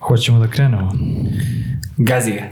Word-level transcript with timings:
Hoćemo 0.00 0.38
da 0.38 0.48
krenemo? 0.48 0.92
Gazi 1.96 2.32
ga. 2.32 2.42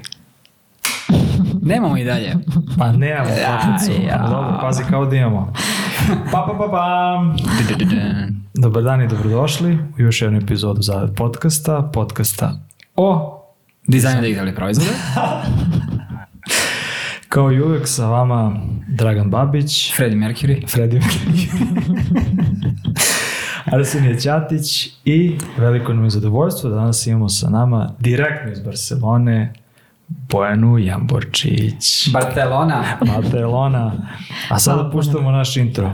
Nemamo 1.72 1.96
i 1.96 2.04
dalje. 2.04 2.34
Pa 2.78 2.92
nemamo 2.92 3.30
kapljicu. 3.30 4.02
ja. 4.08 4.18
Dobro, 4.28 4.58
pazi 4.60 4.82
kao 4.90 5.06
da 5.06 5.16
imamo. 5.16 5.52
Pa, 6.32 6.46
pa, 6.46 6.54
pa, 6.58 6.68
pa. 6.70 7.24
Dobar 8.62 8.82
dan 8.82 9.02
i 9.02 9.08
dobrodošli 9.08 9.78
u 9.98 10.02
još 10.02 10.22
jednu 10.22 10.38
epizodu 10.38 10.82
Zavet 10.82 11.16
podcasta, 11.16 11.90
podcasta 11.92 12.60
o, 12.96 13.32
Dizajn 13.86 14.20
digitalnih 14.20 14.54
proizvoda. 14.54 14.90
kao 17.28 17.52
i 17.52 17.60
uvek 17.60 17.88
sa 17.88 18.06
vama 18.06 18.52
Dragan 18.88 19.30
Babić, 19.30 19.94
Freddie 19.96 20.18
Mercury. 20.18 20.68
Fredi 20.68 21.00
Arsenije 23.72 24.20
Ćatić 24.20 24.86
i 25.04 25.38
veliko 25.56 25.92
nam 25.92 26.04
je 26.04 26.10
zadovoljstvo 26.10 26.70
da 26.70 26.76
danas 26.76 27.06
imamo 27.06 27.28
sa 27.28 27.50
nama 27.50 27.90
direktno 27.98 28.52
iz 28.52 28.60
Barcelone 28.60 29.52
Bojanu 30.08 30.78
Jamborčić. 30.78 32.12
Barcelona. 32.12 32.84
Barcelona. 33.16 33.92
A 34.48 34.58
sada 34.58 34.90
puštamo 34.90 35.30
naš 35.30 35.56
intro. 35.56 35.92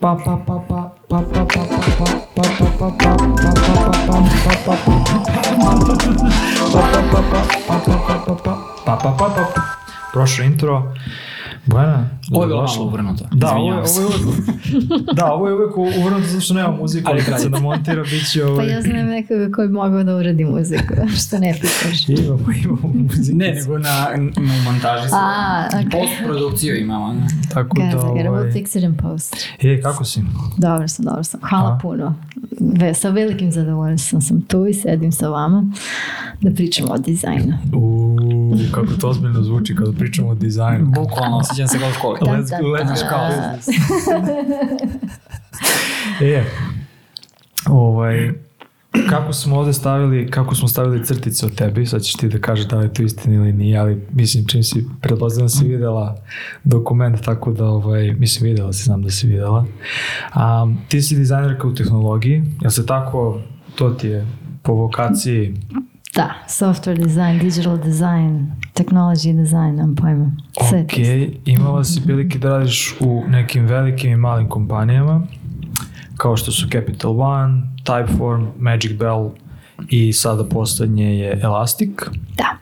Pa 0.00 0.18
pa 0.24 0.44
pa 0.46 0.64
pa 0.68 0.94
pa 1.08 1.22
pa 1.22 1.44
pa 1.44 1.46
pa 1.46 1.64
pa 1.64 2.04
pa 2.34 2.34
pa 2.34 2.50
pa 2.78 2.90
pa 2.90 2.90
pa 2.90 3.06
pa 8.84 8.96
pa 8.96 9.16
pa 9.18 9.28
pa 9.28 9.62
Prošlo 10.12 10.44
intro. 10.44 10.94
Bojana, 11.66 12.08
Ovo 12.30 12.42
je 12.42 12.48
bilo 12.48 12.62
malo 12.62 12.84
uvrnuto. 12.84 13.24
Da, 13.32 13.54
ovo 13.54 13.74
je, 13.74 13.78
ovo 13.78 13.84
je 13.84 15.14
da, 15.14 15.32
ovo 15.32 15.48
je 15.48 15.54
uvek 15.54 15.76
uvrnuto 15.76 16.26
zato 16.26 16.40
što 16.40 16.54
nema 16.54 16.70
muzike, 16.70 17.08
ali 17.10 17.22
kad 17.22 17.40
se 17.40 17.50
namontira 17.50 18.02
bit 18.02 18.30
će 18.32 18.40
Pa 18.40 18.46
ovaj... 18.46 18.70
ja 18.70 18.82
znam 18.82 19.06
nekoga 19.06 19.52
koji 19.54 19.68
bi 19.68 19.74
mogao 19.74 20.04
da 20.04 20.16
uradi 20.16 20.44
muziku, 20.44 20.94
što 21.26 21.38
ne 21.38 21.54
pitaš. 21.54 22.08
Imamo, 22.08 22.52
imamo 22.64 22.94
muziku. 22.94 23.38
Ne, 23.38 23.52
nego 23.52 23.78
na, 23.78 24.08
na 24.16 24.62
montaži 24.64 25.08
se. 25.08 25.14
A, 25.14 25.68
I 25.82 25.86
ok. 25.86 25.92
Postprodukciju 25.92 26.76
imamo. 26.80 27.12
ne? 27.12 27.26
Tako 27.54 27.76
Guys, 27.76 27.92
da, 27.92 28.30
ovaj... 28.30 28.48
it 28.48 28.74
in 28.74 28.96
post. 28.96 29.36
E, 29.62 29.80
kako 29.80 30.04
si? 30.04 30.20
Dobro 30.58 30.88
sam, 30.88 31.04
dobro 31.04 31.24
sam. 31.24 31.40
Hvala 31.48 31.68
A? 31.68 31.78
puno. 31.82 32.14
Ve, 32.60 32.94
sa 32.94 33.10
velikim 33.10 33.52
zadovoljstvom 33.52 34.22
sam 34.22 34.42
tu 34.42 34.66
i 34.66 34.74
sedim 34.74 35.12
sa 35.12 35.28
vama 35.28 35.64
da 36.40 36.50
pričamo 36.50 36.92
o 36.92 36.98
dizajnu. 36.98 37.54
Uuu, 37.74 38.58
kako 38.72 38.86
to 39.00 39.08
ozbiljno 39.08 39.42
zvuči 39.42 39.76
kada 39.76 39.92
pričamo 39.92 40.28
o 40.28 40.34
dizajnu. 40.34 40.86
Bukvalno, 40.86 41.42
osjećam 41.52 41.68
se 41.68 41.78
kao 41.78 41.92
školi. 41.92 42.18
Let's 42.20 42.60
go, 42.60 42.68
let's 42.68 43.02
go. 43.10 43.18
E, 46.22 46.44
ovaj, 47.70 48.30
kako 49.10 49.32
smo 49.32 49.58
ovde 49.58 49.72
stavili, 49.72 50.30
kako 50.30 50.54
smo 50.54 50.68
stavili 50.68 51.04
crtice 51.04 51.46
o 51.46 51.48
tebi, 51.48 51.86
sad 51.86 52.02
ćeš 52.02 52.14
ti 52.14 52.28
da 52.28 52.38
kažeš 52.38 52.66
da 52.66 52.76
li 52.76 52.84
je 52.84 52.94
to 52.94 53.02
istina 53.02 53.34
ili 53.34 53.52
nije, 53.52 53.78
ali 53.78 54.06
mislim 54.12 54.46
čim 54.46 54.62
si, 54.62 54.84
da 55.40 55.48
si 55.48 55.68
videla 55.68 56.22
dokument, 56.64 57.20
tako 57.20 57.52
da, 57.52 57.64
ovaj, 57.64 58.12
mislim 58.12 58.50
videla 58.50 58.72
si, 58.72 58.82
znam 58.82 59.02
da 59.02 59.10
si 59.10 59.26
videla. 59.26 59.66
Um, 60.36 60.78
ti 60.88 61.02
si 61.02 61.16
dizajnerka 61.16 61.68
u 61.68 61.74
tehnologiji, 61.74 62.44
jel 62.60 62.70
se 62.70 62.86
tako, 62.86 63.40
to 63.74 63.90
ti 63.90 64.08
je 64.08 64.26
po 64.62 64.72
vokaciji 64.72 65.54
Da, 66.14 66.34
software 66.48 66.98
design, 66.98 67.38
digital 67.38 67.78
design, 67.78 68.52
technology 68.74 69.32
design, 69.32 69.76
nemam 69.76 69.94
pojma. 69.94 70.30
Sve 70.68 70.80
Ok, 70.80 70.92
imala 71.44 71.84
si 71.84 72.00
prilike 72.04 72.38
da 72.38 72.48
radiš 72.48 72.94
u 73.00 73.22
nekim 73.28 73.66
velikim 73.66 74.12
i 74.12 74.16
malim 74.16 74.48
kompanijama, 74.48 75.22
kao 76.16 76.36
što 76.36 76.52
su 76.52 76.68
Capital 76.72 77.20
One, 77.20 77.62
Typeform, 77.84 78.46
Magic 78.58 78.92
Bell 78.98 79.30
i 79.88 80.12
sada 80.12 80.44
poslednje 80.44 81.18
je 81.18 81.40
Elastic. 81.42 81.90
Da. 82.36 82.58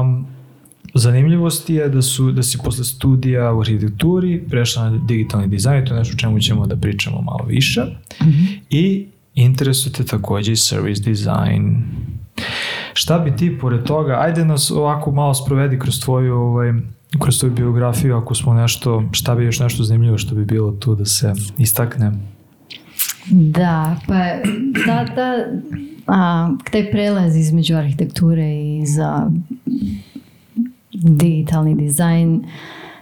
Um, 0.00 0.26
zanimljivost 0.94 1.70
je 1.70 1.88
da, 1.88 2.02
su, 2.02 2.32
da 2.32 2.42
si 2.42 2.58
posle 2.64 2.84
studija 2.84 3.52
u 3.52 3.60
arhitekturi 3.60 4.44
prešla 4.50 4.90
na 4.90 4.98
digitalni 5.08 5.46
dizajn, 5.46 5.86
to 5.86 5.94
je 5.94 5.98
nešto 5.98 6.14
o 6.14 6.18
čemu 6.18 6.40
ćemo 6.40 6.66
da 6.66 6.76
pričamo 6.76 7.20
malo 7.20 7.44
više. 7.46 7.82
I 8.70 9.06
interesuje 9.34 9.92
te 9.92 10.04
takođe 10.04 10.52
i 10.52 10.56
service 10.56 11.02
design. 11.02 11.82
Šta 12.92 13.18
bi 13.18 13.36
ti 13.36 13.58
pored 13.58 13.82
toga, 13.82 14.18
ajde 14.20 14.44
nas 14.44 14.70
ovako 14.70 15.12
malo 15.12 15.34
sprovedi 15.34 15.78
kroz 15.78 16.00
tvoju, 16.00 16.34
ovaj, 16.34 16.72
kroz 17.18 17.38
tvoju 17.38 17.54
biografiju, 17.54 18.16
ako 18.16 18.34
smo 18.34 18.54
nešto, 18.54 19.02
šta 19.12 19.34
bi 19.34 19.44
još 19.44 19.60
nešto 19.60 19.82
zanimljivo 19.82 20.18
što 20.18 20.34
bi 20.34 20.44
bilo 20.44 20.72
tu 20.72 20.94
da 20.94 21.04
se 21.04 21.32
istakne? 21.58 22.12
Da, 23.30 23.96
pa 24.06 24.14
da, 24.86 25.06
da, 25.14 25.44
a, 26.06 26.50
taj 26.70 26.90
prelaz 26.90 27.36
između 27.36 27.76
arhitekture 27.76 28.54
i 28.54 28.86
za 28.86 29.30
digitalni 30.92 31.74
dizajn 31.74 32.44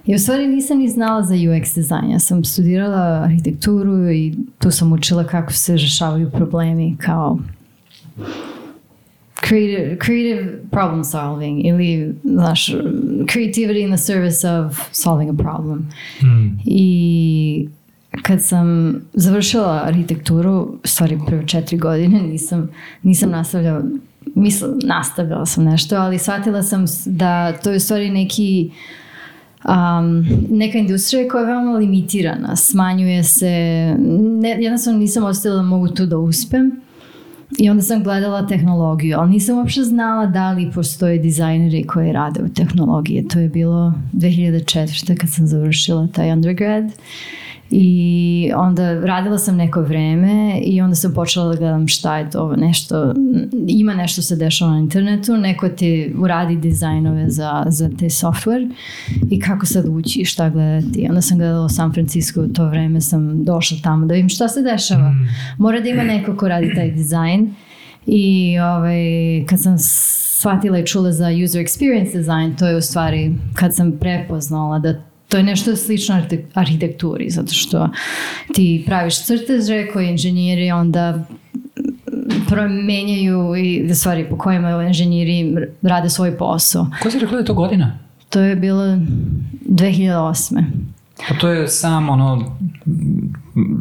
Ja 0.07 0.17
u 0.17 0.19
stvari 0.19 0.47
nisam 0.47 0.79
ni 0.79 0.89
znala 0.89 1.23
za 1.23 1.35
UX 1.35 1.75
dizajn. 1.75 2.11
Ja 2.11 2.19
sam 2.19 2.45
studirala 2.45 3.23
arhitekturu 3.25 4.11
i 4.11 4.35
tu 4.59 4.71
sam 4.71 4.93
učila 4.93 5.25
kako 5.25 5.53
se 5.53 5.73
rešavaju 5.73 6.31
problemi 6.31 6.97
kao 7.01 7.39
creative, 9.49 9.99
creative 9.99 10.59
problem 10.71 11.05
solving 11.05 11.67
ili 11.67 12.15
znaš, 12.25 12.67
creativity 13.27 13.83
in 13.83 13.91
the 13.91 13.99
service 13.99 14.49
of 14.49 14.89
solving 14.93 15.31
a 15.31 15.43
problem. 15.43 15.89
Mm. 16.23 16.59
I 16.65 17.69
kad 18.23 18.43
sam 18.43 18.95
završila 19.15 19.83
arhitekturu, 19.85 20.79
stvari 20.85 21.19
prve 21.27 21.47
četiri 21.47 21.79
godine, 21.79 22.23
nisam, 22.33 22.71
nisam 23.03 23.31
nastavljala, 23.31 23.83
misl, 24.35 24.67
nastavljala 24.85 25.47
sam 25.47 25.65
nešto, 25.65 25.97
ali 25.97 26.19
shvatila 26.19 26.63
sam 26.63 26.85
da 27.07 27.53
to 27.53 27.71
je 27.71 27.81
stvari 27.81 28.11
neki 28.11 28.71
um, 29.65 30.27
neka 30.51 30.79
industrija 30.79 31.29
koja 31.29 31.41
je 31.41 31.47
veoma 31.47 31.79
limitirana, 31.79 32.57
smanjuje 32.57 33.25
se, 33.25 33.51
ne, 34.19 34.57
jednostavno 34.61 34.99
nisam 34.99 35.25
ostavila 35.25 35.63
da 35.63 35.69
mogu 35.69 35.89
tu 35.89 36.07
da 36.07 36.19
uspem. 36.19 36.83
I 37.59 37.71
onda 37.71 37.83
sam 37.83 38.03
gledala 38.03 38.47
tehnologiju, 38.47 39.19
ali 39.19 39.31
nisam 39.31 39.59
uopšte 39.59 39.83
znala 39.83 40.27
da 40.27 40.53
li 40.53 40.71
postoje 40.75 41.19
dizajneri 41.19 41.87
koji 41.87 42.13
rade 42.13 42.43
u 42.43 42.49
tehnologiji. 42.49 43.29
To 43.29 43.39
je 43.39 43.49
bilo 43.49 43.95
2004. 44.13 45.17
kad 45.17 45.31
sam 45.31 45.47
završila 45.47 46.09
taj 46.15 46.33
undergrad. 46.33 46.93
I 47.75 48.53
onda 48.57 49.01
radila 49.01 49.39
sam 49.39 49.57
neko 49.57 49.83
vreme 49.83 50.61
i 50.65 50.81
onda 50.81 50.95
sam 50.95 51.15
počela 51.15 51.49
da 51.49 51.57
gledam 51.57 51.89
šta 51.89 52.19
je 52.19 52.31
to 52.31 52.57
nešto, 52.57 53.15
ima 53.69 53.95
nešto 53.95 54.23
se 54.23 54.37
dešava 54.37 54.71
na 54.71 54.79
internetu, 54.79 55.37
neko 55.37 55.69
ti 55.69 56.15
uradi 56.19 56.57
dizajnove 56.57 57.31
za, 57.31 57.65
za 57.69 57.89
te 57.89 58.05
software 58.05 58.71
i 59.31 59.41
kako 59.41 59.67
sad 59.67 59.85
ući 59.89 60.21
i 60.21 60.25
šta 60.25 60.51
gledati. 60.51 61.07
Onda 61.09 61.23
sam 61.23 61.39
gledala 61.39 61.65
u 61.65 61.69
San 61.69 61.93
Francisco 61.93 62.43
u 62.43 62.49
to 62.49 62.69
vreme 62.69 63.01
sam 63.01 63.45
došla 63.45 63.79
tamo 63.83 64.07
da 64.07 64.15
vidim 64.15 64.29
šta 64.29 64.49
se 64.49 64.63
dešava. 64.63 65.15
Mora 65.59 65.81
da 65.81 65.89
ima 65.89 66.03
neko 66.03 66.37
ko 66.37 66.49
radi 66.49 66.75
taj 66.75 66.91
dizajn 66.91 67.55
i 68.07 68.59
ovaj, 68.59 69.05
kad 69.47 69.61
sam 69.61 69.77
shvatila 69.79 70.79
i 70.79 70.87
čula 70.87 71.13
za 71.13 71.29
user 71.45 71.63
experience 71.63 72.13
design, 72.13 72.57
to 72.59 72.67
je 72.67 72.77
u 72.77 72.81
stvari 72.81 73.35
kad 73.55 73.75
sam 73.75 73.93
prepoznala 73.93 74.79
da 74.79 75.12
to 75.33 75.39
je 75.39 75.43
nešto 75.43 75.77
slično 75.77 76.15
arhite- 76.15 76.45
arhitekturi, 76.55 77.31
zato 77.31 77.53
što 77.53 77.89
ti 78.55 78.83
praviš 78.87 79.25
crteže 79.25 79.87
koji 79.93 80.09
inženjeri 80.09 80.71
onda 80.71 81.25
promenjaju 82.49 83.57
i 83.57 83.91
u 83.91 83.95
stvari 83.95 84.27
po 84.31 84.39
kojima 84.39 84.85
inženjeri 84.85 85.57
rade 85.83 86.11
svoj 86.11 86.39
posao. 86.39 86.87
Ko 87.03 87.11
si 87.11 87.19
rekla 87.19 87.33
da 87.33 87.39
je 87.39 87.45
to 87.45 87.55
godina? 87.55 87.99
To 88.29 88.41
je 88.41 88.57
bilo 88.57 88.85
2008. 89.69 90.65
Pa 91.29 91.35
to 91.35 91.49
je 91.49 91.69
sam 91.69 92.09
ono 92.09 92.57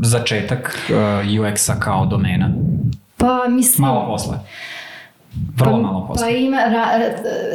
začetak 0.04 0.90
uh, 0.90 0.96
UX-a 1.42 1.80
kao 1.80 2.06
domena. 2.06 2.54
Pa 3.18 3.48
mislim... 3.50 3.88
Malo 3.88 4.08
posle. 4.08 4.40
Vrlo 5.58 5.82
malo 5.82 6.08
posle. 6.08 6.26
Pa 6.26 6.30
ima, 6.38 6.58
ra, 6.58 6.86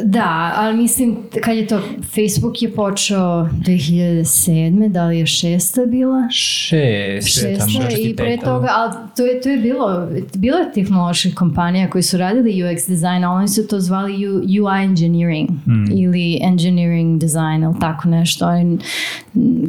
da, 0.03 0.53
ali 0.55 0.77
mislim, 0.77 1.17
kad 1.43 1.55
je 1.57 1.67
to, 1.67 1.81
Facebook 2.15 2.61
je 2.61 2.71
počeo 2.71 3.49
2007. 3.65 4.89
Da 4.91 5.05
li 5.05 5.19
je 5.19 5.25
šesta 5.25 5.85
bila? 5.85 6.29
Šest. 6.31 7.27
Šesta 7.27 7.65
četvrti, 7.73 8.01
i 8.01 8.15
pre 8.15 8.37
toga, 8.37 8.67
ali 8.75 8.93
to 9.17 9.25
je, 9.25 9.41
to 9.41 9.49
je 9.49 9.57
bilo, 9.57 10.07
bilo 10.35 10.57
je 10.57 10.71
tehnoloških 10.73 11.35
kompanija 11.35 11.89
koji 11.89 12.03
su 12.03 12.17
radili 12.17 12.51
UX 12.51 12.89
design, 12.89 13.23
ali 13.23 13.37
oni 13.37 13.47
su 13.47 13.67
to 13.67 13.79
zvali 13.79 14.27
U- 14.27 14.37
UI 14.39 14.83
engineering 14.83 15.49
ili 15.95 16.39
engineering 16.41 17.21
design 17.21 17.63
ili 17.63 17.79
tako 17.79 18.07
nešto. 18.09 18.47
On, 18.47 18.79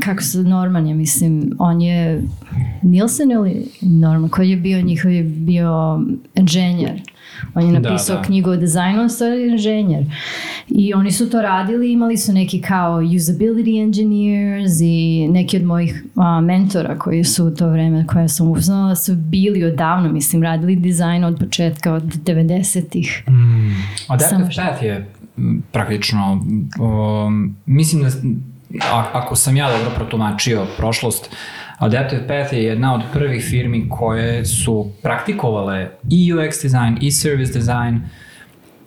kako 0.00 0.22
se 0.22 0.38
Norman 0.38 0.86
je, 0.86 0.94
mislim, 0.94 1.56
on 1.58 1.80
je 1.80 2.22
Nielsen 2.82 3.30
ili 3.30 3.68
Norman, 3.80 4.28
koji 4.28 4.50
je 4.50 4.56
bio 4.56 4.82
njihov 4.82 5.10
je 5.12 5.22
bio 5.22 6.00
inženjer 6.34 7.02
On 7.54 7.64
je 7.64 7.72
Da, 7.72 7.78
napisao 7.80 8.16
da. 8.16 8.22
knjigu 8.22 8.50
o 8.50 8.56
dizajnu, 8.56 9.00
on 9.00 9.32
je 9.32 9.48
inženjer. 9.48 10.04
I 10.68 10.94
oni 10.94 11.12
su 11.12 11.30
to 11.30 11.42
radili, 11.42 11.92
imali 11.92 12.16
su 12.16 12.32
neki 12.32 12.60
kao 12.60 12.92
usability 12.98 13.82
engineers 13.82 14.72
i 14.80 15.28
neki 15.28 15.56
od 15.56 15.64
mojih 15.64 16.04
a, 16.16 16.40
mentora 16.40 16.98
koji 16.98 17.24
su 17.24 17.46
u 17.46 17.50
to 17.50 17.68
vreme 17.68 18.06
koje 18.06 18.28
sam 18.28 18.48
upoznala 18.48 18.96
su 18.96 19.14
bili 19.14 19.64
odavno, 19.64 20.12
mislim, 20.12 20.42
radili 20.42 20.76
dizajn 20.76 21.24
od 21.24 21.38
početka, 21.38 21.92
od 21.92 22.02
90-ih. 22.04 23.24
Adaptive 24.08 24.28
Samo 24.30 24.50
što- 24.50 24.62
Path 24.62 24.82
je 24.82 25.08
praktično, 25.72 26.44
um, 26.80 27.56
mislim 27.66 28.02
da, 28.02 28.08
a, 28.86 29.04
ako 29.12 29.36
sam 29.36 29.56
ja 29.56 29.70
dobro 29.70 29.90
protumačio 29.96 30.66
prošlost, 30.76 31.30
Adaptive 31.78 32.26
Path 32.28 32.52
je 32.52 32.64
jedna 32.64 32.94
od 32.94 33.02
prvih 33.12 33.44
firmi 33.44 33.88
koje 33.88 34.44
su 34.44 34.90
praktikovale 35.02 35.90
i 36.10 36.32
UX 36.32 36.62
design 36.62 36.98
i 37.00 37.10
service 37.10 37.52
design 37.52 37.98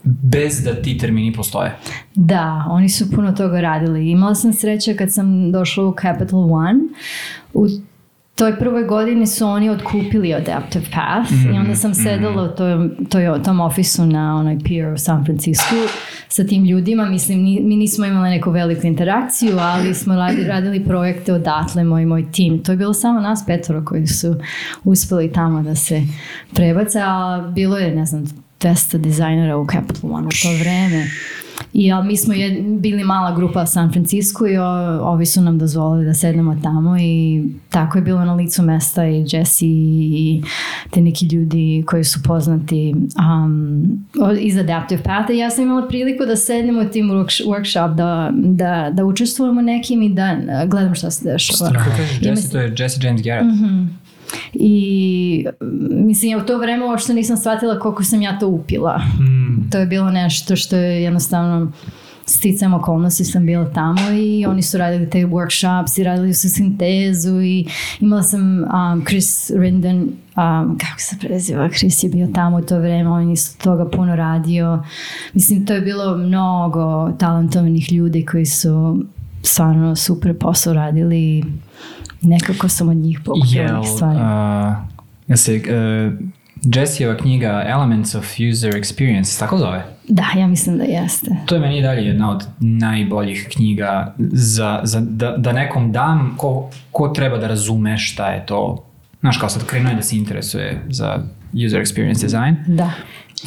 bez 0.04 0.64
da 0.64 0.82
ti 0.82 0.98
termini 0.98 1.34
postoje. 1.34 1.76
Da, 2.16 2.66
oni 2.70 2.90
su 2.90 3.12
puno 3.12 3.32
toga 3.32 3.62
radili. 3.62 4.10
Imala 4.12 4.36
sam 4.36 4.54
sreće 4.54 4.96
kad 4.96 5.14
sam 5.14 5.52
došla 5.52 5.86
u 5.86 5.96
Capital 6.02 6.54
One. 6.54 6.80
U 7.54 7.68
toj 8.42 8.60
prvoj 8.60 8.84
godini 8.84 9.28
su 9.28 9.48
oni 9.48 9.70
otkupili 9.70 10.34
Adaptive 10.34 10.86
Path 10.94 11.32
i 11.54 11.58
onda 11.58 11.76
sam 11.76 11.94
sedala 11.94 12.44
u 12.44 12.56
toj, 12.56 12.90
toj, 13.10 13.44
tom 13.44 13.60
ofisu 13.60 14.06
na 14.06 14.36
onoj 14.36 14.58
pier 14.64 14.94
u 14.94 14.98
San 14.98 15.26
Francisco 15.26 15.76
sa 16.28 16.44
tim 16.44 16.66
ljudima. 16.66 17.06
Mislim, 17.06 17.40
ni- 17.40 17.60
mi 17.60 17.76
nismo 17.76 18.06
imali 18.06 18.30
neku 18.30 18.52
veliku 18.52 18.88
interakciju, 18.88 19.58
ali 19.60 19.94
smo 19.94 20.16
radi, 20.16 20.44
radili 20.44 20.86
projekte 20.86 21.34
odatle, 21.34 21.84
moj 21.84 22.06
moj 22.06 22.32
tim. 22.32 22.64
To 22.64 22.72
je 22.72 22.78
bilo 22.78 22.94
samo 22.94 23.20
nas 23.20 23.46
petoro 23.46 23.86
koji 23.86 24.08
su 24.08 24.36
uspeli 24.84 25.32
tamo 25.32 25.64
da 25.64 25.76
se 25.76 26.02
prebace, 26.54 27.00
a 27.04 27.50
bilo 27.56 27.78
je, 27.78 27.96
ne 27.96 28.06
znam, 28.06 28.26
200 28.62 28.98
dizajnera 28.98 29.58
u 29.58 29.68
Capital 29.68 30.14
One 30.14 30.28
u 30.28 30.32
to 30.32 30.50
vreme. 30.60 31.06
I 31.74 31.92
ali 31.92 32.08
mi 32.08 32.18
smo 32.18 32.34
jed, 32.34 32.54
bili 32.72 33.04
mala 33.04 33.36
grupa 33.36 33.62
u 33.62 33.68
San 33.68 33.92
Francisco 33.92 34.48
i 34.48 34.58
o, 34.58 34.66
ovi 35.04 35.26
su 35.26 35.42
nam 35.42 35.58
dozvolili 35.58 36.06
da 36.06 36.14
sednemo 36.14 36.58
tamo 36.64 36.98
i 36.98 37.42
tako 37.70 37.98
je 37.98 38.02
bilo 38.02 38.26
na 38.26 38.34
licu 38.36 38.64
mesta 38.64 39.08
i 39.08 39.26
Jesse 39.28 39.66
i 39.66 40.42
te 40.90 41.02
neki 41.02 41.26
ljudi 41.26 41.84
koji 41.88 42.04
su 42.04 42.24
poznati 42.24 42.94
um, 43.20 43.84
o- 44.22 44.32
iz 44.34 44.58
Adaptive 44.58 45.04
Path. 45.04 45.32
I 45.32 45.38
ja 45.38 45.50
sam 45.50 45.64
imala 45.64 45.88
priliku 45.88 46.26
da 46.26 46.36
sednem 46.36 46.78
u 46.78 46.86
tim 46.86 47.06
worksh- 47.06 47.46
workshop, 47.46 47.96
da, 47.96 48.32
da, 48.34 48.92
da 48.94 49.06
učestvujemo 49.06 49.62
nekim 49.62 50.02
i 50.02 50.10
da 50.10 50.38
gledam 50.66 50.96
šta 50.96 51.12
se 51.12 51.24
dešava. 51.26 51.70
Ja 52.22 52.30
Jesse, 52.32 52.52
to 52.52 52.58
je 52.58 52.76
Jesse 52.78 53.00
James 53.04 53.22
Garrett. 53.22 53.50
I 54.54 55.46
mm, 55.62 56.08
mislim, 56.08 56.32
ja 56.32 56.38
u 56.38 56.46
to 56.46 56.58
vreme 56.58 56.86
uopšte 56.86 57.14
nisam 57.14 57.38
shvatila 57.38 57.80
koliko 57.80 58.04
sam 58.04 58.22
ja 58.22 58.40
to 58.40 58.48
upila. 58.48 59.02
To 59.72 59.78
je 59.78 59.86
bilo 59.86 60.12
nešto 60.12 60.56
što 60.56 60.76
je 60.76 61.04
jednostavno 61.04 61.72
sticam 62.26 62.74
okolnosti 62.74 63.26
sam 63.26 63.46
bila 63.46 63.74
tamo 63.74 64.12
i 64.12 64.46
oni 64.46 64.62
su 64.62 64.78
radili 64.78 65.10
te 65.10 65.18
workshops 65.18 66.00
i 66.00 66.04
radili 66.04 66.34
su 66.34 66.50
sintezu 66.50 67.42
i 67.42 67.68
imala 68.00 68.24
sam 68.24 68.64
um, 68.64 69.06
Chris 69.08 69.52
Rinden, 69.56 70.02
um, 70.02 70.78
kako 70.78 71.00
se 71.00 71.16
preziva, 71.20 71.70
Chris 71.70 72.04
je 72.04 72.10
bio 72.10 72.28
tamo 72.34 72.58
u 72.58 72.62
to 72.62 72.80
vreme, 72.80 73.10
on 73.10 73.32
isto 73.32 73.64
toga 73.64 73.90
puno 73.90 74.16
radio. 74.16 74.84
Mislim, 75.34 75.66
to 75.66 75.74
je 75.74 75.82
bilo 75.82 76.18
mnogo 76.18 77.12
talentovanih 77.12 77.94
ljudi 77.94 78.26
koji 78.26 78.46
su 78.46 79.04
stvarno 79.44 79.96
super 79.96 80.38
posao 80.38 80.74
radili 80.74 81.44
nekako 82.22 82.70
sam 82.70 82.90
od 82.90 82.98
njih 82.98 83.20
pokupila 83.26 83.80
neke 83.80 83.88
stvari. 83.88 84.18
uh, 84.18 84.76
jel 85.28 85.38
se 85.38 85.56
uh, 85.56 86.14
Jessijeva 86.76 87.18
knjiga 87.18 87.64
Elements 87.68 88.16
of 88.16 88.26
User 88.52 88.74
Experience, 88.74 89.40
tako 89.40 89.58
zove? 89.58 89.86
Da, 90.08 90.26
ja 90.38 90.48
mislim 90.48 90.78
da 90.78 90.84
jeste. 90.84 91.32
To 91.46 91.56
je 91.56 91.62
meni 91.62 91.82
dalje 91.82 92.08
jedna 92.08 92.32
od 92.32 92.46
najboljih 92.60 93.48
knjiga 93.56 94.16
za, 94.32 94.80
za, 94.84 95.00
da, 95.00 95.38
da 95.38 95.52
nekom 95.52 95.92
dam 95.92 96.36
ko, 96.38 96.70
ko 96.92 97.08
treba 97.08 97.38
da 97.38 97.48
razume 97.48 97.98
šta 97.98 98.28
je 98.28 98.46
to. 98.46 98.86
Znaš, 99.20 99.38
kao 99.38 99.50
sad 99.50 99.66
krenuo 99.66 99.90
je 99.90 99.96
da 99.96 100.02
se 100.02 100.16
interesuje 100.16 100.82
za 100.90 101.24
user 101.66 101.82
experience 101.82 102.22
design. 102.22 102.56
Da. 102.68 102.92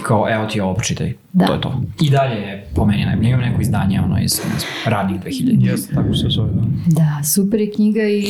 Kao, 0.02 0.26
evo 0.30 0.46
ti 0.46 0.60
ovo 0.60 0.74
pročitaj. 0.74 1.12
Da. 1.32 1.46
To 1.46 1.52
je 1.52 1.60
to. 1.60 1.82
I 2.00 2.10
dalje 2.10 2.34
je 2.40 2.66
po 2.74 2.86
meni 2.86 3.04
najbolje. 3.04 3.28
Imam 3.28 3.40
neko 3.40 3.60
izdanje 3.60 4.00
ono 4.00 4.20
iz 4.20 4.40
ne 4.44 4.58
znam, 4.58 4.70
radnih 4.84 5.20
2000. 5.20 5.66
Jeste, 5.66 5.94
tako 5.94 6.14
se 6.14 6.26
zove. 6.28 6.50
Da. 6.52 6.64
Da, 6.86 7.24
super 7.24 7.60
je 7.60 7.72
knjiga 7.72 8.02
i 8.02 8.24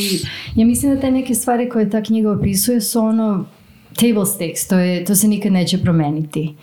ja 0.55 0.67
mislim 0.67 0.95
da 0.95 1.01
te 1.01 1.11
neke 1.11 1.35
stvari 1.35 1.69
koje 1.69 1.91
ta 1.91 2.03
knjiga 2.03 2.33
opisuje 2.33 2.81
su 2.81 3.01
ono 3.01 3.45
table 3.95 4.27
stakes, 4.27 4.69
to, 4.69 4.79
je, 4.79 5.05
to 5.05 5.15
se 5.15 5.29
nikad 5.29 5.53
neće 5.53 5.79
promeniti. 5.79 6.55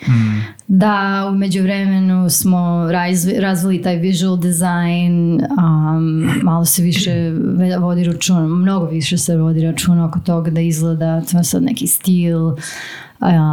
Da, 0.67 1.27
u 1.31 1.35
međuvremenu 1.35 2.29
smo 2.29 2.87
razvi, 2.91 3.33
razvili 3.39 3.81
taj 3.81 3.95
visual 3.95 4.37
design, 4.37 5.41
um, 5.41 6.29
malo 6.43 6.65
se 6.65 6.81
više 6.81 7.31
vodi 7.79 8.03
računa, 8.03 8.47
mnogo 8.47 8.85
više 8.85 9.17
se 9.17 9.37
vodi 9.37 9.61
računa 9.61 10.05
oko 10.05 10.19
toga 10.19 10.51
da 10.51 10.61
izgleda, 10.61 11.21
to 11.21 11.37
je 11.37 11.43
sad 11.43 11.63
neki 11.63 11.87
stil. 11.87 12.39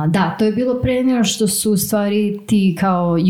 Da, 0.09 0.31
to 0.31 0.45
je 0.45 0.53
bilo 0.53 0.75
pre 0.75 1.05
nego 1.05 1.25
što 1.25 1.49
su 1.49 1.73
u 1.73 1.77
stvari 1.77 2.39
ti 2.47 2.77
kao 2.81 3.11
UI, 3.11 3.29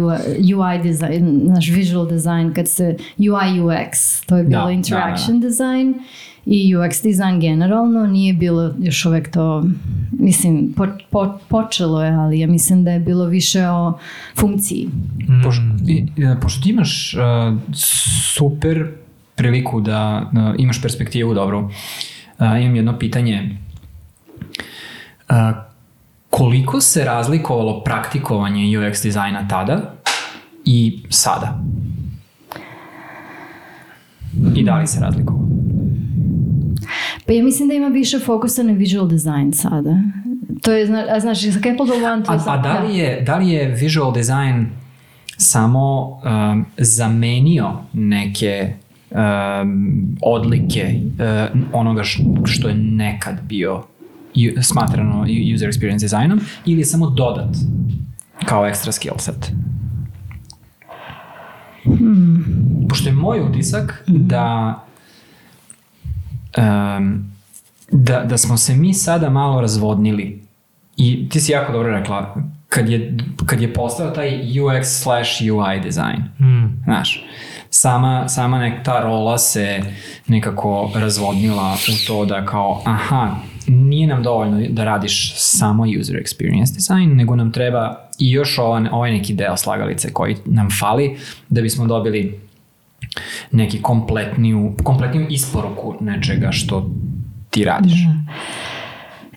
UI, 0.00 0.16
UI 0.54 0.82
design, 0.82 1.24
naš 1.44 1.68
visual 1.68 2.08
design, 2.08 2.52
kad 2.54 2.68
se 2.68 2.84
UI 3.18 3.60
UX, 3.60 3.90
to 4.26 4.36
je 4.36 4.44
bilo 4.44 4.60
Da, 4.60 4.66
da, 4.66 4.72
interaction 4.72 5.40
design 5.40 5.94
i 6.46 6.76
UX 6.76 7.02
design 7.02 7.40
generalno 7.40 8.06
nije 8.06 8.32
bilo 8.34 8.74
još 8.78 9.04
uvek 9.06 9.30
to, 9.30 9.64
mislim, 10.12 10.72
po, 10.72 10.86
po- 11.10 11.38
počelo 11.48 12.04
je, 12.04 12.12
ali 12.12 12.40
ja 12.40 12.46
mislim 12.46 12.84
da 12.84 12.90
je 12.90 13.00
bilo 13.00 13.24
više 13.24 13.62
o 13.62 13.98
funkciji. 14.36 14.88
Pošto, 15.44 15.62
i- 15.86 16.06
i- 16.16 16.40
pošto 16.42 16.62
ti 16.62 16.70
imaš 16.70 17.14
uh, 17.14 17.58
super 18.34 18.86
priliku 19.34 19.80
da 19.80 20.22
uh, 20.24 20.54
imaš 20.58 20.82
perspektivu 20.82 21.34
dobru, 21.34 21.58
uh, 21.58 21.70
imam 22.60 22.76
jedno 22.76 22.98
pitanje. 22.98 23.56
Uh, 25.30 25.69
koliko 26.40 26.80
se 26.80 27.04
razlikovalo 27.04 27.80
praktikovanje 27.84 28.78
UX 28.78 29.02
dizajna 29.02 29.48
tada 29.48 29.94
i 30.64 31.02
sada? 31.08 31.58
I 34.54 34.64
da 34.64 34.78
li 34.78 34.86
se 34.86 35.00
razlikovalo? 35.00 35.48
Pa 37.26 37.32
ja 37.32 37.44
mislim 37.44 37.68
da 37.68 37.74
ima 37.74 37.88
više 37.88 38.18
fokusa 38.18 38.62
na 38.62 38.72
visual 38.72 39.08
design 39.08 39.52
sada. 39.52 39.96
To 40.62 40.72
je, 40.72 40.86
zna, 40.86 41.04
a 41.10 41.20
znaš, 41.20 41.44
za 41.44 41.60
Capital 41.60 42.12
One 42.12 42.24
to 42.24 42.32
A, 42.32 42.34
je... 42.34 42.40
a 42.46 42.56
da, 42.56 42.78
li 42.80 42.98
je, 42.98 43.20
da 43.20 43.36
li 43.36 43.48
je 43.48 43.68
visual 43.68 44.12
design 44.12 44.66
samo 45.36 46.08
um, 46.08 46.64
zamenio 46.78 47.70
neke 47.92 48.72
um, 49.10 50.16
odlike 50.22 50.94
uh, 50.94 51.60
onoga 51.72 52.02
š- 52.02 52.22
što 52.44 52.68
je 52.68 52.74
nekad 52.74 53.34
bio 53.42 53.82
smatrano 54.62 55.26
user 55.54 55.68
experience 55.68 56.00
dizajnom 56.00 56.40
ili 56.66 56.80
je 56.80 56.84
samo 56.84 57.10
dodat 57.10 57.56
kao 58.44 58.66
ekstra 58.66 58.92
skill 58.92 59.14
set? 59.18 59.52
Pošto 62.88 63.08
je 63.08 63.12
moj 63.14 63.40
utisak 63.40 64.04
da 64.06 64.74
um, 66.58 67.30
da, 67.92 68.24
da 68.24 68.38
smo 68.38 68.56
se 68.56 68.76
mi 68.76 68.94
sada 68.94 69.30
malo 69.30 69.60
razvodnili 69.60 70.42
i 70.96 71.28
ti 71.28 71.40
si 71.40 71.52
jako 71.52 71.72
dobro 71.72 71.90
rekla 71.90 72.34
kad 72.68 72.88
je, 72.88 73.16
kad 73.46 73.60
je 73.60 73.74
postao 73.74 74.10
taj 74.10 74.30
UX 74.60 74.84
slash 75.02 75.30
UI 75.52 75.80
design 75.80 76.22
Mm. 76.38 76.82
znaš 76.84 77.24
sama, 77.70 78.28
sama 78.28 78.58
nek 78.58 78.84
ta 78.84 79.00
rola 79.00 79.38
se 79.38 79.82
nekako 80.26 80.90
razvodnila 80.94 81.74
u 81.74 82.06
to 82.06 82.24
da 82.24 82.46
kao 82.46 82.82
aha 82.84 83.36
nije 83.66 84.06
nam 84.06 84.22
dovoljno 84.22 84.60
da 84.70 84.84
radiš 84.84 85.34
samo 85.36 85.82
user 86.00 86.16
experience 86.16 86.74
design 86.74 87.16
nego 87.16 87.36
nam 87.36 87.52
treba 87.52 88.08
i 88.18 88.30
još 88.30 88.58
ovaj, 88.58 88.82
ovaj 88.92 89.12
neki 89.12 89.34
deo 89.34 89.56
slagalice 89.56 90.12
koji 90.12 90.36
nam 90.44 90.68
fali 90.80 91.16
da 91.48 91.62
bismo 91.62 91.86
dobili 91.86 92.40
neki 93.52 93.82
kompletniju, 93.82 94.72
kompletniju 94.82 95.26
isporuku 95.30 95.94
nečega 96.00 96.52
što 96.52 96.90
ti 97.50 97.64
radiš. 97.64 97.92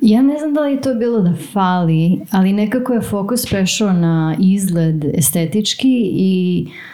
Ja 0.01 0.22
ne 0.22 0.39
znam 0.39 0.53
da 0.53 0.62
li 0.62 0.72
je 0.72 0.82
to 0.82 0.94
bilo 0.96 1.22
da 1.22 1.34
fali, 1.53 2.20
ali 2.32 2.53
nekako 2.53 2.94
je 2.94 3.01
fokus 3.01 3.46
prešao 3.46 3.94
na 3.94 4.36
izgled 4.39 5.06
estetički 5.13 6.10
i 6.13 6.65
poš- 6.68 6.93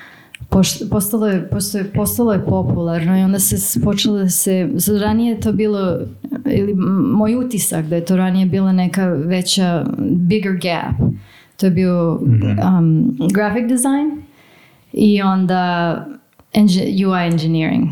postalo 0.89 1.27
je, 1.27 1.49
postalo 1.49 1.83
je, 1.83 1.91
postalo 1.93 2.33
je 2.33 2.45
popularno 2.45 3.19
i 3.19 3.23
onda 3.23 3.39
se 3.39 3.81
počelo 3.81 4.17
da 4.17 4.29
se, 4.29 4.69
ranije 5.01 5.33
je 5.33 5.39
to 5.39 5.51
bilo, 5.53 5.99
ili 6.45 6.73
moj 7.13 7.35
utisak 7.35 7.85
da 7.85 7.95
je 7.95 8.05
to 8.05 8.15
ranije 8.15 8.45
bila 8.45 8.71
neka 8.71 9.05
veća, 9.07 9.85
bigger 9.99 10.53
gap. 10.53 11.11
To 11.57 11.65
je 11.65 11.71
bio 11.71 12.19
um, 12.77 13.17
graphic 13.33 13.69
design 13.69 14.21
i 14.93 15.21
onda 15.21 16.05
engi- 16.53 17.05
UI 17.05 17.27
engineering. 17.31 17.87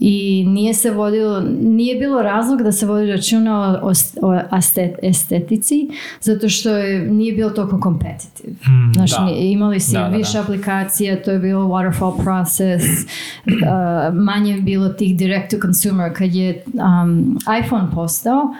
I 0.00 0.44
nije 0.46 0.74
se 0.74 0.90
vodilo, 0.90 1.40
nije 1.60 1.96
bilo 1.96 2.22
razlog 2.22 2.62
da 2.62 2.72
se 2.72 2.86
vodi 2.86 3.06
računa 3.06 3.80
o, 3.82 3.92
o 4.22 4.40
astet, 4.50 4.94
estetici, 5.02 5.88
zato 6.20 6.48
što 6.48 6.70
je, 6.70 7.00
nije 7.02 7.32
bilo 7.32 7.50
toliko 7.50 7.80
competitive. 7.82 8.52
Mm, 8.52 8.92
Znaš, 8.94 9.10
da. 9.10 9.24
nije- 9.24 9.52
imali 9.52 9.80
si 9.80 9.92
Da, 9.92 10.00
da, 10.00 10.08
više 10.08 10.32
da. 10.32 10.40
aplikacija, 10.40 11.22
to 11.22 11.30
je 11.30 11.38
bilo 11.38 11.64
waterfall 11.64 12.22
process, 12.24 12.82
uh, 13.46 13.60
manje 14.14 14.52
je 14.52 14.60
bilo 14.60 14.88
tih 14.88 15.16
direct 15.16 15.50
to 15.50 15.56
consumer. 15.58 16.12
Kad 16.14 16.34
je 16.34 16.64
um, 16.74 17.38
iPhone 17.60 17.86
postao, 17.94 18.54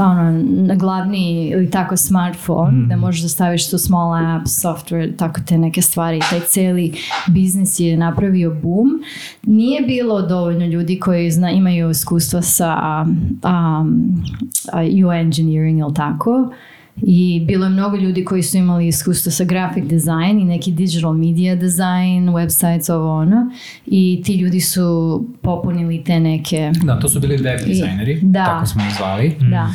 ono, 0.00 0.42
na 0.46 0.74
glavni 0.74 1.48
ili 1.48 1.70
tako 1.70 1.96
smartphone, 1.96 2.86
da 2.88 2.96
možeš 2.96 3.22
da 3.22 3.28
staviš 3.28 3.70
tu 3.70 3.78
small 3.78 4.36
apps, 4.36 4.50
software, 4.50 5.16
tako 5.16 5.40
te 5.46 5.58
neke 5.58 5.82
stvari. 5.82 6.20
Taj 6.30 6.40
celi 6.40 6.94
biznis 7.28 7.80
je 7.80 7.96
napravio 7.96 8.54
boom. 8.62 9.02
Nije 9.42 9.80
bilo 9.80 10.22
dovoljno 10.22 10.66
ljudi 10.66 11.00
koji 11.00 11.30
zna, 11.30 11.50
imaju 11.50 11.90
iskustva 11.90 12.42
sa 12.42 13.04
um, 13.04 14.24
UI 15.06 15.20
engineering 15.20 15.78
ili 15.78 15.94
tako. 15.94 16.50
I 16.96 17.44
bilo 17.46 17.64
je 17.66 17.70
mnogo 17.70 17.96
ljudi 17.96 18.24
koji 18.24 18.42
su 18.42 18.56
imali 18.56 18.88
iskustvo 18.88 19.32
sa 19.32 19.44
graphic 19.44 19.84
design 19.84 20.38
i 20.40 20.44
neki 20.44 20.72
digital 20.72 21.12
media 21.12 21.56
design, 21.56 22.28
websites, 22.28 22.92
ovo 22.92 23.16
ono. 23.16 23.50
I 23.86 24.22
ti 24.24 24.34
ljudi 24.34 24.60
su 24.60 25.24
popunili 25.42 26.04
te 26.04 26.20
neke... 26.20 26.72
Da, 26.82 26.98
to 26.98 27.08
su 27.08 27.20
bili 27.20 27.36
web 27.36 27.60
dizajneri, 27.66 28.18
Da. 28.22 28.44
tako 28.44 28.66
smo 28.66 28.82
ih 28.82 28.94
zvali. 28.96 29.36
Da. 29.50 29.68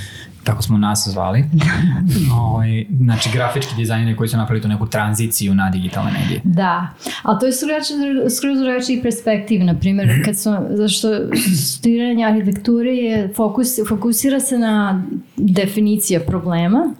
Tako 0.43 0.61
smo 0.61 0.77
nas 0.77 1.07
zvali. 1.07 1.45
Ovaj, 2.41 2.85
znači, 3.01 3.29
grafički 3.33 3.75
dizajneri 3.77 4.17
koji 4.17 4.29
su 4.29 4.37
napravili 4.37 4.61
tu 4.61 4.67
neku 4.67 4.87
tranziciju 4.87 5.53
na 5.53 5.69
digitalne 5.69 6.11
medije. 6.21 6.41
Da, 6.43 6.87
ali 7.23 7.39
to 7.39 7.45
je 7.45 7.51
skroz- 7.51 8.57
drugačiji 8.63 9.01
perspektiv, 9.01 9.63
na 9.63 9.75
primjer, 9.75 10.25
kad 10.25 10.39
su, 10.39 10.55
zašto 10.69 11.07
studiranje 11.73 12.25
arhitekture 12.25 12.91
je 12.91 13.33
fokus, 13.35 13.67
fokusira 13.89 14.39
se 14.39 14.57
na 14.57 15.03
definicija 15.37 16.19
problema 16.19 16.93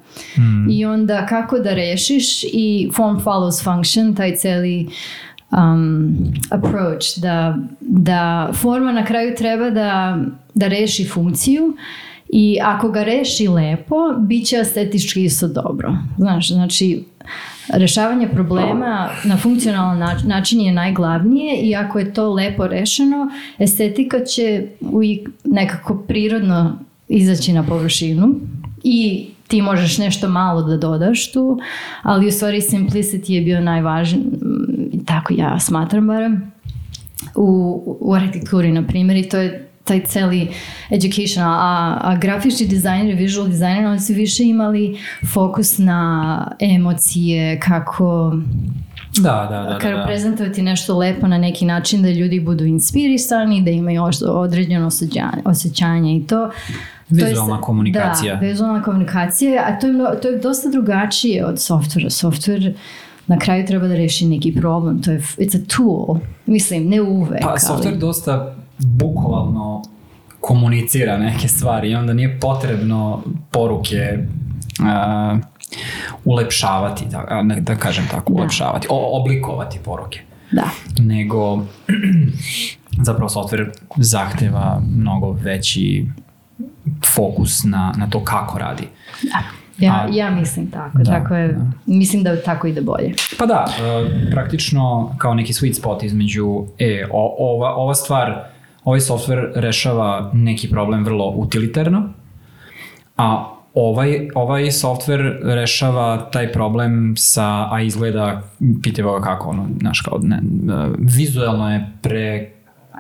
i 0.69 0.85
onda 0.85 1.25
kako 1.25 1.59
da 1.59 1.73
rešiš 1.73 2.43
i 2.43 2.89
form 2.95 3.17
follows 3.17 3.63
function, 3.63 4.15
taj 4.15 4.35
celi 4.35 4.87
um, 5.51 6.17
approach, 6.49 7.17
da, 7.17 7.57
da 7.79 8.51
forma 8.53 8.91
na 8.91 9.05
kraju 9.05 9.35
treba 9.37 9.69
da, 9.69 10.17
da 10.53 10.67
reši 10.67 11.07
funkciju 11.07 11.73
i 12.29 12.57
ako 12.63 12.89
ga 12.89 13.03
reši 13.03 13.47
lepo, 13.47 13.95
bit 14.19 14.47
će 14.47 14.55
estetički 14.55 15.23
isto 15.23 15.47
dobro. 15.47 15.97
Znaš, 16.17 16.47
znači, 16.47 17.03
rešavanje 17.73 18.27
problema 18.27 19.09
na 19.23 19.37
funkcionalan 19.37 19.97
nač- 19.97 20.27
način 20.27 20.61
je 20.61 20.71
najglavnije 20.71 21.61
i 21.61 21.75
ako 21.75 21.99
je 21.99 22.13
to 22.13 22.33
lepo 22.33 22.67
rešeno, 22.67 23.29
estetika 23.59 24.25
će 24.25 24.67
nekako 25.43 25.97
prirodno 26.07 26.79
izaći 27.07 27.53
na 27.53 27.63
površinu 27.63 28.35
i 28.83 29.27
ti 29.47 29.61
možeš 29.61 29.97
nešto 29.97 30.29
malo 30.29 30.61
da 30.63 30.77
dodaš 30.77 31.31
tu, 31.31 31.59
ali 32.01 32.27
u 32.27 32.31
stvari 32.31 32.61
simplicity 32.61 33.31
je 33.31 33.41
bio 33.41 33.61
najvažniji, 33.61 34.25
tako 35.05 35.33
ja 35.37 35.59
smatram 35.59 36.07
barem, 36.07 36.51
u, 37.35 37.97
u 37.99 38.13
arhitekturi, 38.13 38.71
na 38.71 38.83
primjer, 38.87 39.17
i 39.17 39.29
to 39.29 39.37
je 39.37 39.68
taj 39.89 40.01
celi 40.01 40.47
education, 40.91 41.43
a, 41.43 41.57
a 42.01 42.17
grafički 42.17 42.67
dizajneri, 42.67 43.15
visual 43.15 43.47
dizajneri, 43.47 43.85
oni 43.85 43.99
su 43.99 44.13
više 44.13 44.43
imali 44.45 44.97
fokus 45.27 45.77
na 45.77 46.01
emocije, 46.61 47.59
kako 47.59 48.33
Da, 49.17 49.47
da, 49.51 49.63
da. 49.63 49.77
kako 49.77 49.89
da, 49.89 49.97
da. 49.97 50.05
prezentovati 50.05 50.61
nešto 50.61 50.97
lepo 50.97 51.27
na 51.27 51.37
neki 51.37 51.65
način 51.65 52.01
da 52.01 52.09
ljudi 52.09 52.39
budu 52.39 52.65
inspirisani, 52.65 53.61
da 53.61 53.71
imaju 53.71 54.01
određeno 54.25 54.87
osjećanje, 54.87 55.41
osjećanje 55.45 56.17
i 56.17 56.27
to. 56.27 56.49
to 57.09 57.15
je 57.15 57.25
Vizualna 57.25 57.55
sa- 57.55 57.61
komunikacija. 57.61 58.35
Da, 58.35 58.41
vizualna 58.41 58.83
komunikacija, 58.83 59.63
a 59.67 59.79
to 59.79 59.87
je, 59.87 59.93
to 60.21 60.27
je 60.27 60.37
dosta 60.39 60.69
drugačije 60.69 61.45
od 61.45 61.61
softvera. 61.61 62.09
Softver 62.09 62.73
na 63.27 63.39
kraju 63.39 63.65
treba 63.65 63.87
da 63.87 63.95
reši 63.95 64.25
neki 64.25 64.51
problem. 64.53 65.01
To 65.01 65.11
je, 65.11 65.19
it's 65.19 65.55
a 65.55 65.61
tool. 65.67 66.17
Mislim, 66.45 66.85
ne 66.85 67.01
uvek. 67.01 67.41
Pa, 67.41 67.49
ali- 67.49 67.59
software 67.59 67.97
dosta 67.97 68.55
bukvalno 68.79 69.81
komunicira 70.39 71.17
neke 71.17 71.47
stvari 71.47 71.91
i 71.91 71.95
onda 71.95 72.13
nije 72.13 72.39
potrebno 72.39 73.23
poruke 73.51 74.17
uh, 74.79 75.39
ulepšavati, 76.25 77.05
da, 77.05 77.43
da 77.59 77.75
kažem 77.75 78.05
tako, 78.11 78.33
Da. 78.33 78.39
ulepšavati, 78.39 78.87
o, 78.89 79.21
oblikovati 79.21 79.79
poruke. 79.85 80.19
Da. 80.51 80.69
Nego, 80.99 81.63
zapravo 83.07 83.29
software 83.29 83.69
zahteva 83.97 84.81
mnogo 84.95 85.31
veći 85.31 86.05
fokus 87.15 87.63
na, 87.63 87.93
na 87.97 88.09
to 88.09 88.23
kako 88.23 88.59
radi. 88.59 88.87
Ja, 89.77 89.93
A- 89.93 90.07
ja 90.11 90.29
mislim 90.31 90.71
tako. 90.71 90.97
Da, 90.97 91.03
tako 91.03 91.35
je, 91.35 91.59
Mislim 91.85 92.23
da 92.23 92.41
tako 92.41 92.67
ide 92.67 92.81
bolje. 92.81 93.13
Pa 93.37 93.45
da, 93.45 93.65
e, 93.79 94.31
praktično 94.31 95.15
kao 95.17 95.33
neki 95.33 95.53
sweet 95.53 95.73
spot 95.73 96.03
između, 96.03 96.63
e, 96.79 97.05
o, 97.11 97.35
ova, 97.39 97.75
ova 97.75 97.95
stvar, 97.95 98.43
ovaj 98.89 98.99
software 98.99 99.51
rešava 99.55 100.31
neki 100.33 100.69
problem 100.69 101.03
vrlo 101.05 101.29
utilitarno, 101.35 102.09
a 103.17 103.55
ovaj, 103.73 104.29
ovaj 104.35 104.63
software 104.63 105.39
rešava 105.43 106.29
taj 106.31 106.51
problem 106.51 107.13
sa, 107.17 107.73
a 107.73 107.81
izgleda, 107.81 108.41
pitajte 108.81 109.03
ga 109.03 109.21
kako, 109.21 109.49
ono, 109.49 109.67
znaš, 109.79 110.01
kao, 110.01 110.19
ne, 110.23 110.39
vizualno 110.97 111.73
je 111.73 111.91
pre 112.01 112.49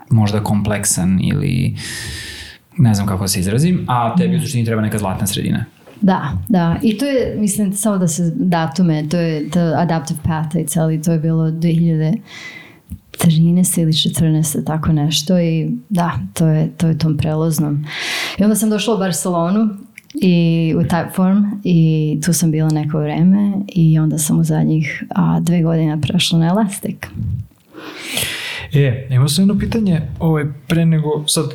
možda 0.09 0.43
kompleksan 0.43 1.19
ili 1.23 1.75
ne 2.77 2.93
znam 2.93 3.07
kako 3.07 3.23
da 3.23 3.27
se 3.27 3.39
izrazim, 3.39 3.85
a 3.87 4.15
tebi 4.15 4.35
u 4.35 4.41
suštini 4.41 4.65
treba 4.65 4.81
neka 4.81 4.97
zlatna 4.97 5.27
sredina. 5.27 5.65
Da, 6.01 6.31
da. 6.47 6.75
I 6.81 6.97
to 6.97 7.05
je, 7.05 7.35
mislim, 7.37 7.73
samo 7.73 7.97
da 7.97 8.07
se 8.07 8.31
datume, 8.35 9.09
to 9.09 9.17
je 9.17 9.49
the 9.49 9.73
adaptive 9.77 10.19
path 10.23 10.55
i 10.55 10.67
celi, 10.67 11.01
to 11.01 11.11
je 11.11 11.19
bilo 11.19 11.51
2013 13.19 13.81
ili 13.81 13.91
14 13.91 14.65
tako 14.65 14.91
nešto 14.91 15.39
i 15.39 15.69
da, 15.89 16.19
to 16.33 16.47
je, 16.47 16.71
to 16.77 16.87
je 16.87 16.97
tom 16.97 17.17
prelaznom. 17.17 17.85
I 18.37 18.43
onda 18.43 18.55
sam 18.55 18.69
došla 18.69 18.95
u 18.95 18.97
Barcelonu 18.97 19.69
i 20.13 20.73
u 20.77 20.81
Typeform 20.81 21.43
i 21.63 22.19
tu 22.25 22.33
sam 22.33 22.51
bila 22.51 22.69
neko 22.69 22.99
vreme 22.99 23.53
i 23.67 23.99
onda 23.99 24.17
sam 24.17 24.39
u 24.39 24.43
zadnjih 24.43 25.03
a, 25.15 25.39
dve 25.39 25.61
godine 25.61 26.01
prešla 26.01 26.39
na 26.39 26.47
Elastic. 26.47 26.95
E, 28.73 29.07
imao 29.09 29.27
sam 29.27 29.41
jedno 29.41 29.59
pitanje, 29.59 30.01
ovaj, 30.19 30.45
pre 30.67 30.85
nego, 30.85 31.27
sad, 31.27 31.45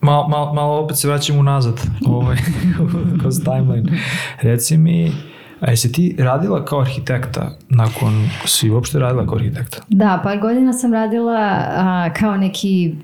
malo, 0.00 0.28
malo, 0.28 0.54
malo 0.54 0.80
opet 0.80 0.96
se 0.98 1.08
vraćam 1.08 1.38
unazad, 1.38 1.80
ovaj, 2.06 2.36
kroz 3.20 3.40
timeline. 3.44 3.98
Reci 4.40 4.76
mi, 4.76 5.12
a 5.60 5.70
jesi 5.70 5.92
ti 5.92 6.16
radila 6.18 6.64
kao 6.64 6.80
arhitekta 6.80 7.50
nakon, 7.68 8.28
si 8.46 8.70
uopšte 8.70 8.98
radila 8.98 9.26
kao 9.26 9.36
arhitekta? 9.36 9.78
Da, 9.88 10.20
par 10.22 10.38
godina 10.38 10.72
sam 10.72 10.92
radila 10.92 11.40
a, 11.76 12.10
kao 12.18 12.36
neki 12.36 12.94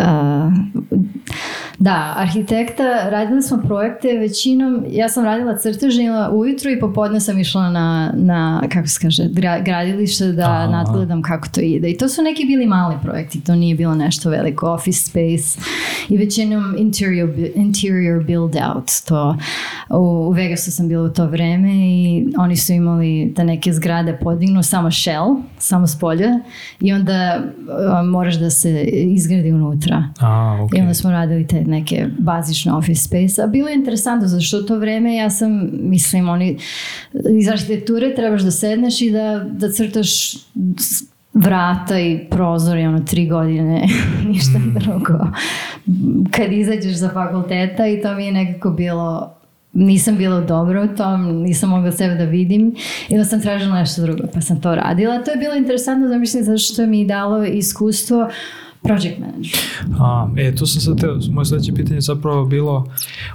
a, 0.00 0.50
da, 1.78 2.12
arhitekta, 2.16 3.08
radili 3.10 3.42
smo 3.42 3.62
projekte 3.66 4.08
većinom, 4.08 4.84
ja 4.90 5.08
sam 5.08 5.24
radila 5.24 5.58
crteže 5.58 6.02
ujutru 6.32 6.70
i 6.70 6.80
popodne 6.80 7.20
sam 7.20 7.38
išla 7.38 7.70
na, 7.70 8.12
na 8.14 8.62
kako 8.72 8.88
se 8.88 8.98
kaže, 9.02 9.22
gra- 9.22 9.64
gradilište 9.64 10.32
da 10.32 10.42
Aha. 10.42 10.66
nadgledam 10.66 11.22
kako 11.22 11.48
to 11.48 11.60
ide. 11.60 11.90
I 11.90 11.96
to 11.96 12.08
su 12.08 12.22
neki 12.22 12.44
bili 12.44 12.66
mali 12.66 12.94
projekti, 13.02 13.44
to 13.44 13.54
nije 13.54 13.74
bilo 13.74 13.94
nešto 13.94 14.30
veliko, 14.30 14.70
office 14.70 15.00
space 15.00 15.60
i 16.08 16.16
većinom 16.16 16.74
interior, 16.78 17.30
interior 17.54 18.24
build 18.24 18.56
out. 18.74 18.90
To, 19.08 19.36
u, 19.90 19.98
u 19.98 20.30
Vegasu 20.30 20.72
sam 20.72 20.88
bila 20.88 21.04
u 21.04 21.08
to 21.08 21.26
vreme 21.26 21.72
i 21.74 22.26
oni 22.38 22.56
su 22.56 22.72
imali 22.72 23.32
da 23.36 23.44
neke 23.44 23.72
zgrade 23.72 24.18
podignu 24.22 24.62
samo 24.62 24.90
shell, 24.90 25.36
samo 25.58 25.86
s 25.86 25.98
polja 25.98 26.40
i 26.80 26.92
onda 26.92 27.40
a, 27.92 28.02
moraš 28.02 28.34
da 28.34 28.50
se 28.50 28.82
izgradi 28.90 29.52
unutra. 29.52 30.04
A, 30.20 30.58
ok. 30.64 30.74
I 30.74 30.80
onda 30.80 30.94
smo 30.94 31.10
radili 31.10 31.46
te 31.46 31.65
neke 31.66 32.06
bazične 32.18 32.72
office 32.72 33.02
space. 33.02 33.42
A 33.42 33.46
bilo 33.46 33.68
je 33.68 33.74
interesantno, 33.74 34.28
zato 34.28 34.42
što 34.42 34.62
to 34.62 34.78
vreme 34.78 35.16
ja 35.16 35.30
sam, 35.30 35.70
mislim, 35.72 36.28
oni, 36.28 36.58
iz 37.38 37.48
arhitekture 37.48 38.14
trebaš 38.14 38.42
da 38.42 38.50
sedneš 38.50 39.00
i 39.00 39.10
da, 39.10 39.44
da 39.52 39.72
crtaš 39.72 40.36
vrata 41.34 42.00
i 42.00 42.26
prozor 42.30 42.78
i 42.78 42.86
ono 42.86 43.00
tri 43.00 43.28
godine, 43.28 43.88
ništa 44.28 44.58
drugo. 44.80 45.18
Kad 46.30 46.52
izađeš 46.52 46.94
za 46.94 47.08
fakulteta 47.08 47.86
i 47.86 48.02
to 48.02 48.14
mi 48.14 48.26
je 48.26 48.32
nekako 48.32 48.70
bilo 48.70 49.36
nisam 49.76 50.16
bila 50.16 50.40
dobro 50.40 50.84
u 50.84 50.96
tom, 50.96 51.42
nisam 51.42 51.70
mogla 51.70 51.92
sebe 51.92 52.14
da 52.14 52.24
vidim 52.24 52.74
i 53.08 53.24
sam 53.24 53.42
tražila 53.42 53.78
nešto 53.78 54.02
drugo, 54.02 54.22
pa 54.34 54.40
sam 54.40 54.60
to 54.60 54.74
radila. 54.74 55.22
To 55.22 55.30
je 55.30 55.36
bilo 55.36 55.54
interesantno, 55.54 56.08
da 56.08 56.18
mislim, 56.18 56.44
zato 56.44 56.58
što 56.58 56.86
mi 56.86 57.00
je 57.00 57.06
dalo 57.06 57.44
iskustvo 57.44 58.28
project 58.86 59.18
manager. 59.18 59.60
A, 60.00 60.28
e, 60.36 60.54
tu 60.54 60.66
sam 60.66 60.80
sad 60.80 61.00
teo, 61.00 61.18
moje 61.30 61.44
sledeće 61.44 61.74
pitanje 61.74 61.96
je 61.96 62.00
zapravo 62.00 62.44
bilo, 62.46 62.86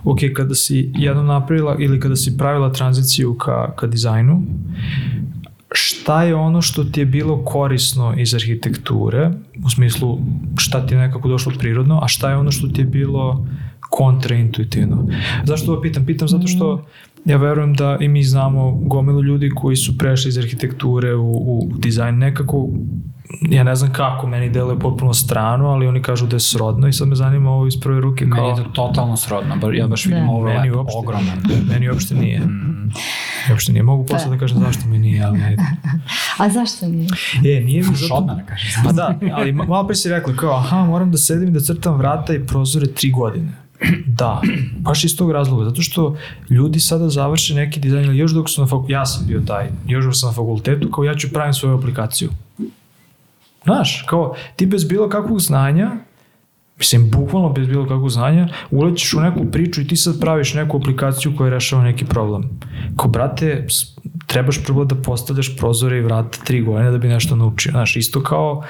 ok, 0.03 0.20
kada 0.36 0.55
si 0.55 0.91
jednom 0.96 1.25
napravila 1.25 1.75
ili 1.79 2.00
kada 2.00 2.15
si 2.15 2.38
pravila 2.38 2.72
tranziciju 2.72 3.34
ka, 3.34 3.72
ka 3.75 3.88
dizajnu, 3.88 4.43
šta 5.72 6.24
je 6.24 6.36
ono 6.36 6.62
što 6.62 6.84
ti 6.84 7.00
je 7.00 7.05
bilo 7.05 7.46
korisno 7.46 8.13
iz 8.17 8.36
arhitekture, 8.36 9.31
u 9.65 9.70
smislu 9.70 10.20
šta 10.58 10.86
ti 10.86 10.93
je 10.93 11.00
nekako 11.00 11.27
došlo 11.27 11.53
prirodno, 11.60 12.00
a 12.03 12.08
šta 12.08 12.29
je 12.29 12.38
ono 12.38 12.51
što 12.51 12.67
ti 12.67 12.81
je 12.81 12.86
bilo 12.86 13.48
kontraintuitivno. 13.89 15.08
Zašto 15.43 15.72
ovo 15.72 15.81
pitam? 15.81 16.05
Pitam 16.05 16.27
zato 16.27 16.48
što 16.48 16.86
ja 17.25 17.38
verujem 17.38 17.74
da 17.74 17.98
i 18.00 18.08
mi 18.08 18.24
znamo 18.24 18.72
gomilu 18.72 19.24
ljudi 19.24 19.50
koji 19.50 19.75
su 19.75 19.98
prešli 19.98 20.29
iz 20.29 20.38
arhitekture 20.38 21.15
u, 21.15 21.31
u 21.31 21.72
dizajn 21.77 22.17
nekako 22.17 22.70
ja 23.42 23.64
ne 23.64 23.76
znam 23.76 23.94
kako, 23.94 24.28
meni 24.28 24.50
deluje 24.50 24.80
potpuno 24.80 25.14
strano, 25.14 25.68
ali 25.68 25.88
oni 25.88 26.02
kažu 26.02 26.28
da 26.28 26.36
je 26.36 26.40
srodno 26.40 26.88
i 26.88 26.94
sad 26.94 27.08
me 27.08 27.16
zanima 27.16 27.52
ovo 27.52 27.68
iz 27.68 27.80
prve 27.80 28.00
ruke 28.02 28.26
kao... 28.30 28.48
Meni 28.48 28.60
je 28.60 28.64
to 28.64 28.70
totalno 28.70 29.18
srodno, 29.18 29.56
bar, 29.56 29.76
ja 29.76 29.88
baš 29.88 30.06
vidim 30.06 30.26
Da. 30.26 30.32
overlap 30.32 30.64
Meni 30.64 30.76
uopšte, 30.76 30.98
ogroman. 30.98 31.38
Meni 31.72 31.90
uopšte 31.90 32.16
nije. 32.16 32.40
Mm. 32.40 32.92
Uopšte 33.52 33.72
nije. 33.72 33.84
Mogu 33.84 34.06
posle 34.06 34.30
da 34.30 34.38
kažem 34.38 34.60
zašto 34.60 34.88
mi 34.88 35.00
nije, 35.00 35.24
ali 35.24 35.44
ajde. 35.44 35.64
A 36.40 36.50
zašto 36.50 36.88
nije? 36.88 37.08
E, 37.58 37.64
nije 37.64 37.84
mi 37.84 37.96
zato... 37.96 38.14
odmah 38.14 38.36
da 38.36 38.46
kažem. 38.46 38.70
Pa 38.86 38.92
da, 38.92 39.20
ali 39.34 39.54
ma- 39.54 39.68
malo 39.68 39.88
pre 39.88 39.96
si 39.96 40.10
rekla 40.10 40.36
kao, 40.36 40.56
aha, 40.56 40.86
moram 40.86 41.12
da 41.12 41.18
sedim 41.18 41.50
i 41.50 41.52
da 41.52 41.60
crtam 41.60 41.98
vrata 41.98 42.34
i 42.34 42.46
prozore 42.46 42.88
tri 42.88 43.12
godine. 43.12 43.52
Da, 44.06 44.42
baš 44.78 45.04
iz 45.04 45.18
tog 45.18 45.32
razloga, 45.32 45.66
zato 45.70 45.82
što 45.82 46.16
ljudi 46.50 46.80
sada 46.80 47.10
završe 47.10 47.56
neki 47.56 47.80
dizajn, 47.80 48.16
još 48.16 48.32
dok 48.32 48.50
su 48.50 48.62
na 48.62 48.68
fakultetu, 48.68 48.92
ja 48.92 49.06
sam 49.06 49.28
bio 49.28 49.42
taj, 49.48 49.70
još 49.88 50.06
dok 50.06 50.14
sam 50.16 50.30
na 50.30 50.34
fakultetu, 50.34 50.92
kao 50.92 51.04
ja 51.04 51.16
ću 51.16 51.30
pravim 51.34 51.54
svoju 51.54 51.78
aplikaciju. 51.78 52.30
Znaš, 53.63 54.06
kao 54.10 54.36
ti 54.56 54.65
bez 54.65 54.84
bilo 54.86 55.10
kakvog 55.10 55.39
znanja, 55.39 55.91
mislim, 56.77 57.12
bukvalno 57.12 57.50
bez 57.50 57.68
bilo 57.68 57.84
kakvog 57.88 58.10
znanja, 58.10 58.48
ulećeš 58.72 59.13
u 59.13 59.22
neku 59.22 59.46
priču 59.51 59.82
i 59.82 59.88
ti 59.88 59.96
sad 59.96 60.20
praviš 60.20 60.53
neku 60.53 60.77
aplikaciju 60.77 61.34
koja 61.38 61.50
rešava 61.50 61.84
neki 61.84 62.06
problem. 62.06 62.60
Kao, 62.98 63.08
brate, 63.08 63.68
trebaš 64.27 64.63
prvo 64.65 64.86
da 64.86 64.96
postavljaš 64.96 65.58
prozore 65.58 65.98
i 65.98 66.01
vrata 66.01 66.38
tri 66.44 66.62
godine 66.62 66.91
da 66.91 66.98
bi 66.98 67.08
nešto 67.08 67.36
naučio. 67.36 67.72
Znaš, 67.72 67.96
isto 67.96 68.24
kao, 68.24 68.63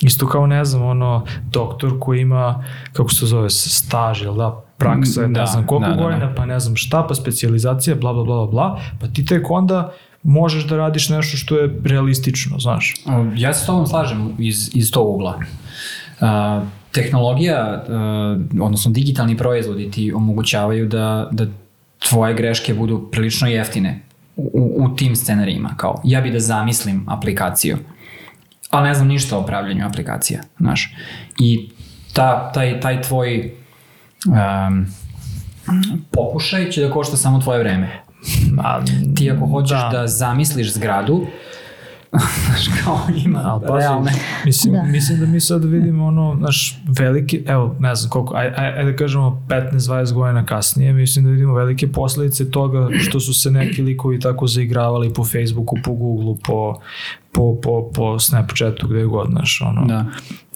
isto 0.00 0.26
kao, 0.28 0.46
ne 0.46 0.64
znam, 0.64 0.82
ono, 0.82 1.24
doktor 1.50 1.98
koji 2.00 2.20
ima, 2.20 2.64
kako 2.92 3.10
se 3.10 3.26
zove, 3.26 3.50
staž, 3.50 4.22
jel 4.22 4.34
da, 4.34 4.64
praksa, 4.78 5.26
ne 5.26 5.40
Da, 5.40 5.46
znam 5.46 5.66
koliko 5.66 5.88
da, 5.88 5.94
da, 5.94 5.96
da. 5.96 6.02
godina, 6.02 6.34
pa 6.34 6.46
ne 6.46 6.60
znam 6.60 6.76
šta, 6.76 7.06
pa 7.08 7.14
specijalizacija, 7.14 7.96
bla, 7.96 8.12
bla, 8.12 8.24
bla, 8.24 8.36
bla, 8.36 8.46
bla, 8.46 8.80
pa 9.00 9.06
ti 9.06 9.26
tek 9.26 9.50
onda 9.50 9.92
možeš 10.22 10.66
da 10.66 10.76
radiš 10.76 11.08
nešto 11.08 11.36
što 11.36 11.56
je 11.56 11.80
realistično, 11.84 12.58
znaš. 12.58 12.94
Ja 13.36 13.54
se 13.54 13.62
s 13.62 13.66
tobom 13.66 13.86
slažem 13.86 14.34
iz, 14.38 14.70
iz 14.74 14.90
tog 14.90 15.14
ugla. 15.14 15.38
Uh, 16.20 16.28
tehnologija, 16.92 17.84
uh, 17.88 18.62
odnosno 18.64 18.90
digitalni 18.90 19.36
proizvodi 19.36 19.90
ti 19.90 20.12
omogućavaju 20.12 20.88
da, 20.88 21.28
da 21.32 21.46
tvoje 22.08 22.34
greške 22.34 22.74
budu 22.74 23.08
prilično 23.12 23.48
jeftine 23.48 24.02
u, 24.36 24.74
u 24.76 24.96
tim 24.96 25.16
scenarijima. 25.16 25.74
Kao, 25.76 26.00
ja 26.04 26.20
bi 26.20 26.30
da 26.30 26.40
zamislim 26.40 27.04
aplikaciju, 27.08 27.78
ali 28.70 28.88
ne 28.88 28.94
znam 28.94 29.08
ništa 29.08 29.38
o 29.38 29.46
pravljenju 29.46 29.86
aplikacija, 29.86 30.40
znaš. 30.58 30.94
I 31.38 31.70
ta, 32.12 32.52
taj, 32.52 32.80
taj 32.80 33.02
tvoj 33.02 33.52
um, 34.26 34.86
pokušaj 36.10 36.70
će 36.70 36.82
da 36.82 36.90
košta 36.90 37.16
samo 37.16 37.40
tvoje 37.40 37.58
vreme. 37.58 38.02
A, 38.64 38.80
Ti 39.16 39.30
ako 39.30 39.46
hoćeš 39.46 39.78
da, 39.78 39.88
da 39.92 40.06
zamisliš 40.06 40.72
zgradu, 40.72 41.26
znaš 42.12 42.68
kao 42.84 42.98
ima 43.24 43.40
Ali 43.44 43.62
pazi, 43.62 43.78
realne. 43.78 44.12
mislim, 44.44 44.74
Da. 44.74 44.82
mislim 44.82 45.20
da 45.20 45.26
mi 45.26 45.40
sad 45.40 45.64
vidimo 45.64 46.06
ono, 46.06 46.34
naš 46.34 46.78
veliki, 46.88 47.44
evo, 47.46 47.76
ne 47.78 47.94
znam 47.94 48.10
koliko, 48.10 48.34
aj, 48.34 48.52
aj, 48.56 48.78
aj 48.78 48.84
da 48.84 48.96
kažemo 48.96 49.42
15-20 49.48 50.12
godina 50.12 50.46
kasnije, 50.46 50.92
mislim 50.92 51.24
da 51.24 51.30
vidimo 51.30 51.54
velike 51.54 51.92
posledice 51.92 52.50
toga 52.50 52.88
što 52.98 53.20
su 53.20 53.34
se 53.34 53.50
neki 53.50 53.82
likovi 53.82 54.20
tako 54.20 54.46
zaigravali 54.46 55.12
po 55.14 55.24
Facebooku, 55.24 55.76
po 55.84 55.92
Googleu, 55.92 56.36
po, 56.36 56.74
po, 57.32 57.60
po, 57.62 57.90
po 57.94 58.18
Snapchatu, 58.18 58.88
gde 58.88 59.04
god, 59.04 59.28
znaš, 59.30 59.62
ono, 59.66 59.86
Da. 59.86 60.04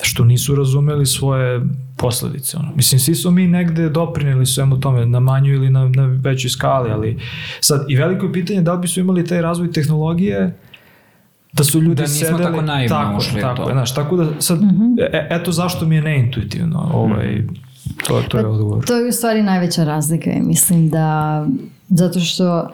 što 0.02 0.24
nisu 0.24 0.54
razumeli 0.54 1.06
svoje 1.06 1.60
posledice. 1.96 2.56
Ono. 2.56 2.72
Mislim, 2.74 2.98
svi 2.98 3.14
smo 3.14 3.30
mi 3.30 3.46
negde 3.46 3.88
doprineli 3.88 4.46
svemu 4.46 4.80
tome, 4.80 5.06
na 5.06 5.20
manju 5.20 5.54
ili 5.54 5.70
na, 5.70 5.88
na 5.88 6.06
većoj 6.06 6.50
skali, 6.50 6.90
ali 6.90 7.18
sad, 7.60 7.84
i 7.88 7.96
veliko 7.96 8.26
je 8.26 8.32
pitanje 8.32 8.62
da 8.62 8.72
li 8.72 8.80
bi 8.80 8.88
su 8.88 9.00
imali 9.00 9.26
taj 9.26 9.42
razvoj 9.42 9.72
tehnologije 9.72 10.56
da 11.52 11.64
su 11.64 11.80
ljudi 11.80 11.94
Da 11.94 12.02
nismo 12.02 12.26
sedeli, 12.26 12.42
tako 12.42 12.62
naivno 12.62 12.96
tako, 12.96 13.18
ušli 13.18 13.38
u 13.38 13.42
tako, 13.42 13.64
to. 13.64 13.70
znaš, 13.72 13.94
tako 13.94 14.16
da 14.16 14.40
sad, 14.40 14.58
e, 15.12 15.28
eto 15.30 15.52
zašto 15.52 15.86
mi 15.86 15.94
je 15.94 16.02
neintuitivno, 16.02 16.90
ovaj, 16.94 17.42
to, 18.06 18.22
to 18.28 18.38
je 18.38 18.46
odgovor. 18.46 18.84
To 18.84 18.96
je 18.96 19.08
u 19.08 19.12
stvari 19.12 19.42
najveća 19.42 19.84
razlika, 19.84 20.30
mislim 20.40 20.88
da 20.88 21.46
zato 21.88 22.20
što 22.20 22.68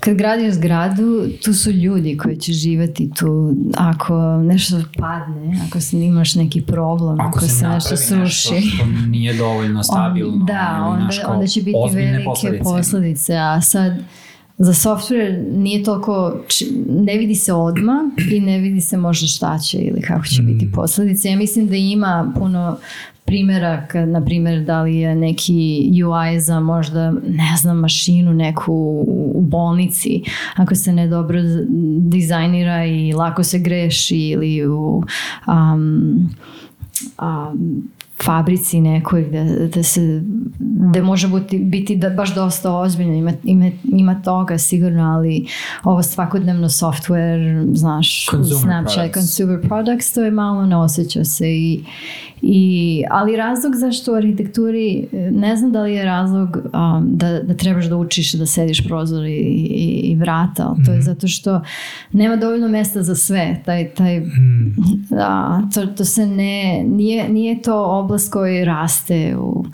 kad 0.00 0.16
gradiš 0.16 0.54
zgradu, 0.54 1.24
tu 1.44 1.54
su 1.54 1.70
ljudi 1.70 2.16
koji 2.16 2.36
će 2.36 2.52
živati 2.52 3.10
tu. 3.14 3.54
Ako 3.76 4.36
nešto 4.36 4.82
padne, 4.98 5.60
ako 5.68 5.80
se 5.80 5.98
imaš 6.00 6.34
neki 6.34 6.62
problem, 6.62 7.20
ako, 7.20 7.28
Ako 7.28 7.40
se, 7.40 7.48
se 7.48 7.62
napravi 7.64 7.74
nešto 7.74 7.94
nešto, 7.94 8.06
sruši, 8.06 8.68
što 8.68 8.84
nije 9.08 9.34
dovoljno 9.34 9.82
stabilno. 9.92 10.32
On, 10.32 10.46
da, 10.46 10.86
onda, 10.88 11.08
onda 11.28 11.46
će 11.46 11.62
biti 11.62 11.78
velike 11.94 12.24
posledice. 12.24 12.62
posledice. 12.64 13.36
A 13.36 13.60
sad, 13.60 13.92
za 14.58 14.72
software 14.72 15.52
nije 15.52 15.84
toliko, 15.84 16.40
ne 16.88 17.18
vidi 17.18 17.34
se 17.34 17.52
odma 17.52 18.10
i 18.32 18.40
ne 18.40 18.58
vidi 18.58 18.80
se 18.80 18.96
možda 18.96 19.26
šta 19.26 19.58
će 19.58 19.78
ili 19.78 20.00
kako 20.00 20.26
će 20.26 20.42
Mm. 20.42 20.46
biti 20.46 20.72
posledice. 20.72 21.28
Ja 21.28 21.36
mislim 21.36 21.68
da 21.68 21.76
ima 21.76 22.32
puno 22.38 22.78
primjera, 23.24 23.86
kad, 23.86 24.08
na 24.08 24.24
primjer, 24.24 24.64
da 24.64 24.82
li 24.82 24.96
je 24.96 25.14
neki 25.14 25.90
UI 26.04 26.40
za 26.40 26.60
možda, 26.60 27.10
ne 27.10 27.56
znam, 27.60 27.78
mašinu 27.78 28.34
neku 28.34 28.72
u 29.34 29.40
bolnici, 29.40 30.22
ako 30.56 30.74
se 30.74 30.92
ne 30.92 31.08
dobro 31.08 31.40
dizajnira 31.98 32.84
i 32.86 33.12
lako 33.12 33.44
se 33.44 33.58
greši 33.58 34.18
ili 34.18 34.66
u 34.66 35.02
um, 35.46 36.30
a, 37.18 37.52
fabrici 38.24 38.80
nekoj 38.80 39.24
gde, 39.24 39.68
gde 39.68 39.82
se 39.82 40.22
gde 40.60 41.02
može 41.02 41.28
biti, 41.28 41.58
biti 41.58 41.96
da, 41.96 42.10
baš 42.10 42.34
dosta 42.34 42.76
ozbiljno. 42.76 43.14
Ima, 43.14 43.32
ima, 43.44 43.70
ima 43.84 44.22
toga 44.22 44.58
sigurno 44.58 45.04
ali 45.04 45.46
ovo 45.84 46.02
svakodnevno 46.02 46.68
software 46.68 47.76
znaš 47.76 48.26
Consumer 48.30 48.62
Snapchat 48.62 48.94
products. 48.94 49.14
consumer 49.14 49.60
products 49.68 50.12
to 50.12 50.22
je 50.22 50.30
malo 50.30 50.66
ne 50.66 50.76
osjeća 50.76 51.24
se 51.24 51.48
i, 51.48 51.84
i 52.42 53.02
ali 53.10 53.36
razlog 53.36 53.74
zašto 53.74 54.12
u 54.12 54.16
arhitekturi 54.16 55.06
ne 55.32 55.56
znam 55.56 55.72
da 55.72 55.82
li 55.82 55.94
je 55.94 56.04
razlog 56.04 56.56
um, 56.56 57.08
da, 57.12 57.42
da 57.42 57.54
trebaš 57.54 57.84
da 57.84 57.96
učiš 57.96 58.32
da 58.32 58.46
sediš 58.46 58.84
prozor 58.84 59.26
i, 59.26 59.30
i, 59.30 60.00
i 60.10 60.16
vrata 60.16 60.66
ali 60.68 60.84
to 60.84 60.92
je 60.92 61.02
zato 61.02 61.28
što 61.28 61.60
nema 62.12 62.36
dovoljno 62.36 62.68
mesta 62.68 63.02
za 63.02 63.14
sve. 63.14 63.62
Taj, 63.64 63.88
taj 63.94 64.22
da, 65.10 65.62
to, 65.74 65.86
to 65.86 66.04
se 66.04 66.26
ne, 66.26 66.84
nije, 66.86 67.28
nije 67.28 67.62
to 67.62 67.84
oblast 68.08 68.32
koji 68.32 68.64
raste 68.64 69.36
u, 69.36 69.64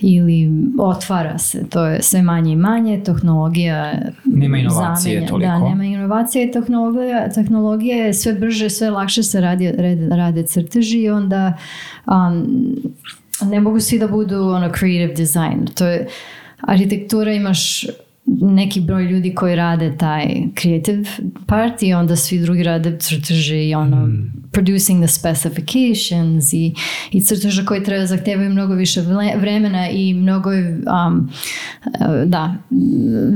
ili 0.00 0.50
otvara 0.78 1.38
se, 1.38 1.68
to 1.70 1.86
je 1.86 2.02
sve 2.02 2.22
manje 2.22 2.52
i 2.52 2.56
manje, 2.56 3.02
tehnologija 3.04 3.94
Nema 4.24 4.58
inovacije 4.58 5.14
zamenja. 5.14 5.28
toliko. 5.28 5.50
Da, 5.50 5.58
nema 5.58 5.84
inovacije 5.84 6.50
tehnologija, 6.50 7.28
tehnologija 7.28 7.96
je 7.96 8.14
sve 8.14 8.32
brže, 8.32 8.70
sve 8.70 8.90
lakše 8.90 9.22
se 9.22 9.40
radi, 9.40 9.72
rade, 9.72 10.08
rade 10.10 10.42
crteži 10.42 10.98
i 10.98 11.10
onda 11.10 11.52
um, 12.06 12.74
ne 13.42 13.60
mogu 13.60 13.80
svi 13.80 13.98
da 13.98 14.08
budu 14.08 14.36
ono 14.36 14.72
creative 14.78 15.14
design. 15.14 15.66
To 15.74 15.86
je, 15.86 16.08
arhitektura 16.60 17.32
imaš 17.32 17.86
neki 18.40 18.80
broj 18.80 19.04
ljudi 19.04 19.34
koji 19.34 19.56
rade 19.56 19.96
taj 19.96 20.26
creative 20.60 21.04
part 21.46 21.82
i 21.82 21.94
onda 21.94 22.16
svi 22.16 22.38
drugi 22.38 22.62
rade 22.62 22.96
crteže 22.98 23.64
i 23.64 23.74
ono 23.74 24.08
producing 24.52 25.04
the 25.04 25.08
specifications 25.08 26.52
i, 26.52 26.74
i 27.12 27.20
crteže 27.20 27.64
koji 27.64 27.84
treba 27.84 28.06
zahtevaju 28.06 28.50
mnogo 28.50 28.74
više 28.74 29.00
vremena 29.36 29.90
i 29.90 30.14
mnogo 30.14 30.50
um, 30.50 31.30
e, 31.84 32.26
da 32.26 32.54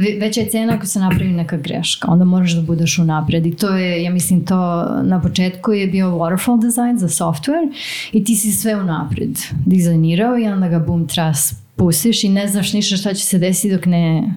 ve- 0.00 0.18
veća 0.20 0.40
je 0.40 0.48
cena 0.48 0.74
ako 0.74 0.86
se 0.86 0.98
napravi 0.98 1.30
neka 1.30 1.56
greška 1.56 2.10
onda 2.10 2.24
moraš 2.24 2.52
da 2.52 2.62
budeš 2.62 2.98
unapred 2.98 3.46
i 3.46 3.56
to 3.56 3.68
je 3.68 4.02
ja 4.02 4.10
mislim 4.10 4.46
to 4.46 4.56
na 5.02 5.20
početku 5.22 5.72
je 5.72 5.86
bio 5.86 6.06
waterfall 6.06 6.62
design 6.62 6.98
za 6.98 7.08
software 7.08 7.72
i 8.12 8.24
ti 8.24 8.36
si 8.36 8.52
sve 8.52 8.76
unapred 8.76 9.38
dizajnirao 9.66 10.38
i 10.38 10.48
onda 10.48 10.68
ga 10.68 10.78
boom 10.78 11.08
tras 11.08 11.61
pustiš 11.82 12.24
i 12.24 12.28
ne 12.28 12.48
znaš 12.48 12.72
ništa 12.72 12.96
šta 12.96 13.14
će 13.14 13.24
se 13.24 13.38
desiti 13.38 13.74
dok 13.74 13.86
ne 13.86 14.34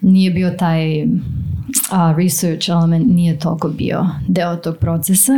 nije 0.00 0.30
bio 0.30 0.50
taj 0.50 1.06
a, 1.90 2.14
research 2.18 2.68
element 2.68 3.06
nije 3.06 3.38
toliko 3.38 3.68
bio 3.68 4.06
deo 4.28 4.56
tog 4.56 4.76
procesa 4.76 5.32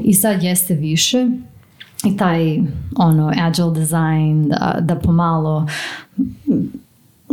i 0.00 0.14
sad 0.14 0.42
jeste 0.42 0.74
više 0.74 1.26
i 2.04 2.16
taj 2.16 2.58
ono 2.96 3.32
agile 3.40 3.74
design 3.74 4.48
da, 4.48 4.78
da 4.80 4.96
pomalo 4.96 5.66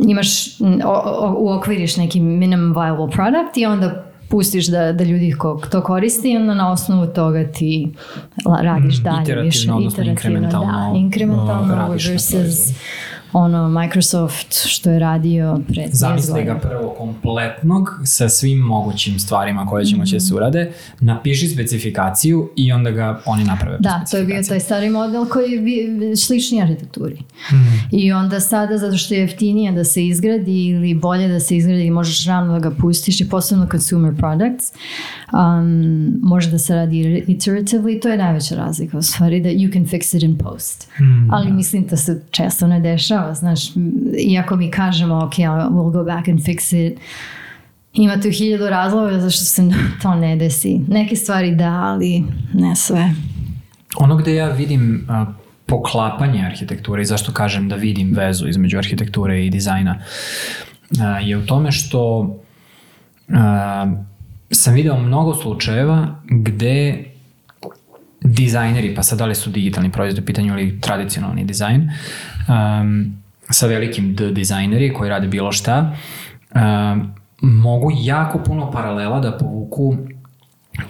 imaš 0.08 0.60
m, 0.60 0.82
o, 0.86 1.02
o, 1.06 1.36
uokviriš 1.39 1.98
neki 1.98 2.19
minimum 2.19 2.74
viable 2.74 3.10
product 3.10 3.58
i 3.58 3.65
onda 3.65 4.06
pustiš 4.30 4.67
da, 4.67 4.93
da 4.93 5.04
ljudi 5.04 5.32
ko 5.32 5.62
to 5.71 5.82
koristi 5.82 6.32
i 6.32 6.38
onda 6.38 6.54
na 6.54 6.71
osnovu 6.71 7.08
toga 7.08 7.52
ti 7.52 7.91
radiš 8.62 8.95
dalje 8.98 9.24
iterativno, 9.24 9.43
više 9.43 9.71
odnosno 9.71 10.04
inkrementalno, 10.04 10.91
da, 10.93 10.98
inkrementalno 10.98 11.86
uh, 11.86 11.91
versus. 11.91 12.76
Ono 13.38 13.69
Microsoft 13.69 14.54
što 14.65 14.89
je 14.89 15.00
radio 15.00 15.60
pre 15.67 15.84
30 15.84 15.89
Zamisli 15.91 16.43
ga 16.43 16.56
prvo 16.56 16.95
kompletnog 16.98 17.89
sa 18.04 18.30
svim 18.30 18.60
mogućim 18.60 19.19
stvarima 19.19 19.65
koje 19.65 19.86
će 19.86 19.95
moći 19.95 20.15
da 20.15 20.19
se 20.19 20.36
urade, 20.36 20.71
napiši 21.00 21.48
specifikaciju 21.48 22.50
i 22.56 22.71
onda 22.71 22.91
ga 22.91 23.21
oni 23.26 23.43
naprave. 23.43 23.78
Da, 23.80 24.06
to 24.12 24.17
je 24.17 24.24
bio 24.24 24.43
taj 24.43 24.60
stari 24.60 24.89
model 24.89 25.26
koji 25.26 25.52
je 25.52 26.15
slični 26.15 26.62
arhitekturi. 26.62 27.17
I 27.91 28.12
onda 28.12 28.39
sada, 28.39 28.78
zato 28.78 28.98
što 28.98 29.13
je 29.13 29.19
jeftinije 29.19 29.71
da 29.71 29.84
se 29.84 30.08
izgradi 30.08 30.65
ili 30.65 30.93
bolje 30.93 31.28
da 31.28 31.39
se 31.39 31.58
izgradi 31.58 31.86
i 31.86 31.91
možeš 31.91 32.26
rano 32.26 32.54
da 32.54 32.69
ga 32.69 32.76
pustiš 32.76 33.21
i 33.21 33.30
posebno 33.30 33.67
consumer 33.71 34.15
products, 34.17 34.74
um, 35.34 36.19
može 36.21 36.52
da 36.52 36.58
se 36.58 36.76
radi 36.76 37.24
iteratively, 37.28 38.02
to 38.02 38.10
je 38.10 38.17
najveća 38.17 38.56
razlika 38.56 38.98
u 38.98 39.02
stvari, 39.02 39.41
da 39.41 39.50
you 39.50 39.74
can 39.74 39.86
fix 39.86 40.17
it 40.17 40.24
in 40.24 40.38
post. 40.38 40.89
Ali 41.32 41.52
mislim 41.52 41.86
da 41.88 41.98
se 41.98 42.21
često 42.32 42.67
ne 42.67 42.80
dešava, 42.80 43.24
znaš, 43.33 43.75
m, 43.75 43.91
iako 44.17 44.55
mi 44.55 44.71
kažemo, 44.71 45.15
ok, 45.15 45.33
we'll 45.33 45.91
go 45.91 46.03
back 46.03 46.27
and 46.27 46.39
fix 46.39 46.75
it, 46.75 46.99
ima 47.93 48.21
tu 48.21 48.29
hiljadu 48.29 48.69
razloga 48.69 49.19
zašto 49.19 49.43
se 49.45 49.69
to 50.01 50.15
ne 50.15 50.35
desi. 50.35 50.81
Neke 50.88 51.15
stvari 51.15 51.55
da, 51.55 51.71
ali 51.71 52.23
ne 52.53 52.75
sve. 52.75 53.13
Ono 53.97 54.15
gde 54.15 54.35
ja 54.35 54.49
vidim 54.49 55.05
a, 55.09 55.25
poklapanje 55.65 56.45
arhitekture 56.45 57.01
i 57.01 57.05
zašto 57.05 57.31
kažem 57.31 57.69
da 57.69 57.75
vidim 57.75 58.13
vezu 58.15 58.47
između 58.47 58.77
arhitekture 58.77 59.45
i 59.45 59.49
dizajna 59.49 59.99
a, 61.01 61.19
je 61.19 61.38
u 61.38 61.45
tome 61.45 61.71
što 61.71 62.35
a, 63.29 63.88
sam 64.51 64.73
video 64.73 64.99
mnogo 64.99 65.35
slučajeva 65.35 66.15
gde 66.29 67.05
dizajneri, 68.21 68.95
pa 68.95 69.03
sad 69.03 69.19
da 69.19 69.25
li 69.25 69.35
su 69.35 69.49
digitalni 69.49 69.91
proizvodi 69.91 70.21
u 70.21 70.25
pitanju 70.25 70.53
ili 70.53 70.81
tradicionalni 70.81 71.45
dizajn, 71.45 71.89
um, 72.47 73.17
sa 73.49 73.67
velikim 73.67 74.15
dizajneri 74.15 74.93
koji 74.93 75.10
rade 75.10 75.27
bilo 75.27 75.51
šta, 75.51 75.93
um, 76.55 77.13
mogu 77.41 77.91
jako 77.95 78.39
puno 78.39 78.71
paralela 78.71 79.19
da 79.19 79.38
povuku 79.38 79.95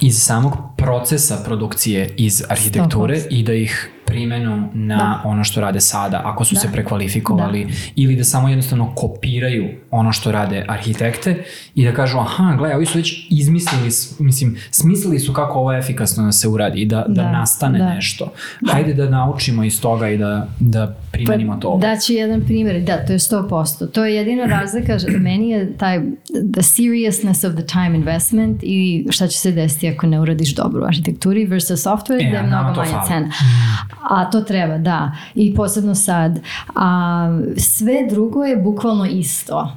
iz 0.02 0.18
samog 0.18 0.54
procesa 0.76 1.38
produkcije 1.46 2.14
iz 2.18 2.44
arhitekture 2.50 3.16
100%. 3.16 3.28
i 3.30 3.44
da 3.44 3.54
ih 3.54 3.92
primenu 4.06 4.70
na 4.74 5.22
ono 5.26 5.44
što 5.44 5.62
rade 5.62 5.82
sada, 5.82 6.22
ako 6.26 6.46
su 6.46 6.56
se 6.56 6.72
prekvalifikovali 6.72 7.68
ili 7.96 8.16
da 8.16 8.24
samo 8.24 8.50
jednostavno 8.50 8.96
kopiraju 8.96 9.70
ono 9.92 10.12
što 10.12 10.32
rade 10.32 10.66
arhitekte 10.68 11.44
i 11.76 11.86
da 11.86 11.94
kažu 11.94 12.18
aha, 12.18 12.56
gledaj, 12.58 12.76
ovi 12.76 12.86
su 12.86 12.98
već 12.98 13.28
izmislili, 13.30 13.90
mislim, 14.20 14.58
smislili 14.72 15.20
su 15.20 15.34
kako 15.34 15.60
ovo 15.60 15.74
efikasno 15.74 16.26
da 16.26 16.32
se 16.32 16.48
uradi 16.48 16.82
i 16.82 16.86
da, 16.86 17.06
da, 17.08 17.24
Da, 17.24 17.32
nastane 17.32 17.80
da. 17.80 17.94
nešto. 17.94 18.34
Hajde 18.72 18.94
da 18.94 19.10
naučimo 19.10 19.64
iz 19.64 19.82
toga 19.82 20.10
i 20.10 20.18
da, 20.18 20.48
da 20.60 20.96
primenimo 21.12 21.58
to. 21.62 21.68
ovde. 21.68 21.88
Daću 21.88 22.14
jedan 22.14 22.42
primjer, 22.46 22.82
da, 22.82 23.06
to 23.06 23.14
je 23.14 23.20
100%. 23.20 23.92
To 23.92 24.06
je 24.06 24.16
jedina 24.16 24.46
razlika, 24.60 24.98
meni 25.20 25.50
je 25.50 25.78
taj 25.78 26.02
the 26.54 26.64
seriousness 26.64 27.44
of 27.44 27.54
the 27.54 27.66
time 27.66 27.96
investment 27.96 28.60
i 28.64 29.08
šta 29.10 29.28
će 29.28 29.38
se 29.38 29.52
desiti 29.52 29.90
ako 29.90 30.08
ne 30.08 30.20
uradiš 30.20 30.56
dobro 30.56 30.75
u 30.82 30.86
arhitekturi 30.86 31.46
versus 31.46 31.86
software 31.86 32.22
E, 32.22 32.28
gde 32.28 32.38
je 32.38 32.44
mnogo 32.44 32.64
manja 32.64 32.92
fali. 32.92 33.08
cena. 33.08 33.32
A 34.10 34.30
to 34.30 34.42
treba, 34.42 34.78
da. 34.78 35.12
I 35.36 35.56
posebno 35.56 35.96
sad. 35.96 36.40
A 36.76 37.28
sve 37.58 37.94
drugo 38.10 38.44
je 38.44 38.58
bukvalno 38.58 39.06
isto 39.06 39.72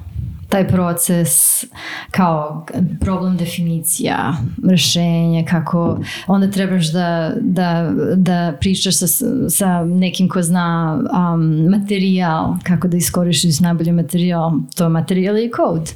taj 0.49 0.67
proces 0.67 1.63
kao 2.11 2.65
problem 3.01 3.37
definicija, 3.37 4.33
rešenje, 4.69 5.45
kako 5.49 5.99
onda 6.27 6.51
trebaš 6.51 6.91
da, 6.91 7.31
da, 7.41 7.91
da 8.15 8.53
pričaš 8.59 8.97
sa, 8.97 9.07
sa 9.49 9.85
nekim 9.85 10.29
ko 10.29 10.41
zna 10.41 10.99
um, 11.33 11.69
materijal, 11.69 12.55
kako 12.63 12.87
da 12.87 12.97
iskoristiš 12.97 13.59
najbolji 13.59 13.91
materijal, 13.91 14.51
to 14.75 14.89
materijal 14.89 15.37
je 15.37 15.51
kod 15.51 15.93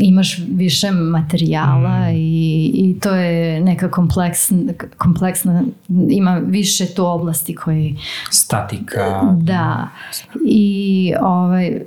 imaš 0.00 0.38
više 0.50 0.90
materijala 0.90 2.10
i, 2.10 2.70
i 2.74 3.00
to 3.00 3.14
je 3.14 3.60
neka 3.60 3.90
kompleksna, 3.90 4.72
kompleksna, 4.96 5.62
ima 6.08 6.40
više 6.46 6.86
to 6.86 7.12
oblasti 7.12 7.54
koji 7.54 7.96
Statika. 8.30 9.34
da. 9.36 9.88
I 10.46 11.12
ovaj, 11.20 11.82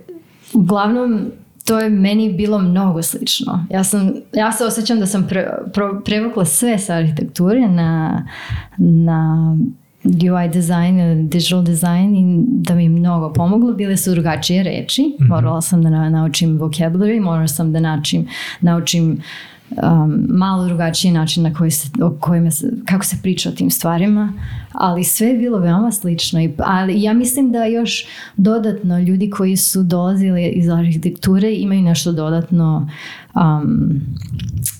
uglavnom 0.54 1.32
to 1.66 1.80
je 1.80 1.90
meni 1.90 2.34
bilo 2.34 2.60
mnogo 2.60 3.02
slično. 3.02 3.66
Ja, 3.70 3.84
sam, 3.84 4.12
ja 4.34 4.52
se 4.52 4.66
osjećam 4.66 5.00
da 5.00 5.06
sam 5.06 5.28
pre, 5.28 5.48
pro- 5.74 6.02
prevukla 6.06 6.46
sve 6.46 6.78
sa 6.80 6.94
arhitekture 6.94 7.68
na, 7.68 8.24
na 8.78 9.58
UI 10.04 10.50
design, 10.54 10.98
digital 11.30 11.64
design 11.64 12.16
i 12.16 12.44
da 12.48 12.76
mi 12.76 12.84
je 12.84 12.90
mnogo 12.90 13.34
pomoglo. 13.34 13.74
Bile 13.74 13.98
su 13.98 14.12
drugačije 14.12 14.64
reči. 14.64 15.16
Morala 15.20 15.62
sam 15.62 15.84
da 15.84 15.90
na- 15.90 16.10
naučim 16.10 16.60
vocabulary, 16.60 17.22
morala 17.22 17.48
sam 17.48 17.72
da 17.74 17.80
naučim, 17.80 18.28
naučim 18.62 19.22
um, 19.72 20.26
malo 20.30 20.66
drugačiji 20.66 21.12
način 21.12 21.44
na 21.44 21.54
koji 21.54 21.72
se, 21.72 21.90
o 22.02 22.18
kojima 22.20 22.52
se, 22.52 22.72
kako 22.86 23.06
se 23.06 23.18
priča 23.22 23.50
o 23.50 23.52
tim 23.52 23.70
stvarima, 23.70 24.34
ali 24.72 25.04
sve 25.04 25.28
je 25.28 25.38
bilo 25.38 25.60
veoma 25.60 25.92
slično. 25.92 26.42
I, 26.42 26.54
ali 26.58 27.02
ja 27.02 27.14
mislim 27.14 27.52
da 27.52 27.66
još 27.66 28.06
dodatno 28.38 29.00
ljudi 29.00 29.30
koji 29.30 29.58
su 29.58 29.84
dolazili 29.84 30.48
iz 30.48 30.70
arhitekture 30.70 31.54
imaju 31.56 31.82
nešto 31.82 32.12
dodatno 32.12 32.90
um, 33.36 34.02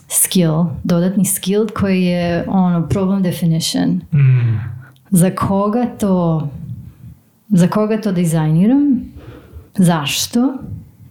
skill, 0.10 0.66
dodatni 0.84 1.26
skill 1.26 1.68
koji 1.76 2.04
je 2.04 2.46
ono 2.48 2.88
problem 2.88 3.24
definition. 3.24 3.90
Mm. 4.14 4.73
Za 5.14 5.30
koga 5.30 5.86
to 6.00 6.48
za 7.50 7.68
koga 7.68 8.02
to 8.02 8.12
dizajniram? 8.12 9.02
Zašto? 9.78 10.54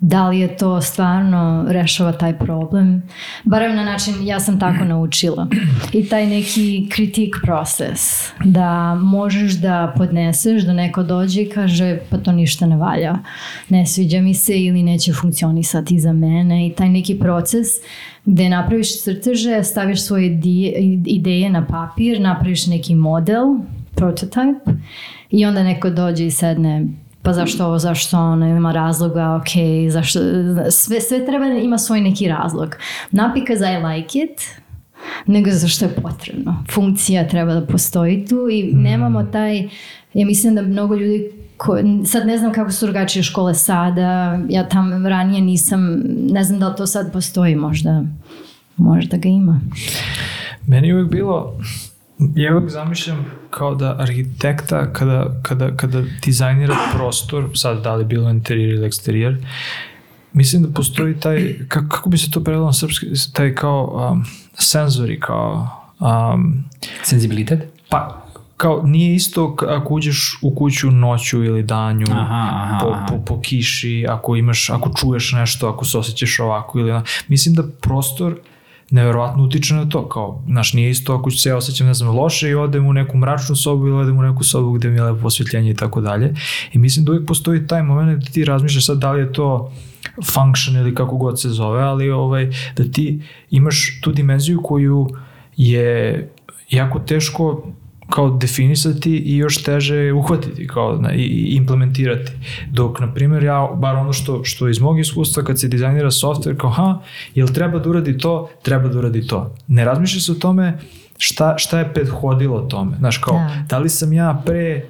Da 0.01 0.29
li 0.29 0.41
je 0.41 0.57
to 0.57 0.81
stvarno 0.81 1.65
rešava 1.69 2.13
taj 2.13 2.39
problem? 2.39 3.03
Barem 3.45 3.77
na 3.77 3.85
način, 3.85 4.15
ja 4.27 4.41
sam 4.41 4.61
tako 4.61 4.85
naučila. 4.85 5.47
I 5.93 6.09
taj 6.09 6.27
neki 6.27 6.89
kritik 6.91 7.37
proces. 7.43 8.01
Da 8.45 8.95
možeš 8.95 9.53
da 9.53 9.93
podneseš, 9.97 10.63
da 10.63 10.73
neko 10.73 11.03
dođe 11.03 11.43
i 11.43 11.49
kaže 11.49 11.99
pa 12.11 12.17
to 12.19 12.33
ništa 12.33 12.67
ne 12.67 12.77
valja. 12.77 13.19
Ne 13.69 13.87
sviđa 13.87 14.21
mi 14.21 14.35
se 14.35 14.61
ili 14.65 14.83
neće 14.83 15.13
funkcionisati 15.13 16.01
za 16.01 16.13
mene. 16.13 16.67
I 16.67 16.73
taj 16.73 16.89
neki 16.89 17.19
proces 17.19 17.67
gde 18.25 18.49
napraviš 18.49 19.03
crteže, 19.03 19.63
staviš 19.65 20.03
svoje 20.03 20.27
ide- 20.27 21.03
ideje 21.07 21.51
na 21.51 21.67
papir, 21.67 22.21
napraviš 22.21 22.67
neki 22.67 22.95
model, 22.95 23.45
prototype 23.95 24.73
i 25.31 25.47
onda 25.47 25.63
neko 25.63 25.91
dođe 25.91 26.27
i 26.27 26.31
sedne 26.31 26.87
pa 27.23 27.33
zašto 27.33 27.67
ovo, 27.67 27.79
zašto 27.79 28.19
ono, 28.19 28.47
ima 28.47 28.73
razloga, 28.73 29.41
ok, 29.41 29.51
zašto, 29.91 30.21
sve, 30.71 31.01
sve 31.01 31.27
treba 31.27 31.47
da 31.47 31.55
ima 31.55 31.79
svoj 31.79 32.01
neki 32.01 32.29
razlog. 32.29 32.77
Not 33.11 33.35
because 33.35 33.65
I 33.65 33.85
like 33.85 34.19
it, 34.19 34.41
nego 35.27 35.51
zato 35.51 35.69
što 35.69 35.85
je 35.85 35.95
potrebno. 35.95 36.65
Funkcija 36.71 37.29
treba 37.29 37.55
da 37.55 37.67
postoji 37.67 38.27
tu 38.27 38.49
i 38.51 38.73
nemamo 38.73 39.25
taj, 39.25 39.69
ja 40.15 40.27
mislim 40.27 40.55
da 40.55 40.63
mnogo 40.63 40.95
ljudi 40.95 41.31
ko, 41.57 41.79
sad 42.07 42.27
ne 42.27 42.39
znam 42.39 42.53
kako 42.53 42.71
su 42.71 42.87
drugačije 42.87 43.23
škole 43.23 43.55
sada, 43.55 44.39
ja 44.49 44.69
tam 44.69 45.07
ranije 45.07 45.41
nisam, 45.41 46.03
ne 46.31 46.45
znam 46.45 46.61
da 46.61 46.69
li 46.69 46.77
to 46.77 46.87
sad 46.87 47.13
postoji 47.13 47.55
možda, 47.55 48.05
možda 48.77 49.17
ga 49.17 49.29
ima. 49.29 49.61
Meni 50.67 50.89
je 50.89 50.95
uvijek 50.95 51.11
bilo, 51.11 51.59
ja 52.35 52.57
uvijek 52.57 52.71
zamišljam 52.71 53.27
kao 53.51 53.75
da 53.75 53.97
arhitekta 53.99 54.93
kada, 54.93 55.41
kada, 55.43 55.77
kada 55.77 56.03
dizajnira 56.25 56.77
prostor, 56.95 57.49
sad 57.55 57.83
da 57.83 57.95
li 57.95 58.05
bilo 58.05 58.31
interijer 58.31 58.71
ili 58.71 58.87
eksterijer, 58.87 59.47
mislim 60.33 60.63
da 60.63 60.69
postoji 60.69 61.21
taj, 61.21 61.55
kako, 61.69 61.89
kako 61.89 62.11
bi 62.11 62.19
se 62.19 62.31
to 62.31 62.45
prevelo 62.45 62.67
na 62.67 62.73
srpski, 62.73 63.07
taj 63.33 63.55
kao 63.55 64.11
um, 64.13 64.25
senzori, 64.55 65.21
kao 65.21 65.69
um, 66.01 66.65
Senzibilitet? 67.03 67.73
pa 67.89 68.23
kao 68.57 68.83
nije 68.85 69.15
isto 69.15 69.57
ako 69.69 69.95
uđeš 69.95 70.39
u 70.43 70.55
kuću 70.55 70.91
noću 70.91 71.45
ili 71.45 71.63
danju 71.63 72.07
Aha, 72.11 72.49
aha, 72.53 72.79
po, 72.81 72.97
po, 73.09 73.25
po 73.25 73.41
kiši, 73.41 74.07
ako 74.09 74.37
imaš, 74.37 74.71
ako 74.71 74.91
čuješ 75.01 75.33
nešto, 75.33 75.69
ako 75.69 75.85
se 75.85 75.99
osjećaš 75.99 76.39
ovako 76.41 76.79
ili 76.79 76.91
ona. 76.91 77.03
Mislim 77.29 77.55
da 77.55 77.63
prostor 77.81 78.39
neverovatno 78.93 79.45
utiče 79.45 79.75
na 79.75 79.89
to, 79.89 80.09
kao, 80.09 80.43
znaš, 80.47 80.73
nije 80.73 80.91
isto 80.91 81.15
ako 81.15 81.31
se 81.31 81.49
ja 81.49 81.57
osjećam, 81.57 81.87
ne 81.87 81.95
znam, 81.95 82.17
loše 82.17 82.51
i 82.51 82.55
odem 82.55 82.87
u 82.87 82.93
neku 82.93 83.17
mračnu 83.17 83.57
sobu 83.57 83.87
ili 83.87 83.97
odem 83.97 84.19
u 84.19 84.23
neku 84.23 84.45
sobu 84.45 84.73
gde 84.73 84.89
mi 84.89 84.97
je 84.97 85.03
lepo 85.03 85.27
osvjetljenje 85.27 85.71
i 85.71 85.75
tako 85.75 86.01
dalje. 86.01 86.35
I 86.73 86.79
mislim 86.79 87.05
da 87.05 87.13
uvijek 87.13 87.27
postoji 87.27 87.67
taj 87.67 87.83
moment 87.83 88.25
da 88.25 88.31
ti 88.31 88.45
razmišljaš 88.45 88.87
sad 88.87 88.99
da 88.99 89.13
li 89.13 89.21
je 89.21 89.33
to 89.33 89.73
function 90.25 90.77
ili 90.77 90.95
kako 90.95 91.17
god 91.17 91.41
se 91.41 91.49
zove, 91.49 91.83
ali 91.83 92.11
ovaj, 92.11 92.51
da 92.77 92.85
ti 92.85 93.23
imaš 93.51 94.01
tu 94.01 94.13
dimenziju 94.13 94.61
koju 94.63 95.09
je 95.57 96.31
jako 96.71 96.99
teško 96.99 97.67
kao 98.15 98.31
definisati 98.31 99.17
i 99.17 99.37
još 99.37 99.63
teže 99.63 100.13
uhvatiti 100.13 100.67
kao 100.67 100.97
na, 100.97 101.13
i, 101.13 101.49
implementirati. 101.57 102.33
Dok, 102.71 103.01
na 103.01 103.15
primjer, 103.15 103.43
ja, 103.43 103.69
bar 103.75 103.97
ono 103.97 104.13
što, 104.13 104.45
što 104.45 104.69
iz 104.69 104.81
mog 104.81 105.01
iskustva, 105.01 105.45
kad 105.45 105.61
se 105.61 105.69
dizajnira 105.69 106.11
software, 106.11 106.57
kao, 106.57 106.71
ha, 106.71 106.99
jel 107.35 107.49
treba 107.49 107.79
da 107.79 107.91
uradi 107.91 108.19
to? 108.19 108.51
Treba 108.63 108.89
da 108.89 108.99
uradi 108.99 109.27
to. 109.27 109.55
Ne 109.69 109.85
razmišlja 109.85 110.21
se 110.21 110.33
o 110.33 110.35
tome 110.35 110.79
šta, 111.19 111.55
šta 111.59 111.79
je 111.79 111.93
prethodilo 111.95 112.61
tome. 112.61 112.97
Znaš, 112.99 113.19
kao, 113.19 113.35
Da. 113.35 113.65
da 113.69 113.79
li 113.79 113.89
sam 113.89 114.13
ja 114.13 114.43
pre, 114.47 114.87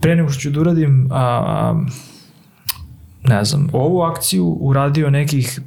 pre 0.00 0.16
nego 0.16 0.30
što 0.30 0.40
ću 0.40 0.50
da 0.50 0.60
uradim 0.60 1.08
a, 1.10 1.16
a, 1.16 1.84
ne 3.22 3.44
znam, 3.44 3.68
ovu 3.72 4.02
akciju 4.02 4.56
uradio 4.60 5.10
nekih 5.10 5.60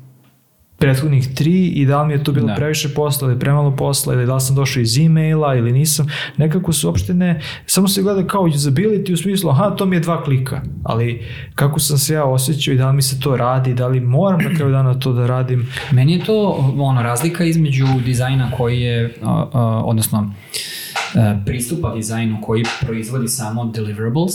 prethodnih 0.84 1.36
tri 1.36 1.68
i 1.68 1.86
da 1.86 2.02
li 2.02 2.08
mi 2.08 2.14
je 2.14 2.24
to 2.24 2.32
bilo 2.32 2.48
Da. 2.48 2.56
previše 2.56 2.90
posla 2.94 3.30
ili 3.30 3.40
premalo 3.40 3.76
posla 3.76 4.14
ili 4.14 4.26
da 4.26 4.36
li 4.36 4.42
sam 4.42 4.56
došao 4.56 4.82
iz 4.82 4.98
e-maila 4.98 5.56
ili 5.56 5.72
nisam, 5.72 6.08
nekako 6.38 6.74
se 6.74 6.88
uopšte 6.88 7.14
ne, 7.14 7.42
samo 7.66 7.88
se 7.88 8.02
gleda 8.02 8.28
kao 8.28 8.42
usability 8.42 9.14
u 9.14 9.18
smislu, 9.18 9.50
aha, 9.50 9.70
to 9.70 9.86
mi 9.86 9.96
je 9.96 10.00
dva 10.00 10.24
klika, 10.24 10.62
ali 10.84 11.26
kako 11.56 11.80
sam 11.80 11.98
se 11.98 12.14
ja 12.14 12.26
osjećao 12.26 12.74
i 12.74 12.78
da 12.78 12.90
li 12.90 12.96
mi 12.96 13.02
se 13.02 13.20
to 13.20 13.38
radi, 13.38 13.74
da 13.74 13.88
li 13.88 14.00
moram 14.00 14.40
na 14.42 14.56
kraju 14.56 14.72
dana 14.72 15.00
to 15.00 15.14
da 15.14 15.28
radim, 15.28 15.68
Meni 15.92 16.14
je 16.14 16.26
to 16.26 16.74
ono, 16.80 17.02
razlika 17.02 17.44
između 17.44 17.86
dizajna 18.06 18.52
koji 18.58 18.82
je, 18.82 19.16
uh, 19.22 19.30
uh, 19.30 19.46
odnosno 19.86 20.20
uh, 20.20 21.22
pristupa 21.46 21.96
dizajnu 21.96 22.38
koji 22.42 22.64
proizvodi 22.82 23.28
samo 23.28 23.66
deliverables. 23.66 24.34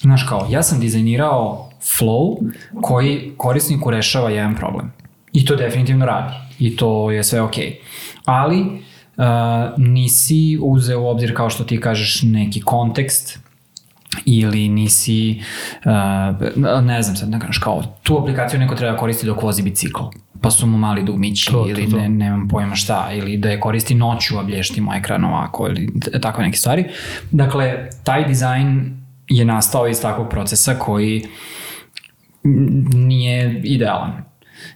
Znaš 0.00 0.26
kao, 0.28 0.46
ja 0.50 0.62
sam 0.62 0.80
dizajnirao 0.80 1.70
flow 1.80 2.36
koji 2.82 3.32
korisniku 3.36 3.90
rešava 3.90 4.30
jedan 4.30 4.54
problem. 4.54 4.92
I 5.38 5.44
to 5.44 5.56
definitivno 5.56 6.06
radi. 6.06 6.34
I 6.58 6.76
to 6.76 7.10
je 7.10 7.24
sve 7.24 7.40
okej. 7.40 7.76
Ali 8.24 8.60
uh, 8.60 9.24
nisi 9.76 10.58
uzeo 10.62 11.00
u 11.00 11.08
obzir, 11.08 11.36
kao 11.36 11.50
što 11.50 11.64
ti 11.64 11.80
kažeš, 11.80 12.22
neki 12.22 12.60
kontekst 12.60 13.38
ili 14.24 14.68
nisi, 14.68 15.42
uh, 15.84 16.82
ne 16.82 17.02
znam 17.02 17.16
sad, 17.16 17.30
ne 17.30 17.40
kažeš 17.40 17.58
kao, 17.58 17.82
tu 18.02 18.18
aplikaciju 18.18 18.60
neko 18.60 18.74
treba 18.74 18.96
koristi 18.96 19.26
dok 19.26 19.42
vozi 19.42 19.62
bicikl, 19.62 20.02
pa 20.40 20.50
su 20.50 20.66
mu 20.66 20.78
mali 20.78 21.02
dugmići 21.02 21.46
To, 21.46 21.62
to, 21.62 21.68
ili 21.68 21.90
to. 21.90 21.96
Ne, 21.96 22.08
nemam 22.08 22.48
pojma 22.48 22.74
šta, 22.74 23.08
ili 23.12 23.36
da 23.36 23.50
je 23.50 23.60
koristi 23.60 23.94
noću, 23.94 24.38
a 24.38 24.42
blješti 24.42 24.80
mu 24.80 24.94
ekran 24.94 25.24
ovako, 25.24 25.68
ili 25.68 25.92
takve 26.22 26.44
neke 26.44 26.56
stvari. 26.56 26.84
Dakle, 27.30 27.88
taj 28.04 28.24
dizajn 28.24 28.96
je 29.28 29.44
nastao 29.44 29.88
iz 29.88 30.02
takvog 30.02 30.28
procesa 30.28 30.74
koji 30.74 31.24
nije 32.94 33.60
idealan 33.64 34.28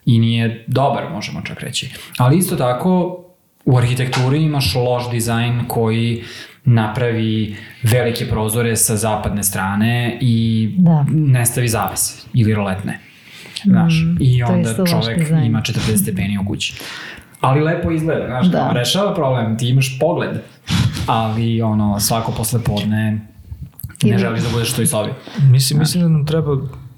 i 0.06 0.18
nije 0.18 0.64
dobar, 0.66 1.04
možemo 1.12 1.42
čak 1.42 1.60
reći. 1.60 1.90
Ali 2.18 2.38
isto 2.38 2.56
tako, 2.56 3.18
u 3.64 3.78
arhitekturi 3.78 4.42
imaš 4.42 4.74
loš 4.74 5.10
dizajn 5.10 5.64
koji 5.68 6.22
napravi 6.64 7.56
velike 7.82 8.28
prozore 8.28 8.76
sa 8.76 8.96
zapadne 8.96 9.42
strane 9.42 10.18
i 10.20 10.68
Da. 10.78 11.06
ne 11.10 11.46
stavi 11.46 11.68
zavese 11.68 12.26
ili 12.34 12.54
roletne. 12.54 12.98
Znaš, 13.64 13.94
Mm, 13.94 14.16
i 14.20 14.42
onda 14.42 14.74
čovek 14.74 15.18
ima 15.44 15.60
40 15.60 15.96
stepeni 15.96 16.38
u 16.38 16.46
kući. 16.46 16.74
Ali 17.40 17.60
lepo 17.60 17.90
izgleda, 17.90 18.26
znaš, 18.26 18.46
Da. 18.46 18.70
rešava 18.74 19.14
problem, 19.14 19.58
ti 19.58 19.68
imaš 19.68 19.98
pogled, 20.00 20.30
ali 21.06 21.62
ono, 21.62 22.00
svako 22.00 22.32
posle 22.32 22.60
podne 22.64 23.20
ne 24.02 24.18
želiš 24.18 24.42
da 24.42 24.48
budeš 24.52 24.72
u 24.72 24.76
toj 24.76 24.86
sobi. 24.86 25.10
Mislim, 25.50 25.78
mislim 25.78 26.02
da 26.02 26.08
nam 26.08 26.26
treba 26.26 26.56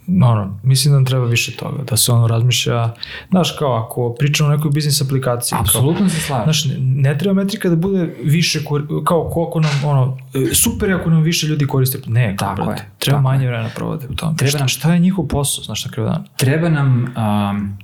ono, 0.08 0.58
mislim 0.62 0.92
da 0.92 0.96
nam 0.98 1.04
treba 1.06 1.24
više 1.26 1.56
toga, 1.56 1.82
da 1.82 1.96
se 1.96 2.12
ono 2.12 2.26
razmišlja, 2.26 2.90
znaš 3.30 3.54
kao 3.58 3.72
ako 3.74 4.14
pričamo 4.18 4.48
o 4.48 4.56
nekoj 4.56 4.70
biznis 4.70 5.00
aplikaciji, 5.02 5.58
Apsolutno 5.60 6.08
se 6.08 6.20
slažem. 6.20 6.44
Znaš, 6.44 6.64
ne, 6.64 6.74
ne 6.78 7.18
treba 7.18 7.34
metrika 7.34 7.68
da 7.68 7.76
bude 7.76 8.14
više, 8.24 8.60
kor- 8.64 9.04
kao 9.04 9.30
koliko 9.30 9.60
nam, 9.60 9.84
ono, 9.84 10.18
e, 10.50 10.54
super 10.54 10.88
je 10.88 10.94
ako 10.94 11.10
nam 11.10 11.22
više 11.22 11.46
ljudi 11.46 11.66
koriste, 11.66 11.98
ne, 12.06 12.36
kao, 12.36 12.48
Tako 12.48 12.64
brate, 12.66 12.82
je, 12.82 12.90
treba 12.98 13.16
tako 13.18 13.22
manje 13.22 13.46
vremena 13.46 13.70
provode 13.74 14.06
u 14.10 14.14
tome. 14.14 14.36
Treba 14.36 14.50
šta, 14.50 14.58
nam- 14.58 14.68
šta 14.68 14.92
je 14.94 14.98
njihov 15.00 15.26
posao, 15.26 15.64
znaš, 15.64 15.84
na 15.84 15.90
kraju 15.90 16.08
dana? 16.08 16.24
treba 16.36 16.68
nam, 16.68 16.88
um, 17.16 17.76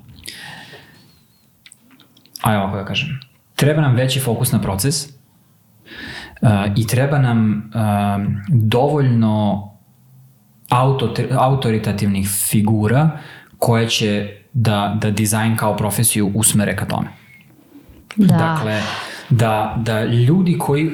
aj 2.42 2.56
ovako 2.56 2.76
da 2.76 2.84
kažem, 2.84 3.20
treba 3.56 3.80
nam 3.82 3.94
veći 3.96 4.20
fokus 4.20 4.52
na 4.52 4.60
proces 4.60 5.06
uh, 5.06 5.10
i 6.76 6.86
treba 6.86 7.18
nam 7.18 7.70
um, 7.74 8.36
dovoljno 8.48 9.69
auto, 10.70 11.14
autoritativnih 11.38 12.28
figura 12.28 13.10
koje 13.58 13.88
će 13.88 14.36
da, 14.52 14.98
da 15.00 15.10
dizajn 15.10 15.56
kao 15.56 15.76
profesiju 15.76 16.32
usmere 16.34 16.76
ka 16.76 16.86
tome. 16.86 17.08
Da. 18.16 18.36
Dakle, 18.36 18.82
da, 19.30 19.76
da 19.78 20.04
ljudi 20.04 20.58
koji 20.58 20.90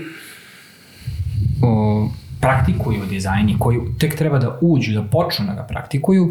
o, 1.62 2.08
praktikuju 2.40 3.06
dizajn 3.10 3.48
i 3.48 3.58
koji 3.58 3.80
tek 3.98 4.16
treba 4.16 4.38
da 4.38 4.58
uđu, 4.60 4.92
da 4.92 5.02
počnu 5.02 5.46
da 5.46 5.54
ga 5.54 5.62
praktikuju, 5.62 6.28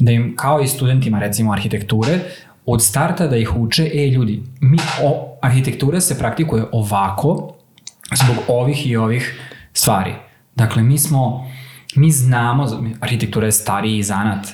da 0.00 0.12
im 0.12 0.34
kao 0.36 0.60
i 0.60 0.66
studentima 0.66 1.18
recimo 1.18 1.52
arhitekture, 1.52 2.18
od 2.66 2.82
starta 2.82 3.26
da 3.26 3.36
ih 3.36 3.56
uče, 3.56 3.90
e 3.94 4.06
ljudi, 4.10 4.42
mi, 4.60 4.78
o, 5.02 5.38
arhitektura 5.42 6.00
se 6.00 6.18
praktikuje 6.18 6.64
ovako, 6.72 7.54
zbog 8.14 8.36
ovih 8.48 8.86
i 8.86 8.96
ovih 8.96 9.40
stvari. 9.72 10.14
Dakle, 10.54 10.82
mi 10.82 10.98
smo, 10.98 11.50
mi 11.96 12.10
znamo, 12.10 12.66
arhitektura 13.00 13.46
je 13.46 13.52
stariji 13.52 14.02
zanat 14.02 14.46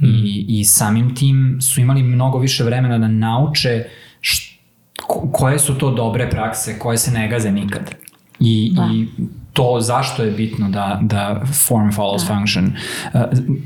i, 0.00 0.46
i 0.50 0.64
samim 0.64 1.14
tim 1.14 1.58
su 1.60 1.80
imali 1.80 2.02
mnogo 2.02 2.38
više 2.38 2.64
vremena 2.64 2.98
da 2.98 3.08
nauče 3.08 3.84
št, 4.20 4.60
ko- 4.98 5.28
koje 5.32 5.58
su 5.58 5.74
to 5.74 5.90
dobre 5.90 6.30
prakse, 6.30 6.78
koje 6.78 6.98
se 6.98 7.10
ne 7.10 7.28
gaze 7.28 7.52
nikad. 7.52 7.94
I, 8.40 8.72
Da. 8.74 8.88
i 8.92 9.06
to 9.52 9.78
zašto 9.80 10.22
je 10.22 10.30
bitno 10.30 10.68
da, 10.68 10.98
da 11.02 11.40
form 11.66 11.88
follows 11.90 12.26
function. 12.28 12.64
Uh, 13.14 13.20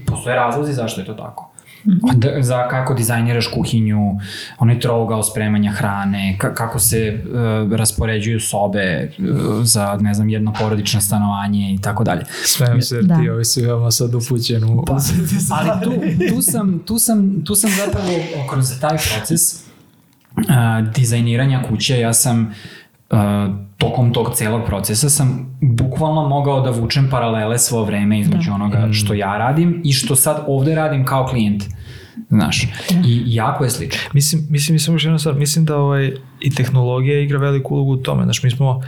postoje 0.07 0.37
razlozi 0.37 0.73
zašto 0.73 1.01
je 1.01 1.07
to 1.07 1.15
tako. 1.15 1.50
Da, 1.85 2.43
za 2.43 2.69
kako 2.69 2.95
dizajniraš 2.95 3.47
kuhinju, 3.47 4.19
onaj 4.59 4.81
trougao 4.81 5.23
spremanja 5.23 5.71
hrane, 5.71 6.37
ka, 6.39 6.55
kako 6.55 6.79
se 6.79 7.23
uh, 7.25 7.73
raspoređuju 7.73 8.41
sobe 8.41 9.11
uh, 9.19 9.25
za, 9.63 9.99
ne 10.01 10.15
znam, 10.15 10.29
jedno 10.29 10.53
porodično 10.61 11.01
stanovanje 11.01 11.75
i 11.75 11.81
tako 11.81 12.05
dalje. 12.05 12.25
Smijem 12.45 12.83
se 12.83 12.97
jer 12.97 13.05
Da. 13.05 13.19
ti 13.21 13.29
ovi 13.29 13.45
si 13.45 13.63
veoma 13.63 13.91
sad 13.91 14.15
upućen 14.15 14.65
u... 14.65 14.85
Pa, 14.85 14.93
ali 15.57 15.85
tu, 15.85 15.91
tu, 16.35 16.43
sam, 16.43 16.79
tu, 16.87 16.99
sam, 16.99 17.45
tu 17.45 17.55
sam 17.55 17.71
zapravo 17.71 18.09
kroz 18.51 18.81
taj 18.81 18.97
proces 19.17 19.55
uh, 19.55 20.93
dizajniranja 20.95 21.63
kuće, 21.69 22.01
ja 22.01 22.13
sam 22.13 22.41
uh, 22.41 22.80
tokom 23.79 24.13
tog 24.13 24.35
celog 24.35 24.63
procesa 24.67 25.09
sam 25.09 25.59
bukvalno 25.61 26.29
mogao 26.29 26.61
da 26.61 26.71
vučem 26.71 27.09
paralele 27.11 27.59
svo 27.59 27.85
vreme 27.85 28.21
između 28.21 28.53
onoga 28.53 28.89
što 28.93 29.15
ja 29.15 29.39
radim 29.39 29.81
i 29.85 29.93
što 29.93 30.17
sad 30.17 30.45
ovde 30.47 30.75
radim 30.75 31.05
kao 31.05 31.27
klijent. 31.27 31.65
Znaš, 32.29 32.63
i 33.07 33.23
jako 33.27 33.65
je 33.65 33.71
slično. 33.71 34.01
Mislim, 34.13 34.47
mislim, 34.51 34.75
mislim 34.75 34.95
još 34.95 35.05
jedna 35.05 35.19
stvar, 35.19 35.35
mislim 35.35 35.65
da 35.65 35.77
ovaj, 35.77 36.13
i 36.41 36.55
tehnologija 36.55 37.21
igra 37.21 37.39
veliku 37.39 37.75
ulogu 37.75 37.93
u 37.93 37.97
tome. 37.97 38.25
Znaš, 38.25 38.43
mi 38.43 38.51
smo 38.51 38.83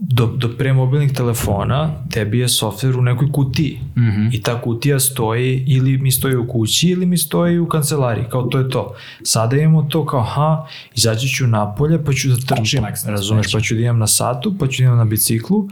do, 0.00 0.26
do 0.26 0.48
pre 0.58 0.72
mobilnih 0.72 1.12
telefona, 1.12 1.90
tebi 2.10 2.38
je 2.38 2.48
softver 2.48 2.96
u 2.96 3.02
nekoj 3.02 3.32
kutiji. 3.32 3.80
Mm 3.96 4.00
-hmm. 4.00 4.28
I 4.32 4.42
ta 4.42 4.60
kutija 4.62 5.00
stoji, 5.00 5.64
ili 5.66 5.98
mi 5.98 6.12
stoji 6.12 6.36
u 6.36 6.48
kući, 6.48 6.88
ili 6.88 7.06
mi 7.06 7.18
stoji 7.18 7.58
u 7.58 7.68
kancelariji, 7.68 8.24
kao 8.30 8.42
to 8.42 8.58
je 8.58 8.68
to. 8.68 8.94
Sada 9.22 9.56
imamo 9.56 9.82
to 9.82 10.06
kao, 10.06 10.22
ha, 10.22 10.66
izaći 10.96 11.28
ću 11.28 11.46
napolje, 11.46 12.04
pa 12.04 12.12
ću 12.12 12.28
da 12.28 12.36
trčim, 12.36 12.84
razumeš, 13.06 13.52
pa 13.52 13.60
ću 13.60 13.74
da 13.74 13.80
imam 13.80 13.98
na 13.98 14.06
satu, 14.06 14.54
pa 14.58 14.66
ću 14.66 14.82
da 14.82 14.84
imam 14.84 14.98
na 14.98 15.04
biciklu, 15.04 15.68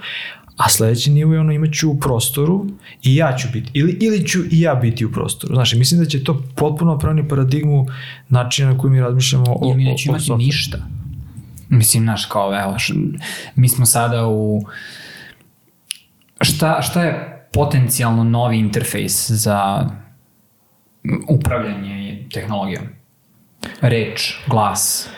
a 0.57 0.69
sledeći 0.69 1.11
nivo 1.11 1.35
je 1.35 1.41
ono 1.41 1.53
imaću 1.53 1.91
u 1.91 2.01
prostoru 2.01 2.67
i 3.03 3.17
ja 3.17 3.37
ću 3.37 3.49
biti, 3.53 3.71
ili, 3.75 3.99
ili 4.01 4.27
ću 4.27 4.39
i 4.51 4.61
ja 4.61 4.75
biti 4.75 5.05
u 5.05 5.13
prostoru. 5.13 5.55
Znaš, 5.55 5.73
i 5.73 5.79
mislim 5.79 6.01
da 6.01 6.07
će 6.07 6.25
to 6.25 6.43
potpuno 6.55 6.99
promeni 6.99 7.29
paradigmu 7.29 7.87
načina 8.29 8.73
na 8.73 8.79
koji 8.79 8.93
mi 8.93 9.01
razmišljamo 9.01 9.45
o, 9.49 9.71
o, 9.71 9.75
neće 9.75 10.09
o 10.09 10.11
imati 10.11 10.25
softveru. 10.25 10.39
ništa. 10.39 10.98
Mislim, 11.69 12.03
znaš, 12.03 12.27
kao, 12.27 12.61
evo, 12.63 12.79
š, 12.79 12.95
mi 13.55 13.69
smo 13.69 13.87
sada 13.87 14.27
u... 14.27 14.63
Šta, 16.41 16.83
šta 16.83 17.03
je 17.03 17.49
potencijalno 17.53 18.25
novi 18.25 18.59
interfejs 18.59 19.31
za 19.31 19.89
upravljanje 21.29 22.29
tehnologijom? 22.33 22.85
Reč, 23.81 24.35
glas, 24.47 25.09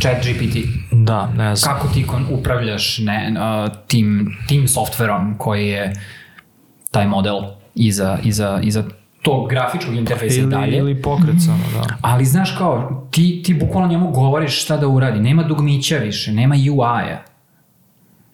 chat 0.00 0.24
GPT. 0.24 0.56
Da, 0.92 1.26
ne 1.36 1.56
znam. 1.56 1.74
Kako 1.74 1.88
ti 1.88 2.06
kon 2.06 2.26
upravljaš 2.30 2.98
ne, 2.98 3.34
uh, 3.36 3.76
tim, 3.86 4.36
tim 4.48 4.68
softverom 4.68 5.38
koji 5.38 5.68
je 5.68 5.92
taj 6.90 7.06
model 7.06 7.40
iza, 7.74 8.18
iza, 8.24 8.60
iza 8.62 8.84
tog 9.22 9.48
grafičkog 9.48 9.94
interfejsa 9.94 10.40
i 10.40 10.42
Ili, 10.42 10.50
dalje. 10.50 10.76
ili 10.76 11.02
pokret 11.02 11.36
samo, 11.46 11.64
da. 11.74 11.96
Ali 12.00 12.24
znaš 12.24 12.54
kao, 12.58 13.06
ti, 13.10 13.42
ti 13.44 13.54
bukvalno 13.54 13.88
njemu 13.88 14.10
govoriš 14.10 14.62
šta 14.62 14.76
da 14.76 14.88
uradi. 14.88 15.20
Nema 15.20 15.42
dugmića 15.42 15.96
više, 15.96 16.32
nema 16.32 16.54
UI-a. 16.54 17.22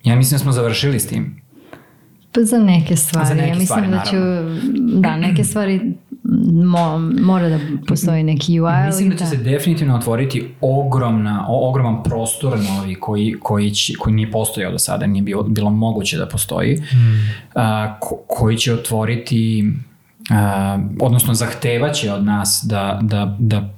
Ja 0.05 0.17
mislim 0.17 0.39
da 0.39 0.43
smo 0.43 0.53
završili 0.53 1.01
s 1.01 1.07
tim. 1.07 1.43
Pa 2.33 2.43
za 2.43 2.59
neke 2.59 2.97
stvari. 2.97 3.29
Za 3.29 3.35
neke 3.35 3.49
ja 3.49 3.55
mislim 3.55 3.85
stvari, 3.85 3.91
da 3.91 4.03
ću, 4.11 4.17
da, 5.01 5.17
neke 5.17 5.45
stvari 5.45 5.81
mo, 6.65 6.99
mora 7.21 7.49
da 7.49 7.59
postoji 7.89 8.23
neki 8.23 8.61
UI. 8.61 8.87
Mislim 8.87 9.11
da 9.11 9.17
će 9.17 9.27
se 9.27 9.37
definitivno 9.37 9.97
otvoriti 9.97 10.55
ogromna, 10.61 11.47
o, 11.49 11.69
ogroman 11.69 12.03
prostor 12.03 12.59
novi 12.59 12.95
koji, 12.95 13.35
koji, 13.41 13.71
će, 13.71 13.95
koji 13.99 14.15
nije 14.15 14.31
postojao 14.31 14.73
do 14.73 14.79
sada, 14.79 15.07
nije 15.07 15.23
bilo, 15.23 15.43
bilo 15.43 15.71
moguće 15.71 16.17
da 16.17 16.29
postoji, 16.29 16.83
a, 17.55 17.97
ko, 18.01 18.17
koji 18.29 18.57
će 18.57 18.75
otvoriti, 18.75 19.73
odnosno 21.01 21.35
zahtevaće 21.35 22.13
od 22.13 22.25
nas 22.25 22.65
da, 22.65 22.99
da, 23.03 23.37
da 23.39 23.69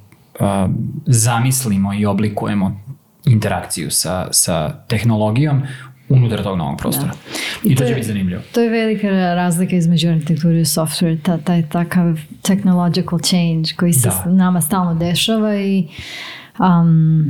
zamislimo 1.05 1.93
i 1.93 2.05
oblikujemo 2.05 2.81
interakciju 3.25 3.91
sa, 3.91 4.27
sa 4.31 4.73
tehnologijom 4.87 5.61
unutar 6.09 6.43
tog 6.43 6.57
novog 6.57 6.77
prostora. 6.77 7.11
I, 7.63 7.67
I 7.67 7.75
to 7.75 7.79
to 7.79 7.85
će 7.85 7.91
je- 7.91 7.95
biti 7.95 8.07
zanimljivo. 8.07 8.41
To 8.53 8.61
je 8.61 8.69
velika 8.69 9.07
razlika 9.09 9.75
između 9.75 10.09
arhitekture 10.09 10.61
i 10.61 10.65
software, 10.65 11.17
ta, 11.23 11.37
taj 11.37 11.69
takav 11.69 12.17
technological 12.41 13.19
change 13.19 13.69
koji 13.77 13.93
se 13.93 14.09
Da. 14.09 14.31
nama 14.31 14.61
stalno 14.61 14.93
dešava 14.95 15.55
i 15.55 15.87
um, 16.59 17.25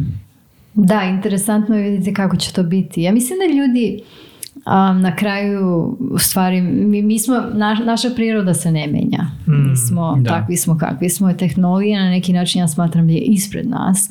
da, 0.73 1.03
interesantno 1.03 1.75
je 1.75 1.83
vidjeti 1.83 2.13
kako 2.13 2.37
će 2.37 2.53
to 2.53 2.63
biti. 2.63 3.01
Ja 3.01 3.11
mislim 3.11 3.39
da 3.39 3.55
ljudi 3.55 4.01
um, 4.69 5.01
na 5.01 5.15
kraju, 5.15 5.97
u 6.11 6.19
stvari, 6.19 6.61
mi, 6.61 7.01
mi 7.01 7.19
smo, 7.19 7.35
naš- 7.53 7.85
naša 7.85 8.09
priroda 8.15 8.53
se 8.53 8.71
ne 8.71 8.87
menja. 8.87 9.25
mi 9.45 9.77
smo, 9.77 10.15
da. 10.19 10.29
takvi 10.29 10.57
smo 10.57 10.77
kakvi 10.77 11.09
smo. 11.09 11.33
Tehnologija 11.33 12.03
na 12.03 12.09
neki 12.09 12.33
način 12.33 12.61
ja 12.61 12.67
smatram 12.67 13.07
da 13.07 13.13
je 13.13 13.19
ispred 13.19 13.69
nas. 13.69 14.09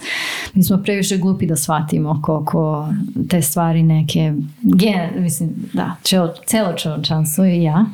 Mi 0.54 0.62
smo 0.62 0.76
previše 0.76 1.16
glupi 1.16 1.46
da 1.46 1.56
shvatimo 1.56 2.22
koliko 2.22 2.88
te 3.28 3.42
stvari 3.42 3.82
neke, 3.82 4.32
gen, 4.62 5.22
mislim, 5.22 5.50
da, 5.72 5.96
čelo, 6.02 6.34
celo 6.46 6.72
čovječanstvo 6.72 7.44
i 7.44 7.62
ja, 7.62 7.84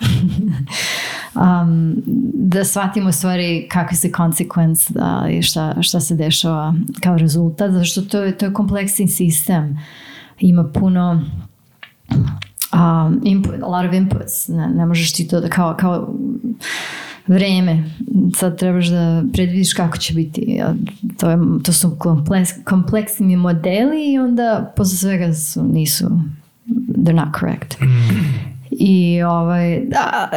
um, 1.35 1.95
da 2.35 2.65
shvatimo 2.65 3.13
stvari 3.13 3.67
kakve 3.71 3.97
se 3.97 4.09
consequence 4.09 4.93
da, 4.93 5.27
i 5.31 5.43
šta, 5.43 5.83
šta 5.83 6.01
se 6.01 6.15
dešava 6.15 6.75
kao 7.01 7.17
rezultat, 7.17 7.71
zato 7.71 7.85
što 7.85 8.03
to 8.03 8.19
je, 8.19 8.39
to 8.39 8.45
je 8.45 8.53
kompleksni 8.53 9.09
sistem. 9.09 9.79
Ima 10.41 10.65
puno 10.65 11.23
um, 12.75 13.21
input, 13.25 13.63
a 13.63 13.67
lot 13.67 13.87
of 13.89 13.93
inputs. 13.93 14.49
Ne, 14.49 14.69
ne 14.69 14.87
možeš 14.87 15.13
ti 15.13 15.29
to 15.29 15.41
da 15.41 15.49
kao, 15.49 15.77
kao 15.81 16.15
vreme. 17.27 17.85
Sad 18.37 18.59
trebaš 18.59 18.87
da 18.87 19.23
predvidiš 19.33 19.73
kako 19.73 19.97
će 19.97 20.15
biti. 20.15 20.63
To, 21.19 21.31
je, 21.31 21.39
to 21.63 21.73
su 21.73 21.97
kompleks, 21.99 22.51
kompleksni 22.65 23.37
modeli 23.37 24.13
i 24.13 24.19
onda 24.19 24.73
posle 24.77 24.97
svega 24.97 25.35
su, 25.35 25.63
nisu 25.63 26.11
they're 27.05 27.25
not 27.25 27.35
correct. 27.41 27.77
I 28.71 29.23
ovaj, 29.23 29.81
da, 29.87 30.31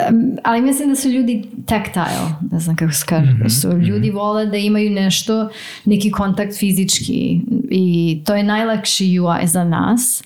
ali 0.43 0.61
mislim 0.61 0.89
da 0.89 0.95
su 0.95 1.09
ljudi 1.09 1.43
tactile, 1.65 2.29
ne 2.51 2.59
znam 2.59 2.75
kako 2.75 2.91
se 2.91 3.05
kaže, 3.09 3.33
da 3.43 3.49
su 3.49 3.77
ljudi 3.77 4.09
vole 4.09 4.45
da 4.45 4.57
imaju 4.57 4.91
nešto, 4.91 5.49
neki 5.85 6.11
kontakt 6.11 6.59
fizički 6.59 7.41
i 7.69 8.21
to 8.25 8.35
je 8.35 8.43
najlakši 8.43 9.19
UI 9.19 9.47
za 9.47 9.63
nas. 9.63 10.23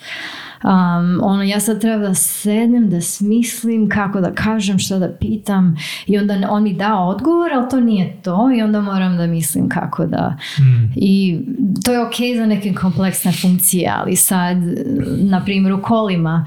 Um, 0.64 1.20
ono, 1.24 1.44
ja 1.44 1.60
sad 1.60 1.82
treba 1.82 1.98
da 1.98 2.14
sednem, 2.14 2.90
da 2.90 3.02
smislim 3.02 3.90
kako 3.90 4.22
da 4.22 4.34
kažem, 4.34 4.80
šta 4.80 5.00
da 5.00 5.10
pitam 5.20 5.76
i 6.08 6.18
onda 6.18 6.48
on 6.50 6.64
mi 6.64 6.74
da 6.74 7.00
odgovor, 7.00 7.54
ali 7.54 7.70
to 7.70 7.80
nije 7.80 8.22
to 8.22 8.52
i 8.58 8.62
onda 8.62 8.82
moram 8.82 9.18
da 9.18 9.28
mislim 9.28 9.70
kako 9.70 10.06
da 10.06 10.38
i 10.96 11.40
to 11.86 11.94
je 11.94 12.00
ok 12.00 12.16
za 12.38 12.46
neke 12.46 12.74
kompleksne 12.74 13.32
funkcije, 13.32 13.92
ali 13.96 14.16
sad 14.16 14.58
na 15.22 15.46
primjer 15.46 15.74
u 15.74 15.82
kolima 15.82 16.46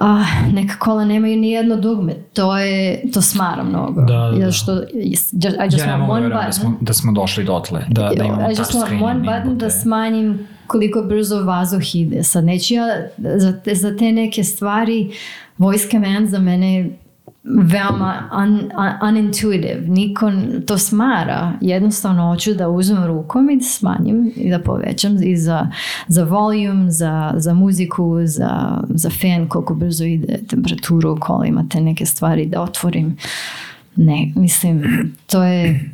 a, 0.00 0.24
neka 0.52 0.74
kola 0.78 1.04
nemaju 1.04 1.36
ni 1.36 1.50
jedno 1.50 1.76
dugme. 1.76 2.14
To 2.32 2.58
je, 2.58 3.02
to 3.12 3.22
smara 3.22 3.64
mnogo. 3.64 4.00
Da, 4.00 4.30
da, 4.30 4.44
da. 4.44 4.52
Što 4.52 4.72
just, 4.94 5.32
I 5.32 5.64
just 5.64 5.78
Ja 5.78 5.86
ne 5.86 5.96
mogu 5.96 6.12
one 6.12 6.20
vjerujem 6.20 6.46
da 6.46 6.52
smo, 6.52 6.74
da 6.80 6.92
smo 6.92 7.12
došli 7.12 7.44
dotle, 7.44 7.84
da, 7.88 8.10
da 8.16 8.24
imamo 8.24 8.42
I 8.42 8.54
just 8.58 8.72
want 8.72 9.04
one 9.04 9.20
button 9.20 9.58
da 9.58 9.70
smanjim 9.70 10.46
koliko 10.66 11.02
brzo 11.02 11.42
vazduh 11.42 11.94
ide. 11.94 12.22
Sad 12.22 12.44
neću 12.44 12.74
ja 12.74 12.86
za 13.36 13.60
te, 13.60 13.74
za 13.74 13.96
te 13.96 14.12
neke 14.12 14.44
stvari 14.44 15.12
voice 15.58 15.88
command 15.90 16.28
za 16.28 16.38
mene 16.38 16.90
veoma 17.48 18.30
un, 18.32 18.54
un, 18.54 19.08
unintuitive. 19.08 19.80
Niko 19.86 20.32
to 20.66 20.78
smara. 20.78 21.52
Jednostavno 21.60 22.26
hoću 22.26 22.54
da 22.54 22.68
uzmem 22.68 23.06
rukom 23.06 23.50
i 23.50 23.56
da 23.56 23.64
smanjim 23.64 24.32
i 24.36 24.50
da 24.50 24.58
povećam 24.58 25.22
i 25.22 25.36
za, 25.36 25.66
za 26.06 26.24
volume, 26.24 26.90
za, 26.90 27.34
za 27.36 27.54
muziku, 27.54 28.18
za, 28.24 28.80
za 28.88 29.10
fan, 29.10 29.48
koliko 29.48 29.74
brzo 29.74 30.04
ide 30.04 30.38
temperaturu 30.48 31.12
u 31.12 31.20
kolima, 31.20 31.64
te 31.70 31.80
neke 31.80 32.06
stvari 32.06 32.46
da 32.46 32.62
otvorim. 32.62 33.16
Ne, 33.96 34.32
mislim, 34.36 34.82
to 35.26 35.44
je 35.44 35.90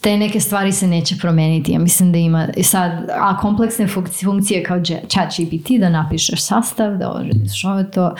te 0.00 0.16
neke 0.16 0.40
stvari 0.40 0.72
se 0.72 0.86
neće 0.86 1.16
promeniti. 1.16 1.72
Ja 1.72 1.78
mislim 1.78 2.12
da 2.12 2.18
ima 2.18 2.48
sad, 2.62 3.08
a 3.20 3.36
kompleksne 3.36 3.86
funkcije, 4.24 4.62
kao 4.62 4.80
chat 4.84 5.34
GPT, 5.38 5.68
da 5.80 5.88
napišeš 5.88 6.42
sastav, 6.42 6.96
da 6.96 7.10
ovo 7.10 7.82
to, 7.92 8.14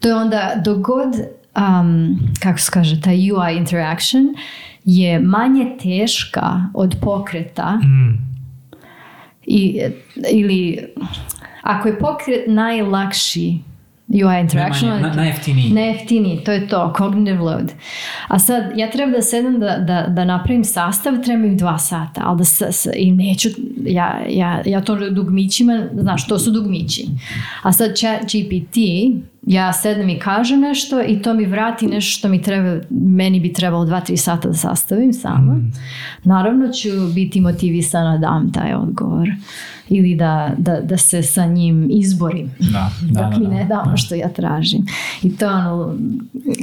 to 0.00 0.08
je 0.08 0.14
onda 0.14 0.52
dogod, 0.64 1.14
um, 1.56 2.18
kako 2.40 2.58
se 2.58 2.70
kaže, 2.72 3.00
ta 3.00 3.10
UI 3.10 3.56
interaction 3.56 4.26
je 4.84 5.20
manje 5.20 5.66
teška 5.82 6.66
od 6.74 6.96
pokreta 7.00 7.78
i, 9.44 9.80
ili 10.32 10.78
ako 11.62 11.88
je 11.88 11.98
pokret 11.98 12.44
najlakši 12.48 13.58
UI 14.08 14.40
interaction, 14.40 14.90
Najmanje- 14.90 15.02
na- 15.02 15.14
najjeftiniji. 15.14 15.70
Najjeftiniji, 15.70 16.38
to 16.38 16.52
je 16.52 16.68
to, 16.68 16.94
cognitive 16.98 17.38
load. 17.38 17.72
A 18.28 18.38
sad, 18.38 18.64
ja 18.76 18.90
treba 18.90 19.12
da 19.12 19.22
sedem 19.22 19.60
da, 19.60 19.78
da, 19.78 20.06
da 20.08 20.24
napravim 20.24 20.64
sastav, 20.64 21.14
treba 21.18 21.38
mi 21.38 21.56
dva 21.56 21.78
sata, 21.78 22.20
ali 22.24 22.38
da 22.38 22.44
s, 22.44 22.62
s- 22.62 22.88
i 22.96 23.10
neću, 23.12 23.48
ja, 23.84 24.20
ja, 24.28 24.62
ja 24.66 24.80
to 24.80 25.10
dugmićima, 25.10 25.82
znaš, 25.94 26.26
to 26.26 26.38
su 26.38 26.50
dugmići. 26.50 27.06
A 27.62 27.72
sad 27.72 27.96
chat 27.96 28.20
GPT, 28.22 28.76
ja 29.42 29.72
sedem 29.72 30.08
i 30.08 30.18
kažem 30.18 30.60
nešto 30.60 31.02
i 31.02 31.22
to 31.22 31.34
mi 31.34 31.46
vrati 31.46 31.86
nešto 31.86 32.18
što 32.18 32.28
mi 32.28 32.42
treba, 32.42 32.80
meni 32.90 33.40
bi 33.40 33.52
trebalo 33.52 33.84
dva, 33.84 34.00
tri 34.00 34.16
sata 34.16 34.48
da 34.48 34.54
sastavim 34.54 35.12
sama. 35.12 35.60
Naravno 36.24 36.68
ću 36.68 36.88
biti 37.14 37.40
motivisana 37.40 38.12
da 38.12 38.18
dam 38.18 38.52
taj 38.52 38.74
odgovor 38.74 39.28
ili 39.90 40.14
da, 40.14 40.54
da, 40.58 40.80
da 40.80 40.96
se 40.96 41.22
sa 41.22 41.46
njim 41.46 41.88
izborim 41.90 42.50
Da, 42.58 42.90
da, 43.02 43.22
dok 43.22 43.32
da, 43.32 43.38
mi 43.38 43.44
da. 43.44 43.50
ne 43.50 43.64
da 43.64 43.82
ono 43.86 43.96
što 43.96 44.14
ja 44.14 44.28
tražim. 44.28 44.86
I 45.22 45.36
to 45.36 45.44
je 45.44 45.52
ono 45.52 45.94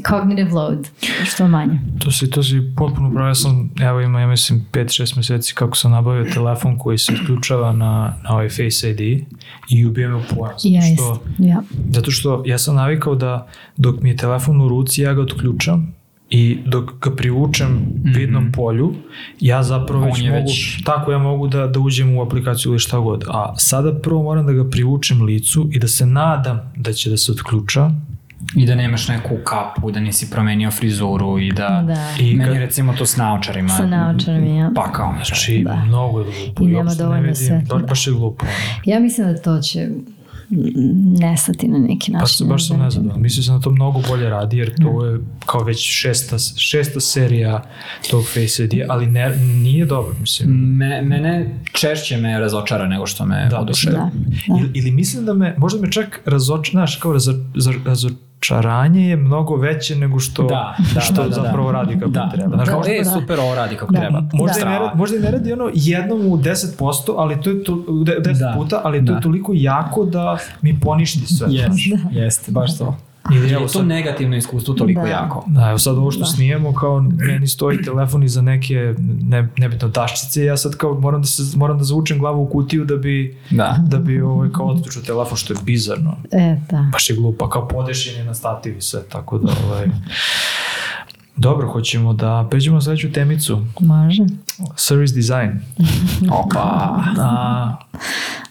cognitive 0.10 0.52
load, 0.52 0.88
što 1.26 1.48
manje. 1.48 1.80
To 2.00 2.12
si, 2.12 2.30
to 2.30 2.44
si 2.44 2.74
potpuno 2.78 3.12
pravo. 3.12 3.28
Ja 3.28 3.36
sam, 3.36 3.70
evo 3.82 4.02
ima, 4.02 4.22
ja 4.22 4.28
mislim, 4.28 4.66
5-6 4.72 5.16
mjeseci 5.16 5.54
kako 5.56 5.78
sam 5.78 5.92
nabavio 5.92 6.26
telefon 6.34 6.78
koji 6.78 6.98
se 6.98 7.14
isključava 7.14 7.72
na, 7.74 8.14
na 8.24 8.34
ovaj 8.34 8.50
Face 8.50 8.90
ID 8.92 9.00
i 9.70 9.86
ubije 9.86 10.08
me 10.08 10.16
u. 10.16 10.22
Zato 10.22 10.62
Ja 10.64 10.82
što, 10.82 10.92
isto. 10.94 11.22
Ja. 11.38 11.62
zato 11.90 12.12
što 12.12 12.44
ja 12.46 12.58
sam 12.58 12.76
navikao 12.76 13.16
da 13.16 13.48
dok 13.78 14.02
mi 14.02 14.10
je 14.10 14.16
telefon 14.18 14.62
u 14.62 14.68
ruci, 14.68 15.02
ja 15.02 15.14
ga 15.14 15.22
otključam 15.22 15.97
i 16.30 16.60
dok 16.66 17.00
ga 17.02 17.12
privučem 17.12 17.80
vidnom 18.06 18.52
polju, 18.52 18.94
ja 19.40 19.64
zapravo 19.64 20.06
već 20.06 20.22
mogu, 20.22 20.34
već- 20.34 20.84
tako 20.84 21.12
ja 21.12 21.18
mogu 21.20 21.48
da, 21.48 21.68
da 21.68 21.80
uđem 21.80 22.16
u 22.16 22.22
aplikaciju 22.22 22.70
ili 22.70 22.80
šta 22.80 23.00
god. 23.00 23.24
A 23.28 23.54
sada 23.58 23.94
prvo 23.94 24.24
moram 24.24 24.46
da 24.46 24.54
ga 24.54 24.70
privučem 24.70 25.22
licu 25.22 25.70
i 25.72 25.80
da 25.80 25.88
se 25.88 26.06
nadam 26.06 26.72
da 26.76 26.94
će 26.94 27.10
da 27.10 27.18
se 27.18 27.32
otključa. 27.32 27.92
I 28.56 28.66
da 28.66 28.76
nemaš 28.76 29.08
neku 29.08 29.30
kapu, 29.38 29.92
da 29.92 30.00
nisi 30.00 30.30
promenio 30.30 30.72
frizuru 30.72 31.40
i 31.40 31.52
da... 31.52 31.84
Da. 31.88 32.08
I 32.20 32.36
Meni 32.36 32.46
kad- 32.46 32.58
recimo 32.58 32.94
to 32.94 33.06
s 33.06 33.18
naočarima. 33.18 33.70
Sa 33.70 33.86
naočarima, 33.86 34.48
ja. 34.56 34.72
Pa 34.76 34.92
kao. 34.92 35.14
Znači, 35.16 35.64
Da. 35.66 35.76
mnogo 35.78 36.20
je 36.20 36.26
glupo. 36.26 36.64
I 36.64 36.68
nema 36.68 36.94
dovoljno 36.94 37.22
vidim, 37.22 37.36
svetla. 37.38 37.78
Baš, 37.78 37.90
baš 37.90 38.08
je 38.08 38.14
glupo. 38.14 38.46
Ja 38.86 39.00
mislim 39.00 39.28
da 39.28 39.38
to 39.38 39.60
će 39.60 39.80
mm, 39.82 40.06
nestati 41.20 41.68
na 41.68 41.78
neki 41.80 42.12
način. 42.12 42.48
Baš, 42.48 42.50
baš 42.50 42.68
sam 42.68 42.78
Da. 42.78 42.84
nezadovoljan. 42.84 43.22
Mislim 43.22 43.44
se 43.44 43.52
na 43.52 43.60
to 43.60 43.72
mnogo 43.72 44.02
bolje 44.10 44.30
radi, 44.30 44.58
jer 44.58 44.74
to 44.76 45.06
je 45.06 45.20
kao 45.46 45.64
već 45.64 45.90
šesta, 45.92 46.36
šesta 46.58 47.00
serija 47.00 47.64
tog 48.10 48.24
Face 48.26 48.64
ID, 48.64 48.74
ali 48.90 49.08
ne, 49.08 49.36
nije 49.38 49.86
dobro, 49.86 50.16
mislim. 50.22 50.50
Me, 50.52 51.02
mene 51.02 51.60
češće 51.72 52.18
me 52.18 52.40
razočara 52.40 52.88
nego 52.88 53.08
što 53.08 53.26
me 53.26 53.48
Da, 53.48 53.60
oduševi. 53.60 53.96
Da, 53.96 54.10
da. 54.48 54.60
Ili, 54.60 54.72
ili 54.74 54.92
mislim 54.92 55.26
da 55.26 55.34
me, 55.34 55.56
možda 55.58 55.80
me 55.80 55.92
čak 55.92 56.22
razoč, 56.26 56.72
znaš, 56.72 56.96
kao 56.96 57.14
razo, 57.14 57.34
za- 57.56 58.10
razočaranje 58.40 59.02
je 59.02 59.16
mnogo 59.18 59.56
veće 59.56 59.96
nego 59.96 60.20
što, 60.20 60.44
Da, 60.44 60.76
da, 60.94 61.02
što 61.02 61.14
da, 61.14 61.24
da, 61.24 61.30
da. 61.30 61.36
zapravo 61.36 61.72
radi 61.72 61.94
kako 61.96 62.12
Da. 62.12 62.30
treba. 62.30 62.56
Znaš, 62.56 62.70
kao, 62.70 62.82
Kao, 62.82 62.92
e, 62.92 63.00
Da. 63.00 63.10
super, 63.12 63.40
ovo 63.40 63.56
radi 63.56 63.76
kako 63.76 63.94
Da. 63.94 64.00
treba. 64.00 64.24
Možda, 64.34 64.54
Da. 64.56 64.62
i 64.62 64.72
ne, 64.72 64.80
radi- 64.80 64.98
možda 64.98 65.18
i 65.18 65.22
ne 65.22 65.32
radi 65.32 65.54
ono 65.54 65.70
jednom 65.74 66.22
u 66.22 66.38
10%, 66.38 66.80
ali 67.18 67.42
to 67.42 67.50
je 67.50 67.64
to, 67.64 67.74
u 67.88 68.04
de- 68.04 68.18
10 68.20 68.40
Da. 68.42 68.54
puta, 68.58 68.82
ali 68.84 69.00
to 69.00 69.06
Da. 69.06 69.14
je 69.14 69.22
toliko 69.22 69.52
jako 69.56 70.06
da 70.06 70.38
mi 70.62 70.80
poništi 70.80 71.26
sve. 71.28 71.48
Jeste, 71.50 71.72
jeste, 72.12 72.52
baš 72.52 72.78
to. 72.78 72.98
Ili 73.32 73.50
je 73.50 73.58
to 73.58 73.68
sad- 73.68 73.88
negativno 73.88 74.36
iskustvo 74.38 74.74
toliko 74.74 75.02
Da. 75.02 75.08
jako. 75.08 75.44
Da, 75.48 75.70
evo 75.70 75.78
sad 75.78 75.98
ovo 75.98 76.12
što 76.12 76.26
snijemo, 76.26 76.74
kao 76.74 77.00
meni 77.02 77.48
stoji 77.48 77.82
telefon 77.82 78.24
iza 78.24 78.42
neke 78.42 78.94
ne, 79.22 79.48
nebitno 79.58 79.88
daščice, 79.88 80.44
ja 80.44 80.58
sad 80.58 80.76
kao 80.76 80.94
moram 80.94 81.22
da, 81.22 81.28
se, 81.28 81.58
moram 81.58 81.78
da 81.78 81.84
zavučem 81.84 82.20
glavu 82.20 82.44
u 82.44 82.48
kutiju 82.48 82.86
da 82.86 82.96
bi, 82.96 83.38
Da. 83.50 83.78
da 83.82 83.98
bi 83.98 84.22
ovaj, 84.22 84.50
kao 84.52 84.66
otključio 84.68 85.02
telefon, 85.02 85.38
što 85.38 85.54
je 85.54 85.58
bizarno. 85.64 86.16
E, 86.32 86.56
da. 86.72 86.90
Baš 86.92 87.10
je 87.10 87.16
glupo, 87.16 87.50
kao 87.50 87.68
podešen 87.68 88.16
je 88.16 88.26
na 88.26 88.34
stativ 88.34 88.78
i 88.78 88.82
sve, 88.82 89.04
tako 89.04 89.38
da 89.38 89.52
ovaj... 89.68 89.86
Dobro, 91.36 91.68
hoćemo 91.68 92.14
da 92.14 92.48
pređemo 92.50 92.76
na 92.76 92.82
sledeću 92.82 93.12
temicu. 93.12 93.66
Može. 93.80 94.24
Service 94.76 95.16
design. 95.16 95.50
Opa. 96.32 96.60
A, 97.20 97.76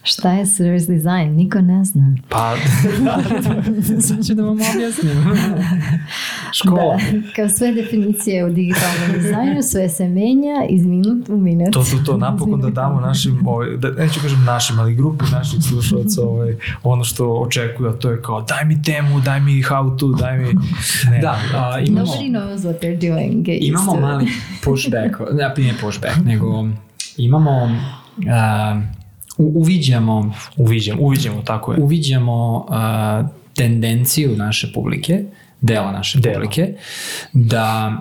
Šta 0.07 0.31
je 0.31 0.45
service 0.45 0.93
design? 0.93 1.35
Niko 1.35 1.61
ne 1.61 1.85
zna. 1.85 2.15
Pa, 2.29 2.55
Sad 4.07 4.27
ću 4.27 4.33
da 4.33 4.43
vam 4.43 4.51
objasnim. 4.75 5.13
Škola. 6.53 6.95
Da, 6.95 7.01
kao 7.35 7.49
sve 7.49 7.71
definicije 7.73 8.45
u 8.45 8.49
digitalnom 8.49 9.11
dizajnu, 9.15 9.61
sve 9.63 9.89
se 9.89 10.07
menja 10.07 10.65
iz 10.69 10.85
minut 10.85 11.29
u 11.29 11.37
minut. 11.37 11.73
to 11.73 11.83
to, 11.83 11.97
to 12.05 12.17
napokon 12.17 12.61
da 12.61 12.69
damo 12.69 13.01
našim, 13.01 13.47
ovaj, 13.47 13.77
da, 13.77 13.91
neću 13.91 14.19
kažem 14.21 14.43
našim, 14.43 14.79
ali 14.79 14.95
grupi 14.95 15.25
naših 15.31 15.59
slušalaca 15.63 16.21
ovaj, 16.21 16.55
ono 16.83 17.03
što 17.03 17.33
očekuju, 17.33 17.89
a 17.89 17.93
to 17.93 18.11
je 18.11 18.21
kao 18.21 18.41
daj 18.41 18.65
mi 18.65 18.81
temu, 18.83 19.19
daj 19.21 19.39
mi 19.39 19.51
how 19.51 19.97
to, 19.97 20.07
daj 20.07 20.37
mi... 20.37 20.47
Ne, 21.11 21.19
Da, 21.21 21.39
a, 21.55 21.79
imamo, 21.79 22.05
Nobody 22.05 22.29
knows 22.31 22.57
what 22.57 22.79
they're 22.79 23.11
doing. 23.11 23.47
Imamo 23.61 23.95
mali 23.99 24.27
pushback, 24.63 25.19
ne, 25.33 25.53
nije 25.57 25.73
pushback, 25.81 26.15
nego 26.25 26.67
imamo, 27.17 27.51
a, 28.31 28.81
u- 28.81 28.96
uviđamo, 29.37 30.33
Uviđamo, 30.57 31.01
uviđamo, 31.01 31.41
tako 31.41 31.73
je. 31.73 31.79
uviđamo 31.81 32.65
a, 32.69 33.23
tendenciju 33.55 34.35
naše 34.35 34.71
publike, 34.73 35.23
dela 35.61 35.91
naše 35.91 36.19
Dela. 36.19 36.33
publike, 36.35 36.73
da 37.33 37.93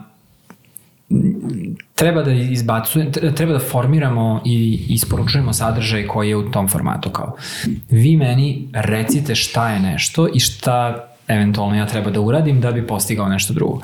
treba 1.94 2.22
da 2.22 2.32
izbacuje, 2.32 3.10
tre- 3.10 3.34
treba 3.34 3.52
da 3.52 3.58
formiramo 3.60 4.42
i 4.44 4.86
isporučujemo 4.88 5.52
sadržaj 5.52 6.06
koji 6.06 6.28
je 6.28 6.36
u 6.36 6.50
tom 6.50 6.68
formatu 6.68 7.10
kao 7.10 7.36
vi 7.90 8.16
meni 8.16 8.68
recite 8.72 9.34
šta 9.34 9.70
je 9.70 9.80
nešto 9.80 10.28
i 10.28 10.40
šta 10.40 11.04
eventualno 11.28 11.76
ja 11.76 11.86
treba 11.86 12.10
da 12.10 12.20
uradim 12.20 12.60
da 12.60 12.72
bi 12.72 12.86
postigao 12.86 13.28
nešto 13.28 13.54
drugo. 13.54 13.80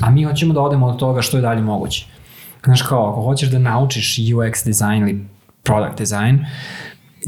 A 0.00 0.10
mi 0.10 0.24
hoćemo 0.24 0.54
da 0.54 0.60
odemo 0.60 0.86
od 0.86 0.98
toga 0.98 1.22
što 1.22 1.36
je 1.36 1.42
dalje 1.42 1.60
moguće. 1.62 2.06
Znaš 2.64 2.82
kao, 2.82 3.10
ako 3.10 3.22
hoćeš 3.22 3.48
da 3.48 3.58
naučiš 3.58 4.16
UX 4.16 4.66
design 4.66 5.02
ili 5.02 5.24
product 5.68 5.98
design, 5.98 6.38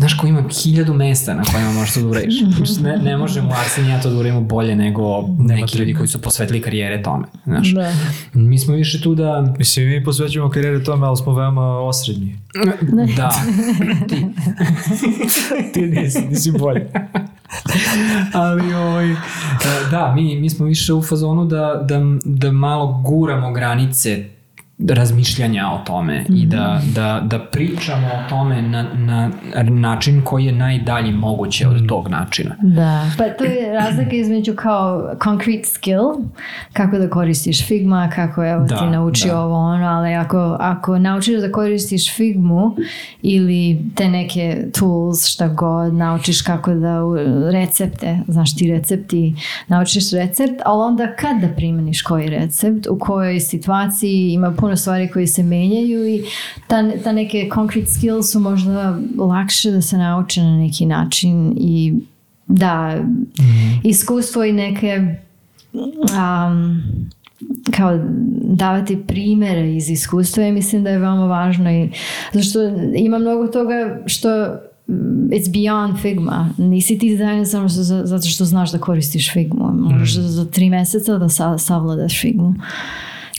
znaš 0.00 0.14
kao 0.14 0.28
ima 0.28 0.42
hiljadu 0.62 0.94
mesta 0.94 1.34
na 1.34 1.42
kojima 1.52 1.72
možeš 1.72 1.94
to 1.94 2.00
da 2.00 2.06
uradiš. 2.06 2.34
Ne, 2.82 2.96
ne 2.96 3.16
možemo 3.16 3.50
Arsen 3.60 3.86
i 3.86 3.88
ja 3.88 4.00
to 4.00 4.10
da 4.10 4.16
uradimo 4.16 4.40
bolje 4.40 4.76
nego 4.76 5.28
neki 5.38 5.78
ljudi 5.78 5.94
koji 5.94 6.08
su 6.08 6.20
posvetili 6.20 6.60
karijere 6.60 7.02
tome. 7.02 7.24
Znaš. 7.44 7.74
Da. 7.74 7.92
Mi 8.34 8.58
smo 8.58 8.74
više 8.74 9.00
tu 9.00 9.14
da... 9.14 9.54
Mislim, 9.58 9.88
mi 9.88 10.04
posvećujemo 10.04 10.50
karijere 10.50 10.84
tome, 10.84 11.06
ali 11.06 11.16
smo 11.16 11.34
veoma 11.34 11.80
osrednji. 11.80 12.38
Da. 13.16 13.30
Ti 15.74 15.80
nisi, 15.80 16.20
nisi 16.28 16.52
bolji. 16.52 16.80
Ali 18.32 18.74
ovaj, 18.74 19.14
da, 19.90 20.12
mi, 20.16 20.40
mi 20.40 20.50
smo 20.50 20.66
više 20.66 20.92
u 20.92 21.02
fazonu 21.02 21.44
da, 21.44 21.84
da, 21.88 22.00
da 22.24 22.52
malo 22.52 23.02
guramo 23.06 23.52
granice 23.52 24.24
razmišljanja 24.88 25.68
o 25.68 25.78
tome 25.78 26.24
i 26.28 26.46
da, 26.46 26.80
da, 26.94 27.20
da 27.24 27.38
pričamo 27.38 28.06
o 28.06 28.28
tome 28.28 28.62
na, 28.62 28.82
na 28.94 29.30
način 29.62 30.22
koji 30.24 30.44
je 30.44 30.52
najdalji 30.52 31.12
moguće 31.12 31.68
od 31.68 31.88
tog 31.88 32.08
načina. 32.08 32.54
Da, 32.60 33.04
pa 33.18 33.24
to 33.28 33.44
je 33.44 33.72
razlika 33.74 34.16
između 34.16 34.54
kao 34.54 35.14
concrete 35.22 35.64
skill, 35.64 36.04
kako 36.72 36.98
da 36.98 37.10
koristiš 37.10 37.66
Figma, 37.66 38.10
kako 38.14 38.44
evo 38.44 38.64
Da, 38.64 38.76
ti 38.76 38.84
nauči 38.86 39.28
da. 39.28 39.40
ovo 39.40 39.54
ono, 39.56 39.86
ali 39.86 40.14
ako, 40.14 40.56
ako 40.60 40.98
naučiš 40.98 41.40
da 41.40 41.52
koristiš 41.52 42.16
Figmu 42.16 42.76
ili 43.22 43.80
te 43.94 44.08
neke 44.08 44.64
tools, 44.74 45.26
šta 45.26 45.48
god, 45.48 45.94
naučiš 45.94 46.42
kako 46.42 46.74
da 46.74 47.04
u- 47.04 47.16
recepte, 47.52 48.18
znaš 48.28 48.56
ti 48.56 48.70
recepti, 48.70 49.34
naučiš 49.68 50.12
recept, 50.12 50.60
ali 50.64 50.82
onda 50.82 51.06
kad 51.08 51.40
da 51.40 51.48
primeniš 51.48 52.02
koji 52.02 52.28
recept, 52.28 52.86
u 52.86 52.98
kojoj 52.98 53.40
situaciji 53.40 54.30
ima 54.30 54.50
puno 54.50 54.69
stvari 54.76 55.08
koje 55.08 55.26
se 55.26 55.42
menjaju 55.42 56.08
i 56.08 56.22
ta, 56.66 56.76
ta 56.94 57.12
neke 57.12 57.48
concrete 57.50 57.86
skills 57.88 58.32
su 58.32 58.40
možda 58.40 58.98
lakše 59.18 59.70
da 59.70 59.82
se 59.82 59.96
nauče 59.98 60.42
na 60.42 60.56
neki 60.58 60.86
način 60.86 61.54
i 61.58 61.94
da, 62.46 62.96
iskustvo 63.84 64.44
i 64.44 64.52
neke 64.52 65.14
um, 65.72 66.82
kao 67.70 67.98
davati 68.44 68.98
primere 68.98 69.72
iz 69.72 69.90
iskustva 69.90 70.42
i 70.44 70.52
mislim 70.52 70.84
da 70.84 70.90
je 70.90 70.98
veoma 70.98 71.26
važno 71.26 71.70
i 71.72 71.90
zašto 72.32 72.58
ima 72.96 73.18
mnogo 73.18 73.46
toga 73.46 73.74
što 74.06 74.28
mm, 74.88 74.92
it's 75.28 75.50
beyond 75.50 76.02
Figma. 76.02 76.50
Nisi 76.58 76.98
ti 76.98 77.08
dizajner 77.08 77.48
samo 77.48 77.68
što- 77.68 77.82
za- 77.82 78.02
zato 78.04 78.28
što 78.28 78.44
znaš 78.44 78.72
da 78.72 78.78
koristiš 78.78 79.32
Figmu. 79.32 79.72
Možeš 79.72 80.14
za, 80.14 80.22
za 80.22 80.44
tri 80.44 80.70
meseca 80.70 81.18
da 81.18 81.28
sa, 81.28 81.58
savladaš 81.58 82.20
Figmu. 82.20 82.54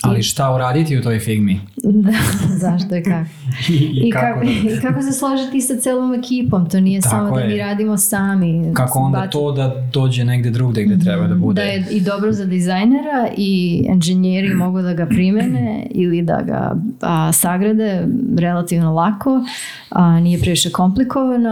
Ali 0.04 0.24
šta 0.24 0.56
uraditi 0.56 0.98
u 0.98 1.02
toj 1.02 1.20
figmi? 1.20 1.60
Da, 1.84 2.12
zašto 2.64 2.96
i 2.96 3.04
kako. 3.04 3.30
I, 3.70 3.74
i, 3.74 4.08
I 4.08 4.12
kako, 4.12 4.40
kako, 4.40 4.46
I 4.46 4.80
kako 4.82 5.02
se 5.02 5.12
složiti 5.12 5.62
sa 5.62 5.76
celom 5.76 6.14
ekipom. 6.14 6.70
To 6.70 6.80
nije 6.80 7.02
Tako 7.02 7.16
samo 7.16 7.36
da 7.36 7.42
je. 7.42 7.48
mi 7.48 7.58
radimo 7.58 7.98
sami. 7.98 8.72
kako 8.74 9.00
onda 9.00 9.18
Baci- 9.20 9.32
to 9.32 9.52
da 9.52 9.88
dođe 9.94 10.26
negde 10.26 10.50
drugde 10.50 10.84
gde 10.84 11.00
treba 11.00 11.28
da 11.28 11.36
bude? 11.36 11.62
da 11.62 11.68
je 11.68 11.86
i 11.92 12.02
dobro 12.02 12.32
za 12.32 12.46
dizajnera 12.46 13.28
i 13.38 13.84
inženjeri 13.88 14.54
mogu 14.54 14.82
da 14.82 14.94
ga 14.94 15.06
primene 15.06 15.88
ili 15.92 16.22
da 16.22 16.42
ga 16.42 16.76
a, 17.02 17.32
sagrade 17.34 18.08
relativno 18.38 18.94
lako, 18.94 19.44
a, 19.90 20.20
nije 20.20 20.40
previše 20.40 20.70
komplikovano, 20.72 21.52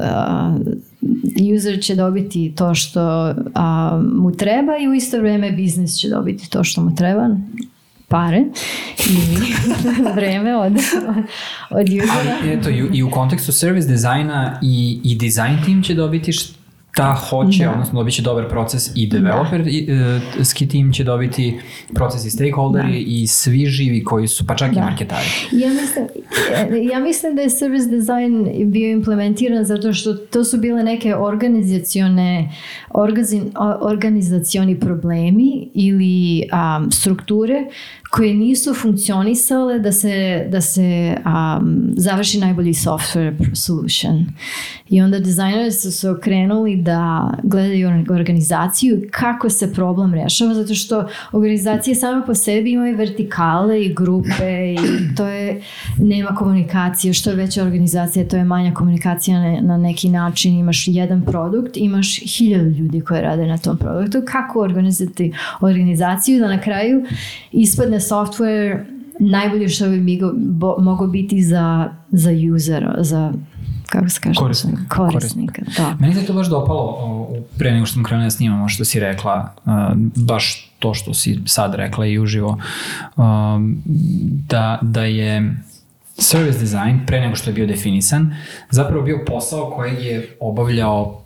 a, 0.00 0.56
user 1.56 1.80
će 1.80 1.94
dobiti 1.94 2.52
to 2.56 2.74
što 2.74 3.00
a, 3.54 4.02
mu 4.14 4.32
treba 4.32 4.72
i 4.78 4.88
u 4.88 4.94
isto 4.94 5.18
vrijeme 5.18 5.50
biznis 5.52 5.94
će 5.94 6.08
dobiti 6.08 6.50
to 6.50 6.64
što 6.64 6.82
mu 6.82 6.94
treba 6.94 7.28
pare 8.12 8.44
i 9.10 9.16
vreme 10.16 10.56
od, 10.56 10.72
od 11.70 11.86
usera. 11.88 12.36
Ali 12.42 12.52
eto, 12.52 12.70
i, 12.70 12.88
i 12.92 13.02
u 13.02 13.10
kontekstu 13.10 13.52
service 13.52 13.88
dizajna 13.88 14.58
i, 14.62 15.00
i 15.04 15.16
design 15.16 15.64
team 15.66 15.82
će 15.82 15.94
dobiti 15.94 16.32
šta 16.92 17.14
hoće, 17.14 17.68
odnosno 17.68 18.00
dobit 18.00 18.14
će 18.14 18.22
dobar 18.22 18.48
proces 18.48 18.90
i 18.94 19.06
developer 19.06 19.66
i, 19.66 19.88
e, 20.40 20.44
ski 20.44 20.68
team 20.68 20.92
će 20.92 21.04
dobiti 21.04 21.58
proces 21.94 22.24
i 22.24 22.30
stakeholderi 22.30 22.98
i 22.98 23.26
svi 23.26 23.66
živi 23.66 24.04
koji 24.04 24.28
su, 24.28 24.46
pa 24.46 24.54
čak 24.54 24.72
i 24.72 24.80
marketari. 24.80 25.26
Ja 25.52 25.68
mislim, 25.68 26.06
ja 26.90 27.00
mislim 27.00 27.36
da 27.36 27.42
je 27.42 27.50
service 27.50 27.88
design 27.88 28.48
bio 28.70 28.90
implementiran 28.90 29.64
zato 29.64 29.92
što 29.92 30.14
to 30.14 30.44
su 30.44 30.58
bile 30.58 30.82
neke 30.82 31.16
organizacione 31.16 32.52
organi- 32.90 33.76
organizacioni 33.80 34.80
problemi 34.80 35.68
ili 35.74 36.48
um, 36.52 36.90
strukture 36.90 37.64
koje 38.12 38.34
nisu 38.34 38.74
funkcionisale 38.74 39.78
da 39.78 39.92
se, 39.92 40.46
da 40.50 40.60
se 40.60 41.16
um, 41.26 41.92
završi 41.96 42.40
najbolji 42.40 42.72
software 42.72 43.54
solution. 43.54 44.26
I 44.88 45.02
onda 45.02 45.18
dizajneri 45.18 45.72
su 45.72 45.92
se 45.92 46.10
okrenuli 46.10 46.76
da 46.76 47.30
gledaju 47.42 47.88
organizaciju 48.10 49.02
kako 49.10 49.50
se 49.50 49.72
problem 49.72 50.14
rešava, 50.14 50.54
zato 50.54 50.74
što 50.74 51.08
organizacije 51.32 51.94
same 51.94 52.26
po 52.26 52.34
sebi 52.34 52.72
imaju 52.72 52.96
vertikale 52.96 53.84
i 53.84 53.94
grupe 53.94 54.74
i 54.74 54.76
to 55.16 55.26
je, 55.26 55.62
nema 55.98 56.34
komunikacije, 56.34 57.12
što 57.12 57.30
je 57.30 57.36
veća 57.36 57.62
organizacija, 57.62 58.28
to 58.28 58.36
je 58.36 58.44
manja 58.44 58.74
komunikacija 58.74 59.40
na, 59.40 59.60
na 59.60 59.76
neki 59.76 60.08
način, 60.08 60.58
imaš 60.58 60.84
jedan 60.88 61.24
produkt, 61.24 61.76
imaš 61.76 62.20
hiljadu 62.36 62.70
ljudi 62.70 63.00
koji 63.00 63.20
rade 63.20 63.46
na 63.46 63.58
tom 63.58 63.78
produktu, 63.78 64.22
kako 64.24 64.60
organizati 64.60 65.32
organizaciju 65.60 66.40
da 66.40 66.48
na 66.48 66.60
kraju 66.60 67.04
ispadne 67.52 68.01
software 68.02 68.84
najbolje 69.20 69.68
što 69.68 69.88
bi 69.88 69.96
migo- 69.96 70.32
bo- 70.36 70.76
mogao 70.78 71.06
biti 71.06 71.42
za, 71.42 71.90
za 72.10 72.30
user, 72.54 72.86
za 72.98 73.32
kako 73.86 74.08
se 74.08 74.20
kaže? 74.20 74.38
Korisnika. 74.38 74.82
Korisnika, 75.10 75.62
da. 75.76 75.96
Meni 76.00 76.14
se 76.14 76.26
to 76.26 76.32
baš 76.32 76.48
dopalo 76.48 77.28
pre 77.58 77.72
nego 77.72 77.86
što 77.86 77.94
smo 77.94 78.02
krenuli 78.04 78.26
da 78.26 78.30
snimamo 78.30 78.68
što 78.68 78.84
si 78.84 79.00
rekla, 79.00 79.54
baš 80.16 80.70
to 80.78 80.94
što 80.94 81.14
si 81.14 81.38
sad 81.46 81.74
rekla 81.74 82.06
i 82.06 82.18
uživo, 82.18 82.58
da, 84.48 84.78
da 84.82 85.04
je 85.04 85.56
service 86.18 86.58
design 86.58 87.06
pre 87.06 87.20
nego 87.20 87.36
što 87.36 87.50
je 87.50 87.54
bio 87.54 87.66
definisan 87.66 88.34
zapravo 88.70 89.02
bio 89.02 89.24
posao 89.26 89.70
kojeg 89.70 90.02
je 90.02 90.36
obavljao 90.40 91.21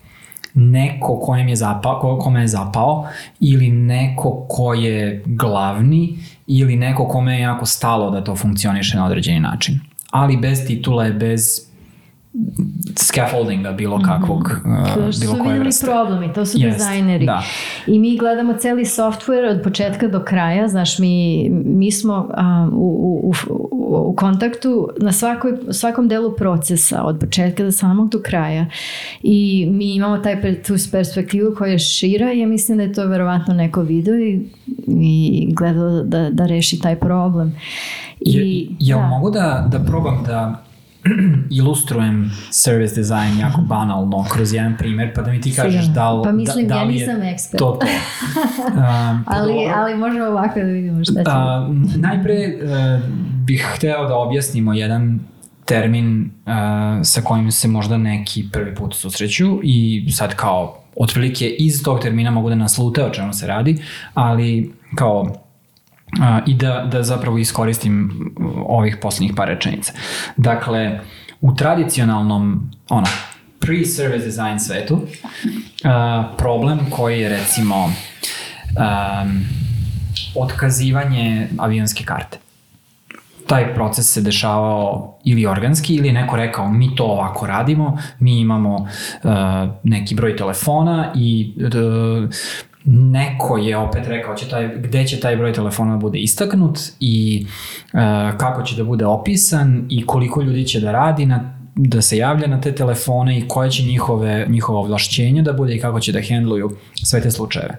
neko 0.59 1.21
kojem 1.21 1.49
je 1.49 1.57
zapao, 1.57 2.01
ko- 2.01 2.19
kome 2.19 2.41
je 2.41 2.49
zapao 2.49 3.07
ili 3.41 3.71
neko 3.71 4.47
ko 4.49 4.75
je 4.75 5.23
glavni 5.27 6.19
ili 6.47 6.77
neko 6.77 7.09
kome 7.09 7.35
je 7.35 7.41
jako 7.41 7.67
stalo 7.67 8.11
da 8.11 8.25
to 8.25 8.37
funkcioniše 8.37 8.97
na 8.97 9.07
određeni 9.07 9.41
način. 9.41 9.81
Ali 10.11 10.37
bez 10.37 10.67
titule, 10.67 11.11
bez 11.13 11.67
scaffoldinga 12.97 13.73
bilo 13.73 14.01
kakvog, 14.01 14.41
uh, 14.41 14.95
To 14.95 15.13
što 15.13 15.21
bilo 15.21 15.37
su 15.37 15.45
koje 15.45 15.59
vrste. 15.59 15.87
problemi, 15.87 16.33
to 16.33 16.47
su 16.47 16.59
Jest, 16.59 16.79
dizajneri. 16.79 17.27
da. 17.27 17.43
I 17.87 17.99
mi 17.99 18.19
gledamo 18.19 18.55
celi 18.55 18.85
software 18.85 19.51
od 19.51 19.63
početka 19.63 20.09
do 20.09 20.21
kraja, 20.25 20.69
znaš, 20.69 20.99
mi, 20.99 21.49
mi 21.51 21.93
smo 21.93 22.29
a, 22.35 22.69
u, 22.73 23.23
u, 23.25 23.33
u, 23.51 24.11
u 24.11 24.15
kontaktu 24.17 24.89
na 24.99 25.13
svakoj, 25.13 25.53
svakom 25.71 26.09
delu 26.09 26.37
procesa, 26.37 27.03
od 27.03 27.19
početka 27.21 27.65
do 27.65 27.73
samog 27.73 28.11
do 28.11 28.21
kraja. 28.25 28.67
I 29.23 29.69
mi 29.71 29.95
imamo 29.95 30.19
taj, 30.19 30.63
tu 30.63 30.75
perspektivu 30.93 31.55
koja 31.59 31.73
je 31.73 31.79
šira 31.79 32.33
i 32.33 32.39
ja 32.39 32.47
mislim 32.47 32.79
da 32.79 32.85
je 32.85 32.93
to 32.93 33.07
verovatno 33.07 33.55
neko 33.55 33.83
video 33.83 34.15
i, 34.15 34.41
i 34.87 35.49
gledao 35.53 36.03
da, 36.03 36.31
da 36.31 36.47
reši 36.47 36.81
taj 36.81 36.97
problem. 36.97 37.57
Je, 38.21 38.43
I, 38.45 38.69
jel 38.81 38.99
da. 38.99 39.07
mogu 39.07 39.31
da, 39.31 39.69
da 39.73 39.79
probam 39.79 40.25
da 40.27 40.66
ilustrujem 41.61 42.31
service 42.51 42.95
design 42.95 43.39
jako 43.41 43.61
banalno 43.61 44.25
kroz 44.33 44.53
jedan 44.53 44.77
primjer, 44.77 45.15
pa 45.15 45.23
da 45.23 45.31
mi 45.31 45.41
ti 45.41 45.55
kažeš 45.55 45.73
Sigurno. 45.85 45.95
da 45.95 46.13
li, 46.13 46.23
Pa 46.25 46.33
mislim, 46.33 46.69
da, 46.69 46.75
da 46.75 46.81
ja 46.81 46.87
li 46.87 46.93
nisam 46.93 47.23
je 47.23 47.33
ekspert. 47.33 47.59
to 47.59 47.79
to. 47.81 47.87
Pa 48.77 49.19
Ali, 49.27 49.53
dobro. 49.55 49.73
ali 49.77 49.95
možemo 49.97 50.27
ovako 50.27 50.61
da 50.61 50.67
vidimo 50.67 51.05
šta 51.05 51.15
će. 51.15 51.31
A, 51.31 51.69
najpre 51.97 52.35
e, 52.35 52.57
bih 53.45 53.67
hteo 53.75 54.09
da 54.09 54.17
objasnimo 54.17 54.73
jedan 54.75 55.21
termin 55.65 56.31
e, 56.47 56.51
sa 57.05 57.21
kojim 57.21 57.53
se 57.53 57.69
možda 57.69 57.97
neki 57.99 58.45
prvi 58.53 58.75
put 58.75 58.95
susreću 58.95 59.61
i 59.63 60.07
sad 60.11 60.35
kao 60.35 60.79
otprilike 60.97 61.49
iz 61.49 61.83
tog 61.83 62.01
termina 62.01 62.31
mogu 62.31 62.49
da 62.49 62.55
naslute 62.55 63.05
o 63.05 63.11
čemu 63.11 63.33
se 63.33 63.47
radi, 63.47 63.83
ali 64.15 64.73
kao 64.95 65.35
a, 66.21 66.41
i 66.47 66.55
da, 66.55 66.89
da 66.93 67.03
zapravo 67.03 67.39
iskoristim 67.39 68.11
ovih 68.67 68.97
poslednjih 69.03 69.33
par 69.37 69.49
rečenica. 69.49 69.93
Dakle, 70.37 71.01
u 71.41 71.55
tradicionalnom 71.55 72.71
ono, 72.89 73.07
pre-service 73.61 74.25
design 74.25 74.61
svetu 74.61 75.01
problem 76.39 76.79
koji 76.91 77.21
je 77.21 77.29
recimo 77.29 77.85
um, 77.85 79.45
otkazivanje 80.35 81.49
avionske 81.59 82.05
karte. 82.05 82.39
Taj 83.47 83.75
proces 83.75 84.13
se 84.13 84.21
dešavao 84.21 85.19
ili 85.25 85.47
organski 85.47 85.95
ili 85.95 86.09
je 86.09 86.15
neko 86.15 86.37
rekao 86.37 86.69
mi 86.73 86.95
to 86.95 87.05
ovako 87.05 87.47
radimo, 87.47 87.99
mi 88.19 88.41
imamo 88.41 88.77
uh, 88.77 88.89
neki 89.85 90.15
broj 90.15 90.37
telefona 90.37 91.13
i 91.15 91.55
uh, 91.57 92.31
neko 92.87 93.57
je 93.57 93.77
opet 93.77 94.07
rekao 94.07 94.35
će 94.35 94.49
taj, 94.49 94.69
gde 94.77 95.07
će 95.07 95.21
taj 95.21 95.37
broj 95.37 95.53
telefona 95.53 95.93
da 95.93 95.99
bude 95.99 96.19
istaknut 96.19 96.79
i 97.01 97.47
uh, 97.93 98.01
kako 98.39 98.63
će 98.63 98.77
da 98.77 98.85
bude 98.85 99.07
opisan 99.07 99.87
i 99.89 100.07
koliko 100.07 100.43
ljudi 100.43 100.67
će 100.67 100.81
da 100.81 100.93
radi 100.93 101.27
na 101.27 101.57
da 101.77 102.03
se 102.03 102.17
javlja 102.17 102.47
na 102.47 102.61
te 102.61 102.75
telefone 102.75 103.39
i 103.39 103.49
koje 103.49 103.71
će 103.71 103.83
njihove, 103.83 104.47
njihova 104.49 104.79
ovlašćenja 104.79 105.43
da 105.43 105.53
bude 105.53 105.75
i 105.75 105.81
kako 105.81 106.01
će 106.01 106.13
da 106.13 106.21
hendluju 106.21 106.77
sve 107.05 107.21
te 107.21 107.31
slučajeve. 107.31 107.77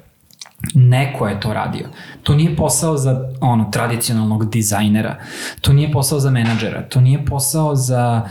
Neko 0.74 1.28
je 1.28 1.40
to 1.40 1.54
radio. 1.54 1.88
To 2.24 2.36
nije 2.36 2.56
posao 2.56 2.98
za 2.98 3.30
ono 3.42 3.70
tradicionalnog 3.72 4.50
dizajnera. 4.50 5.16
To 5.62 5.74
nije 5.74 5.92
posao 5.92 6.20
za 6.20 6.30
menadžera. 6.30 6.82
To 6.90 7.02
nije 7.02 7.26
posao 7.26 7.76
za 7.76 8.30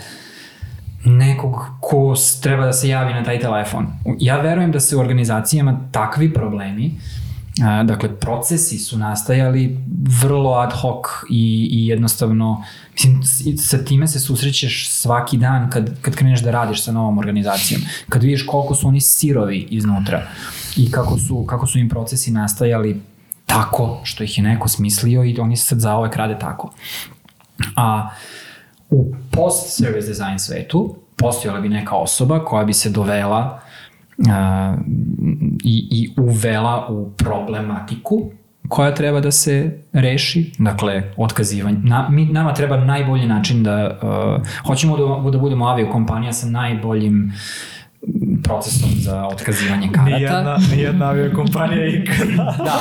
nekog 1.05 1.57
ko 1.81 2.15
treba 2.43 2.67
da 2.67 2.73
se 2.73 2.89
javi 2.89 3.15
na 3.15 3.25
taj 3.25 3.41
telefon. 3.41 3.87
Ja 4.19 4.41
verujem 4.41 4.73
da 4.73 4.81
se 4.81 4.97
u 4.97 5.01
organizacijama 5.01 5.81
takvi 5.93 6.33
problemi 6.35 6.95
a, 7.63 7.83
dakle, 7.83 8.17
procesi 8.21 8.79
su 8.79 8.99
nastajali 8.99 9.79
vrlo 10.23 10.53
ad 10.53 10.73
hoc 10.73 11.07
i, 11.31 11.69
i 11.73 11.87
jednostavno, 11.87 12.65
mislim, 12.93 13.23
sa 13.59 13.85
time 13.85 14.09
se 14.09 14.21
susrećeš 14.21 14.91
svaki 14.91 15.37
dan 15.37 15.71
kad, 15.71 16.01
kad 16.03 16.15
kreneš 16.15 16.41
da 16.43 16.51
radiš 16.51 16.85
sa 16.85 16.93
novom 16.93 17.19
organizacijom. 17.19 17.81
Kad 18.09 18.23
vidiš 18.23 18.47
koliko 18.47 18.75
su 18.75 18.89
oni 18.89 19.01
sirovi 19.01 19.67
iznutra 19.71 20.23
i 20.77 20.91
kako 20.91 21.19
su, 21.19 21.45
kako 21.47 21.67
su 21.67 21.79
im 21.79 21.89
procesi 21.89 22.31
nastajali 22.31 23.01
tako 23.47 24.01
što 24.05 24.25
ih 24.25 24.39
je 24.39 24.45
neko 24.45 24.69
smislio 24.69 25.25
i 25.25 25.39
oni 25.41 25.57
se 25.57 25.65
sad 25.65 25.81
zaovek 25.81 26.17
rade 26.17 26.39
tako. 26.39 26.73
A 27.77 28.11
u 28.97 29.15
post-service 29.31 30.09
design 30.09 30.39
svetu 30.39 30.97
postojala 31.17 31.61
bi 31.61 31.69
neka 31.69 31.97
osoba 31.97 32.45
koja 32.45 32.65
bi 32.65 32.73
se 32.73 32.91
dovela 32.91 33.61
a, 34.29 34.77
i, 35.65 35.89
i 35.91 36.11
uvela 36.21 36.87
u 36.91 37.11
problematiku 37.11 38.31
koja 38.69 38.95
treba 38.95 39.21
da 39.21 39.31
se 39.31 39.79
reši, 39.93 40.53
dakle, 40.59 41.03
otkazivanje. 41.17 41.79
Na, 41.83 42.09
mi, 42.11 42.25
nama 42.25 42.55
treba 42.55 42.77
najbolji 42.77 43.27
način 43.27 43.63
da, 43.63 43.99
uh, 44.03 44.47
hoćemo 44.67 44.97
da, 44.97 45.31
da 45.31 45.39
budemo 45.39 45.67
aviokompanija 45.67 46.33
sa 46.33 46.47
najboljim 46.47 47.33
procesom 48.45 48.91
za 48.97 49.27
otkazivanje 49.27 49.89
karata. 49.93 50.17
Nijedna, 50.17 50.57
nijedna 50.75 51.07
aviokompanija 51.07 51.87
ikada. 51.97 52.55
Da, 52.57 52.65
da. 52.65 52.81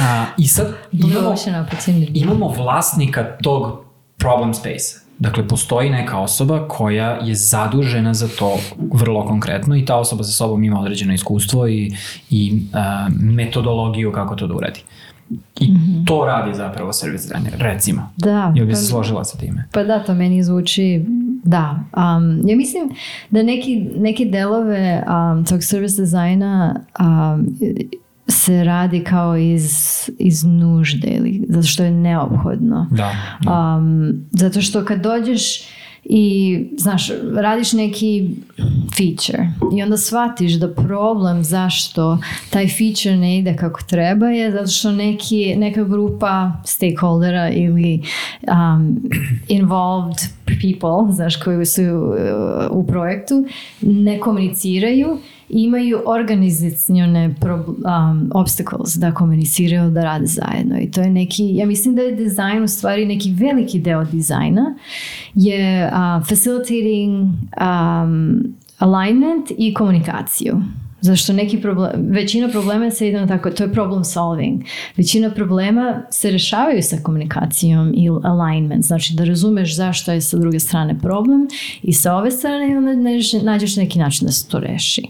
A, 0.00 0.24
I 0.36 0.48
sad 0.48 0.74
imamo, 0.92 1.34
imamo 2.14 2.48
vlasnika 2.48 3.36
tog 3.42 3.89
problem 4.20 4.54
space 4.54 5.10
Dakle, 5.20 5.48
postoji 5.48 5.90
neka 5.90 6.18
osoba 6.18 6.68
koja 6.68 7.18
je 7.22 7.34
zadužena 7.34 8.14
za 8.14 8.28
to 8.38 8.58
vrlo 8.92 9.26
konkretno 9.26 9.76
i 9.76 9.84
ta 9.84 9.96
osoba 9.96 10.24
sa 10.24 10.32
sobom 10.32 10.64
ima 10.64 10.80
određeno 10.80 11.14
iskustvo 11.14 11.68
i, 11.68 11.92
i 12.30 12.62
uh, 12.72 13.14
metodologiju 13.20 14.12
kako 14.12 14.34
to 14.34 14.46
da 14.46 14.54
uradi. 14.54 14.80
I 15.60 15.70
mm 15.70 15.74
-hmm. 15.74 16.06
to 16.06 16.24
radi 16.24 16.54
zapravo 16.54 16.92
service 16.92 17.28
designer, 17.28 17.54
recimo. 17.58 18.10
Da. 18.16 18.52
Jel 18.56 18.66
bi 18.66 18.72
pa- 18.72 18.76
se 18.76 18.86
složila 18.86 19.24
sa 19.24 19.38
time? 19.38 19.64
Pa 19.72 19.82
da, 19.82 20.04
to 20.04 20.14
meni 20.14 20.44
zvuči, 20.44 21.04
da. 21.44 21.78
Um, 21.96 22.48
ja 22.48 22.56
mislim 22.56 22.90
da 23.30 23.42
neki, 23.42 23.88
neki 23.96 24.24
delove 24.24 25.04
um, 25.06 25.44
tog 25.44 25.64
service 25.64 26.00
dizajna 26.00 26.80
um, 27.00 27.46
se 28.30 28.64
radi 28.64 29.04
kao 29.04 29.36
iz, 29.36 29.72
iz 30.18 30.44
nužde 30.44 31.08
ili 31.08 31.44
zato 31.48 31.66
što 31.66 31.84
je 31.84 31.90
neophodno. 31.90 32.88
Da. 32.90 33.14
da. 33.40 33.76
Um, 33.78 34.24
zato 34.30 34.62
što 34.62 34.84
kad 34.84 35.02
dođeš 35.02 35.62
i, 36.04 36.58
znaš, 36.78 37.10
radiš 37.34 37.72
neki 37.72 38.30
feature 38.96 39.48
i 39.76 39.82
onda 39.82 39.96
shvatiš 39.96 40.52
da 40.52 40.74
problem 40.74 41.44
zašto 41.44 42.18
taj 42.50 42.68
feature 42.68 43.16
ne 43.16 43.38
ide 43.38 43.56
kako 43.56 43.82
treba 43.82 44.26
je 44.26 44.52
zato 44.52 44.70
što 44.70 44.92
neki, 44.92 45.54
neka 45.56 45.84
grupa 45.84 46.52
stakeholdera 46.64 47.50
ili 47.50 48.02
um, 48.42 49.00
involved 49.48 50.16
people, 50.46 51.12
znaš, 51.12 51.36
koji 51.36 51.66
su 51.66 51.82
uh, 51.82 52.16
u 52.70 52.86
projektu, 52.86 53.44
ne 53.80 54.20
komuniciraju 54.20 55.18
imaju 55.50 56.02
organizacione 56.06 57.34
um, 57.44 58.30
obstacles 58.34 58.94
da 58.94 59.14
komuniciraju, 59.14 59.90
da 59.90 60.04
rade 60.04 60.26
zajedno. 60.26 60.78
I 60.80 60.90
to 60.90 61.00
je 61.00 61.10
neki, 61.10 61.54
ja 61.54 61.66
mislim 61.66 61.94
da 61.94 62.02
je 62.02 62.16
dizajn 62.16 62.62
u 62.62 62.68
stvari 62.68 63.06
neki 63.06 63.32
veliki 63.32 63.78
deo 63.78 64.04
dizajna 64.04 64.74
je 65.34 65.86
uh, 65.86 66.26
facilitating 66.26 67.22
um, 67.22 68.54
alignment 68.78 69.50
i 69.58 69.74
komunikaciju. 69.74 70.60
Zašto 71.00 71.32
neki 71.32 71.60
problem, 71.60 71.90
većina 71.96 72.48
problema 72.48 72.90
se 72.90 73.08
ide 73.08 73.20
na 73.20 73.26
tako, 73.26 73.50
to 73.50 73.62
je 73.64 73.72
problem 73.72 74.04
solving. 74.04 74.62
Većina 74.96 75.30
problema 75.30 76.02
se 76.10 76.30
rešavaju 76.30 76.82
sa 76.82 76.96
komunikacijom 77.02 77.92
i 77.94 78.08
alignment, 78.08 78.84
znači 78.84 79.14
da 79.14 79.24
razumeš 79.24 79.76
zašto 79.76 80.12
je 80.12 80.20
sa 80.20 80.36
druge 80.36 80.60
strane 80.60 80.98
problem 80.98 81.48
i 81.82 81.92
sa 81.92 82.16
ove 82.16 82.30
strane 82.30 82.78
onda 82.78 82.94
nađeš 83.42 83.76
neki 83.76 83.98
način 83.98 84.26
da 84.26 84.32
se 84.32 84.48
to 84.48 84.58
reši. 84.58 85.02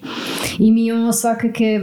I 0.58 0.70
mi 0.70 0.86
imamo 0.86 1.12
svakake 1.12 1.80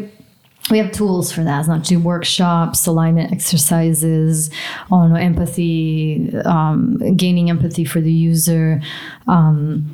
we 0.70 0.78
have 0.78 0.92
tools 0.92 1.34
for 1.34 1.44
that 1.44 1.66
znači 1.66 1.98
workshops 1.98 2.88
alignment 2.88 3.32
exercises 3.32 4.52
ono 4.90 5.16
empathy 5.16 6.20
um, 6.46 6.98
gaining 7.16 7.50
empathy 7.50 7.86
for 7.86 8.02
the 8.02 8.32
user 8.32 8.82
um, 9.28 9.86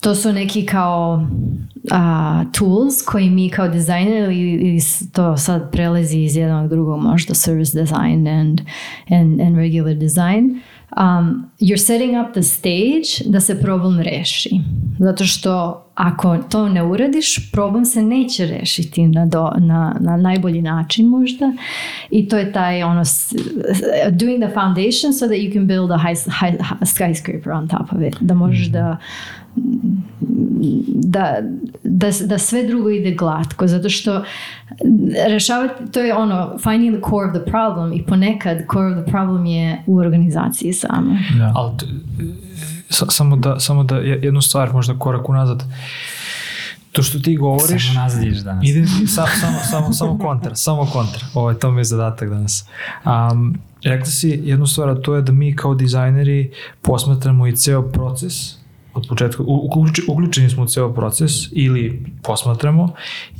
to 0.00 0.14
su 0.14 0.32
neki 0.32 0.66
kao 0.66 1.26
uh, 1.74 2.52
tools 2.52 3.02
koji 3.06 3.30
mi 3.30 3.50
kao 3.50 3.68
dizajner 3.68 4.22
ili, 4.22 4.50
ili 4.50 4.80
to 5.12 5.36
sad 5.36 5.72
prelazi 5.72 6.18
iz 6.18 6.36
jednog 6.36 6.68
drugog 6.68 7.02
možda 7.02 7.34
service 7.34 7.78
design 7.80 8.28
and, 8.28 8.60
and, 9.10 9.40
and 9.40 9.56
regular 9.56 9.94
design. 9.94 10.60
Um, 10.96 11.50
you're 11.60 11.86
setting 11.86 12.16
up 12.20 12.32
the 12.32 12.42
stage 12.42 13.30
da 13.30 13.40
se 13.40 13.60
problem 13.60 14.00
reši 14.00 14.50
zato 14.98 15.24
što 15.24 15.84
ako 15.94 16.38
to 16.38 16.68
ne 16.68 16.82
uradiš 16.82 17.50
problem 17.52 17.84
se 17.84 18.02
neće 18.02 18.46
rešiti 18.46 19.06
na, 19.06 19.26
do, 19.26 19.50
na, 19.58 19.96
na 20.00 20.16
najbolji 20.16 20.62
način 20.62 21.06
možda. 21.06 21.52
I 22.10 22.28
to 22.28 22.38
je 22.38 22.52
taj 22.52 22.82
ono 22.82 23.02
doing 24.10 24.44
the 24.44 24.54
foundation 24.54 25.12
so 25.12 25.26
that 25.26 25.38
you 25.38 25.52
can 25.52 25.66
build 25.66 25.90
a 25.90 25.98
high, 25.98 26.18
high, 26.40 26.58
skyscraper 26.80 27.50
on 27.52 27.68
top 27.68 27.92
of 27.92 28.02
it 28.02 28.16
da 28.20 28.34
možeš 28.34 28.66
da 28.66 28.96
da, 31.04 31.36
da, 31.84 32.10
da 32.20 32.38
sve 32.38 32.66
drugo 32.66 32.90
ide 32.90 33.10
glatko, 33.10 33.66
zato 33.66 33.88
što 33.88 34.24
rešavati, 35.28 35.92
to 35.92 36.00
je 36.00 36.16
ono, 36.16 36.58
finding 36.58 36.94
the 36.94 37.02
core 37.02 37.28
of 37.28 37.34
the 37.34 37.50
problem 37.50 37.92
i 37.92 38.02
ponekad 38.02 38.58
core 38.72 38.86
of 38.88 39.02
the 39.02 39.10
problem 39.10 39.46
je 39.46 39.82
u 39.86 39.96
organizaciji 39.96 40.72
samo. 40.72 41.16
Da. 41.38 41.52
Ali 41.54 41.72
sa- 42.90 43.06
samo, 43.08 43.36
da, 43.36 43.60
samo 43.60 43.84
da 43.84 43.96
je- 43.96 44.20
jednu 44.22 44.40
stvar 44.42 44.72
možda 44.72 44.94
korak 44.94 45.28
unazad. 45.28 45.64
To 46.92 47.02
što 47.02 47.18
ti 47.18 47.36
govoriš... 47.36 47.86
Samo 47.86 48.00
nazad 48.00 48.22
ideš 48.22 48.38
danas. 48.38 48.64
Idem, 48.64 48.86
sa, 49.06 49.24
samo, 49.40 49.58
samo, 49.70 49.92
samo 49.92 50.18
kontra, 50.18 50.54
samo 50.54 50.86
kontra. 50.86 51.26
Ovo, 51.34 51.54
to 51.54 51.70
mi 51.70 51.80
je 51.80 51.84
zadatak 51.84 52.28
danas. 52.28 52.64
Um, 53.32 53.54
rekla 53.84 54.06
si 54.06 54.40
jednu 54.44 54.66
stvar, 54.66 54.88
a 54.88 54.94
to 54.94 55.14
je 55.14 55.22
da 55.22 55.32
mi 55.32 55.56
kao 55.56 55.74
dizajneri 55.74 56.50
posmatramo 56.82 57.46
i 57.46 57.56
ceo 57.56 57.82
proces 57.82 58.59
od 58.94 59.06
početka, 59.08 59.42
uključeni 60.08 60.50
smo 60.50 60.62
u 60.62 60.66
ceo 60.66 60.94
proces 60.94 61.30
ili 61.52 62.02
posmatramo. 62.22 62.92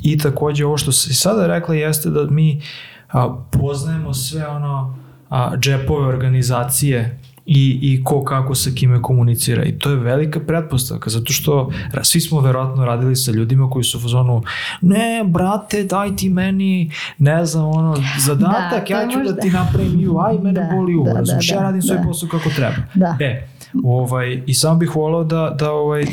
I 0.02 0.18
takođe 0.18 0.66
ovo 0.66 0.78
što 0.78 0.92
si 0.92 1.14
sada 1.14 1.46
rekla 1.46 1.74
jeste 1.74 2.10
da 2.10 2.24
mi 2.30 2.62
a, 3.08 3.36
poznajemo 3.50 4.14
sve 4.14 4.46
ono 4.46 4.96
a, 5.28 5.56
džepove 5.56 6.06
organizacije 6.06 7.18
i, 7.46 7.78
i 7.82 8.04
ko 8.04 8.24
kako 8.24 8.54
sa 8.54 8.70
kime 8.70 9.02
komunicira 9.02 9.64
i 9.64 9.72
to 9.72 9.90
je 9.90 9.96
velika 9.96 10.40
pretpostavka 10.40 11.10
zato 11.10 11.32
što 11.32 11.70
svi 12.02 12.20
smo 12.20 12.40
verovatno 12.40 12.84
radili 12.84 13.16
sa 13.16 13.32
ljudima 13.32 13.70
koji 13.70 13.84
su 13.84 13.98
u 13.98 14.00
fazonu 14.00 14.42
ne 14.80 15.24
brate 15.26 15.84
daj 15.84 16.16
ti 16.16 16.28
meni 16.30 16.90
ne 17.18 17.44
znam 17.44 17.66
ono 17.66 17.96
zadatak 18.18 18.88
Da, 18.88 18.94
ja 18.94 19.08
ću 19.08 19.12
da 19.12 19.18
možda- 19.18 19.36
ti 19.36 19.50
napravim 19.50 19.92
UI 20.10 20.38
mene 20.38 20.60
Da, 20.60 20.68
boli 20.72 20.92
da, 20.94 20.98
uvo 21.00 21.04
da, 21.06 21.18
ja 21.44 21.56
da, 21.56 21.62
radim 21.62 21.82
svoj 21.82 21.98
da. 21.98 22.04
posao 22.04 22.28
kako 22.28 22.50
treba 22.50 22.74
Da. 22.94 23.16
e 23.20 23.46
ovaj, 23.84 24.42
i 24.46 24.54
sam 24.54 24.78
bih 24.78 24.96
volao 24.96 25.24
da, 25.24 25.56
da 25.58 25.72
ovaj, 25.72 26.04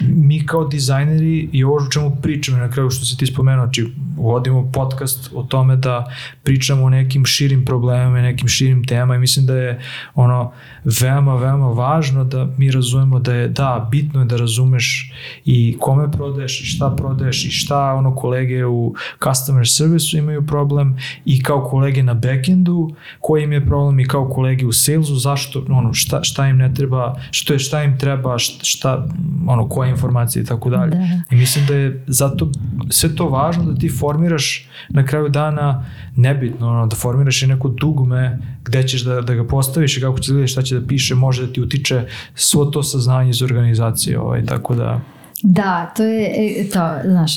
mi 0.00 0.46
kao 0.46 0.64
dizajneri 0.64 1.48
i 1.52 1.64
ovo 1.64 1.76
o 1.76 1.90
čemu 1.90 2.16
pričamo 2.22 2.58
na 2.58 2.70
kraju 2.70 2.90
što 2.90 3.04
si 3.04 3.16
ti 3.16 3.26
spomenuo, 3.26 3.64
znači 3.64 3.92
vodimo 4.16 4.70
podcast 4.72 5.30
o 5.34 5.42
tome 5.42 5.76
da 5.76 6.12
pričamo 6.42 6.84
o 6.84 6.90
nekim 6.90 7.24
širim 7.24 7.64
problemima 7.64 8.18
i 8.18 8.22
nekim 8.22 8.48
širim 8.48 8.84
temama 8.84 9.16
i 9.16 9.18
mislim 9.18 9.46
da 9.46 9.56
je 9.56 9.80
ono 10.14 10.52
veoma, 10.84 11.36
veoma 11.36 11.68
važno 11.68 12.24
da 12.24 12.48
mi 12.58 12.70
razumemo 12.70 13.18
da 13.18 13.34
je, 13.34 13.48
da, 13.48 13.88
bitno 13.90 14.20
je 14.20 14.26
da 14.26 14.36
razumeš 14.36 15.12
i 15.44 15.76
kome 15.80 16.10
prodaješ 16.10 16.60
i 16.60 16.64
šta 16.64 16.94
prodaješ 16.96 17.44
i 17.44 17.50
šta 17.50 17.94
ono 17.94 18.14
kolege 18.14 18.66
u 18.66 18.94
customer 19.24 19.68
service 19.68 20.18
imaju 20.18 20.46
problem 20.46 20.96
i 21.24 21.42
kao 21.42 21.64
kolege 21.64 22.02
na 22.02 22.14
backendu 22.14 22.94
koji 23.20 23.44
im 23.44 23.52
je 23.52 23.66
problem 23.66 24.00
i 24.00 24.08
kao 24.08 24.28
kolege 24.28 24.66
u 24.66 24.72
salesu 24.72 25.16
zašto 25.16 25.64
ono 25.68 25.94
šta, 25.94 26.22
šta 26.22 26.48
im 26.48 26.56
ne 26.56 26.74
treba 26.74 27.16
što 27.30 27.52
je 27.52 27.58
šta 27.58 27.82
im 27.82 27.98
treba 27.98 28.38
šta, 28.38 29.06
ono 29.46 29.68
koje 29.68 29.90
informacije 29.92 30.42
i 30.42 30.46
tako 30.46 30.70
dalje 30.70 30.90
Da. 30.90 31.20
i 31.30 31.36
mislim 31.36 31.66
da 31.66 31.74
je 31.74 32.04
zato 32.06 32.50
sve 32.90 33.16
to 33.16 33.28
važno 33.28 33.64
da 33.64 33.74
ti 33.74 33.88
formiraš 33.88 34.68
na 34.88 35.06
kraju 35.06 35.28
dana 35.28 35.84
nebitno 36.16 36.68
ono, 36.68 36.86
da 36.86 36.96
formiraš 36.96 37.42
i 37.42 37.46
neko 37.46 37.68
dugme 37.68 38.38
gde 38.64 38.82
ćeš 38.88 39.04
da, 39.04 39.20
da 39.20 39.34
ga 39.34 39.46
postaviš 39.46 39.96
i 39.96 40.00
kako 40.00 40.18
će 40.18 40.30
izgledati 40.30 40.52
šta 40.52 40.62
će 40.62 40.80
da 40.80 40.86
piše 40.86 41.14
može 41.14 41.46
da 41.46 41.52
ti 41.52 41.60
utiče 41.60 42.06
svo 42.34 42.64
to 42.64 42.82
saznanje 42.82 43.30
iz 43.30 43.42
organizacije 43.42 44.20
ovaj, 44.20 44.44
tako 44.44 44.74
da 44.74 45.00
Da, 45.42 45.92
to 45.96 46.02
je 46.02 46.32
e, 46.60 46.68
to, 46.68 47.10
znaš, 47.10 47.32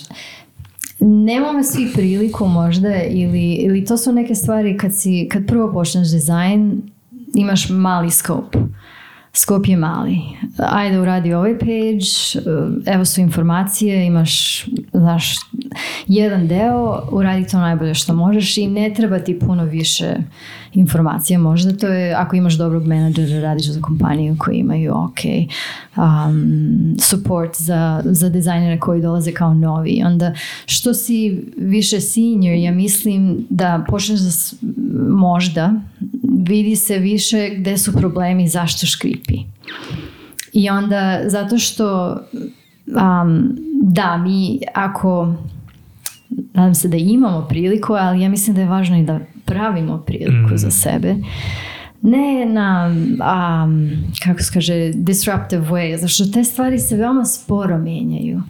nemamo 1.00 1.64
svi 1.64 1.92
priliku 1.94 2.48
možda 2.48 3.04
ili, 3.10 3.54
ili 3.54 3.86
to 3.86 3.98
su 3.98 4.12
neke 4.12 4.36
stvari 4.36 4.78
kad, 4.78 4.96
si, 4.96 5.28
kad 5.32 5.48
prvo 5.48 5.74
počneš 5.74 6.12
dizajn 6.12 6.82
imaš 7.36 7.70
mali 7.70 8.12
scope. 8.12 8.60
Scope 9.38 9.72
je 9.72 9.78
mali. 9.78 10.18
Ajde 10.58 11.00
uradi 11.00 11.34
ovaj 11.34 11.60
page, 11.60 12.42
evo 12.86 13.06
su 13.06 13.22
informacije, 13.22 14.06
imaš, 14.06 14.66
znaš, 14.94 15.36
jedan 16.08 16.48
deo, 16.48 17.02
uradi 17.12 17.48
to 17.48 17.58
najbolje 17.58 17.94
što 17.94 18.14
možeš 18.14 18.58
i 18.58 18.68
ne 18.68 18.94
treba 18.94 19.20
ti 19.20 19.40
puno 19.40 19.66
više 19.66 20.16
informacija. 20.74 21.40
Možda 21.40 21.78
to 21.78 21.88
je, 21.88 22.14
ako 22.14 22.36
imaš 22.36 22.54
dobrog 22.54 22.88
menadžera, 22.88 23.42
radiš 23.42 23.66
za 23.66 23.82
kompaniju 23.82 24.36
koji 24.40 24.58
imaju 24.58 24.94
ok 24.94 25.20
um, 25.96 26.96
support 27.00 27.56
za, 27.58 28.02
za 28.06 28.30
dizajnere 28.30 28.80
koji 28.80 29.02
dolaze 29.02 29.32
kao 29.32 29.54
novi. 29.54 30.02
Onda 30.06 30.34
što 30.66 30.94
si 30.94 31.44
više 31.58 32.02
senior, 32.02 32.58
ja 32.58 32.72
mislim 32.72 33.46
da 33.50 33.86
počneš 33.88 34.20
da 34.20 34.32
možda 35.10 35.74
vidi 36.48 36.76
se 36.76 36.98
više 36.98 37.50
gde 37.58 37.78
su 37.78 37.94
problemi, 37.94 38.48
zašto 38.48 38.86
škripi. 38.86 39.38
I 40.54 40.70
onda 40.70 41.22
zato 41.26 41.58
što 41.58 42.18
um, 42.86 43.58
da, 43.82 44.18
mi 44.18 44.60
ako 44.74 45.34
nadam 46.54 46.76
se 46.76 46.88
da 46.88 46.98
imamo 46.98 47.46
priliku, 47.50 47.94
ali 47.94 48.22
ja 48.22 48.30
mislim 48.30 48.56
da 48.56 48.62
je 48.62 48.68
važno 48.68 48.98
i 48.98 49.04
da 49.04 49.20
pravimo 49.46 49.98
priliku 49.98 50.54
Mm. 50.54 50.58
za 50.58 50.72
sebe. 50.72 51.16
Ne 52.02 52.46
na, 52.46 52.92
um, 53.66 53.90
kako 54.24 54.44
se 54.44 54.54
kaže, 54.54 54.92
disruptive 54.94 55.68
way, 55.68 55.98
zašto 55.98 56.26
te 56.26 56.44
stvari 56.44 56.80
se 56.80 56.98
veoma 56.98 57.26
sporo 57.26 57.78
menjaju. 57.78 58.42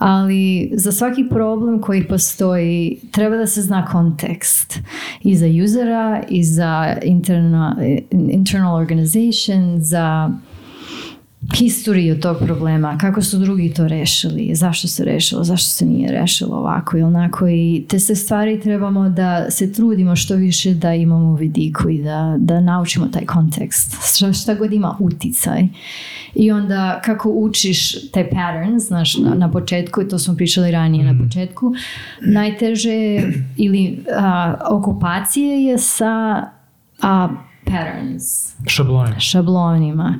Ali 0.00 0.70
za 0.74 0.92
svaki 0.92 1.28
problem 1.30 1.80
koji 1.80 2.08
postoji 2.08 3.00
treba 3.12 3.36
da 3.36 3.46
se 3.46 3.62
zna 3.62 3.84
kontekst. 3.86 4.78
I 5.22 5.36
za 5.36 5.46
usera 5.64 6.22
i 6.28 6.44
za 6.44 6.96
internal, 7.02 7.72
internal 8.10 8.76
organization, 8.76 9.76
za 9.78 10.30
historiju 11.54 12.20
tog 12.20 12.36
problema, 12.44 12.98
kako 12.98 13.22
su 13.22 13.38
drugi 13.38 13.74
to 13.74 13.88
rešili, 13.88 14.54
zašto 14.54 14.88
se 14.88 15.04
rešilo, 15.04 15.44
zašto 15.44 15.68
se 15.68 15.86
nije 15.86 16.12
rešilo 16.12 16.56
ovako 16.56 16.96
i 16.96 17.02
onako 17.02 17.48
i 17.48 17.84
te 17.88 17.98
sve 17.98 18.16
stvari 18.16 18.60
trebamo 18.60 19.08
da 19.08 19.50
se 19.50 19.72
trudimo 19.72 20.16
što 20.16 20.34
više 20.34 20.74
da 20.74 20.94
imamo 20.94 21.30
u 21.30 21.34
vidiku 21.34 21.88
i 21.88 22.02
da, 22.02 22.36
da 22.38 22.60
naučimo 22.60 23.06
taj 23.06 23.26
kontekst, 23.26 23.96
šta, 24.16 24.32
šta 24.32 24.54
god 24.54 24.72
ima 24.72 24.96
uticaj. 24.98 25.68
I 26.34 26.50
onda 26.50 27.00
kako 27.04 27.30
učiš 27.30 28.10
te 28.10 28.30
patterns, 28.30 28.86
znaš, 28.86 29.16
na, 29.16 29.34
na 29.34 29.50
početku, 29.50 30.02
i 30.02 30.08
to 30.08 30.18
smo 30.18 30.36
pričali 30.36 30.70
ranije 30.70 31.12
na 31.12 31.24
početku, 31.24 31.72
najteže 32.20 33.22
ili 33.56 34.04
a, 34.16 34.54
okupacije 34.70 35.64
je 35.64 35.78
sa 35.78 36.44
a, 37.02 37.28
patterns, 37.70 38.52
šablone 38.66 39.20
šablonima. 39.20 40.18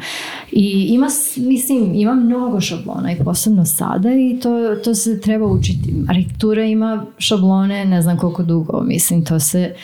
I 0.52 0.86
ima, 0.90 1.06
mislim, 1.36 1.94
ima 1.94 2.14
mnogo 2.14 2.60
šablona 2.60 3.12
i 3.12 3.24
posebno 3.24 3.64
sada 3.64 4.10
i 4.14 4.40
to, 4.42 4.76
to 4.84 4.94
se 4.94 5.20
treba 5.20 5.46
učiti. 5.46 5.94
Arhitektura 6.08 6.64
ima 6.64 7.06
šablone 7.18 7.84
ne 7.84 8.02
znam 8.02 8.16
koliko 8.16 8.42
dugo, 8.42 8.82
mislim, 8.82 9.24
to 9.24 9.40
se 9.40 9.74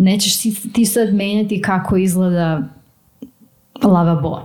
nećeš 0.00 0.40
ti, 0.40 0.72
ti 0.72 0.86
sad 0.86 1.14
menjati 1.14 1.62
kako 1.62 1.96
izgleda 1.96 2.62
lavabo. 3.82 4.40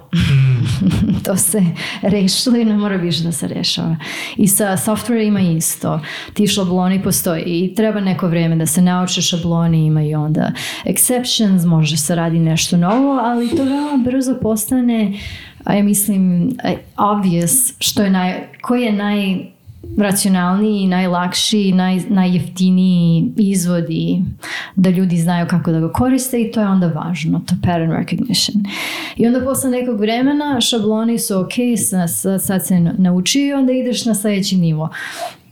to 1.26 1.36
se 1.36 1.64
rešilo 2.02 2.58
i 2.58 2.66
ne 2.66 2.78
mora 2.78 2.96
više 2.96 3.24
da 3.24 3.32
se 3.32 3.48
rešava. 3.48 3.96
I 4.36 4.48
sa 4.48 4.78
softwareima 4.78 5.58
isto. 5.58 6.00
Ti 6.34 6.48
šabloni 6.48 7.04
postoji 7.04 7.44
i 7.44 7.76
treba 7.76 8.00
neko 8.00 8.28
vrijeme 8.28 8.56
da 8.56 8.66
se 8.66 8.82
nauče 8.82 9.22
šabloni, 9.22 9.86
ima 9.86 10.04
i 10.04 10.16
onda 10.16 10.52
exceptions, 10.86 11.66
može 11.66 11.98
se 11.98 12.16
radi 12.16 12.40
nešto 12.40 12.78
novo, 12.78 13.20
ali 13.24 13.50
to 13.50 13.64
veoma 13.64 14.04
brzo 14.04 14.36
postane 14.42 15.14
a 15.68 15.74
ja 15.74 15.84
mislim 15.84 16.52
obvious 16.98 17.74
što 17.80 18.04
je 18.04 18.10
naj, 18.10 18.48
koji 18.62 18.84
je 18.84 18.92
naj 18.92 19.38
racionalniji, 19.98 20.88
najlakši, 20.88 21.72
naj, 21.72 22.00
najjeftiniji 22.10 23.32
izvod 23.38 23.86
i 23.90 24.22
da 24.76 24.90
ljudi 24.90 25.18
znaju 25.18 25.48
kako 25.48 25.72
da 25.72 25.80
ga 25.80 25.92
koriste 25.92 26.42
i 26.42 26.52
to 26.52 26.62
je 26.62 26.68
onda 26.68 26.88
važno, 26.88 27.42
to 27.48 27.56
pattern 27.64 27.92
recognition. 27.92 28.64
I 29.16 29.28
onda 29.28 29.42
posle 29.42 29.70
nekog 29.70 30.00
vremena 30.00 30.62
šabloni 30.62 31.20
su 31.20 31.40
ok, 31.40 31.54
sad, 31.90 32.42
sad, 32.42 32.66
se 32.66 32.80
naučio 32.80 33.48
i 33.48 33.54
onda 33.54 33.74
ideš 33.74 34.06
na 34.06 34.16
sljedeći 34.16 34.58
nivo. 34.58 34.90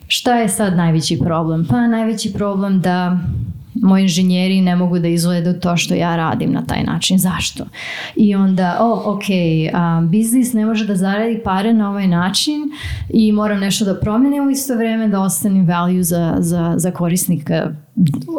Šta 0.07 0.35
je 0.35 0.49
sad 0.49 0.77
najveći 0.77 1.19
problem? 1.19 1.65
Pa 1.69 1.87
najveći 1.87 2.33
problem 2.33 2.81
da 2.81 3.17
moji 3.81 4.01
inženjeri 4.01 4.61
ne 4.61 4.75
mogu 4.75 4.99
da 4.99 5.07
izvedu 5.07 5.59
to 5.59 5.77
što 5.77 5.93
ja 5.93 6.15
radim 6.15 6.51
na 6.51 6.65
taj 6.65 6.83
način. 6.83 7.17
Zašto? 7.17 7.65
I 8.15 8.35
onda, 8.35 8.77
o, 8.79 9.01
ok, 9.05 9.23
a, 9.73 10.01
biznis 10.09 10.53
ne 10.53 10.65
može 10.65 10.85
da 10.85 10.95
zaradi 10.95 11.41
pare 11.43 11.73
na 11.73 11.89
ovaj 11.89 12.07
način 12.07 12.61
i 13.09 13.31
moram 13.31 13.59
nešto 13.59 13.85
da 13.85 13.99
promenim 13.99 14.47
u 14.47 14.51
isto 14.51 14.75
vrijeme 14.75 15.07
da 15.07 15.21
ostanem 15.21 15.67
value 15.67 16.03
za, 16.03 16.35
za, 16.39 16.73
za 16.77 16.91
korisnika 16.91 17.71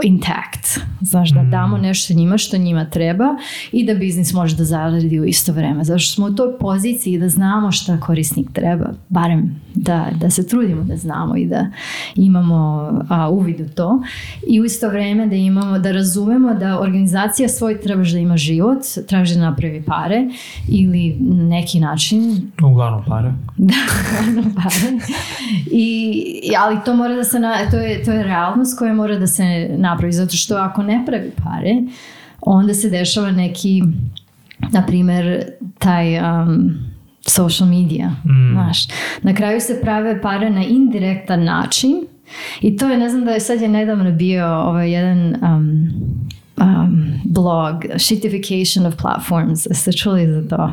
intact. 0.02 0.80
Znaš, 1.00 1.30
da 1.30 1.42
damo 1.42 1.78
nešto 1.78 2.14
njima 2.14 2.38
što 2.38 2.58
njima 2.58 2.84
treba 2.84 3.24
i 3.72 3.84
da 3.86 3.94
biznis 3.94 4.32
može 4.32 4.56
da 4.56 4.64
zaradi 4.64 5.20
u 5.20 5.24
isto 5.24 5.52
vrijeme. 5.52 5.84
Zašto 5.84 6.14
smo 6.14 6.26
u 6.26 6.34
toj 6.34 6.58
poziciji 6.58 7.18
da 7.18 7.28
znamo 7.28 7.72
šta 7.72 8.00
korisnik 8.00 8.52
treba, 8.52 8.86
barem 9.08 9.60
da, 9.74 10.06
da 10.20 10.30
se 10.30 10.48
trudimo 10.48 10.82
da 10.82 10.96
znamo 10.96 11.36
i 11.36 11.46
da 11.46 11.66
imamo 12.14 12.90
a, 13.08 13.28
uvid 13.30 13.60
u 13.60 13.68
to 13.68 14.02
i 14.48 14.60
u 14.60 14.64
isto 14.64 14.88
vrijeme 14.88 15.26
da 15.26 15.34
imamo, 15.34 15.78
da 15.78 15.92
razumemo 15.92 16.54
da 16.54 16.80
organizacija 16.80 17.48
svoj 17.48 17.80
trebaš 17.80 18.10
da 18.12 18.18
ima 18.18 18.36
život, 18.36 18.78
traži 19.08 19.34
da 19.34 19.40
napravi 19.40 19.82
pare 19.82 20.28
ili 20.68 21.16
neki 21.20 21.80
način 21.80 22.50
uglavnom 22.62 23.04
pare 23.08 23.32
da, 23.56 23.74
uglavnom 24.20 24.54
pare. 24.54 24.98
I- 25.70 26.52
ali 26.58 26.76
to 26.84 26.94
mora 26.96 27.14
da 27.14 27.24
se, 27.24 27.40
na, 27.40 27.70
to, 27.70 27.76
je, 27.76 28.04
to 28.04 28.12
je 28.12 28.22
realnost 28.22 28.78
koja 28.78 28.94
mora 28.94 29.18
da 29.18 29.26
se 29.26 29.45
napravi, 29.68 30.12
zato 30.12 30.36
što 30.36 30.56
ako 30.56 30.82
ne 30.82 31.02
pravi 31.06 31.30
pare, 31.44 31.74
onda 32.40 32.74
se 32.74 32.90
dešava 32.90 33.30
neki, 33.30 33.82
na 34.72 34.82
primjer, 34.86 35.44
taj 35.78 36.18
um, 36.18 36.74
social 37.26 37.68
media, 37.68 38.08
Mm. 38.24 38.52
znaš. 38.52 38.78
Na 39.22 39.34
kraju 39.34 39.60
se 39.60 39.80
prave 39.82 40.22
pare 40.22 40.50
na 40.50 40.62
indirektan 40.64 41.44
način 41.44 41.90
i 42.60 42.76
to 42.76 42.88
je, 42.88 42.98
ne 42.98 43.08
znam 43.08 43.24
da 43.24 43.30
je 43.30 43.40
sad 43.40 43.60
je 43.60 43.68
nedavno 43.68 44.12
bio 44.12 44.46
ovaj 44.46 44.90
jedan 44.92 45.34
um, 45.42 45.88
um, 46.56 47.12
blog, 47.24 47.74
shitification 47.96 48.86
of 48.86 48.94
platforms. 48.96 49.66
Jeste 49.66 49.92
čuli 49.92 50.26
za 50.26 50.48
to? 50.48 50.72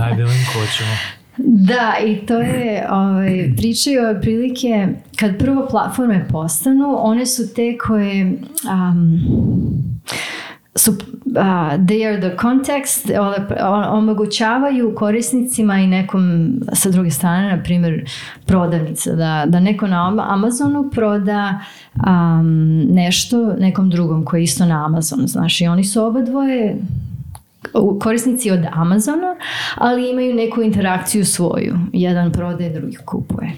ajde 0.00 0.24
linkovat 0.24 0.68
ćemo 0.78 0.90
Da, 1.38 1.94
i 2.06 2.26
to 2.26 2.40
je, 2.40 2.86
ovaj, 2.90 3.50
pričaju 3.56 4.08
otprilike, 4.16 4.88
kad 5.16 5.38
prvo 5.38 5.66
platforme 5.70 6.26
postanu, 6.28 6.96
one 6.98 7.26
su 7.26 7.54
te 7.54 7.78
koje 7.78 8.38
um, 8.70 9.20
su, 10.74 10.90
uh, 10.90 10.96
they 11.86 12.08
are 12.08 12.20
the 12.20 12.36
context, 12.40 13.10
omogućavaju 13.90 14.94
korisnicima 14.94 15.78
i 15.78 15.86
nekom 15.86 16.52
sa 16.72 16.90
druge 16.90 17.10
strane, 17.10 17.56
na 17.56 17.62
primjer 17.62 18.10
prodavnica, 18.46 19.12
da, 19.12 19.44
da 19.48 19.60
neko 19.60 19.86
na 19.86 20.08
Ama- 20.08 20.26
Amazonu 20.28 20.90
proda 20.90 21.60
um, 21.94 22.78
nešto 22.88 23.54
nekom 23.58 23.90
drugom 23.90 24.24
koji 24.24 24.40
je 24.40 24.44
isto 24.44 24.64
na 24.66 24.84
Amazonu, 24.84 25.26
znaš, 25.26 25.60
i 25.60 25.66
oni 25.66 25.84
su 25.84 26.04
oba 26.04 26.20
dvoje 26.20 26.76
korisnici 28.00 28.50
od 28.50 28.60
Amazona, 28.72 29.36
ali 29.74 30.10
imaju 30.10 30.34
neku 30.34 30.62
interakciju 30.62 31.24
svoju. 31.24 31.78
Jedan 31.92 32.32
prodaje, 32.32 32.70
drugi 32.70 32.96
kupuje. 32.96 33.52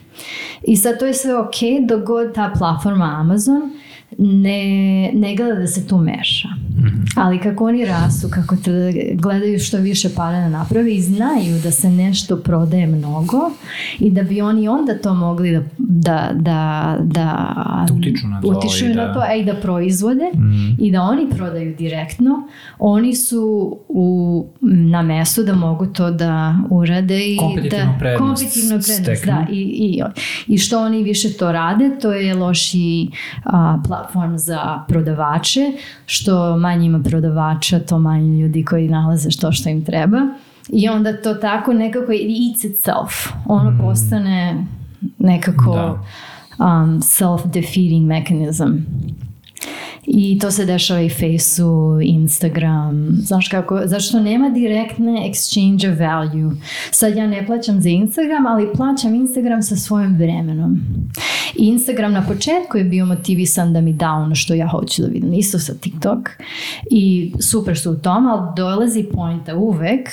I 0.62 0.76
sad 0.76 0.98
to 0.98 1.06
je 1.06 1.14
sve 1.14 1.38
ok 1.38 1.56
dok 1.88 2.02
god 2.02 2.34
ta 2.34 2.52
platforma 2.58 3.16
Amazon 3.20 3.70
ne, 4.18 5.10
ne 5.14 5.36
gleda 5.36 5.54
da 5.54 5.66
se 5.66 5.88
tu 5.88 5.98
meša. 5.98 6.48
Ali 7.16 7.38
kako 7.38 7.64
oni 7.64 7.84
rastu, 7.84 8.28
kako 8.30 8.56
te 8.56 8.70
gledaju 9.14 9.58
što 9.58 9.76
više 9.76 10.08
para 10.16 10.40
da 10.40 10.48
naprave 10.48 10.94
i 10.94 11.00
znaju 11.02 11.60
da 11.62 11.70
se 11.70 11.90
nešto 11.90 12.36
prodaje 12.36 12.86
mnogo 12.86 13.50
i 13.98 14.10
da 14.10 14.22
bi 14.22 14.40
oni 14.40 14.68
onda 14.68 14.98
to 14.98 15.14
mogli 15.14 15.52
da, 15.52 15.62
da, 15.78 16.30
da, 16.34 16.96
da, 17.00 17.46
Da 17.88 17.94
utiču 17.94 18.26
na 18.26 18.40
to 18.40 18.48
utiču 18.48 18.84
i 18.84 18.88
na 18.88 19.06
da- 19.06 19.14
to, 19.14 19.20
a 19.20 19.34
i 19.34 19.44
da 19.44 19.54
proizvode 19.54 20.24
i 20.78 20.92
da 20.92 21.02
oni 21.02 21.30
prodaju 21.30 21.76
direktno, 21.76 22.48
oni 22.78 23.14
su 23.14 23.76
u, 23.88 24.46
na 24.60 25.02
mestu 25.02 25.42
da 25.42 25.54
mogu 25.54 25.86
to 25.86 26.10
da 26.10 26.54
urade 26.70 27.20
i 27.26 27.36
Kompetitivnu 27.36 27.92
da, 27.92 27.98
prednost 27.98 28.20
kompetitivnu 28.20 28.68
prednost, 28.70 29.02
steknu. 29.02 29.32
da, 29.32 29.46
i, 29.52 29.60
i, 29.60 30.02
i 30.46 30.58
što 30.58 30.80
oni 30.80 31.02
više 31.02 31.32
to 31.32 31.52
rade, 31.52 31.90
to 32.02 32.12
je 32.12 32.34
loši 32.34 33.08
a, 33.44 33.78
platform 33.86 34.36
za 34.36 34.84
prodavače, 34.88 35.72
što 36.06 36.56
manje 36.60 36.86
ima 36.86 37.00
prodavača, 37.02 37.78
to 37.78 37.98
manje 37.98 38.42
ljudi 38.42 38.64
koji 38.64 38.88
nalaze 38.88 39.30
što 39.30 39.52
što 39.52 39.68
im 39.68 39.84
treba. 39.84 40.18
I 40.68 40.88
onda 40.88 41.22
to 41.22 41.34
tako 41.34 41.72
nekako 41.72 42.12
eats 42.12 42.64
itself. 42.64 43.12
Ono 43.46 43.78
postane 43.80 44.66
nekako 45.18 45.74
Da. 45.74 46.02
um, 46.64 47.00
self-defeating 47.00 48.06
mechanism. 48.06 48.64
I 50.06 50.38
to 50.38 50.50
se 50.50 50.64
dešava 50.66 51.00
i 51.00 51.08
Faceu, 51.08 52.00
Instagram, 52.00 53.08
znaš 53.22 53.48
kako, 53.48 53.80
zašto 53.84 54.20
nema 54.20 54.50
direktne 54.50 55.12
exchange 55.12 55.92
of 55.92 55.98
value. 55.98 56.50
Sad 56.90 57.16
ja 57.16 57.26
ne 57.26 57.46
plaćam 57.46 57.80
za 57.80 57.88
Instagram, 57.88 58.46
ali 58.46 58.72
plaćam 58.74 59.14
Instagram 59.14 59.62
sa 59.62 59.76
svojim 59.76 60.16
vremenom. 60.16 60.80
I 61.58 61.66
Instagram 61.66 62.12
na 62.12 62.26
početku 62.26 62.78
je 62.78 62.84
bio 62.84 63.06
motivisan 63.06 63.72
da 63.72 63.80
mi 63.80 63.92
da 63.92 64.12
ono 64.12 64.34
što 64.34 64.54
ja 64.54 64.68
hoću 64.68 65.02
da 65.02 65.08
vidim, 65.08 65.34
isto 65.34 65.58
sa 65.58 65.74
TikTok. 65.74 66.30
I 66.90 67.32
super 67.40 67.78
su 67.78 67.92
u 67.92 67.96
tom, 67.96 68.26
ali 68.26 68.48
dolazi 68.56 69.04
pointa 69.14 69.56
uvek 69.56 70.08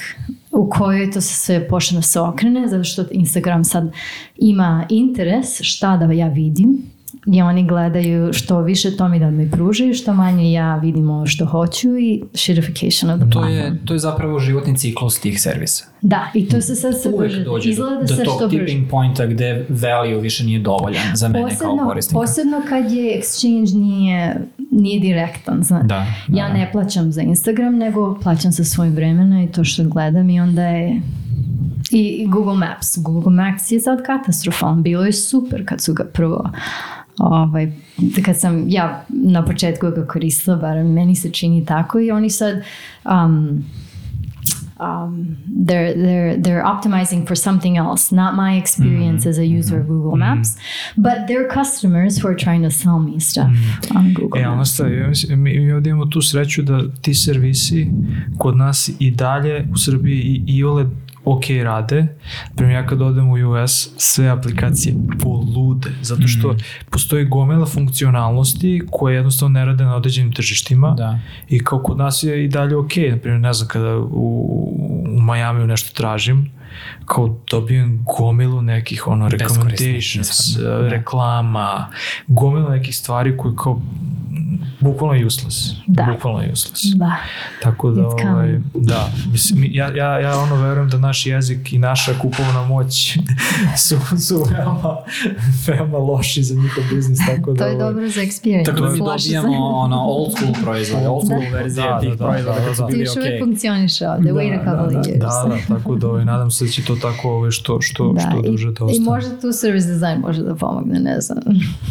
u 0.52 0.70
kojoj 0.70 1.12
to 1.12 1.22
se 1.22 1.34
sve 1.34 1.68
počne 1.68 1.98
da 1.98 2.02
se 2.02 2.20
okrene, 2.20 2.68
zato 2.68 2.84
što 2.84 3.06
Instagram 3.12 3.64
sad 3.64 3.92
ima 4.38 4.86
interes 4.90 5.62
šta 5.62 5.98
da 5.98 6.14
ja 6.14 6.28
vidim, 6.28 6.97
i 7.28 7.42
oni 7.42 7.64
gledaju 7.64 8.34
što 8.34 8.62
više 8.62 8.98
to 8.98 9.08
mi 9.08 9.20
da 9.20 9.30
mi 9.30 9.52
pružaju, 9.52 9.94
što 9.94 10.14
manje 10.14 10.52
ja 10.52 10.76
vidim 10.76 11.10
ovo 11.10 11.26
što 11.26 11.46
hoću 11.46 11.98
i 11.98 12.24
shitification 12.34 13.12
of 13.12 13.20
the 13.20 13.30
To 13.30 13.32
platform. 13.32 13.54
je, 13.54 13.82
to 13.86 13.94
je 13.94 14.00
zapravo 14.00 14.40
životni 14.40 14.78
ciklus 14.78 15.20
tih 15.20 15.42
servisa. 15.42 15.86
Da, 16.02 16.28
i 16.34 16.48
to 16.48 16.62
se 16.62 16.76
sad 16.76 16.94
Uvijek 17.06 17.32
brže, 17.32 17.44
dođe 17.44 17.70
izgleda 17.70 17.92
do, 17.92 17.98
da 17.98 18.04
do 18.04 18.16
se 18.16 18.24
tog 18.24 18.36
što 18.36 18.48
brže. 18.48 18.60
tipping 18.60 18.90
pointa 18.90 19.26
gde 19.26 19.66
value 19.70 20.20
više 20.20 20.44
nije 20.44 20.60
dovoljan 20.60 21.04
za 21.16 21.28
mene 21.28 21.50
kao 21.50 21.50
Posebno, 21.70 21.88
korisnika. 21.88 22.20
posebno 22.20 22.62
kad 22.70 22.92
je 22.92 23.22
exchange 23.22 23.76
nije, 23.76 24.36
nije 24.72 25.00
direktan. 25.00 25.64
Zna. 25.64 25.80
Da, 25.80 26.06
da, 26.28 26.38
ja 26.38 26.48
da. 26.48 26.54
ne 26.54 26.70
plaćam 26.72 27.12
za 27.12 27.22
Instagram, 27.22 27.76
nego 27.76 28.20
plaćam 28.20 28.52
sa 28.52 28.64
svojim 28.64 28.94
vremena 28.94 29.44
i 29.44 29.48
to 29.48 29.64
što 29.64 29.84
gledam 29.84 30.30
i 30.30 30.40
onda 30.40 30.64
je 30.64 31.02
i 31.92 32.00
i 32.00 32.28
Google 32.28 32.56
Maps. 32.56 32.98
Google 32.98 33.32
Maps 33.34 33.72
je 33.72 33.80
sad 33.80 34.04
katastrofalan. 34.06 34.84
Bilo 34.84 35.06
je 35.06 35.14
super 35.14 35.66
kad 35.66 35.82
su 35.82 35.94
ga 35.94 36.04
prvo 36.06 36.50
ovaj, 37.20 37.72
kad 38.26 38.40
sam 38.40 38.66
ja 38.70 39.06
na 39.10 39.46
početku 39.46 39.90
ga 39.92 40.08
koristila, 40.08 40.58
barem 40.58 40.94
meni 40.94 41.16
se 41.16 41.30
čini 41.32 41.66
tako 41.66 42.00
i 42.00 42.12
oni 42.12 42.30
sad 42.30 42.62
um, 43.06 43.64
um, 44.80 45.38
they're 45.66 45.94
they're 45.94 46.42
they're 46.42 46.64
optimizing 46.66 47.28
for 47.28 47.36
something 47.36 47.78
else, 47.78 48.16
not 48.16 48.36
my 48.36 48.58
experience 48.62 49.30
as 49.30 49.38
a 49.38 49.46
user 49.60 49.80
of 49.80 49.88
Google 49.88 50.18
Maps, 50.18 50.58
but 50.96 51.28
their 51.28 51.48
customers 51.48 52.18
who 52.22 52.28
are 52.30 52.36
trying 52.36 52.64
to 52.64 52.72
sell 52.72 53.00
me 53.00 53.20
stuff 53.20 53.52
on 53.96 54.14
Google 54.14 54.40
E, 54.40 54.44
Maps. 54.46 54.80
ja 54.80 55.08
mislim, 55.08 55.44
mi, 55.44 55.60
mi 55.60 55.72
ovdje 55.72 55.90
imamo 55.90 56.06
tu 56.06 56.22
sreću 56.22 56.62
da 56.64 56.92
ti 57.02 57.14
servisi 57.14 57.88
kod 58.38 58.58
nas 58.58 58.90
i 59.00 59.12
dalje 59.12 59.68
u 59.74 59.78
Srbiji 59.78 60.20
i, 60.20 60.44
i 60.48 60.64
ole 60.64 60.86
ok 61.28 61.44
rade. 61.64 62.08
Primjer, 62.56 62.76
ja 62.76 62.88
kad 62.88 63.02
odem 63.02 63.30
u 63.30 63.34
US, 63.34 63.90
sve 63.98 64.30
aplikacije 64.30 64.96
polude, 65.24 65.90
zato 66.02 66.28
što 66.28 66.56
postoji 66.90 67.26
gomela 67.26 67.66
funkcionalnosti 67.66 68.82
koje 68.92 69.16
jednostavno 69.16 69.60
ne 69.60 69.66
rade 69.66 69.84
na 69.84 69.96
određenim 69.96 70.32
tržištima 70.32 70.94
Da. 70.98 71.20
i 71.50 71.64
kao 71.64 71.80
kod 71.80 71.98
nas 71.98 72.24
je 72.24 72.46
i 72.46 72.48
dalje 72.48 72.76
ok. 72.76 72.92
Naprimjer, 73.12 73.42
ne 73.42 73.54
znam, 73.54 73.68
kada 73.68 73.98
u, 73.98 74.08
u 75.10 75.22
Majamiju 75.22 75.68
nešto 75.68 75.94
tražim, 75.94 76.52
kao 77.06 77.38
dobijem 77.52 78.06
gomilu 78.08 78.62
nekih 78.62 79.08
ono 79.08 79.30
recommendations, 79.30 80.28
da. 80.56 80.78
reklama, 80.80 81.88
gomilu 82.28 82.70
nekih 82.70 82.98
stvari 82.98 83.38
koje 83.38 83.56
kao 83.56 83.82
bukvalno 84.80 85.26
useless. 85.28 85.58
Da. 85.88 86.04
Bukvalno 86.06 86.40
useless. 86.54 86.84
Da. 86.86 87.16
Tako 87.64 87.92
da, 87.92 88.08
ovaj, 88.08 88.60
da, 88.74 89.10
mislim, 89.32 89.62
mi- 89.62 89.72
ja, 89.74 89.88
ja, 89.90 90.20
ja 90.20 90.38
ono 90.38 90.56
verujem 90.58 90.90
da 90.90 90.98
naš 90.98 91.26
jezik 91.26 91.74
i 91.74 91.80
naša 91.80 92.14
kupovna 92.14 92.64
moć 92.64 93.18
su, 93.88 93.96
su 94.20 94.44
veoma, 94.52 94.98
veoma 95.68 95.98
loši 95.98 96.44
za 96.44 96.56
njihov 96.56 96.84
biznis, 96.92 97.20
tako 97.28 97.54
da... 97.54 97.58
To 97.58 97.66
je 97.66 97.76
ovaj, 97.76 97.86
dobro 97.86 98.10
za 98.10 98.22
experience. 98.22 98.66
Tako 98.66 98.80
da 98.80 98.90
mi 98.90 99.00
Loše 99.00 99.30
za- 99.30 99.42
dobijamo 99.42 99.68
ono 99.68 99.98
old 99.98 100.32
school 100.32 100.54
proizvode, 100.64 101.08
old 101.08 101.26
school 101.26 101.42
Da. 101.42 101.58
verzije 101.58 101.84
Da, 101.84 102.00
tih 102.00 102.10
da, 102.10 102.16
da, 102.16 102.26
proizvoda 102.26 102.60
da, 102.60 102.66
da. 102.68 102.74
Ti 102.78 102.84
bili 102.88 103.00
još 103.02 103.10
uvijek 103.12 103.28
okej. 103.28 103.40
funkcioniš 103.40 104.02
ovde, 104.02 104.32
wait 104.32 104.54
a 104.54 104.64
couple 104.66 104.98
of 104.98 105.06
years. 105.06 105.20
Da, 105.20 105.28
da, 105.68 105.76
tako 105.76 105.96
da 105.96 106.08
ovaj, 106.08 106.26
nadam 106.26 106.52
se 106.52 106.57
da 106.66 106.72
će 106.72 106.86
to 106.86 106.96
tako 106.96 107.30
ovaj, 107.30 107.52
što, 107.52 107.82
što, 107.82 108.16
što 108.20 108.40
i, 108.46 108.52
duže 108.52 108.72
da 108.72 108.86
I 108.86 108.86
ostane. 108.86 109.06
možda 109.06 109.40
tu 109.40 109.52
service 109.52 109.88
design 109.88 110.20
može 110.22 110.44
da 110.44 110.56
pomogne, 110.56 111.00
ne 111.00 111.22
znam. 111.22 111.40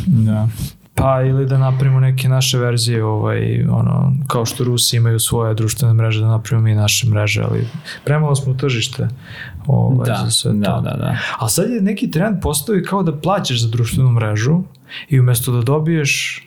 Da. 0.06 0.48
Pa 0.94 1.22
ili 1.22 1.46
da 1.46 1.58
napravimo 1.58 2.00
neke 2.00 2.28
naše 2.28 2.58
verzije, 2.58 3.04
ovaj, 3.04 3.64
ono, 3.64 4.12
kao 4.26 4.44
što 4.44 4.64
Rusi 4.64 4.96
imaju 4.96 5.20
svoje 5.20 5.54
društvene 5.54 5.94
mreže, 5.94 6.20
da 6.20 6.26
napravimo 6.26 6.64
mi 6.64 6.74
naše 6.74 7.08
mreže, 7.08 7.42
ali 7.50 7.68
premalo 8.04 8.34
smo 8.36 8.54
tržište 8.54 9.08
ovaj, 9.66 10.06
Da, 10.06 10.22
za 10.24 10.30
sve 10.30 10.50
to. 10.50 10.56
da, 10.58 10.80
da, 10.90 10.96
da. 10.96 11.16
A 11.38 11.48
sad 11.48 11.70
je 11.70 11.80
neki 11.80 12.10
trend 12.10 12.36
postoji 12.42 12.82
kao 12.82 13.02
da 13.02 13.16
plaćaš 13.16 13.60
za 13.60 13.68
društvenu 13.68 14.10
mrežu 14.12 14.62
i 15.08 15.20
umjesto 15.20 15.52
da 15.52 15.62
dobiješ 15.62 16.45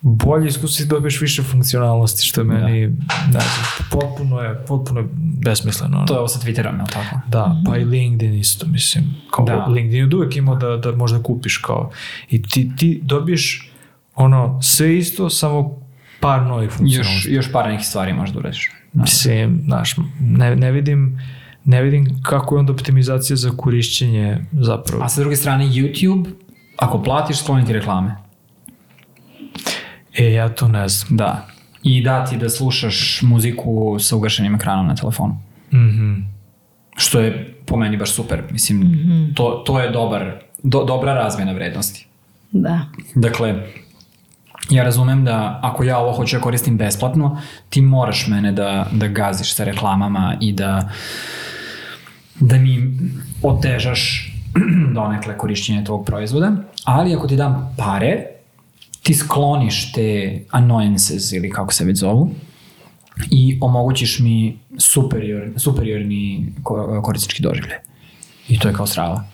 bolje 0.00 0.48
iskustvo 0.48 0.84
ti 0.84 0.88
dobiješ 0.88 1.20
više 1.20 1.42
funkcionalnosti, 1.42 2.26
što 2.26 2.40
je 2.40 2.44
meni, 2.44 2.80
ne 3.26 3.30
znam, 3.30 3.66
potpuno 3.90 4.40
je, 4.40 4.64
potpuno 4.66 5.00
je 5.00 5.06
besmisleno. 5.14 5.96
ono. 5.96 6.06
To 6.06 6.14
je 6.14 6.18
ovo 6.18 6.28
sa 6.28 6.40
Twitterom, 6.40 6.76
je 6.76 6.82
li 6.82 6.88
tako? 6.92 7.20
Da, 7.28 7.62
pa 7.66 7.76
i 7.76 7.84
LinkedIn 7.84 8.34
isto, 8.34 8.66
mislim. 8.66 9.04
Kao 9.30 9.44
Da. 9.44 9.66
LinkedIn 9.68 10.10
je 10.10 10.16
uvek 10.16 10.36
imao 10.36 10.54
da, 10.54 10.76
da 10.76 10.96
možda 10.96 11.22
kupiš 11.22 11.56
kao. 11.56 11.90
I 12.30 12.42
ti, 12.42 12.70
ti 12.76 13.00
dobiješ 13.02 13.72
ono, 14.14 14.62
sve 14.62 14.98
isto, 14.98 15.30
samo 15.30 15.78
par 16.20 16.42
novih 16.42 16.66
Još, 16.70 16.76
funkcionalnosti. 16.76 17.32
još 17.32 17.52
par 17.52 17.68
nekih 17.68 17.86
stvari 17.86 18.12
možda 18.12 18.38
uradiš. 18.38 18.70
Da. 18.92 19.02
Mislim, 19.02 19.60
znaš, 19.64 19.96
ne, 20.20 20.56
ne 20.56 20.72
vidim 20.72 21.20
ne 21.64 21.82
vidim 21.82 22.22
kako 22.22 22.54
je 22.54 22.58
onda 22.58 22.72
optimizacija 22.72 23.36
za 23.36 23.50
korišćenje 23.56 24.38
zapravo. 24.52 25.02
A 25.04 25.08
sa 25.08 25.20
druge 25.20 25.36
strane, 25.36 25.64
YouTube, 25.64 26.26
ako 26.76 27.02
platiš, 27.02 27.38
skloniti 27.38 27.72
reklame. 27.72 28.16
E, 30.18 30.32
ja 30.32 30.48
to 30.48 30.68
ne 30.68 30.88
znam. 30.88 31.16
Da. 31.16 31.46
I 31.82 32.02
dati 32.02 32.36
da 32.36 32.48
slušaš 32.48 33.22
muziku 33.22 33.96
sa 34.00 34.16
ugašenim 34.16 34.54
ekranom 34.54 34.86
na 34.86 34.94
telefonu. 34.94 35.36
Mhm. 35.72 36.14
Što 36.96 37.20
je 37.20 37.54
po 37.66 37.76
meni 37.76 37.96
baš 37.96 38.12
super. 38.12 38.42
Mislim, 38.50 38.82
to, 39.34 39.62
to 39.66 39.80
je 39.80 39.90
dobar, 39.90 40.32
do, 40.62 40.84
dobra 40.84 41.14
razmjena 41.14 41.52
vrednosti. 41.52 42.06
Da. 42.50 42.80
Dakle, 43.14 43.62
ja 44.70 44.84
razumem 44.84 45.24
da 45.24 45.60
ako 45.62 45.84
ja 45.84 45.98
ovo 45.98 46.12
hoću 46.12 46.36
da 46.36 46.42
koristim 46.42 46.76
besplatno, 46.76 47.40
ti 47.70 47.80
moraš 47.80 48.26
mene 48.26 48.52
da, 48.52 48.86
da 48.92 49.08
gaziš 49.08 49.54
sa 49.54 49.64
reklamama 49.64 50.36
i 50.40 50.52
da, 50.52 50.88
da 52.40 52.58
mi 52.58 52.98
otežaš 53.42 54.32
donekle 54.94 55.38
korišćenje 55.38 55.84
tvog 55.84 56.06
proizvoda, 56.06 56.52
ali 56.84 57.14
ako 57.14 57.26
ti 57.26 57.36
dam 57.36 57.74
pare, 57.78 58.37
ti 59.08 59.14
skloniš 59.14 59.92
te 59.92 60.38
annoyances 60.50 61.36
ili 61.36 61.50
kako 61.50 61.72
se 61.72 61.84
već 61.84 61.98
zovu 61.98 62.30
i 63.30 63.58
omogućiš 63.60 64.18
mi 64.18 64.58
superior, 64.78 65.50
superiorni 65.56 66.52
ko- 66.62 67.02
korisnički 67.02 67.42
doživljaj. 67.42 67.78
I 68.48 68.58
to 68.58 68.68
je 68.68 68.74
kao 68.74 68.86
strava. 68.86 69.24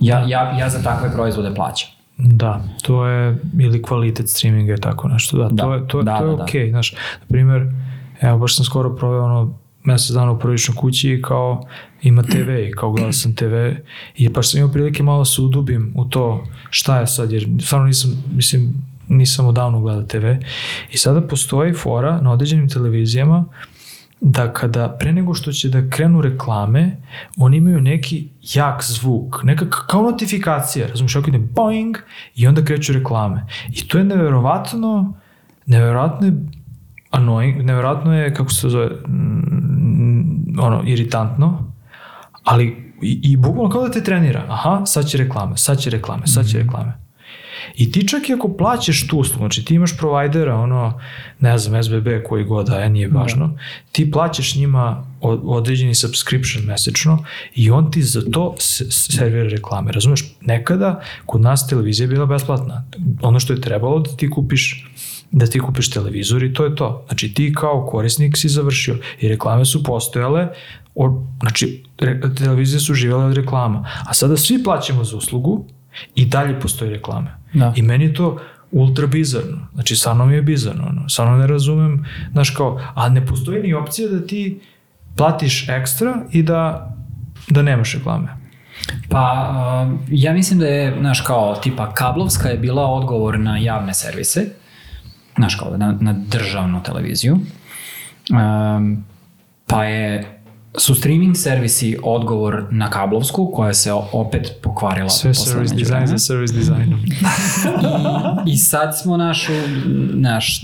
Ja, 0.00 0.24
ja, 0.28 0.58
ja 0.58 0.68
za 0.68 0.82
takve 0.82 1.12
proizvode 1.12 1.54
plaćam. 1.54 1.88
Da, 2.16 2.64
to 2.82 3.06
je, 3.06 3.38
ili 3.60 3.82
kvalitet 3.82 4.28
streaminga 4.28 4.72
je 4.72 4.80
tako 4.80 5.08
nešto, 5.08 5.38
da, 5.38 5.48
Da, 5.48 5.62
to 5.62 5.74
je, 5.74 5.88
to, 5.88 6.02
da, 6.02 6.18
to 6.18 6.24
je 6.24 6.30
da, 6.30 6.36
da. 6.36 6.42
okej, 6.42 6.70
znaš, 6.70 6.92
na 6.92 7.26
primjer, 7.28 7.66
evo, 8.20 8.38
baš 8.38 8.56
sam 8.56 8.64
skoro 8.64 8.96
proveo 8.96 9.24
ono, 9.24 9.58
mesec 9.84 10.10
dana 10.14 10.32
u 10.32 10.38
prvičnoj 10.38 10.76
kući 10.76 11.12
i 11.12 11.22
kao 11.22 11.66
ima 12.02 12.22
TV 12.22 12.50
i 12.68 12.72
kao 12.72 12.92
gledao 12.92 13.12
sam 13.12 13.34
TV 13.34 13.54
i 14.16 14.28
baš 14.28 14.50
sam 14.50 14.58
imao 14.60 14.72
prilike 14.72 15.02
malo 15.02 15.24
se 15.24 15.42
udubim 15.42 15.92
u 15.96 16.04
to 16.04 16.44
šta 16.70 17.00
je 17.00 17.06
sad, 17.06 17.32
jer 17.32 17.48
stvarno 17.60 17.86
nisam, 17.86 18.24
mislim, 18.34 18.74
nisam 19.08 19.46
odavno 19.46 19.80
gledao 19.80 20.02
TV 20.02 20.26
i 20.92 20.96
sada 20.96 21.20
postoji 21.20 21.72
fora 21.72 22.20
na 22.20 22.32
određenim 22.32 22.68
televizijama 22.68 23.44
da 24.24 24.52
kada 24.52 24.88
pre 24.88 25.12
nego 25.12 25.34
što 25.34 25.52
će 25.52 25.68
da 25.68 25.90
krenu 25.90 26.20
reklame, 26.20 26.96
oni 27.36 27.56
imaju 27.56 27.80
neki 27.80 28.28
jak 28.54 28.84
zvuk, 28.84 29.42
neka 29.42 29.70
kao 29.70 30.02
notifikacija, 30.02 30.86
razumiješ, 30.86 31.16
ako 31.16 31.28
ide 31.28 31.38
boing 31.38 31.96
i 32.34 32.46
onda 32.46 32.64
kreću 32.64 32.92
reklame. 32.92 33.46
I 33.72 33.88
to 33.88 33.98
je 33.98 34.04
neverovatno, 34.04 35.14
neverovatno 35.66 36.26
je 36.26 36.32
annoying, 37.12 37.62
neverovatno 37.62 38.18
je, 38.18 38.34
kako 38.34 38.50
se 38.50 38.62
to 38.62 38.68
zove, 38.68 38.90
ono, 40.58 40.82
iritantno, 40.86 41.72
ali 42.44 42.92
i, 43.02 43.20
i 43.22 43.36
bukvalno 43.36 43.70
kao 43.70 43.82
da 43.82 43.90
te 43.90 44.04
trenira. 44.04 44.44
Aha, 44.48 44.86
sad 44.86 45.06
će 45.08 45.18
reklame, 45.18 45.56
sad 45.56 45.78
će 45.78 45.90
reklame, 45.90 46.26
sad 46.26 46.48
će 46.48 46.58
reklame. 46.58 47.02
I 47.74 47.92
ti 47.92 48.08
čak 48.08 48.28
i 48.28 48.32
ako 48.32 48.56
plaćaš 48.56 49.06
tu 49.06 49.18
uslugu, 49.18 49.38
znači 49.38 49.64
ti 49.64 49.74
imaš 49.74 49.96
provajdera, 49.96 50.56
ono, 50.56 51.00
ne 51.40 51.58
znam, 51.58 51.82
SBB 51.82 52.06
koji 52.28 52.44
god 52.44 52.66
da 52.66 52.78
je, 52.78 52.90
nije 52.90 53.08
važno, 53.08 53.58
ti 53.92 54.10
plaćaš 54.10 54.56
njima 54.56 55.06
određeni 55.44 55.94
subscription 55.94 56.64
mesečno 56.64 57.24
i 57.54 57.70
on 57.70 57.90
ti 57.90 58.02
za 58.02 58.22
to 58.32 58.54
se- 58.58 58.90
servira 58.90 59.48
reklame. 59.48 59.92
Razumeš, 59.92 60.36
nekada 60.40 61.00
kod 61.26 61.40
nas 61.40 61.66
televizija 61.66 62.04
je 62.04 62.08
bila 62.08 62.26
besplatna. 62.26 62.84
Ono 63.22 63.40
što 63.40 63.52
je 63.52 63.60
trebalo 63.60 63.98
da 63.98 64.16
ti 64.16 64.30
kupiš 64.30 64.86
da 65.32 65.46
ti 65.46 65.60
kupiš 65.60 65.90
televizor 65.90 66.42
i 66.42 66.52
to 66.52 66.64
je 66.64 66.76
to. 66.76 67.04
Znači 67.06 67.34
ti 67.34 67.52
kao 67.56 67.86
korisnik 67.86 68.36
si 68.36 68.48
završio 68.48 68.96
i 69.20 69.28
reklame 69.28 69.64
su 69.64 69.82
postojale, 69.82 70.48
od, 70.94 71.12
znači 71.40 71.84
re, 71.98 72.20
televizije 72.38 72.80
su 72.80 72.94
živjele 72.94 73.24
od 73.24 73.34
reklama. 73.34 73.88
A 74.08 74.14
sada 74.14 74.36
svi 74.36 74.62
plaćamo 74.64 75.04
za 75.04 75.16
uslugu 75.16 75.64
i 76.14 76.26
dalje 76.26 76.60
postoje 76.60 76.90
reklame. 76.90 77.34
Da. 77.52 77.72
I 77.76 77.82
meni 77.82 78.14
to 78.14 78.38
ultra 78.70 79.06
bizarno. 79.06 79.68
Znači, 79.74 79.96
stvarno 79.96 80.26
mi 80.26 80.34
je 80.34 80.42
bizarno. 80.42 80.86
Ono. 80.88 81.08
Stvarno 81.08 81.36
ne 81.36 81.46
razumem, 81.46 82.06
znaš 82.32 82.50
kao, 82.50 82.80
a 82.94 83.08
ne 83.08 83.26
postoji 83.26 83.62
ni 83.62 83.74
opcija 83.74 84.08
da 84.08 84.26
ti 84.26 84.60
platiš 85.16 85.68
ekstra 85.68 86.24
i 86.32 86.42
da, 86.42 86.94
da 87.48 87.62
nemaš 87.62 87.94
reklame. 87.94 88.28
Pa, 89.08 89.86
ja 90.08 90.32
mislim 90.32 90.58
da 90.58 90.66
je, 90.66 90.96
znaš, 91.00 91.20
kao, 91.20 91.56
tipa, 91.62 91.94
kablovska 91.94 92.48
je 92.48 92.58
bila 92.58 92.86
odgovor 92.86 93.38
na 93.38 93.58
javne 93.58 93.94
servise, 93.94 94.46
znaš, 95.36 95.54
kao, 95.54 95.76
na, 95.76 95.96
na 96.00 96.12
državnu 96.12 96.82
televiziju, 96.82 97.38
um, 98.30 99.04
pa 99.66 99.84
je, 99.84 100.38
su 100.78 100.94
streaming 100.94 101.36
servisi 101.36 101.98
odgovor 102.02 102.64
na 102.70 102.90
kablovsku, 102.90 103.52
koja 103.54 103.74
se 103.74 103.92
opet 103.92 104.52
pokvarila. 104.62 105.08
Sve 105.08 105.34
service 105.34 105.74
design 105.74 106.06
za 106.06 106.18
service 106.18 106.54
designom. 106.54 107.00
I 108.52 108.56
sad 108.56 108.98
smo 108.98 109.16
našu, 109.16 109.52
naš, 110.12 110.62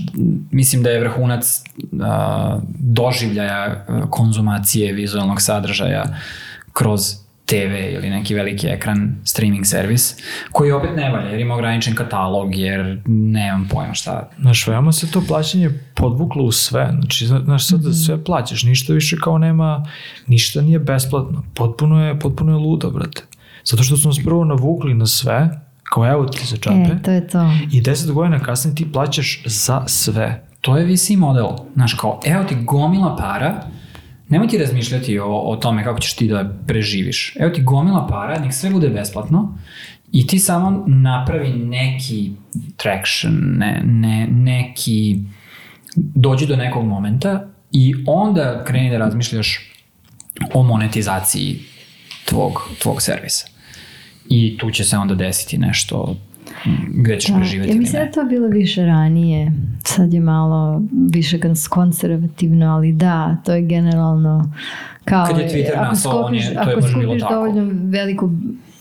mislim 0.51 0.83
da 0.83 0.89
je 0.89 0.99
vrhunac 0.99 1.63
a, 2.01 2.59
doživljaja 2.79 3.85
konzumacije 4.09 4.93
vizualnog 4.93 5.41
sadržaja 5.41 6.03
kroz 6.73 7.28
TV 7.49 7.55
ili 7.93 8.09
neki 8.09 8.35
veliki 8.35 8.67
ekran 8.67 9.15
streaming 9.23 9.65
servis, 9.65 10.15
koji 10.51 10.71
opet 10.71 10.89
ne 10.95 11.11
valja 11.11 11.29
jer 11.29 11.39
ima 11.39 11.53
ograničen 11.53 11.95
katalog, 11.95 12.55
jer 12.55 13.01
nemam 13.07 13.67
pojma 13.67 13.93
šta. 13.93 14.29
Znaš, 14.39 14.67
veoma 14.67 14.91
se 14.91 15.11
to 15.11 15.21
plaćanje 15.21 15.69
podvuklo 15.93 16.43
u 16.43 16.51
sve. 16.51 16.89
Znači, 16.91 17.25
zna- 17.27 17.43
znaš, 17.43 17.67
sad 17.67 17.79
da 17.79 17.93
sve 17.93 18.23
plaćaš, 18.23 18.63
ništa 18.63 18.93
više 18.93 19.17
kao 19.17 19.37
nema, 19.37 19.85
ništa 20.27 20.61
nije 20.61 20.79
besplatno. 20.79 21.43
Potpuno 21.53 22.05
je, 22.05 22.19
potpuno 22.19 22.51
je 22.51 22.57
ludo, 22.57 22.89
brate. 22.89 23.21
Zato 23.63 23.83
što 23.83 23.97
smo 23.97 24.09
nas 24.09 24.19
prvo 24.25 24.45
navukli 24.45 24.93
na 24.93 25.05
sve, 25.05 25.49
kao 25.83 26.07
evo 26.07 26.25
ti 26.25 26.45
za 26.45 26.57
čape, 26.57 26.75
E, 26.91 27.01
to 27.03 27.11
je 27.11 27.27
to. 27.27 27.51
i 27.71 27.81
deset 27.81 28.11
godina 28.11 28.39
kasnije 28.39 28.75
ti 28.75 28.91
plaćaš 28.91 29.41
za 29.45 29.83
sve. 29.87 30.43
To 30.61 30.77
je 30.77 30.85
VC 30.85 31.09
model. 31.09 31.47
Znaš, 31.75 31.93
kao, 31.93 32.19
evo 32.25 32.43
ti 32.43 32.55
gomila 32.57 33.15
para, 33.15 33.61
nemoj 34.29 34.47
ti 34.47 34.57
razmišljati 34.57 35.19
o, 35.19 35.27
o 35.27 35.55
tome 35.55 35.83
kako 35.83 35.99
ćeš 35.99 36.13
ti 36.13 36.27
da 36.27 36.59
preživiš. 36.67 37.35
Evo 37.39 37.49
ti 37.49 37.61
gomila 37.61 38.07
para, 38.07 38.39
nek 38.39 38.53
sve 38.53 38.69
bude 38.69 38.89
besplatno 38.89 39.57
i 40.11 40.27
ti 40.27 40.39
samo 40.39 40.83
napravi 40.87 41.49
neki 41.49 42.31
traction, 42.77 43.33
ne, 43.57 43.81
ne, 43.85 44.27
neki, 44.27 45.19
dođi 45.95 46.45
do 46.45 46.55
nekog 46.55 46.85
momenta 46.85 47.47
i 47.71 47.95
onda 48.07 48.63
kreni 48.67 48.89
da 48.89 48.97
razmišljaš 48.97 49.59
o 50.53 50.63
monetizaciji 50.63 51.59
tvog, 52.25 52.69
tvog 52.81 53.01
servisa. 53.01 53.47
I 54.29 54.57
tu 54.57 54.71
će 54.71 54.83
se 54.83 54.97
onda 54.97 55.15
desiti 55.15 55.57
nešto 55.57 56.15
gde 56.89 57.17
ćeš 57.17 57.29
Da, 57.29 57.35
preživeti 57.35 57.69
ja 57.69 57.75
mislim 57.75 57.93
da 57.93 57.99
je 57.99 58.11
to 58.11 58.23
bilo 58.25 58.47
više 58.47 58.85
ranije. 58.85 59.51
Sad 59.79 60.13
je 60.13 60.19
malo 60.19 60.81
više 61.07 61.37
kons- 61.39 61.69
konzervativno, 61.69 62.65
ali 62.67 62.93
da, 62.93 63.37
to 63.45 63.53
je 63.53 63.61
generalno 63.63 64.51
kao... 65.05 65.25
Kad 65.25 65.37
je 65.37 65.47
Twitter 65.47 65.71
ako 65.75 65.83
nastao, 65.85 66.11
on 66.17 66.35
je- 66.35 66.41
skupiš- 66.41 66.53
to 66.53 66.59
je 66.61 66.71
ako 66.71 66.81
baš 66.81 66.91
bilo 66.91 67.03
skupiš 67.03 67.21
tako. 67.21 67.33
dovoljno 67.33 67.69
veliko, 67.83 68.29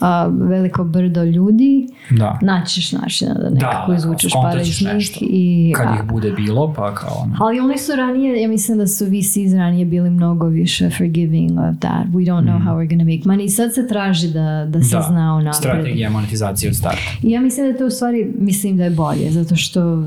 a, 0.00 0.26
veliko 0.28 0.84
brdo 0.84 1.24
ljudi, 1.24 1.86
Da. 2.10 2.38
naćiš 2.42 2.92
načina 2.92 3.34
da 3.34 3.50
nekako 3.50 3.90
da, 3.90 3.96
izvučeš 3.96 4.32
para 4.34 4.60
iz 4.62 4.82
njih. 4.84 5.18
I, 5.22 5.72
Kad 5.76 5.86
a- 5.88 5.94
ih 5.94 6.02
bude 6.04 6.30
bilo, 6.32 6.72
pa 6.72 6.94
kao 6.94 7.14
ono. 7.16 7.36
ali 7.40 7.60
oni 7.60 7.78
su 7.78 7.92
ranije, 7.94 8.42
ja 8.42 8.48
mislim 8.48 8.78
da 8.78 8.86
su 8.86 9.04
VCs 9.06 9.54
ranije 9.54 9.84
bili 9.84 10.10
mnogo 10.10 10.46
više 10.46 10.90
forgiving 10.90 11.50
of 11.50 11.76
that. 11.76 12.06
We 12.06 12.24
don't 12.24 12.44
know 12.44 12.58
how 12.58 12.74
we're 12.74 12.88
gonna 12.88 13.04
make 13.06 13.22
money. 13.24 13.44
I 13.44 13.48
sad 13.48 13.74
se 13.74 13.88
traži 13.88 14.28
da, 14.28 14.66
da 14.66 14.80
se 14.80 14.96
zna 15.00 15.34
unapred. 15.34 15.54
strategija 15.54 16.10
monetizacije 16.10 16.68
od 16.68 16.76
starta. 16.76 16.98
I 17.22 17.30
ja 17.30 17.40
mislim 17.40 17.72
da 17.72 17.78
to 17.78 17.86
u 17.86 17.90
stvari, 17.90 18.32
mislim 18.34 18.76
da 18.76 18.84
je 18.84 18.90
bolje, 18.90 19.30
zato 19.30 19.56
što 19.56 20.04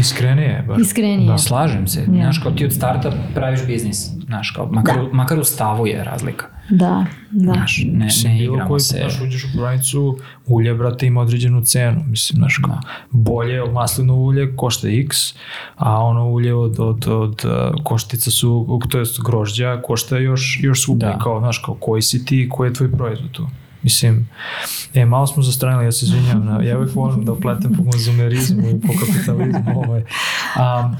Iskrenije 0.00 0.48
je 0.48 0.64
baš. 0.68 0.80
iskrenije. 0.80 1.26
Da. 1.26 1.38
Slažem 1.38 1.86
se. 1.86 2.04
Znaš, 2.06 2.38
kao 2.38 2.52
ti 2.52 2.64
od 2.64 2.72
starta 2.72 3.12
praviš 3.34 3.66
biznis. 3.66 3.96
Znaš, 4.26 4.50
kao, 4.50 4.66
makar, 4.66 4.96
Da. 4.96 5.08
makar 5.12 5.38
u 5.38 5.44
stavu 5.44 5.86
je 5.86 6.04
razlika. 6.04 6.46
Da, 6.70 7.06
da. 7.30 7.52
Znaš, 7.52 7.82
ne, 7.86 8.04
Mislim, 8.04 8.32
ne 8.32 8.44
igramo 8.44 8.68
koji 8.68 8.80
se. 8.80 8.98
znaš, 8.98 9.20
uđeš 9.22 9.44
u 9.44 9.48
prodavnicu, 9.52 10.18
ulje, 10.46 10.74
brate, 10.74 11.06
ima 11.06 11.20
određenu 11.20 11.62
cenu. 11.62 12.04
Mislim, 12.06 12.36
znaš, 12.36 12.60
kao, 12.64 12.80
bolje 13.10 13.62
od 13.62 13.72
maslino 13.72 14.14
ulje 14.14 14.56
košta 14.56 14.88
x, 14.88 15.34
a 15.76 15.98
ono 15.98 16.28
ulje 16.28 16.54
od, 16.54 16.80
od, 16.80 17.08
od 17.08 17.44
uh, 17.44 17.84
koštica 17.84 18.30
su, 18.30 18.80
to 18.90 18.98
jest 18.98 19.22
grožđa, 19.22 19.82
košta 19.82 20.18
još, 20.18 20.58
još 20.62 20.82
skuplje. 20.82 21.08
Da. 21.08 21.18
Kao, 21.18 21.40
znaš, 21.40 21.58
kao, 21.58 21.74
koji 21.74 22.02
si 22.02 22.24
ti, 22.24 22.48
koji 22.50 22.68
je 22.68 22.74
tvoj 22.74 22.92
proizvod 22.92 23.30
tu. 23.30 23.48
Mislim, 23.82 24.28
e, 24.94 25.04
malo 25.04 25.26
smo 25.26 25.42
zastranili, 25.42 25.84
ja 25.84 25.92
se 25.92 26.06
izvinjam, 26.06 26.66
ja 26.66 26.78
uvijek 26.78 26.94
volim 26.94 27.24
da 27.24 27.32
upletem 27.32 27.72
po 27.74 27.90
konzumerizmu 27.90 28.68
i 28.68 28.80
po 28.80 28.92
kapitalizmu. 29.00 29.80
Ovaj. 29.86 30.00
Um, 30.00 30.96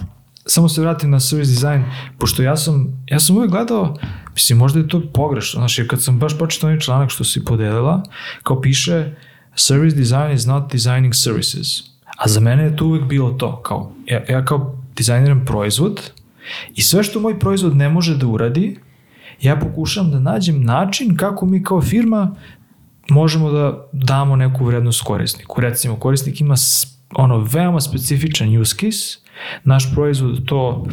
samo 0.47 0.69
se 0.69 0.81
vratim 0.81 1.11
na 1.11 1.21
service 1.21 1.51
design, 1.51 1.85
pošto 2.19 2.43
ja 2.43 2.57
sam, 2.57 3.05
ja 3.07 3.21
sam 3.21 3.37
uvijek 3.37 3.51
gledao, 3.51 3.97
mislim, 4.35 4.59
možda 4.59 4.81
je 4.81 4.89
to 4.89 5.03
pogrešno, 5.15 5.61
znači, 5.61 5.89
kad 5.89 6.03
sam 6.03 6.19
baš 6.19 6.39
početao 6.39 6.69
onaj 6.69 6.81
članak 6.81 7.11
što 7.11 7.25
si 7.25 7.45
podelila, 7.45 8.03
kao 8.43 8.61
piše, 8.61 9.15
service 9.55 9.97
design 9.97 10.33
is 10.35 10.47
not 10.47 10.73
designing 10.73 11.15
services. 11.15 11.69
A 12.19 12.29
za 12.29 12.41
mene 12.41 12.65
je 12.65 12.77
to 12.77 12.87
uvijek 12.87 13.05
bilo 13.05 13.31
to, 13.31 13.63
kao, 13.63 13.93
ja, 14.07 14.25
ja 14.29 14.45
kao 14.45 14.79
dizajniram 14.97 15.45
proizvod 15.45 16.11
i 16.75 16.83
sve 16.83 17.03
što 17.03 17.21
moj 17.21 17.39
proizvod 17.39 17.77
ne 17.77 17.89
može 17.89 18.17
da 18.17 18.27
uradi, 18.27 18.79
ja 19.41 19.57
pokušam 19.57 20.11
da 20.11 20.19
nađem 20.19 20.65
način 20.65 21.17
kako 21.17 21.47
mi 21.47 21.63
kao 21.63 21.83
firma 21.83 22.35
možemo 23.09 23.51
da 23.51 23.89
damo 23.93 24.37
neku 24.37 24.65
vrednost 24.65 25.03
korisniku. 25.03 25.61
Recimo, 25.61 25.97
korisnik 25.97 26.41
ima 26.41 26.55
ono 27.15 27.39
veoma 27.39 27.81
specifičan 27.81 28.59
use 28.59 28.77
case, 28.77 29.19
naš 29.65 29.95
proizvod 29.95 30.45
to 30.45 30.87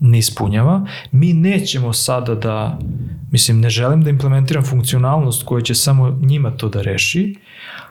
ne 0.00 0.18
ispunjava, 0.18 0.86
mi 1.12 1.32
nećemo 1.32 1.92
sada 1.92 2.34
da, 2.34 2.78
mislim, 3.30 3.60
ne 3.60 3.70
želim 3.70 4.02
da 4.02 4.10
implementiram 4.10 4.64
funkcionalnost 4.64 5.42
koja 5.44 5.62
će 5.62 5.74
samo 5.74 6.18
njima 6.20 6.50
to 6.50 6.68
da 6.68 6.82
reši, 6.82 7.34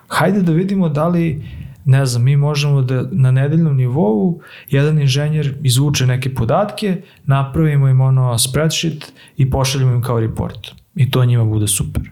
hajde 0.07 0.41
da 0.41 0.51
vidimo 0.51 0.89
da 0.89 1.07
li 1.07 1.43
ne 1.85 2.05
znam, 2.05 2.23
mi 2.23 2.37
možemo 2.37 2.81
da 2.81 3.03
na 3.11 3.31
nedeljnom 3.31 3.77
nivou 3.77 4.41
jedan 4.69 5.01
inženjer 5.01 5.55
izvuče 5.63 6.05
neke 6.07 6.33
podatke, 6.33 7.01
napravimo 7.25 7.87
im 7.87 8.01
ono 8.01 8.37
spreadsheet 8.37 9.13
i 9.37 9.49
pošaljemo 9.49 9.93
im 9.93 10.01
kao 10.01 10.19
report. 10.19 10.71
I 10.95 11.11
to 11.11 11.25
njima 11.25 11.45
bude 11.45 11.67
super. 11.67 12.03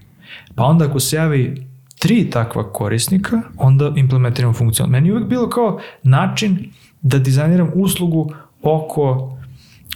Pa 0.56 0.64
onda 0.64 0.86
ako 0.86 1.00
se 1.00 1.16
javi 1.16 1.68
tri 2.00 2.30
takva 2.30 2.72
korisnika, 2.74 3.42
onda 3.58 3.94
implementiramo 3.96 4.54
funkciju. 4.54 4.88
Meni 4.88 5.10
je 5.10 5.14
uvijek 5.14 5.30
bilo 5.30 5.50
kao 5.50 5.80
način 6.04 6.72
da 7.02 7.20
dizajniram 7.20 7.72
uslugu 7.76 8.34
oko 8.62 9.38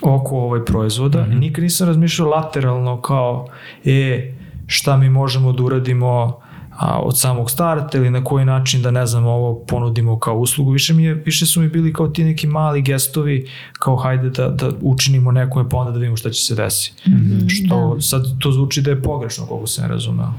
oko 0.01 0.38
ovaj 0.38 0.66
proizvoda 0.66 1.22
mm 1.22 1.32
-hmm. 1.32 1.39
nikad 1.39 1.64
nisam 1.64 1.88
razmišljao 1.88 2.30
lateralno 2.30 3.01
kao 3.01 3.47
e, 3.86 4.34
šta 4.68 4.97
mi 4.97 5.10
možemo 5.10 5.51
da 5.51 5.64
uradimo 5.64 6.39
a, 6.78 6.99
od 6.99 7.20
samog 7.20 7.51
starta 7.51 7.97
ili 7.97 8.10
na 8.10 8.24
koji 8.24 8.45
način 8.45 8.82
da 8.82 8.91
ne 8.91 9.06
znam 9.06 9.26
ovo 9.26 9.60
ponudimo 9.60 10.20
kao 10.20 10.38
uslugu. 10.38 10.72
Više, 10.72 10.93
mi 10.93 11.03
je, 11.03 11.14
više 11.14 11.45
su 11.45 11.62
mi 11.62 11.70
bili 11.70 11.93
kao 11.93 12.08
ti 12.08 12.24
neki 12.24 12.47
mali 12.47 12.82
gestovi 12.82 13.49
kao 13.80 13.95
hajde 13.95 14.30
da, 14.30 14.49
da 14.49 14.72
učinimo 14.82 15.32
nekome 15.32 15.70
pa 15.70 15.78
onda 15.78 15.91
da 15.91 15.97
vidimo 15.97 16.18
šta 16.18 16.30
će 16.30 16.41
se 16.41 16.56
desiti. 16.56 17.10
Mm 17.10 17.14
-hmm, 17.14 17.49
Što 17.49 17.95
da. 17.95 18.01
sad 18.01 18.26
to 18.39 18.51
zvuči 18.51 18.82
da 18.82 18.89
je 18.89 19.01
pogrešno 19.01 19.45
koliko 19.45 19.68
sam 19.68 19.89
razumeo. 19.89 20.34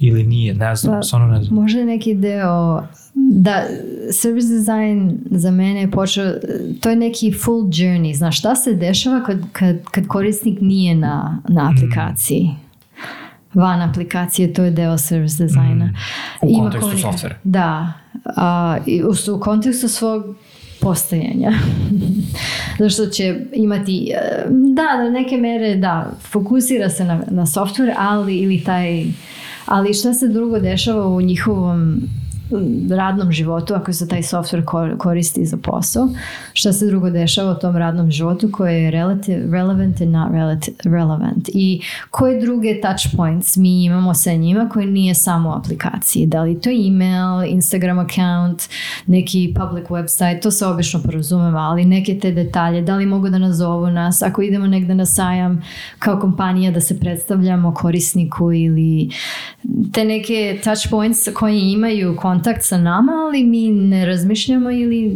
Ili 0.00 0.26
nije, 0.26 0.54
ne 0.54 0.76
znam, 0.76 0.94
Pa, 0.94 1.02
stvarno 1.02 1.26
ne 1.26 1.42
znam. 1.42 1.60
Možda 1.60 1.84
neki 1.84 2.14
deo 2.14 2.82
da 3.14 3.64
service 4.12 4.48
design 4.48 5.18
za 5.30 5.50
mene 5.50 5.80
je 5.80 5.90
počeo, 5.90 6.32
to 6.80 6.90
je 6.90 6.96
neki 6.96 7.32
full 7.32 7.62
journey, 7.62 8.14
znaš 8.16 8.38
šta 8.38 8.54
se 8.54 8.74
dešava 8.74 9.24
kad, 9.24 9.38
kad, 9.52 9.84
kad 9.90 10.06
korisnik 10.06 10.58
nije 10.60 10.94
na, 10.94 11.42
na 11.48 11.70
aplikaciji. 11.70 12.50
Van 13.54 13.82
aplikacije, 13.82 14.52
to 14.52 14.64
je 14.64 14.70
deo 14.70 14.98
service 14.98 15.42
dizajna. 15.44 15.92
U 16.42 16.58
kontekstu 16.58 16.90
komunika- 16.90 17.00
softvera. 17.02 17.34
Da, 17.44 17.92
a, 18.24 18.78
i 18.86 19.02
u, 19.04 19.36
u 19.36 19.40
kontekstu 19.40 19.88
svog 19.88 20.24
postojanja. 20.80 21.52
Zato 22.78 22.90
što 22.90 23.06
će 23.06 23.40
imati, 23.52 24.12
e, 24.14 24.44
da, 24.48 25.04
do 25.04 25.10
neke 25.10 25.36
mere, 25.36 25.76
da, 25.76 26.10
fokusira 26.20 26.88
se 26.88 27.04
na, 27.04 27.22
na 27.30 27.46
software, 27.46 27.94
ali 27.98 28.36
ili 28.38 28.64
taj, 28.64 29.04
ali 29.70 29.94
šta 29.94 30.14
se 30.14 30.28
drugo 30.28 30.58
dešava 30.58 31.06
u 31.06 31.20
njihovom 31.20 32.00
radnom 32.90 33.32
životu 33.32 33.74
ako 33.74 33.92
se 33.92 34.08
taj 34.08 34.22
software 34.22 34.64
ko- 34.64 34.96
koristi 34.98 35.46
za 35.46 35.56
posao, 35.56 36.08
šta 36.52 36.72
se 36.72 36.86
drugo 36.86 37.10
dešava 37.10 37.52
u 37.52 37.58
tom 37.58 37.76
radnom 37.76 38.10
životu 38.10 38.50
koje 38.52 38.82
je 38.82 38.90
relative, 38.90 39.42
relevant 39.52 40.00
and 40.00 40.12
not 40.12 40.32
relati- 40.32 40.72
relevant? 40.84 41.48
I 41.54 41.82
koje 42.10 42.40
druge 42.40 42.80
touch 42.80 43.16
points 43.16 43.56
mi 43.56 43.84
imamo 43.84 44.14
sa 44.14 44.32
njima 44.32 44.68
koji 44.68 44.86
nije 44.86 45.14
samo 45.14 45.48
u 45.48 45.52
aplikaciji, 45.52 46.26
da 46.26 46.42
li 46.42 46.60
to 46.60 46.70
email, 46.70 47.52
Instagram 47.52 47.98
account, 47.98 48.62
neki 49.06 49.54
public 49.58 49.88
website, 49.88 50.42
to 50.42 50.50
se 50.50 50.66
obično 50.66 51.00
porozumeva, 51.02 51.60
ali 51.60 51.84
neke 51.84 52.18
te 52.18 52.32
detalje, 52.32 52.82
da 52.82 52.96
li 52.96 53.06
mogu 53.06 53.28
da 53.28 53.38
nazovu 53.38 53.86
nas, 53.86 54.22
ako 54.22 54.42
idemo 54.42 54.66
negde 54.66 54.94
na 54.94 55.06
sajam 55.06 55.62
kao 55.98 56.20
kompanija 56.20 56.70
da 56.70 56.80
se 56.80 57.00
predstavljamo 57.00 57.74
korisniku 57.74 58.52
ili 58.52 59.10
te 59.92 60.04
neke 60.04 60.60
touch 60.64 60.90
points 60.90 61.28
koji 61.34 61.60
imaju 61.60 62.16
kontakt 62.16 62.39
sa 62.60 62.78
nama, 62.78 63.12
ali 63.26 63.44
mi 63.44 63.70
ne 63.70 64.06
razmišljamo 64.06 64.70
ili 64.70 65.12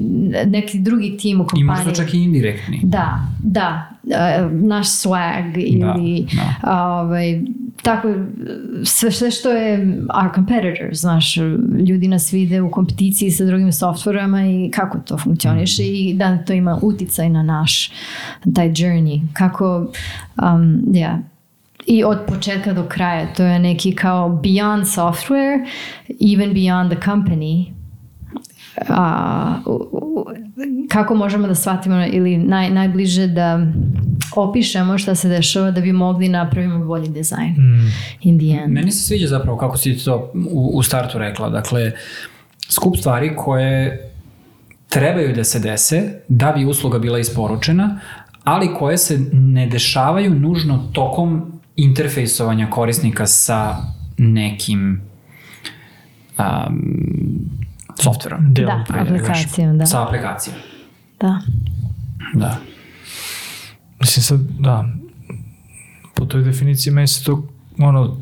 neki 0.47 0.79
drugi 0.79 1.17
tim 1.17 1.41
u 1.41 1.45
I 1.45 1.47
kompaniji. 1.47 1.87
možda 1.87 1.93
čak 2.05 2.15
i 2.15 2.19
indirektni. 2.19 2.81
Da, 2.83 3.21
da, 3.43 3.89
e, 4.11 4.49
naš 4.51 4.87
swag 4.87 5.53
ili 5.57 6.27
da. 6.63 7.01
ovaj, 7.01 7.41
tako 7.83 8.09
sve, 8.85 9.11
sve 9.11 9.31
što 9.31 9.51
je 9.51 9.99
our 10.23 10.35
competitors, 10.35 11.01
znaš, 11.01 11.37
ljudi 11.89 12.09
nas 12.09 12.33
vide 12.33 12.61
u 12.61 12.71
kompeticiji 12.71 13.31
sa 13.31 13.45
drugim 13.45 13.73
softverama 13.73 14.47
i 14.47 14.71
kako 14.71 14.99
to 14.99 15.19
funkcioniše 15.19 15.83
i 15.83 16.15
da 16.15 16.39
to 16.45 16.53
ima 16.53 16.79
uticaj 16.83 17.29
na 17.29 17.43
naš 17.43 17.91
taj 18.55 18.69
journey, 18.69 19.23
kako 19.33 19.93
um, 20.43 20.83
ja, 20.93 21.23
i 21.87 22.05
od 22.05 22.19
početka 22.27 22.73
do 22.73 22.85
kraja, 22.85 23.27
to 23.29 23.43
je 23.45 23.59
neki 23.59 23.95
kao 23.95 24.29
beyond 24.35 24.85
software, 24.87 25.67
even 26.33 26.51
beyond 26.53 26.91
the 26.91 27.01
company, 27.03 27.73
a, 28.89 29.15
u- 29.67 29.89
u- 29.93 30.27
kako 30.89 31.15
možemo 31.15 31.47
da 31.47 31.55
shvatimo 31.55 32.07
ili 32.07 32.37
naj, 32.39 32.71
najbliže 32.71 33.27
da 33.27 33.67
opišemo 34.35 34.99
šta 34.99 35.15
se 35.15 35.29
dešava 35.29 35.71
da 35.71 35.81
bi 35.81 35.93
mogli 35.95 36.29
napravimo 36.29 36.79
bolji 36.81 37.09
dizajn 37.09 37.51
Mm. 37.51 37.91
in 38.21 38.39
the 38.39 38.47
end. 38.55 38.73
Meni 38.73 38.91
se 38.91 38.99
sviđa 39.01 39.27
zapravo 39.29 39.59
kako 39.59 39.77
si 39.77 39.97
to 39.97 40.33
u, 40.51 40.71
u 40.75 40.83
startu 40.83 41.19
rekla. 41.19 41.51
Dakle, 41.51 41.93
skup 42.69 42.97
stvari 42.97 43.37
koje 43.37 44.11
trebaju 44.89 45.35
da 45.35 45.45
se 45.45 45.59
dese 45.61 46.03
da 46.29 46.53
bi 46.53 46.65
usluga 46.65 46.99
bila 46.99 47.19
isporučena, 47.19 48.01
ali 48.45 48.75
koje 48.75 48.99
se 48.99 49.19
ne 49.33 49.67
dešavaju 49.67 50.31
nužno 50.33 50.89
tokom 50.93 51.53
interfejsovanja 51.77 52.71
korisnika 52.71 53.27
sa 53.27 53.77
nekim 54.19 55.01
um, 56.39 57.01
softverom. 57.97 58.55
Delom 58.55 58.79
Da, 58.79 58.85
pre- 58.89 59.01
aplikacijom, 59.01 59.79
da. 59.79 59.87
Sa 59.87 60.07
aplikacijom. 60.07 60.57
da. 61.21 61.41
Da. 62.35 62.57
Mislim 64.01 64.23
sad, 64.23 64.41
da, 64.59 64.89
po 66.15 66.25
toj 66.25 66.43
definiciji 66.43 66.93
meni 66.93 67.07
se 67.07 67.25
to 67.25 67.47
ono, 67.79 68.17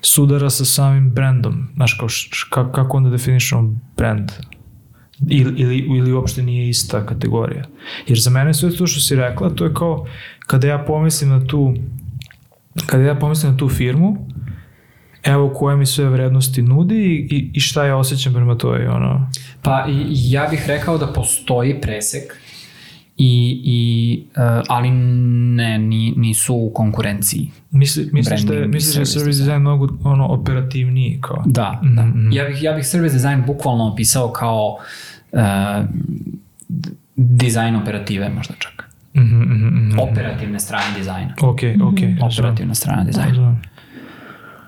sudara 0.00 0.50
sa 0.50 0.64
samim 0.64 1.10
brandom. 1.10 1.68
Znaš, 1.74 1.94
kao, 1.94 2.08
š, 2.08 2.28
š- 2.32 2.48
ka- 2.50 2.72
kako 2.72 2.96
onda 2.96 3.10
definišemo 3.10 3.74
brand? 3.96 4.32
Ili, 5.28 5.54
ili, 5.56 5.76
ili 5.78 6.12
uopšte 6.12 6.42
nije 6.42 6.68
ista 6.68 7.06
kategorija. 7.06 7.64
Jer 8.06 8.18
za 8.20 8.30
mene 8.30 8.54
sve 8.54 8.76
to 8.76 8.86
što 8.86 9.00
si 9.00 9.16
rekla, 9.16 9.50
to 9.50 9.64
je 9.64 9.74
kao 9.74 10.06
kada 10.40 10.68
ja 10.68 10.78
pomislim 10.78 11.30
na 11.30 11.46
tu 11.46 11.74
kada 12.86 13.02
ja 13.02 13.14
pomislim 13.14 13.52
na 13.52 13.58
tu 13.58 13.68
firmu, 13.68 14.28
evo 15.22 15.52
koje 15.54 15.76
mi 15.76 15.86
sve 15.86 16.08
vrednosti 16.08 16.62
nudi 16.62 16.94
i, 16.94 17.36
i, 17.36 17.50
i 17.54 17.60
šta 17.60 17.86
ja 17.86 17.96
osjećam 17.96 18.32
prema 18.32 18.58
toj, 18.58 18.86
ono, 18.86 19.30
Pa 19.62 19.86
ja 20.10 20.46
bih 20.50 20.64
rekao 20.66 20.98
da 20.98 21.06
postoji 21.06 21.80
presek 21.80 22.22
i, 23.16 23.62
i 23.64 24.22
uh, 24.36 24.62
ali 24.68 24.90
ne, 24.90 25.78
ni, 25.78 26.14
nisu 26.16 26.54
u 26.54 26.70
konkurenciji. 26.74 27.50
Misli, 27.70 28.10
misliš 28.12 28.40
da 28.40 28.66
misliš 28.66 28.94
da 28.94 29.00
je 29.00 29.06
service 29.06 29.38
design 29.38 29.60
mnogo 29.60 29.88
ono, 30.04 30.26
operativniji 30.26 31.18
kao? 31.20 31.42
Da, 31.46 31.80
da. 31.82 32.02
mhm. 32.02 32.32
Ja 32.32 32.44
bih, 32.44 32.62
ja 32.62 32.72
bih 32.72 32.86
service 32.86 33.14
design 33.14 33.42
bukvalno 33.46 33.92
opisao 33.92 34.28
kao 34.28 34.78
uh, 35.32 35.40
dizajn 37.16 37.76
operative 37.76 38.28
možda 38.28 38.54
čak. 38.58 38.91
Mhm. 39.14 39.98
Operativne 40.00 40.60
strane 40.60 40.84
dizajna. 40.98 41.34
Ok, 41.40 41.58
ok. 41.82 41.98
Operativna 42.22 42.74
strana 42.74 43.04
dizajna. 43.04 43.56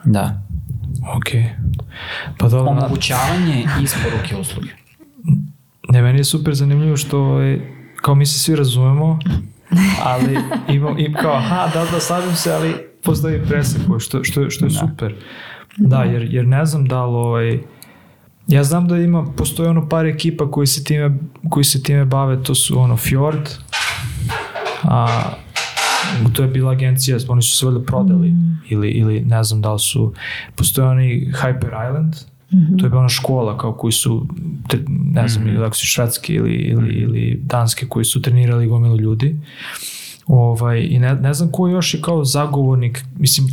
Da. 0.05 0.43
Ok. 1.17 1.29
Pa 2.39 2.49
dobro, 2.49 2.71
Omogućavanje 2.73 3.65
isporuke 3.83 4.37
usluge. 4.37 4.69
ne, 5.89 6.03
meni 6.03 6.19
je 6.19 6.25
super 6.25 6.55
zanimljivo 6.55 6.97
što 6.97 7.41
je, 7.41 7.73
kao 7.97 8.15
mi 8.15 8.27
se 8.27 8.39
svi 8.39 8.57
razumemo, 8.57 9.19
ali 10.05 10.39
imam, 10.69 10.99
im 10.99 11.15
kao, 11.15 11.35
aha, 11.35 11.71
da, 11.75 11.85
da, 11.85 12.01
slažem 12.01 12.35
se, 12.35 12.53
ali 12.53 12.75
postoji 13.05 13.41
presek, 13.49 13.81
što, 14.01 14.25
što, 14.25 14.51
što 14.51 14.65
je 14.65 14.71
Da. 14.71 14.79
super. 14.79 15.15
Da, 15.77 16.03
jer, 16.03 16.27
jer 16.31 16.47
ne 16.47 16.65
znam 16.65 16.85
da 16.85 17.05
li 17.05 17.15
ovaj, 17.15 17.59
ja 18.47 18.65
znam 18.65 18.89
da 18.89 18.97
ima, 18.97 19.25
postoji 19.27 19.69
ono 19.69 19.89
par 19.89 20.07
ekipa 20.07 20.51
koji 20.51 20.67
se 20.67 20.85
time, 20.85 21.19
koji 21.51 21.65
se 21.65 21.83
time 21.83 22.05
bave, 22.05 22.43
to 22.43 22.55
su 22.55 22.81
ono 22.81 22.97
Fjord, 22.97 23.49
a 24.85 25.31
to 26.33 26.43
je 26.43 26.49
bila 26.49 26.73
agencija, 26.73 27.19
oni 27.29 27.43
su 27.43 27.57
se 27.57 27.67
valjda 27.67 27.83
prodali 27.83 28.35
ili, 28.69 28.91
ili 28.91 29.21
ne 29.21 29.45
znam 29.45 29.63
da 29.63 29.73
li 29.73 29.79
su, 29.79 30.13
postoji 30.57 30.89
oni 30.89 31.33
Hyper 31.43 31.89
Island, 31.89 32.15
to 32.79 32.87
je 32.87 32.91
bila 32.91 33.01
ona 33.01 33.09
škola 33.09 33.59
kao 33.59 33.73
koji 33.73 33.93
su, 33.93 34.27
ne 34.89 35.29
znam, 35.29 35.49
ili 35.49 35.65
ako 35.65 35.77
su 35.77 35.87
švedski 35.87 36.35
ili, 36.35 36.53
ili, 36.53 36.95
ili 36.95 37.41
danske 37.45 37.87
koji 37.87 38.05
su 38.05 38.23
trenirali 38.23 38.67
gomilu 38.67 38.97
ljudi. 38.97 39.37
Ovaj, 40.27 40.87
I 40.91 40.99
ne, 40.99 41.15
ne 41.15 41.35
znam 41.35 41.53
ko 41.53 41.69
još 41.69 41.95
je 41.95 42.01
kao 42.01 42.25
zagovornik, 42.25 43.05
mislim, 43.19 43.47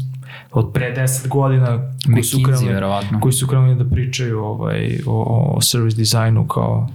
od 0.52 0.72
pre 0.74 0.96
10 0.98 1.28
godina 1.28 1.94
koji 2.14 2.24
su 2.24 2.40
krenuli, 2.46 2.74
verovatno. 2.74 3.20
koji 3.20 3.34
su 3.34 3.48
krenuli 3.48 3.76
da 3.76 3.90
pričaju 3.90 4.40
ovaj, 4.40 5.00
o, 5.08 5.54
o 5.56 5.62
service 5.62 5.98
dizajnu 5.98 6.48
kao 6.48 6.90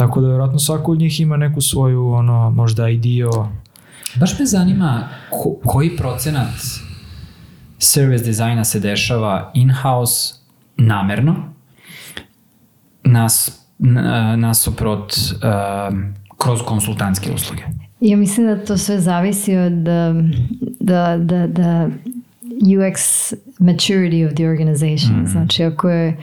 tako 0.00 0.20
da 0.20 0.28
vjerojatno 0.28 0.58
svako 0.58 0.92
od 0.92 0.98
njih 0.98 1.20
ima 1.20 1.36
neku 1.36 1.60
svoju 1.60 2.08
ono 2.08 2.50
možda 2.50 2.88
ideo 2.88 3.48
Baš 4.16 4.38
me 4.38 4.46
zanima 4.46 5.08
ko, 5.30 5.56
koji 5.64 5.96
procenat 5.96 6.54
service 7.78 8.24
dizajna 8.24 8.64
se 8.64 8.80
dešava 8.80 9.50
in-house 9.54 10.34
namerno 10.76 11.34
nas, 13.04 13.60
na, 13.78 14.36
nasuprot 14.36 15.12
um, 15.12 16.14
kroz 16.38 16.60
konsultantske 16.66 17.32
usluge. 17.32 17.62
Ja 18.00 18.16
mislim 18.16 18.46
da 18.46 18.64
to 18.64 18.78
sve 18.78 19.00
zavisi 19.00 19.56
od 19.56 19.72
um, 19.72 20.32
da, 20.80 21.16
da, 21.18 21.46
da 21.46 21.88
UX 22.60 23.32
maturity 23.58 24.26
of 24.26 24.34
the 24.34 24.48
organization. 24.48 25.26
Znači 25.26 25.64
ako 25.64 25.90
je 25.90 26.16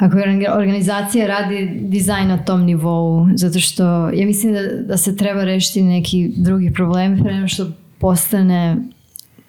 ako 0.00 0.16
organizacija 0.52 1.26
radi 1.28 1.70
dizajn 1.80 2.28
na 2.28 2.38
tom 2.38 2.62
nivou, 2.62 3.28
zato 3.34 3.60
što 3.60 3.84
ja 4.10 4.26
mislim 4.26 4.52
da, 4.52 4.60
da 4.78 4.96
se 4.96 5.16
treba 5.16 5.44
rešiti 5.44 5.82
neki 5.82 6.32
drugi 6.36 6.72
problemi 6.72 7.22
pre 7.22 7.34
nego 7.34 7.48
što 7.48 7.66
postane 7.98 8.76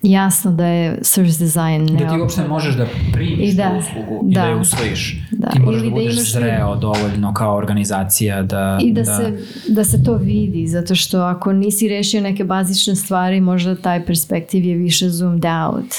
jasno 0.03 0.51
da 0.51 0.65
je 0.65 0.97
service 1.01 1.39
design 1.39 1.61
Da 1.81 1.87
ti 1.87 1.93
neophodan. 1.93 2.21
uopšte 2.21 2.43
možeš 2.43 2.75
da 2.75 2.85
primiš 3.13 3.51
da, 3.51 3.69
tu 3.69 3.77
uslugu 3.79 4.25
i 4.27 4.33
da, 4.33 4.41
da. 4.41 4.47
je 4.47 4.55
usvojiš. 4.55 5.27
Da, 5.31 5.47
Ti 5.47 5.59
moraš 5.59 5.73
ili 5.73 5.83
da 5.83 5.89
da 5.89 5.95
budeš 5.95 6.13
imaš- 6.13 6.31
zreo 6.31 6.75
dovoljno 6.75 7.33
kao 7.33 7.55
organizacija 7.55 8.41
da... 8.43 8.79
I 8.81 8.91
da, 8.91 9.05
Se, 9.05 9.37
da 9.67 9.83
se 9.83 10.03
to 10.03 10.13
vidi, 10.15 10.67
zato 10.67 10.95
što 10.95 11.19
ako 11.19 11.53
nisi 11.53 11.87
rešio 11.87 12.21
neke 12.21 12.43
bazične 12.43 12.95
stvari, 12.95 13.41
možda 13.41 13.75
taj 13.75 14.05
perspektiv 14.05 14.65
je 14.65 14.75
više 14.75 15.09
zoomed 15.09 15.43
out. 15.45 15.93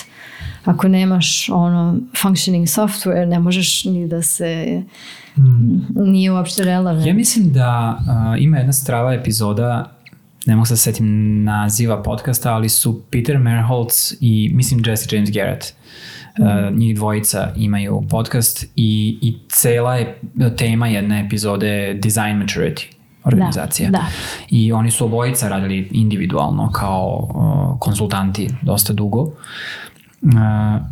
Ako 0.64 0.88
nemaš 0.88 1.48
ono 1.48 1.96
functioning 2.22 2.66
software, 2.66 3.26
ne 3.26 3.38
možeš 3.38 3.84
ni 3.84 4.08
da 4.08 4.22
se 4.22 4.82
nije 5.94 6.32
uopšte 6.32 6.64
relevant. 6.64 7.06
Ja 7.06 7.14
mislim 7.14 7.52
da 7.52 7.98
uh, 8.00 8.42
ima 8.42 8.56
jedna 8.56 8.72
strava 8.72 9.14
epizoda 9.14 9.92
ne 10.46 10.56
mogu 10.56 10.66
se 10.66 10.76
setim 10.76 11.42
naziva 11.44 12.02
podcasta, 12.02 12.54
ali 12.54 12.68
su 12.68 13.02
Peter 13.10 13.38
Merholtz 13.38 14.12
i 14.20 14.50
mislim 14.54 14.82
Jesse 14.86 15.16
James 15.16 15.30
Garrett. 15.30 15.74
Uh, 16.38 16.76
njih 16.78 16.96
dvojica 16.96 17.52
imaju 17.56 18.02
podcast 18.10 18.64
i, 18.76 19.18
i 19.22 19.34
cela 19.48 19.96
je 19.96 20.20
tema 20.56 20.86
jedne 20.86 21.24
epizode 21.26 21.94
Design 21.94 22.42
Maturity 22.42 22.82
organizacija. 23.24 23.90
Da, 23.90 23.98
da. 23.98 24.06
I 24.50 24.72
oni 24.72 24.90
su 24.90 25.04
obojica 25.04 25.48
radili 25.48 25.88
individualno 25.90 26.70
kao 26.70 27.28
uh, 27.34 27.78
konsultanti 27.78 28.48
dosta 28.62 28.92
dugo. 28.92 29.22
Uh, 29.22 29.32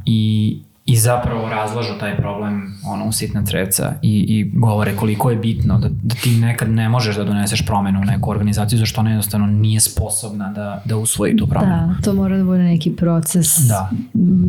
I 0.06 0.60
i 0.90 0.96
zapravo 0.96 1.48
razlažu 1.48 1.98
taj 2.00 2.16
problem 2.16 2.78
ono, 2.86 3.04
u 3.04 3.12
sitna 3.12 3.44
treca 3.44 3.92
i, 4.02 4.26
i 4.28 4.50
govore 4.54 4.96
koliko 4.96 5.30
je 5.30 5.36
bitno 5.36 5.78
da, 5.78 5.88
da 6.02 6.14
ti 6.14 6.30
nekad 6.30 6.70
ne 6.70 6.88
možeš 6.88 7.16
da 7.16 7.24
doneseš 7.24 7.66
promenu 7.66 8.00
u 8.00 8.04
neku 8.04 8.30
organizaciju 8.30 8.78
zašto 8.78 9.00
ona 9.00 9.10
jednostavno 9.10 9.46
nije 9.46 9.80
sposobna 9.80 10.52
da, 10.52 10.82
da 10.84 10.96
usvoji 10.96 11.36
tu 11.36 11.46
promenu. 11.46 11.72
Da, 11.72 12.02
to 12.04 12.12
mora 12.12 12.38
da 12.38 12.44
bude 12.44 12.62
neki 12.62 12.96
proces. 12.96 13.58
Da. 13.68 13.90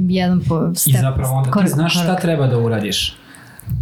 Jedan 0.10 0.42
po 0.50 0.76
step. 0.76 0.96
I 0.96 0.98
zapravo 0.98 1.34
onda 1.34 1.52
ti 1.52 1.68
znaš 1.68 1.94
šta 1.94 2.16
treba 2.16 2.48
da 2.48 2.58
uradiš 2.58 3.16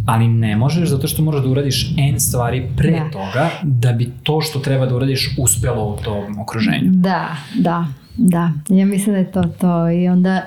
ali 0.06 0.28
ne 0.28 0.56
možeš 0.56 0.89
zato 0.89 1.08
što 1.08 1.22
moraš 1.22 1.43
da 1.43 1.50
uradiš 1.50 1.93
n 1.97 2.20
stvari 2.20 2.70
pre 2.78 2.91
da. 2.91 3.12
toga 3.12 3.50
da 3.64 3.91
bi 3.91 4.12
to 4.24 4.41
što 4.41 4.60
treba 4.60 4.86
da 4.86 4.95
uradiš 4.95 5.36
uspelo 5.38 5.86
u 5.86 5.97
tom 5.97 6.39
okruženju. 6.39 6.91
Da, 6.91 7.28
da, 7.56 7.86
da. 8.18 8.52
Ja 8.70 8.86
mislim 8.86 9.14
da 9.14 9.20
je 9.20 9.32
to 9.32 9.43
to 9.43 9.89
i 9.89 10.08
onda 10.08 10.41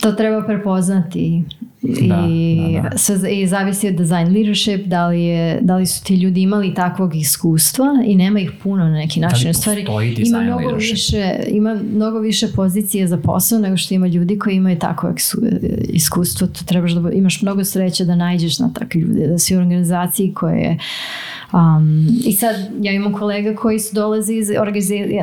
to 0.00 0.12
treba 0.12 0.46
prepoznati 0.46 1.42
da, 1.82 2.26
i, 2.28 2.78
da, 2.82 2.88
da. 2.88 2.98
Sve, 2.98 3.40
i 3.40 3.46
zavisi 3.46 3.88
od 3.88 3.94
design 3.94 4.34
leadership 4.34 4.86
da 4.86 5.08
li, 5.08 5.24
je, 5.24 5.58
da 5.62 5.76
li 5.76 5.86
su 5.86 6.04
ti 6.04 6.14
ljudi 6.14 6.42
imali 6.42 6.74
takvog 6.74 7.16
iskustva 7.16 7.86
i 8.06 8.16
nema 8.16 8.40
ih 8.40 8.50
puno 8.62 8.84
na 8.84 8.90
neki 8.90 9.20
način. 9.20 9.42
Da 9.42 9.48
li 9.48 9.54
stvari, 9.54 9.86
ima 10.18 10.40
mnogo 10.40 10.60
leadership? 10.60 10.92
više 10.92 11.36
ima 11.48 11.80
mnogo 11.94 12.18
više 12.18 12.48
pozicije 12.56 13.06
za 13.06 13.16
posao 13.16 13.58
nego 13.58 13.76
što 13.76 13.94
ima 13.94 14.06
ljudi 14.06 14.38
koji 14.38 14.56
imaju 14.56 14.78
takvo 14.78 15.14
iskustvo. 15.88 16.46
To 16.46 16.64
trebaš 16.64 16.92
da 16.92 17.12
imaš 17.12 17.42
mnogo 17.42 17.64
sreće 17.64 18.04
da 18.04 18.14
nađeš 18.14 18.58
na 18.58 18.70
takve 18.72 19.00
ljude, 19.00 19.26
da 19.26 19.38
si 19.38 19.56
u 19.56 19.58
organizaciji 19.58 20.34
koje 20.34 20.58
je 20.58 20.78
Um, 21.52 22.08
I 22.24 22.32
sad 22.32 22.56
ja 22.80 22.92
imam 22.92 23.12
kolega 23.12 23.54
koji 23.54 23.78
su 23.78 23.94
dolaze 23.94 24.34
iz 24.34 24.48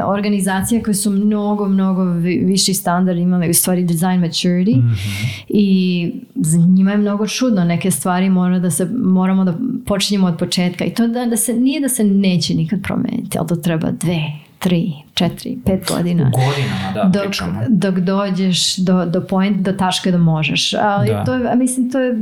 organizacija 0.05 0.83
koje 0.83 0.93
su 0.93 1.11
mnogo, 1.11 1.67
mnogo 1.67 2.03
viši 2.45 2.73
standard 2.73 3.17
imali 3.17 3.49
u 3.49 3.53
stvari 3.53 3.83
design 3.83 4.21
maturity 4.21 4.77
mm 4.77 4.81
-hmm. 4.81 5.43
i 5.49 6.11
za 6.35 6.57
njima 6.57 6.91
je 6.91 6.97
mnogo 6.97 7.27
čudno 7.27 7.63
neke 7.63 7.91
stvari 7.91 8.29
mora 8.29 8.59
da 8.59 8.71
se, 8.71 8.85
moramo 8.85 9.43
da 9.43 9.57
počinjemo 9.85 10.27
od 10.27 10.37
početka 10.37 10.85
i 10.85 10.93
to 10.93 11.07
da, 11.07 11.25
da 11.25 11.37
se, 11.37 11.53
nije 11.53 11.81
da 11.81 11.89
se 11.89 12.03
neće 12.03 12.55
nikad 12.55 12.81
promeniti, 12.83 13.37
ali 13.37 13.47
to 13.47 13.55
treba 13.55 13.91
dve, 13.91 14.23
tri, 14.63 14.93
četiri, 15.13 15.57
pet 15.65 15.87
godina. 15.87 16.23
Godinama, 16.23 16.91
da, 16.93 17.03
dok, 17.03 17.23
pričamo. 17.23 17.61
Dok 17.69 17.95
dođeš 17.99 18.77
do, 18.77 19.05
do 19.05 19.21
point, 19.27 19.57
do 19.57 19.71
taške 19.71 20.11
da 20.11 20.17
možeš. 20.17 20.73
Ali 20.73 21.07
da. 21.07 21.23
to 21.23 21.33
je, 21.33 21.55
mislim, 21.55 21.91
to 21.91 21.99
je, 21.99 22.13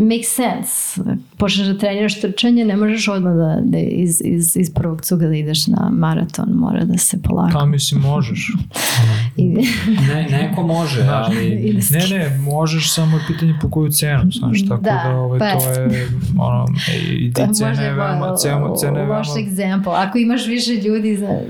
make 0.00 0.24
sense. 0.24 1.00
Počneš 1.36 1.66
da 1.66 1.78
treniraš 1.78 2.20
trčanje, 2.20 2.64
ne 2.64 2.76
možeš 2.76 3.08
odmah 3.08 3.34
da, 3.34 3.58
da 3.62 3.78
iz, 3.78 4.22
iz, 4.24 4.56
iz 4.56 4.74
prvog 4.74 5.00
cuga 5.00 5.26
da 5.26 5.34
ideš 5.34 5.66
na 5.66 5.90
maraton, 5.92 6.48
mora 6.52 6.84
da 6.84 6.98
se 6.98 7.22
polako. 7.22 7.58
Pa 7.58 7.64
mislim, 7.64 8.00
možeš. 8.00 8.52
I, 9.36 9.44
ne, 10.08 10.26
neko 10.30 10.62
može, 10.62 11.06
ali... 11.10 11.82
ne, 11.90 12.18
ne, 12.18 12.38
možeš 12.38 12.94
samo 12.94 13.16
je 13.16 13.22
pitanje 13.26 13.54
po 13.62 13.70
koju 13.70 13.88
cenu, 13.88 14.30
znaš, 14.30 14.68
tako 14.68 14.82
da, 14.82 15.02
da 15.04 15.16
ovaj, 15.16 15.38
pa, 15.38 15.58
to 15.58 15.70
je, 15.80 16.08
ono, 16.38 16.66
i 17.02 17.32
ti 17.32 17.42
cene 17.52 17.84
je 17.84 17.92
veoma, 17.92 18.36
cene, 18.36 18.54
je 18.82 18.92
veoma... 18.92 19.18
Loš 19.18 19.28
example. 19.28 19.92
Ako 19.94 20.18
imaš 20.18 20.46
više 20.46 20.72
ljudi, 20.72 21.16
za, 21.16 21.40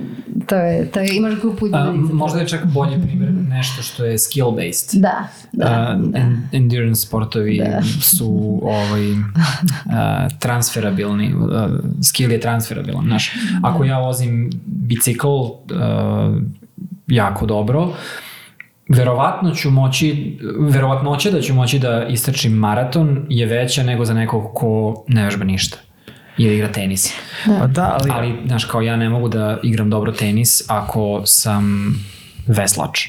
to 0.47 0.55
je, 0.57 0.91
to 0.91 1.01
je, 1.01 1.17
imaš 1.17 1.35
grupu 1.41 1.67
ljudi. 1.67 1.79
A, 1.79 1.93
možda 1.93 2.41
je 2.41 2.49
čak 2.49 2.65
bolji 2.65 3.03
primjer 3.07 3.31
nešto 3.33 3.83
što 3.83 4.05
je 4.05 4.19
skill 4.19 4.51
based. 4.51 5.01
Da, 5.01 5.29
da. 5.53 5.97
Uh, 5.99 6.11
da. 6.11 6.19
endurance 6.53 7.01
sportovi 7.07 7.59
da. 7.59 7.83
su 8.03 8.61
ovaj, 8.63 9.13
uh, 9.13 9.19
transferabilni, 10.39 11.35
uh, 11.35 11.51
skill 12.03 12.33
je 12.33 12.41
transferabilan. 12.41 13.05
Znaš, 13.05 13.33
ako 13.63 13.85
ja 13.85 13.99
vozim 13.99 14.51
bicikl 14.67 15.27
uh, 15.27 15.59
jako 17.07 17.47
dobro, 17.47 17.93
verovatno 18.89 19.55
ću 19.55 19.71
moći, 19.71 20.39
verovatnoća 20.59 21.31
da 21.31 21.41
ću 21.41 21.55
moći 21.55 21.79
da 21.79 22.07
istrčim 22.07 22.53
maraton 22.53 23.27
je 23.29 23.47
veća 23.47 23.83
nego 23.83 24.05
za 24.05 24.15
nekog 24.15 24.51
ko 24.55 25.05
ne 25.09 25.25
vežba 25.25 25.45
ništa 25.45 25.79
ili 26.39 26.55
igra 26.55 26.73
tenis. 26.73 27.13
Da. 27.47 27.59
Pa 27.59 27.67
da, 27.67 27.99
ali... 28.01 28.11
Ali, 28.11 28.35
znaš, 28.47 28.65
kao 28.65 28.81
ja 28.81 28.97
ne 28.97 29.09
mogu 29.09 29.29
da 29.29 29.59
igram 29.63 29.91
dobro 29.91 30.13
tenis 30.13 30.63
ako 30.69 31.23
sam 31.25 31.95
veslač. 32.47 33.09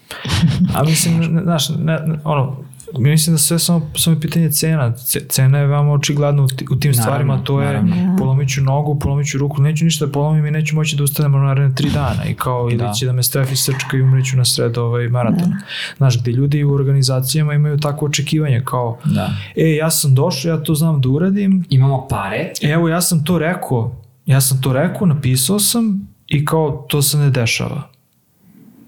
A 0.76 0.82
mislim, 0.82 1.40
znaš, 1.42 1.68
ne, 1.68 1.98
ono, 2.24 2.56
mislim 2.98 3.34
da 3.34 3.38
sve 3.38 3.58
samo, 3.58 3.90
samo 3.96 4.20
pitanje 4.20 4.50
cena. 4.50 4.94
Cena 5.28 5.58
je 5.58 5.66
veoma 5.66 5.92
očigledna 5.92 6.42
u, 6.42 6.44
u 6.44 6.48
tim 6.48 6.92
naravno, 6.92 7.02
stvarima, 7.02 7.44
to 7.44 7.60
je 7.60 7.66
naravno. 7.66 8.16
polomiću 8.18 8.62
nogu, 8.62 8.98
polomiću 8.98 9.38
ruku, 9.38 9.62
neću 9.62 9.84
ništa 9.84 10.06
da 10.06 10.12
polomim 10.12 10.46
i 10.46 10.50
neću 10.50 10.76
moći 10.76 10.96
da 10.96 11.04
ustanemo 11.04 11.38
na 11.38 11.44
naredne 11.44 11.74
tri 11.74 11.90
dana 11.90 12.24
i 12.24 12.34
kao 12.34 12.68
ili 12.70 12.78
da. 12.78 12.92
će 12.92 13.06
da 13.06 13.12
me 13.12 13.22
strefi 13.22 13.56
srčka 13.56 13.96
i 13.96 14.02
umreću 14.02 14.36
na 14.36 14.44
sred 14.44 14.78
ovaj 14.78 15.08
maraton. 15.08 15.50
Da. 15.50 15.56
Znaš, 15.96 16.20
gde 16.20 16.30
ljudi 16.30 16.64
u 16.64 16.72
organizacijama 16.72 17.54
imaju 17.54 17.78
takvo 17.78 18.08
očekivanje 18.08 18.62
kao, 18.64 18.98
da. 19.04 19.30
e, 19.56 19.74
ja 19.74 19.90
sam 19.90 20.14
došao, 20.14 20.48
ja 20.48 20.62
to 20.62 20.74
znam 20.74 21.00
da 21.00 21.08
uradim. 21.08 21.64
Imamo 21.70 22.08
pare. 22.08 22.52
Evo, 22.62 22.88
ja 22.88 23.00
sam 23.00 23.24
to 23.24 23.38
rekao, 23.38 23.96
ja 24.26 24.40
sam 24.40 24.62
to 24.62 24.72
rekao, 24.72 25.06
napisao 25.06 25.58
sam 25.58 26.08
i 26.26 26.44
kao 26.44 26.86
to 26.88 27.02
se 27.02 27.18
ne 27.18 27.30
dešava. 27.30 27.82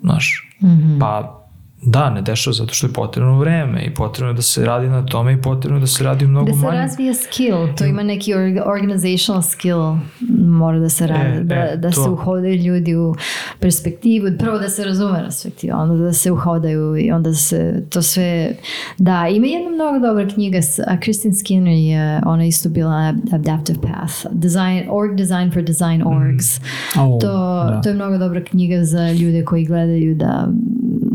Znaš, 0.03 0.57
mm 0.61 0.67
-hmm. 0.67 1.01
pa 1.01 1.42
Da, 1.85 2.11
ne 2.11 2.23
dešava 2.23 2.55
zato 2.55 2.75
što 2.75 2.87
je 2.87 2.93
potrebno 2.93 3.39
vreme 3.39 3.83
i 3.85 3.95
potrebno 3.95 4.31
je 4.31 4.35
da 4.35 4.43
se 4.43 4.65
radi 4.65 4.89
na 4.89 5.07
tome 5.07 5.33
i 5.33 5.43
potrebno 5.43 5.79
je 5.79 5.81
da 5.81 5.87
se 5.87 6.05
radi 6.05 6.27
mnogo 6.27 6.47
manje. 6.47 6.57
Da 6.57 6.61
se 6.61 6.67
manje. 6.67 6.79
razvija 6.79 7.15
skill, 7.15 7.57
to 7.79 7.85
ima 7.85 8.03
neki 8.03 8.35
organizational 8.67 9.43
skill, 9.43 9.97
mora 10.39 10.79
da 10.79 10.89
se 10.89 11.07
radi, 11.07 11.39
e, 11.39 11.43
da, 11.43 11.55
e, 11.55 11.77
da 11.77 11.93
se 11.93 12.01
uhodaju 12.01 12.55
ljudi 12.55 12.97
u 12.97 13.15
perspektivu, 13.61 14.29
prvo 14.39 14.59
da 14.59 14.69
se 14.69 14.85
razume 14.85 15.23
perspektiva, 15.25 15.79
onda 15.79 15.95
da 15.95 16.13
se 16.13 16.31
uhodaju 16.31 16.97
i 16.97 17.11
onda 17.11 17.35
se 17.35 17.85
to 17.91 18.03
sve, 18.03 18.55
da, 18.99 19.29
ima 19.29 19.47
jedna 19.47 19.71
mnogo 19.71 19.99
dobra 20.07 20.29
knjiga, 20.29 20.59
a 20.87 20.97
Christine 21.01 21.35
Skinner 21.35 21.79
je, 21.79 22.21
ona 22.27 22.45
isto 22.45 22.69
bila 22.69 23.15
Adaptive 23.33 23.79
Path, 23.83 24.15
design, 24.31 24.83
org 24.91 25.17
design 25.17 25.53
for 25.53 25.63
design 25.63 26.03
orgs. 26.07 26.61
Mm. 26.61 27.01
Oh, 27.01 27.21
to, 27.21 27.29
da. 27.71 27.81
to 27.81 27.89
je 27.89 27.95
mnogo 27.95 28.19
dobra 28.19 28.45
knjiga 28.45 28.85
za 28.85 29.13
ljude 29.13 29.45
koji 29.45 29.65
gledaju 29.65 30.15
da 30.15 30.49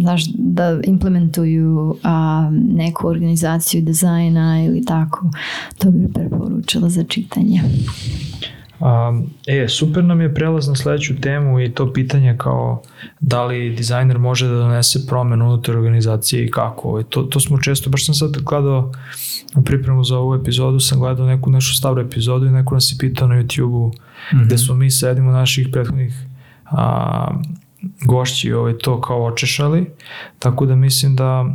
znaš, 0.02 0.26
da 0.34 0.80
implementuju 0.84 1.96
a, 2.04 2.50
neku 2.52 3.08
organizaciju 3.08 3.82
dizajna 3.82 4.64
ili 4.64 4.86
tako, 4.86 5.32
to 5.78 5.92
bi 5.92 6.14
preporučila 6.14 6.90
za 6.90 7.04
čitanje. 7.04 7.62
Um, 8.80 9.30
e, 9.48 9.68
super 9.68 10.04
nam 10.04 10.22
je 10.22 10.34
prelaz 10.34 10.68
na 10.68 10.76
sledeću 10.76 11.22
temu 11.22 11.60
i 11.62 11.72
to 11.72 11.94
pitanje 11.94 12.36
kao 12.38 12.82
da 13.20 13.46
li 13.46 13.76
dizajner 13.76 14.20
može 14.20 14.48
da 14.48 14.54
donese 14.54 15.08
promenu 15.08 15.46
unutar 15.46 15.78
organizacije 15.78 16.46
i 16.46 16.52
kako. 16.52 17.00
E, 17.00 17.04
to, 17.10 17.24
to 17.24 17.40
smo 17.40 17.62
često, 17.62 17.90
baš 17.90 18.06
sam 18.06 18.16
sad 18.16 18.38
gledao 18.38 18.92
u 19.56 19.64
pripremu 19.64 20.04
za 20.04 20.18
ovu 20.18 20.36
epizodu, 20.36 20.80
sam 20.80 21.00
gledao 21.00 21.26
neku 21.26 21.52
nešu 21.52 21.76
staru 21.76 22.02
epizodu 22.02 22.46
i 22.46 22.52
neko 22.52 22.76
nas 22.76 22.92
je 22.92 22.98
pitao 23.00 23.28
na 23.28 23.36
YouTube-u 23.36 23.88
mm 23.88 23.92
-hmm. 24.38 24.46
gde 24.46 24.58
smo 24.58 24.76
mi 24.76 24.92
sedimo 24.92 25.32
naših 25.32 25.68
prethodnih 25.72 26.26
a, 26.66 27.28
gošći 28.06 28.54
ovaj, 28.54 28.78
to 28.78 29.02
kao 29.02 29.26
očešali, 29.26 29.90
tako 30.40 30.66
da 30.66 30.76
mislim 30.76 31.16
da 31.16 31.46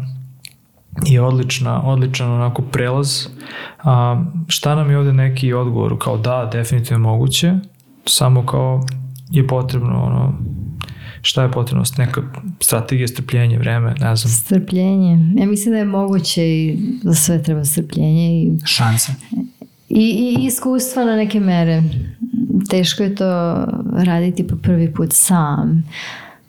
je 1.07 1.23
odlična, 1.23 1.83
odličan 1.83 2.31
onako 2.31 2.63
prelaz. 2.63 3.27
A, 3.83 4.25
šta 4.49 4.75
nam 4.75 4.91
je 4.91 4.99
ovde 4.99 5.13
neki 5.13 5.53
odgovor? 5.53 5.97
Kao 5.99 6.19
da, 6.19 6.51
definitivno 6.53 6.99
moguće, 6.99 7.53
samo 8.07 8.47
kao 8.47 8.87
je 9.31 9.47
potrebno 9.47 10.03
ono, 10.03 10.35
šta 11.23 11.43
je 11.43 11.51
potrebno, 11.51 11.85
neka 11.99 12.23
strategija, 12.61 13.09
strpljenje, 13.09 13.59
vreme, 13.59 13.95
ne 14.01 14.17
znam. 14.17 14.33
Strpljenje. 14.33 15.35
Ja 15.37 15.47
mislim 15.47 15.73
da 15.73 15.79
je 15.79 15.85
moguće 15.85 16.43
i 16.43 16.79
za 17.03 17.15
sve 17.15 17.43
treba 17.43 17.65
strpljenje. 17.65 18.43
I, 18.43 18.59
Šansa. 18.65 19.13
I, 19.89 20.37
i 20.39 20.47
iskustva 20.47 21.05
na 21.05 21.17
neke 21.17 21.41
mere. 21.41 21.83
Teško 22.71 23.03
je 23.03 23.15
to 23.15 23.65
raditi 23.93 24.47
po 24.47 24.57
prvi 24.57 24.93
put 24.93 25.13
sam 25.13 25.85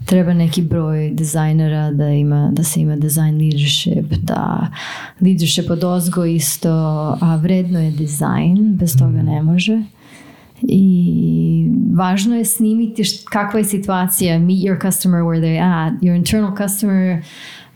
treba 0.06 0.34
neki 0.34 0.62
broj 0.62 1.10
dizajnera 1.14 1.92
da 1.92 2.10
ima 2.10 2.50
da 2.54 2.64
se 2.64 2.82
ima 2.82 2.96
design 2.96 3.38
leadership 3.38 4.14
da 4.22 4.68
leadership 5.22 5.70
od 5.70 5.84
ozgo 5.84 6.26
isto 6.26 6.70
a 7.22 7.40
vredno 7.42 7.80
je 7.80 7.92
dizajn 7.92 8.76
bez 8.76 8.98
toga 8.98 9.18
mhm. 9.18 9.26
ne 9.26 9.42
može 9.42 9.82
i 10.62 11.68
važno 11.94 12.36
je 12.36 12.46
snimiti 12.46 13.04
kakva 13.32 13.60
je 13.60 13.66
situacija 13.66 14.40
meet 14.40 14.60
your 14.60 14.92
customer 14.92 15.22
where 15.22 15.42
they 15.42 15.60
at 15.62 15.94
your 16.02 16.16
internal 16.16 16.58
customer 16.58 17.22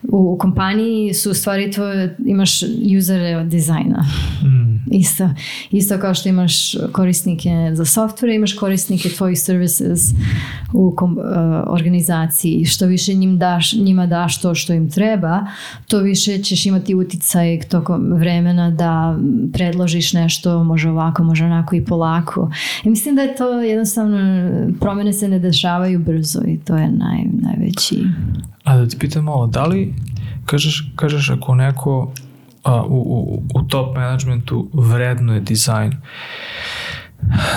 u, 0.02 0.32
u 0.32 0.38
kompaniji 0.38 1.14
su 1.14 1.30
u 1.30 1.34
stvari 1.34 1.70
tvoje, 1.70 2.16
imaš 2.26 2.62
usere 2.98 3.36
od 3.36 3.46
dizajna. 3.46 4.04
Mm. 4.42 4.67
Isto, 4.90 5.30
isto 5.70 5.98
kao 5.98 6.14
što 6.14 6.28
imaš 6.28 6.76
korisnike 6.92 7.50
za 7.72 7.84
software, 7.84 8.34
imaš 8.34 8.52
korisnike 8.54 9.08
tvojih 9.08 9.40
services 9.40 10.00
u 10.72 10.94
kom, 10.96 11.18
uh, 11.18 11.24
organizaciji. 11.66 12.64
Što 12.64 12.86
više 12.86 13.14
njim 13.14 13.38
daš, 13.38 13.72
njima 13.72 14.06
daš 14.06 14.40
to 14.40 14.54
što 14.54 14.72
im 14.72 14.90
treba, 14.90 15.46
to 15.88 15.98
više 15.98 16.38
ćeš 16.38 16.66
imati 16.66 16.94
uticaj 16.94 17.60
tokom 17.60 18.12
vremena 18.12 18.70
da 18.70 19.18
predložiš 19.52 20.12
nešto, 20.12 20.64
može 20.64 20.90
ovako, 20.90 21.24
može 21.24 21.44
onako 21.44 21.76
i 21.76 21.84
polako. 21.84 22.50
I 22.84 22.90
mislim 22.90 23.14
da 23.14 23.22
je 23.22 23.36
to 23.36 23.60
jednostavno, 23.60 24.18
promene 24.80 25.12
se 25.12 25.28
ne 25.28 25.38
dešavaju 25.38 25.98
brzo 25.98 26.40
i 26.46 26.58
to 26.58 26.76
je 26.76 26.90
naj, 26.90 27.24
najveći. 27.32 28.04
A 28.64 28.76
da 28.76 28.88
ti 28.88 28.98
pitam 28.98 29.24
malo, 29.24 29.46
da 29.46 29.66
li, 29.66 29.94
kažeš, 30.44 30.92
kažeš 30.96 31.30
ako 31.30 31.54
neko 31.54 32.12
a, 32.64 32.82
u, 32.82 32.96
u, 32.96 33.42
u 33.54 33.62
top 33.62 33.96
managementu 33.96 34.68
vrednuje 34.72 35.40
dizajn, 35.40 35.92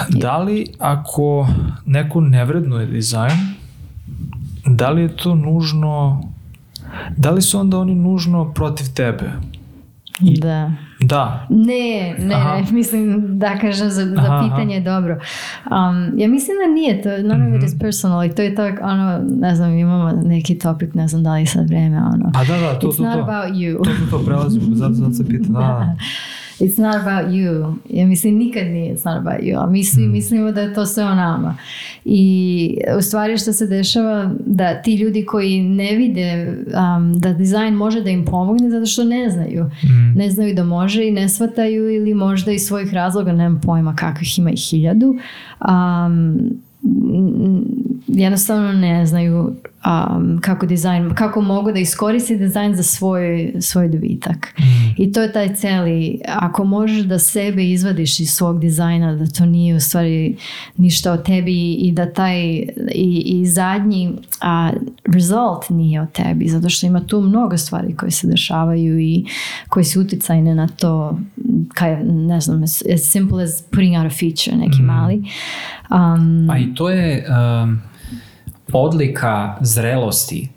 da 0.09 0.37
li 0.37 0.65
ako 0.79 1.47
neko 1.85 2.21
ne 2.21 2.45
vrednuje 2.45 2.85
dizajn, 2.85 3.37
da 4.65 4.89
li 4.89 5.01
je 5.01 5.15
to 5.15 5.35
nužno, 5.35 6.23
da 7.17 7.31
li 7.31 7.41
su 7.41 7.59
onda 7.59 7.79
oni 7.79 7.95
nužno 7.95 8.53
protiv 8.53 8.85
tebe? 8.93 9.31
I- 10.21 10.39
Da. 10.39 10.71
Da. 11.01 11.45
Ne, 11.49 12.15
ne, 12.19 12.35
Aha. 12.35 12.55
ne, 12.55 12.65
mislim 12.71 13.15
da 13.39 13.57
kažem 13.57 13.89
za, 13.89 14.05
za 14.05 14.15
Aha, 14.19 14.43
pitanje 14.43 14.75
je 14.75 14.81
dobro. 14.81 15.13
Um, 15.65 16.13
ja 16.15 16.27
mislim 16.27 16.57
da 16.57 16.73
nije, 16.73 17.01
to, 17.01 17.09
none 17.09 17.43
of 17.43 17.53
it 17.53 17.57
Mhm. 17.57 17.65
is 17.65 17.79
personal 17.79 18.23
i 18.23 18.29
to 18.29 18.41
je 18.41 18.55
tak, 18.55 18.79
ono, 18.83 19.19
ne 19.29 19.55
znam, 19.55 19.71
imamo 19.71 20.11
neki 20.13 20.57
topic, 20.57 20.93
ne 20.93 21.07
znam 21.07 21.23
da 21.23 21.33
li 21.33 21.45
sad 21.45 21.69
vreme, 21.69 21.97
ono. 21.97 22.31
A 22.33 22.43
da, 22.45 22.57
da, 22.57 22.79
to, 22.79 22.87
It's 22.87 22.97
to, 22.97 23.03
not 23.03 23.13
to. 23.13 23.21
about 23.21 23.53
you. 23.53 23.77
To, 23.77 23.83
to, 23.83 23.91
to, 24.11 24.25
prelazimo, 24.25 24.75
zato, 24.75 24.93
zato 24.93 25.13
se 25.13 25.25
pitam, 25.25 25.53
da, 25.53 25.59
da. 25.59 25.95
It's 26.61 26.81
not 26.81 26.95
about 26.95 27.33
you. 27.33 27.75
Ja 27.89 28.05
mislim, 28.07 28.37
nikad 28.37 28.67
nije 28.67 28.95
it's 28.95 29.05
not 29.05 29.17
about 29.17 29.41
you. 29.41 29.63
A 29.63 29.67
mi 29.67 29.83
svi 29.83 30.03
Mm. 30.07 30.11
mislimo 30.11 30.51
da 30.51 30.61
je 30.61 30.73
to 30.73 30.85
sve 30.85 31.03
o 31.03 31.15
nama. 31.15 31.57
I 32.05 32.77
u 32.97 33.01
stvari 33.01 33.37
što 33.37 33.53
se 33.53 33.67
dešava 33.67 34.31
da 34.45 34.81
ti 34.81 34.95
ljudi 34.95 35.25
koji 35.25 35.61
ne 35.61 35.95
vide 35.95 36.47
um, 36.97 37.19
da 37.19 37.33
dizajn 37.33 37.73
može 37.73 38.01
da 38.01 38.09
im 38.09 38.25
pomogne 38.25 38.69
zato 38.69 38.85
što 38.85 39.03
ne 39.03 39.29
znaju. 39.29 39.63
Mm. 39.63 40.17
Ne 40.17 40.29
znaju 40.29 40.55
da 40.55 40.63
može 40.63 41.07
i 41.07 41.11
ne 41.11 41.29
shvataju 41.29 41.89
ili 41.95 42.13
možda 42.13 42.51
iz 42.51 42.61
svojih 42.61 42.93
razloga, 42.93 43.31
nemam 43.31 43.61
pojma 43.61 43.95
kakvih 43.95 44.39
ima 44.39 44.51
i 44.51 44.57
hiljadu. 44.57 45.15
Um, 45.69 46.39
jednostavno 48.07 48.73
ne 48.73 49.05
znaju 49.05 49.55
um, 49.85 50.39
kako 50.41 50.65
dizajn, 50.65 51.13
kako 51.15 51.41
mogu 51.41 51.71
da 51.71 51.79
iskoristi 51.79 52.37
dizajn 52.37 52.75
za 52.75 52.83
svoj, 52.83 53.53
svoj 53.59 53.89
dobitak. 53.89 54.53
I 54.97 55.11
to 55.11 55.21
je 55.21 55.33
taj 55.33 55.55
celi, 55.55 56.21
ako 56.27 56.63
možeš 56.63 57.03
da 57.03 57.19
sebe 57.19 57.69
izvadiš 57.69 58.19
iz 58.19 58.29
svog 58.29 58.59
dizajna, 58.59 59.15
da 59.15 59.27
to 59.27 59.45
nije 59.45 59.75
u 59.75 59.79
stvari 59.79 60.37
ništa 60.77 61.11
o 61.11 61.17
tebi 61.17 61.73
i 61.73 61.91
da 61.91 62.13
taj 62.13 62.41
i, 62.95 63.23
i 63.25 63.45
zadnji 63.45 64.13
a, 64.41 64.71
result 65.05 65.69
nije 65.69 66.01
o 66.01 66.05
tebi, 66.05 66.47
zato 66.47 66.69
što 66.69 66.87
ima 66.87 67.07
tu 67.07 67.21
mnogo 67.21 67.57
stvari 67.57 67.95
koje 67.95 68.11
se 68.11 68.27
dešavaju 68.27 68.99
i 68.99 69.25
koje 69.69 69.83
su 69.83 70.01
uticajne 70.01 70.55
na 70.55 70.67
to 70.67 71.19
kaj, 71.73 72.03
ne 72.03 72.41
znam, 72.41 72.63
as, 72.63 72.83
as 72.93 73.01
simple 73.01 73.43
as 73.43 73.61
putting 73.61 73.95
out 73.95 74.05
a 74.05 74.09
feature, 74.09 74.57
neki 74.57 74.81
mali. 74.81 75.23
Um, 75.89 76.49
A 76.49 76.57
i 76.57 76.73
to 76.75 76.89
je 76.89 77.25
um, 77.29 77.81
odlika 78.73 79.57
zrelosti 79.61 80.49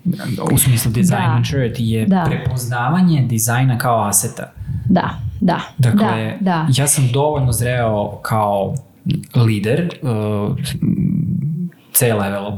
u 0.51 0.57
smislu 0.57 0.91
design 0.91 1.17
Da. 1.17 1.39
maturity 1.41 1.81
je 1.81 2.05
Da. 2.05 2.23
prepoznavanje 2.25 3.21
dizajna 3.21 3.77
kao 3.77 4.03
aseta. 4.03 4.51
da, 4.85 5.09
da, 5.41 5.59
Dakle, 5.77 6.37
da, 6.39 6.51
da. 6.51 6.67
ja 6.77 6.87
sam 6.87 7.09
dovoljno 7.13 7.51
zreo 7.51 8.11
kao 8.21 8.75
lider, 9.35 9.89
uh, 10.01 10.57
C-level 11.93 12.51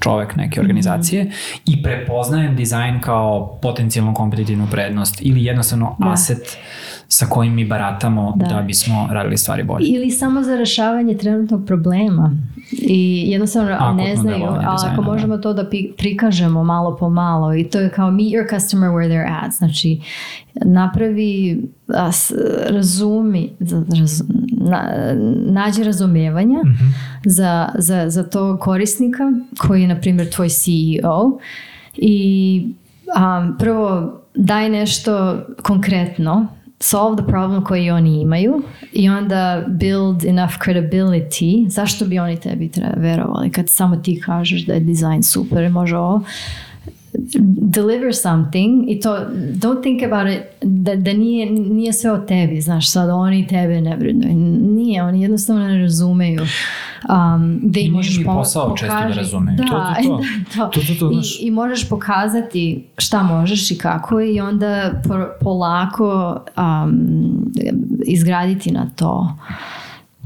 čovek 0.00 0.36
neke 0.36 0.60
organizacije 0.60 1.30
i 1.66 1.82
prepoznajem 1.82 2.56
dizajn 2.56 3.00
kao 3.00 3.58
potencijalnu 3.62 4.14
kompetitivnu 4.14 4.66
prednost 4.70 5.16
ili 5.20 5.44
jednostavno 5.44 5.96
Da. 5.98 6.10
aset 6.12 6.56
sa 7.12 7.26
kojim 7.26 7.54
mi 7.54 7.64
baratamo 7.64 8.32
da, 8.36 8.46
Da. 8.46 8.62
bismo 8.62 9.08
radili 9.10 9.36
stvari 9.36 9.62
bolje. 9.64 9.86
Ili 9.86 10.10
samo 10.10 10.42
za 10.42 10.56
rešavanje 10.56 11.16
trenutnog 11.16 11.66
problema. 11.66 12.36
I 12.72 13.24
jednostavno 13.26 13.72
Akutno 13.72 13.92
ne 13.94 14.16
znaju, 14.16 14.44
ali 14.44 14.78
ako 14.86 15.02
da. 15.02 15.08
možemo 15.08 15.36
to 15.38 15.52
da 15.52 15.64
prikažemo 15.98 16.64
malo 16.64 16.96
po 16.96 17.08
malo 17.10 17.54
i 17.54 17.64
to 17.64 17.80
je 17.80 17.88
kao 17.90 18.10
meet 18.10 18.28
your 18.28 18.50
customer 18.50 18.90
where 18.90 19.08
they're 19.08 19.44
at. 19.44 19.52
Znači, 19.52 20.00
napravi, 20.54 21.62
a, 21.88 22.12
s- 22.12 22.32
razumi, 22.66 23.50
raz, 24.00 24.22
na, 24.50 24.82
nađi 25.46 25.84
razumevanja 25.84 26.58
za, 27.24 27.68
za, 27.74 28.04
za 28.08 28.22
tog 28.24 28.60
korisnika 28.60 29.32
koji 29.58 29.82
je, 29.82 29.88
na 29.88 29.96
primjer, 29.96 30.30
tvoj 30.30 30.48
CEO 30.48 31.38
i 31.94 32.66
um, 33.08 33.56
prvo 33.58 34.12
daj 34.34 34.68
nešto 34.68 35.38
konkretno 35.62 36.46
solve 36.80 37.16
the 37.16 37.26
problem 37.26 37.64
koji 37.64 37.90
oni 37.90 38.20
imaju 38.20 38.62
i 38.92 39.08
onda 39.08 39.64
build 39.68 40.24
enough 40.24 40.52
credibility 40.64 41.68
zašto 41.68 42.04
bi 42.04 42.18
oni 42.18 42.40
tebi 42.40 42.70
verovali 42.96 43.50
kad 43.50 43.68
samo 43.68 43.96
ti 43.96 44.22
kažeš 44.26 44.66
da 44.66 44.74
je 44.74 44.80
dizajn 44.80 45.22
super 45.22 45.62
i 45.62 45.68
može 45.68 45.96
ovo 45.96 46.22
deliver 47.70 48.12
something 48.14 48.84
i 48.88 49.00
to 49.00 49.10
don't 49.54 49.82
think 49.82 50.02
about 50.02 50.28
it 50.28 50.42
da, 50.62 50.96
da 50.96 51.12
nije, 51.12 51.50
nije 51.50 51.92
sve 51.92 52.12
o 52.12 52.18
tebi 52.18 52.60
znaš 52.60 52.90
sad 52.90 53.10
oni 53.10 53.46
tebe 53.46 53.80
ne 53.80 53.96
vrednuju 53.96 54.34
nije 54.74 55.02
oni 55.02 55.22
jednostavno 55.22 55.68
ne 55.68 55.78
razumeju 55.78 56.40
um, 56.40 57.60
da 57.62 57.80
im 57.80 57.92
možeš 57.92 58.24
po- 58.24 58.32
posao 58.32 58.76
često 58.76 58.94
da 58.94 59.00
pokaži- 59.00 59.16
razumeju. 59.16 59.56
da, 59.56 59.64
To, 59.64 59.70
to, 59.70 60.02
to. 60.02 60.20
to. 60.56 60.70
To, 60.70 60.80
to, 60.82 60.94
to, 61.00 61.10
I. 61.12 61.46
I 61.46 61.50
možeš 61.50 61.88
pokazati 61.88 62.84
šta 62.98 63.22
možeš 63.22 63.70
i 63.70 63.78
kako 63.78 64.20
i 64.20 64.40
onda 64.40 64.92
po- 65.04 65.26
polako 65.40 66.40
um, 66.58 67.52
izgraditi 68.04 68.70
na 68.70 68.86
to. 68.96 69.36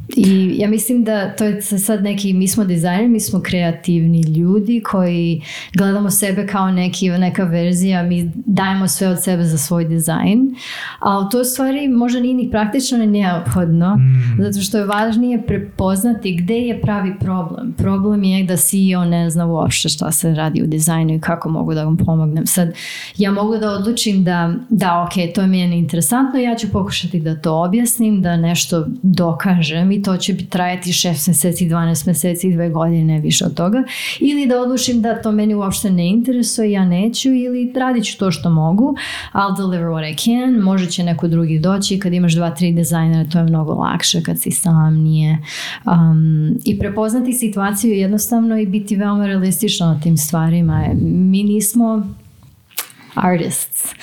I 0.08 0.54
ja 0.58 0.68
mislim 0.68 1.04
da 1.04 1.36
to 1.36 1.44
je 1.44 1.62
sad 1.62 2.02
neki, 2.02 2.32
mi 2.32 2.48
smo 2.48 2.64
dizajneri, 2.64 3.08
mi 3.08 3.20
smo 3.20 3.40
kreativni 3.40 4.22
ljudi 4.22 4.82
koji 4.84 5.42
gledamo 5.74 6.10
sebe 6.10 6.46
kao 6.46 6.70
neki, 6.70 7.08
neka 7.08 7.44
verzija, 7.44 8.02
mi 8.02 8.32
dajemo 8.34 8.88
sve 8.88 9.08
od 9.08 9.22
sebe 9.22 9.44
za 9.44 9.58
svoj 9.58 9.84
dizajn, 9.84 10.54
ali 10.98 11.26
to 11.30 11.44
stvari 11.44 11.88
možda 11.88 12.20
nije 12.20 12.34
ni 12.34 12.50
praktično 12.50 12.98
ni 12.98 13.06
neophodno, 13.06 13.98
zato 14.38 14.60
što 14.60 14.78
je 14.78 14.86
važnije 14.86 15.42
prepoznati 15.46 16.36
gde 16.36 16.58
je 16.58 16.80
pravi 16.80 17.14
problem. 17.20 17.74
Problem 17.78 18.24
je 18.24 18.44
da 18.44 18.56
CEO 18.56 19.04
ne 19.04 19.30
zna 19.30 19.46
uopšte 19.46 19.88
šta 19.88 20.12
se 20.12 20.34
radi 20.34 20.62
u 20.62 20.66
dizajnu 20.66 21.14
i 21.14 21.20
kako 21.20 21.48
mogu 21.48 21.74
da 21.74 21.84
vam 21.84 21.96
pomognem. 21.96 22.46
Sad, 22.46 22.72
ja 23.18 23.32
mogu 23.32 23.56
da 23.56 23.70
odlučim 23.70 24.24
da, 24.24 24.54
da 24.68 25.02
ok, 25.02 25.34
to 25.34 25.40
je 25.40 25.46
meni 25.46 25.78
interesantno, 25.78 26.40
ja 26.40 26.54
ću 26.54 26.70
pokušati 26.72 27.20
da 27.20 27.40
to 27.40 27.62
objasnim, 27.62 28.22
da 28.22 28.36
nešto 28.36 28.86
dokažem 29.02 29.93
i 29.94 30.02
to 30.02 30.16
će 30.16 30.36
trajati 30.48 30.92
6 30.92 31.28
meseci, 31.28 31.68
12 31.68 32.06
meseci, 32.06 32.52
dve 32.52 32.70
godine, 32.70 33.20
više 33.20 33.44
od 33.44 33.54
toga. 33.54 33.84
Ili 34.20 34.46
da 34.46 34.60
odlučim 34.60 35.02
da 35.02 35.22
to 35.22 35.32
meni 35.32 35.54
uopšte 35.54 35.90
ne 35.90 36.08
interesuje, 36.08 36.72
ja 36.72 36.84
neću 36.84 37.28
ili 37.28 37.72
radit 37.76 38.04
ću 38.04 38.18
to 38.18 38.30
što 38.30 38.50
mogu, 38.50 38.96
I'll 39.32 39.56
deliver 39.56 39.88
what 39.88 40.12
I 40.12 40.16
can, 40.16 40.54
možda 40.54 40.90
će 40.90 41.04
neko 41.04 41.28
drugi 41.28 41.58
doći, 41.58 41.98
kad 41.98 42.12
imaš 42.12 42.34
dva, 42.34 42.50
tri 42.50 42.72
dizajnera 42.72 43.30
to 43.30 43.38
je 43.38 43.44
mnogo 43.44 43.72
lakše 43.72 44.22
kad 44.22 44.40
si 44.40 44.50
sam, 44.50 44.94
nije. 44.94 45.38
Um, 45.86 46.58
I 46.64 46.78
prepoznati 46.78 47.32
situaciju 47.32 47.94
jednostavno 47.94 48.58
i 48.58 48.66
biti 48.66 48.96
veoma 48.96 49.26
realistično 49.26 49.86
na 49.86 50.00
tim 50.00 50.16
stvarima. 50.16 50.84
Mi 51.02 51.42
nismo 51.42 52.14
artists. 53.14 53.94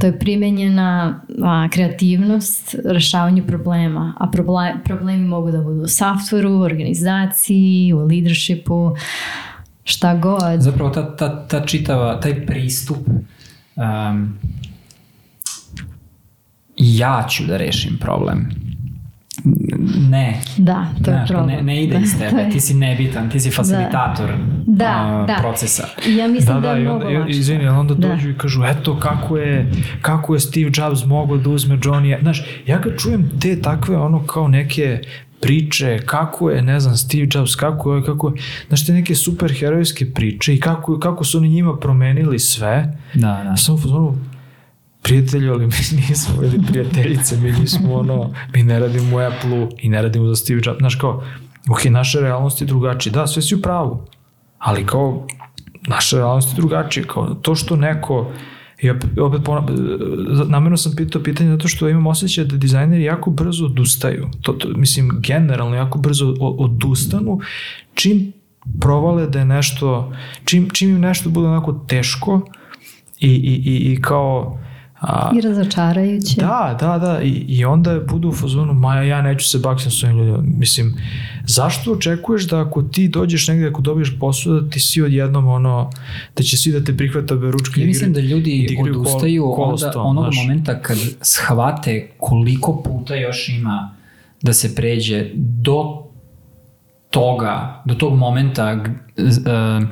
To 0.00 0.06
je 0.06 0.18
primenjena 0.18 1.20
a, 1.42 1.68
kreativnost 1.72 2.74
rešavanju 2.84 3.46
problema. 3.46 4.14
A 4.18 4.26
proble- 4.32 4.84
problemi 4.84 5.24
mogu 5.24 5.50
da 5.50 5.58
budu 5.58 5.80
u 5.80 5.86
softwareu, 5.86 6.58
u 6.58 6.62
organizaciji, 6.62 7.92
u 7.92 7.98
leadershipu, 7.98 8.96
šta 9.84 10.14
god. 10.14 10.60
Zapravo 10.60 10.90
ta, 10.90 11.16
ta, 11.16 11.46
ta 11.48 11.66
čitava, 11.66 12.20
taj 12.20 12.46
pristup 12.46 13.08
um, 13.76 14.38
ja 16.76 17.26
ću 17.30 17.44
da 17.44 17.56
rešim 17.56 17.98
problem. 18.00 18.48
Ne. 20.00 20.40
Da, 20.58 20.86
to 20.94 21.10
je 21.10 21.16
Znaš, 21.16 21.28
problem. 21.28 21.48
ne, 21.48 21.62
ne 21.64 21.84
ide 21.84 21.98
iz 21.98 22.12
Da, 22.18 22.18
tebe, 22.20 22.48
ti 22.50 22.60
si 22.60 22.74
nebitan, 22.74 23.30
ti 23.30 23.40
si 23.40 23.50
facilitator 23.50 24.30
Da, 24.66 24.84
a, 24.86 25.24
da. 25.26 25.36
procesa. 25.36 25.84
I 26.06 26.16
ja 26.16 26.28
mislim 26.28 26.54
Da, 26.54 26.60
da, 26.60 26.68
da, 26.68 26.74
je 26.74 26.80
mnogo 26.80 27.04
lakše. 27.10 27.30
izvini, 27.30 27.68
onda 27.68 27.94
Da. 27.94 28.08
dođu 28.08 28.30
i 28.30 28.34
kažu, 28.34 28.62
eto, 28.64 28.96
kako 28.96 29.36
je, 29.36 29.72
kako 30.02 30.34
je 30.34 30.40
Steve 30.40 30.70
Jobs 30.74 31.04
mogao 31.04 31.36
da 31.36 31.50
uzme 31.50 31.76
Johnny, 31.76 32.20
znaš, 32.20 32.42
ja 32.66 32.80
kad 32.80 32.92
čujem 32.98 33.30
te 33.40 33.60
takve, 33.60 33.96
ono, 33.96 34.22
kao 34.22 34.48
neke 34.48 35.00
priče, 35.40 35.98
kako 35.98 36.50
je, 36.50 36.62
ne 36.62 36.80
znam, 36.80 36.96
Steve 36.96 37.26
Jobs, 37.30 37.54
kako 37.54 37.94
je, 37.94 38.04
kako 38.04 38.28
je, 38.28 38.34
znaš 38.68 38.86
te 38.86 38.92
neke 38.92 39.14
super 39.14 39.52
herojske 39.52 40.06
priče 40.06 40.54
i 40.54 40.60
kako, 40.60 40.98
kako 40.98 41.24
su 41.24 41.38
oni 41.38 41.48
njima 41.48 41.76
promenili 41.76 42.38
sve. 42.38 42.96
Da, 43.14 43.40
da. 43.44 43.56
Samo 43.56 43.78
prijatelju, 45.02 45.52
ali 45.52 45.66
mi 45.66 45.72
nismo 46.08 46.42
ili 46.42 46.60
prijateljice, 46.66 47.36
mi 47.36 47.52
nismo 47.52 47.94
ono, 47.94 48.34
mi 48.54 48.62
ne 48.62 48.78
radimo 48.78 49.16
u 49.16 49.20
Apple-u 49.20 49.68
i 49.78 49.88
ne 49.88 50.02
radimo 50.02 50.26
za 50.28 50.36
Steve 50.36 50.60
Jobs. 50.64 50.78
Znaš 50.78 50.94
kao, 50.94 51.24
ok, 51.70 51.84
naša 51.84 52.20
realnost 52.20 52.60
je 52.60 52.66
drugačija. 52.66 53.12
Da, 53.12 53.26
sve 53.26 53.42
si 53.42 53.54
u 53.54 53.62
pravu, 53.62 54.06
ali 54.58 54.86
kao, 54.86 55.26
naša 55.88 56.16
realnost 56.16 56.50
je 56.50 56.56
drugačija. 56.56 57.06
Kao, 57.06 57.34
to 57.34 57.54
što 57.54 57.76
neko, 57.76 58.32
i 58.82 58.90
opet, 58.90 59.18
opet 59.18 59.40
ponab, 59.44 59.70
namjerno 60.48 60.76
sam 60.76 60.92
pitao 60.96 61.22
pitanje 61.22 61.50
zato 61.50 61.68
što 61.68 61.88
imam 61.88 62.06
osjećaj 62.06 62.44
da 62.44 62.56
dizajneri 62.56 63.02
jako 63.02 63.30
brzo 63.30 63.64
odustaju. 63.64 64.28
To, 64.42 64.52
to, 64.52 64.68
mislim, 64.68 65.10
generalno 65.20 65.76
jako 65.76 65.98
brzo 65.98 66.34
odustanu 66.40 67.40
čim 67.94 68.32
provale 68.80 69.26
da 69.26 69.38
je 69.38 69.44
nešto, 69.44 70.12
čim, 70.44 70.70
čim 70.70 70.90
im 70.90 71.00
nešto 71.00 71.30
bude 71.30 71.48
onako 71.48 71.72
teško 71.72 72.40
i, 73.20 73.28
i, 73.28 73.62
i, 73.72 73.92
i 73.92 74.02
kao 74.02 74.58
A, 75.02 75.30
I 75.38 75.40
razočarajuće. 75.40 76.40
Da, 76.40 76.76
da, 76.80 76.98
da. 76.98 77.22
I, 77.22 77.30
i 77.30 77.64
onda 77.64 78.00
budu 78.08 78.28
u 78.28 78.32
fazonu, 78.32 78.74
ma 78.74 78.94
ja 78.94 79.22
neću 79.22 79.48
se 79.48 79.58
baksim 79.58 79.90
s 79.90 80.04
ovim 80.04 80.18
ljudima. 80.18 80.38
Mislim, 80.58 80.96
zašto 81.46 81.92
očekuješ 81.92 82.48
da 82.48 82.60
ako 82.60 82.82
ti 82.82 83.08
dođeš 83.08 83.48
negde, 83.48 83.68
ako 83.68 83.80
dobiješ 83.80 84.18
posao, 84.20 84.60
da 84.60 84.70
ti 84.70 84.80
svi 84.80 85.02
odjednom 85.02 85.48
ono, 85.48 85.90
da 86.36 86.42
će 86.42 86.56
svi 86.56 86.72
da 86.72 86.84
te 86.84 86.96
prihvata 86.96 87.34
ručke 87.34 87.80
ja 87.80 87.86
mislim 87.86 88.12
da 88.12 88.20
ljudi 88.20 88.76
da 88.84 88.90
odustaju 88.90 89.52
kol, 89.56 89.64
onda, 89.64 90.00
onog 90.00 90.24
znaš. 90.24 90.36
momenta 90.36 90.82
kad 90.82 90.96
shvate 91.20 92.10
koliko 92.18 92.82
puta 92.82 93.14
još 93.14 93.48
ima 93.48 93.94
da 94.42 94.52
se 94.52 94.74
pređe 94.74 95.30
do 95.34 96.04
toga, 97.10 97.82
do 97.84 97.94
tog 97.94 98.18
momenta 98.18 98.84
uh, 99.16 99.88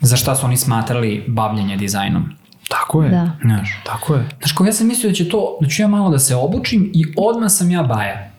za 0.00 0.16
šta 0.16 0.34
su 0.34 0.46
oni 0.46 0.56
smatrali 0.56 1.24
bavljenje 1.28 1.76
dizajnom. 1.76 2.41
Tako 2.68 3.02
je. 3.02 3.10
Da. 3.10 3.30
Znaš, 3.42 3.80
tako 3.84 4.14
je. 4.14 4.28
Znaš, 4.38 4.52
kao 4.52 4.66
ja 4.66 4.72
sam 4.72 4.86
mislio 4.86 5.10
da 5.10 5.14
će 5.14 5.28
to, 5.28 5.58
da 5.60 5.68
ću 5.68 5.82
ja 5.82 5.88
malo 5.88 6.10
da 6.10 6.18
se 6.18 6.36
obučim 6.36 6.90
i 6.94 7.04
odmah 7.16 7.50
sam 7.50 7.70
ja 7.70 7.82
baja. 7.82 8.30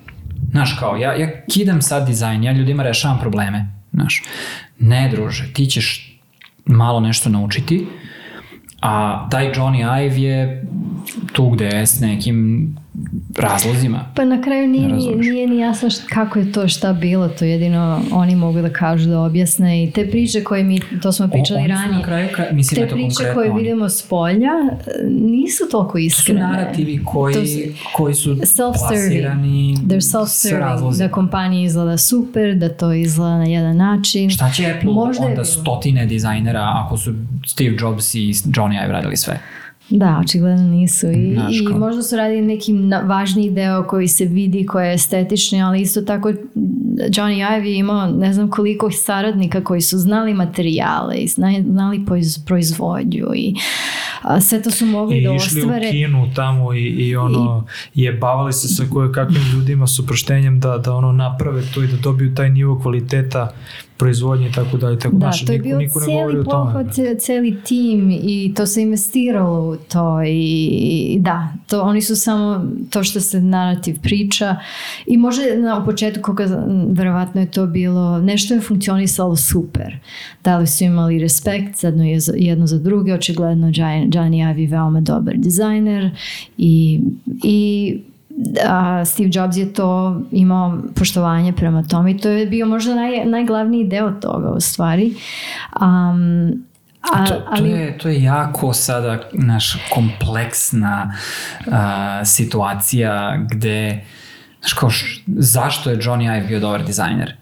Znaš, 0.51 0.75
kao, 0.79 0.95
ja, 0.95 1.13
ja 1.13 1.45
kidam 1.53 1.81
sad 1.81 2.07
dizajn, 2.07 2.43
ja 2.43 2.51
ljudima 2.51 2.83
rešavam 2.83 3.19
probleme. 3.19 3.67
Znaš, 3.93 4.23
ne 4.79 5.09
druže, 5.09 5.53
ti 5.53 5.65
ćeš 5.65 6.19
malo 6.65 6.99
nešto 6.99 7.29
naučiti, 7.29 7.87
a 8.81 9.27
taj 9.29 9.51
Johnny 9.53 10.05
Ive 10.05 10.21
je 10.21 10.65
tu 11.33 11.49
gde 11.49 11.65
je 11.65 11.85
s 11.87 11.99
nekim 11.99 12.67
razlozima. 13.37 14.05
Pa 14.15 14.25
na 14.25 14.41
kraju 14.41 14.67
nije, 14.67 14.87
nije, 14.87 15.15
nije 15.15 15.47
ni 15.47 15.57
jasno 15.57 15.89
šta, 15.89 16.03
kako 16.09 16.39
je 16.39 16.51
to 16.51 16.67
šta 16.67 16.93
bilo, 16.93 17.27
to 17.27 17.45
jedino 17.45 18.01
oni 18.11 18.35
mogu 18.35 18.61
da 18.61 18.69
kažu 18.69 19.09
da 19.09 19.19
objasne 19.19 19.83
i 19.83 19.91
te 19.91 20.09
priče 20.09 20.43
koje 20.43 20.63
mi, 20.63 20.79
to 21.01 21.11
smo 21.11 21.27
pričali 21.27 21.59
o, 21.63 21.67
ranije, 21.67 21.97
na 21.97 22.03
kraju, 22.03 22.29
mislim 22.51 22.81
te 22.81 22.87
da 22.87 22.95
priče 22.95 23.33
koje 23.33 23.51
oni. 23.51 23.61
vidimo 23.61 23.89
s 23.89 24.01
polja 24.01 24.51
nisu 25.09 25.63
toliko 25.71 25.97
iskrene. 25.97 26.39
To 26.41 26.47
su 26.47 26.51
narativi 26.51 27.03
koji, 27.05 27.33
su, 27.33 27.59
koji 27.95 28.13
su 28.13 28.37
plasirani 28.55 29.75
They're 29.87 30.11
self-serving, 30.11 30.97
da 30.97 31.09
kompanija 31.09 31.65
izgleda 31.65 31.97
super, 31.97 32.55
da 32.55 32.69
to 32.69 32.93
izgleda 32.93 33.37
na 33.37 33.45
jedan 33.45 33.77
način. 33.77 34.29
Šta 34.29 34.51
će 34.51 34.73
Apple 34.77 34.91
Možda 34.91 35.25
onda 35.25 35.45
stotine 35.45 36.05
dizajnera 36.05 36.71
ako 36.85 36.97
su 36.97 37.13
Steve 37.45 37.75
Jobs 37.79 38.15
i 38.15 38.33
Johnny 38.33 38.85
Ive 38.85 38.93
radili 38.93 39.17
sve? 39.17 39.39
Da, 39.89 40.21
očigledno 40.23 40.67
nisu. 40.67 41.07
I, 41.07 41.37
i 41.51 41.67
možda 41.79 42.03
su 42.03 42.15
radili 42.15 42.41
neki 42.41 42.73
važniji 43.03 43.51
deo 43.51 43.83
koji 43.83 44.07
se 44.07 44.25
vidi, 44.25 44.65
koji 44.65 44.87
je 44.87 44.93
estetični, 44.93 45.61
ali 45.61 45.81
isto 45.81 46.01
tako 46.01 46.33
Johnny 46.97 47.57
Ive 47.57 47.69
je 47.69 47.77
imao 47.77 48.07
ne 48.07 48.33
znam 48.33 48.49
koliko 48.49 48.91
saradnika 48.91 49.63
koji 49.63 49.81
su 49.81 49.97
znali 49.97 50.33
materijale 50.33 51.15
i 51.15 51.27
znali 51.27 52.05
proizvodnju 52.45 53.27
i 53.35 53.55
a, 54.21 54.41
sve 54.41 54.61
to 54.61 54.71
su 54.71 54.85
mogli 54.85 55.17
I 55.17 55.23
da 55.23 55.31
ostvare. 55.31 55.85
I 55.85 55.89
išli 55.89 56.05
u 56.05 56.07
kinu 56.07 56.31
tamo 56.35 56.73
i, 56.73 56.83
i 56.83 57.15
ono 57.15 57.65
I, 57.93 58.03
jebavali 58.03 58.53
se 58.53 58.67
sa 58.67 58.83
koje 58.89 59.11
kakvim 59.11 59.43
ljudima 59.53 59.87
s 59.87 59.99
oproštenjem 59.99 60.59
da, 60.59 60.77
da 60.77 60.93
ono 60.93 61.11
naprave 61.11 61.61
to 61.73 61.83
i 61.83 61.87
da 61.87 61.97
dobiju 61.97 62.35
taj 62.35 62.49
nivo 62.49 62.79
kvaliteta 62.81 63.53
proizvodnje 64.03 64.47
i 64.47 64.51
tako 64.51 64.77
dalje. 64.77 64.99
Tako 64.99 65.15
da, 65.15 65.25
naši, 65.25 65.45
to 65.45 65.53
je 65.53 65.59
bio 65.59 65.77
niko, 65.77 65.99
niko 65.99 66.05
cijeli 66.05 66.43
pohod, 66.43 66.87
cijeli 67.19 67.57
tim 67.63 68.11
i 68.11 68.53
to 68.55 68.65
se 68.65 68.81
investiralo 68.81 69.69
u 69.69 69.75
to 69.75 70.21
i 70.27 71.17
da, 71.19 71.53
to, 71.67 71.81
oni 71.81 72.01
su 72.01 72.15
samo 72.15 72.65
to 72.89 73.03
što 73.03 73.21
se 73.21 73.41
narativ 73.41 73.99
priča 74.01 74.55
i 75.07 75.17
može 75.17 75.41
na 75.57 75.85
početku 75.85 76.23
koga 76.23 76.65
verovatno 76.89 77.41
je 77.41 77.51
to 77.51 77.67
bilo, 77.67 78.19
nešto 78.19 78.53
je 78.53 78.61
funkcionisalo 78.61 79.35
super. 79.35 79.97
Da 80.43 80.57
li 80.57 80.67
su 80.67 80.83
imali 80.83 81.19
respekt 81.19 81.83
jedno, 81.83 82.03
jedno 82.35 82.67
za 82.67 82.79
druge, 82.79 83.13
očigledno 83.13 83.71
Gianni 84.07 84.45
Avi 84.45 84.65
veoma 84.65 85.01
dobar 85.01 85.35
dizajner 85.37 86.09
i, 86.57 86.99
i 87.43 87.97
a 88.65 89.05
Steve 89.05 89.29
Jobs 89.33 89.57
je 89.57 89.73
to 89.73 90.21
imao 90.31 90.77
poštovanje 90.95 91.53
prema 91.53 91.83
tome 91.83 92.11
i 92.11 92.17
to 92.17 92.29
je 92.29 92.45
bio 92.45 92.65
možda 92.65 92.95
naj, 92.95 93.25
najglavniji 93.25 93.87
deo 93.87 94.11
toga 94.11 94.49
u 94.49 94.59
stvari. 94.59 95.13
Um, 95.81 96.63
A, 97.01 97.25
to, 97.25 97.33
to, 97.33 97.41
ali... 97.49 97.69
je, 97.69 97.97
to 97.97 98.09
je 98.09 98.23
jako 98.23 98.73
sada 98.73 99.19
naš 99.33 99.77
kompleksna 99.93 101.13
uh, 101.67 101.73
situacija 102.25 103.37
gde 103.51 104.03
Znaš 104.63 104.73
kao, 104.73 104.89
š, 104.89 105.23
zašto 105.27 105.89
je 105.89 105.97
Johnny 105.97 106.37
Ive 106.37 106.47
bio 106.47 106.59
dobar 106.59 106.83
dizajner? 106.83 107.35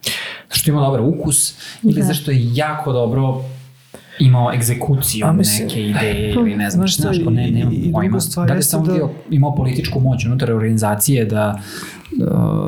Zašto 0.49 0.71
ima 0.71 0.81
dobar 0.81 1.01
ukus 1.01 1.53
ili 1.83 2.01
da. 2.01 2.05
zašto 2.05 2.31
je 2.31 2.55
jako 2.55 2.91
dobro 2.91 3.43
imao 4.19 4.53
egzekuciju 4.53 5.25
A, 5.25 5.33
mislim, 5.33 5.67
neke 5.67 5.87
ideje 5.87 6.33
ili 6.33 6.55
ne 6.55 6.69
znam, 6.69 6.87
znaš, 6.87 7.17
ne, 7.17 7.51
nemam 7.51 7.73
pojma. 7.93 8.19
Da 8.47 8.53
li 8.53 8.63
sam 8.63 8.85
da... 8.85 9.09
imao 9.29 9.55
političku 9.55 9.99
moć 9.99 10.25
unutar 10.25 10.51
organizacije 10.51 11.25
da 11.25 11.61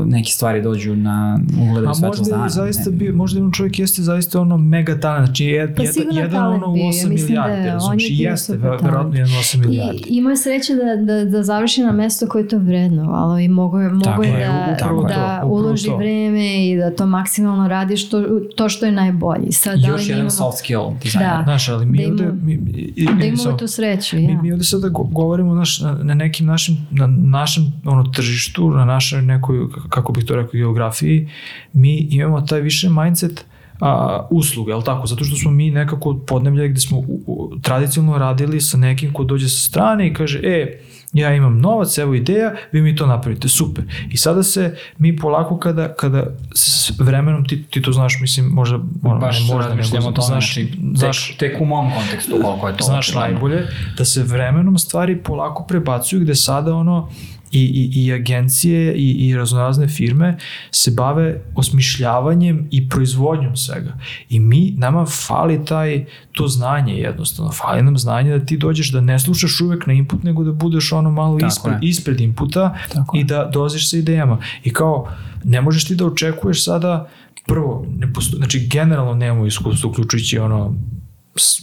neke 0.06 0.30
stvari 0.30 0.61
dođu 0.61 0.95
na 0.95 1.40
ugledaju 1.70 1.95
svetlo 1.95 2.26
dana. 2.30 2.49
Zaista 2.49 2.91
bi, 2.91 3.11
možda 3.11 3.40
jedan 3.40 3.52
čovjek 3.52 3.80
jeste 3.80 4.02
zaista 4.02 4.41
ono 4.41 4.57
mega 4.57 4.99
talent, 4.99 5.26
znači 5.26 5.45
jed, 5.45 5.76
pa 5.76 5.84
jedan, 5.84 6.15
jedan 6.15 6.48
ono 6.48 6.68
u 6.68 6.76
8 6.76 7.10
milijardi, 7.10 7.70
da, 7.72 7.80
znači 7.80 8.07
jeste, 8.10 8.57
verovatno 8.57 9.18
jedan 9.18 9.34
8 9.34 9.57
milijardi. 9.57 10.03
I 10.07 10.18
imao 10.18 10.30
je 10.30 10.38
sreće 10.38 10.74
da, 10.76 11.14
da, 11.14 11.26
da 11.26 11.44
završi 11.44 11.82
na 11.82 11.91
mesto 11.91 12.28
koje 12.28 12.44
je 12.44 12.48
to 12.48 12.57
vredno, 12.57 13.11
ali 13.14 13.48
mogo 13.48 13.80
je, 13.80 13.90
mogo 13.90 14.24
je 14.24 14.48
da, 14.48 14.78
tako 14.80 15.03
da 15.07 15.41
to, 15.41 15.48
uloži 15.48 15.88
to. 15.88 15.98
vreme 15.98 16.68
i 16.70 16.78
da 16.78 16.95
to 16.95 17.06
maksimalno 17.06 17.68
radi 17.68 17.98
što, 17.98 18.24
to 18.56 18.70
što 18.70 18.86
je 18.86 18.91
najbolji. 18.91 19.52
Sad, 19.52 19.80
da 19.80 19.88
Još 19.88 20.02
jedan 20.02 20.20
imamo, 20.20 20.30
soft 20.30 20.57
skill 20.57 20.84
dizajner. 21.03 21.30
Da, 21.38 21.44
Znaš, 21.44 21.70
ali 21.70 21.86
mi 21.86 21.98
da 21.98 22.11
ovde... 22.11 22.32
Mi, 22.41 22.53
i, 22.95 23.06
da 23.20 23.26
imamo 23.26 23.57
tu 23.57 23.68
sreću, 23.68 24.18
ja. 24.18 24.28
Mi, 24.28 24.38
mi 24.41 24.52
ovde 24.52 24.64
sada 24.64 24.90
govorimo 24.90 25.56
naš, 25.56 25.80
na, 25.80 25.91
na 26.03 26.14
nekim 26.14 26.45
našim, 26.45 26.78
na 26.91 27.07
našem 27.07 27.74
ono, 27.86 28.03
tržištu, 28.03 28.70
na 28.70 28.86
našoj 28.86 29.22
nekoj, 29.34 29.68
kako 29.89 30.14
bih 30.14 30.26
to 30.26 30.35
rekao, 30.35 30.51
geografiji, 30.51 31.30
mi 31.73 31.97
imamo 31.97 32.41
taj 32.41 32.61
više 32.61 32.89
mindset 32.89 33.45
a, 33.80 34.27
usluge, 34.30 34.72
je 34.72 34.84
tako? 34.85 35.07
Zato 35.07 35.23
što 35.23 35.35
smo 35.35 35.51
mi 35.51 35.72
nekako 35.72 36.19
podneblje 36.27 36.68
gde 36.68 36.80
smo 36.80 36.97
u, 36.97 37.22
u, 37.27 37.51
tradicionalno 37.61 38.18
radili 38.18 38.61
sa 38.61 38.77
nekim 38.77 39.14
ko 39.14 39.23
dođe 39.23 39.49
sa 39.49 39.69
strane 39.69 40.07
i 40.07 40.14
kaže, 40.14 40.39
e, 40.43 40.80
ja 41.14 41.34
imam 41.35 41.60
novac, 41.60 41.97
evo 41.97 42.14
ideja, 42.14 42.53
vi 42.72 42.81
mi 42.81 42.95
to 42.95 43.07
napravite, 43.07 43.47
super. 43.49 43.84
I 44.10 44.18
sada 44.18 44.43
se 44.43 44.77
mi 44.97 45.18
polako 45.18 45.57
kada, 45.57 45.93
kada 45.93 46.26
s 46.55 46.91
vremenom, 46.99 47.45
ti, 47.45 47.64
ti 47.64 47.81
to 47.81 47.91
znaš, 47.91 48.18
mislim, 48.22 48.45
možda, 48.45 48.80
ono, 49.03 49.19
Baš 49.19 49.39
ne, 49.39 49.55
možda 49.55 49.76
ne, 49.76 50.14
to, 50.14 50.22
znaš, 50.22 50.53
znači, 50.53 50.73
znaš, 50.93 51.27
tek, 51.27 51.38
tek 51.38 51.61
u 51.61 51.65
mom 51.65 51.91
kontekstu 51.97 52.35
koliko 52.43 52.68
je 52.68 52.77
to. 52.77 52.84
Znaš 52.84 53.14
najbolje, 53.14 53.68
da 53.97 54.05
se 54.05 54.23
vremenom 54.23 54.77
stvari 54.77 55.23
polako 55.23 55.65
prebacuju 55.68 56.22
gde 56.22 56.35
sada 56.35 56.76
ono, 56.76 57.10
i, 57.53 57.91
i, 57.93 58.05
i 58.05 58.13
agencije 58.13 58.93
i, 58.95 59.09
i 59.09 59.35
raznorazne 59.35 59.88
firme 59.88 60.38
se 60.71 60.91
bave 60.91 61.41
osmišljavanjem 61.55 62.67
i 62.71 62.89
proizvodnjom 62.89 63.55
svega. 63.55 63.97
I 64.30 64.39
mi, 64.39 64.73
nama 64.77 65.05
fali 65.05 65.65
taj, 65.65 66.05
to 66.31 66.47
znanje 66.47 66.93
jednostavno, 66.93 67.51
fali 67.51 67.84
nam 67.84 67.97
znanje 67.97 68.38
da 68.38 68.45
ti 68.45 68.57
dođeš 68.57 68.91
da 68.91 69.01
ne 69.01 69.19
slušaš 69.19 69.61
uvek 69.61 69.88
na 69.88 69.93
input, 69.93 70.23
nego 70.23 70.43
da 70.43 70.51
budeš 70.51 70.91
ono 70.91 71.11
malo 71.11 71.39
Tako 71.39 71.47
ispred, 71.47 71.73
je. 71.73 71.89
ispred 71.89 72.21
inputa 72.21 72.77
Tako 72.93 73.17
i 73.17 73.23
da 73.23 73.49
doziš 73.53 73.89
sa 73.89 73.97
idejama. 73.97 74.38
I 74.63 74.73
kao, 74.73 75.07
ne 75.43 75.61
možeš 75.61 75.88
ti 75.88 75.95
da 75.95 76.05
očekuješ 76.05 76.63
sada, 76.63 77.09
prvo, 77.45 77.85
ne 77.97 78.13
posto, 78.13 78.38
znači 78.38 78.67
generalno 78.67 79.13
nemamo 79.13 79.45
iskustvo, 79.45 79.89
uključujući 79.89 80.39
ono 80.39 80.75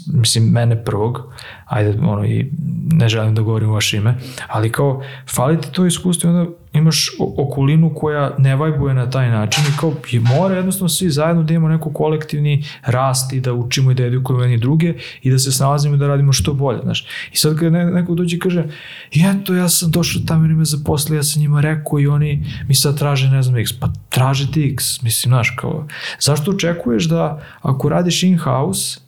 mislim, 0.07 0.45
mene 0.45 0.85
prvog, 0.85 1.33
ajde, 1.67 1.99
ono, 2.03 2.25
i 2.25 2.51
ne 2.93 3.09
želim 3.09 3.35
da 3.35 3.43
govorim 3.43 3.71
vaše 3.71 3.97
ime, 3.97 4.15
ali 4.49 4.73
kao, 4.73 5.03
fali 5.35 5.61
ti 5.61 5.73
to 5.73 5.87
iskustvo 5.87 6.31
i 6.31 6.33
onda 6.33 6.51
imaš 6.73 7.11
o- 7.21 7.35
okolinu 7.39 7.95
koja 7.95 8.35
ne 8.39 8.57
vajbuje 8.57 8.95
na 8.95 9.11
taj 9.11 9.31
način 9.31 9.65
i 9.65 9.77
kao, 9.81 9.93
je 10.11 10.21
mora 10.21 10.57
jednostavno 10.57 10.89
svi 10.89 11.11
zajedno 11.11 11.43
da 11.43 11.55
imamo 11.55 11.69
neko 11.69 11.93
kolektivni 11.93 12.65
rast 12.83 13.33
i 13.33 13.41
da 13.41 13.53
učimo 13.53 13.91
i 13.91 13.95
da 13.95 14.05
edukujemo 14.05 14.43
jedni 14.43 14.59
druge 14.59 14.95
i 15.23 15.31
da 15.31 15.39
se 15.39 15.53
snalazimo 15.53 15.95
i 15.95 15.99
da 15.99 16.07
radimo 16.07 16.33
što 16.33 16.55
bolje, 16.55 16.81
znaš. 16.83 17.07
I 17.33 17.37
sad 17.37 17.59
kad 17.59 17.73
ne, 17.73 17.85
neko 17.85 18.15
dođe 18.15 18.37
i 18.37 18.41
kaže, 18.41 18.65
eto, 19.13 19.55
ja 19.55 19.69
sam 19.69 19.91
došao 19.91 20.23
tamo 20.27 20.45
i 20.45 20.49
me 20.49 20.65
zaposlili, 20.65 21.19
ja 21.19 21.23
sam 21.23 21.43
njima 21.43 21.61
rekao 21.61 22.01
i 22.01 22.07
oni 22.07 22.45
mi 22.69 22.75
sad 22.75 22.99
traže, 22.99 23.29
ne 23.29 23.43
znam, 23.43 23.57
x, 23.57 23.73
pa 23.81 23.89
traže 24.09 24.53
ti 24.53 24.71
x, 24.75 25.03
mislim, 25.03 25.31
znaš, 25.31 25.55
kao, 25.59 25.87
zašto 26.21 26.51
očekuješ 26.51 27.05
da 27.05 27.43
ako 27.63 27.89
radiš 27.89 28.23
in-house, 28.23 29.01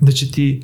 da 0.00 0.12
će 0.12 0.30
ti 0.30 0.62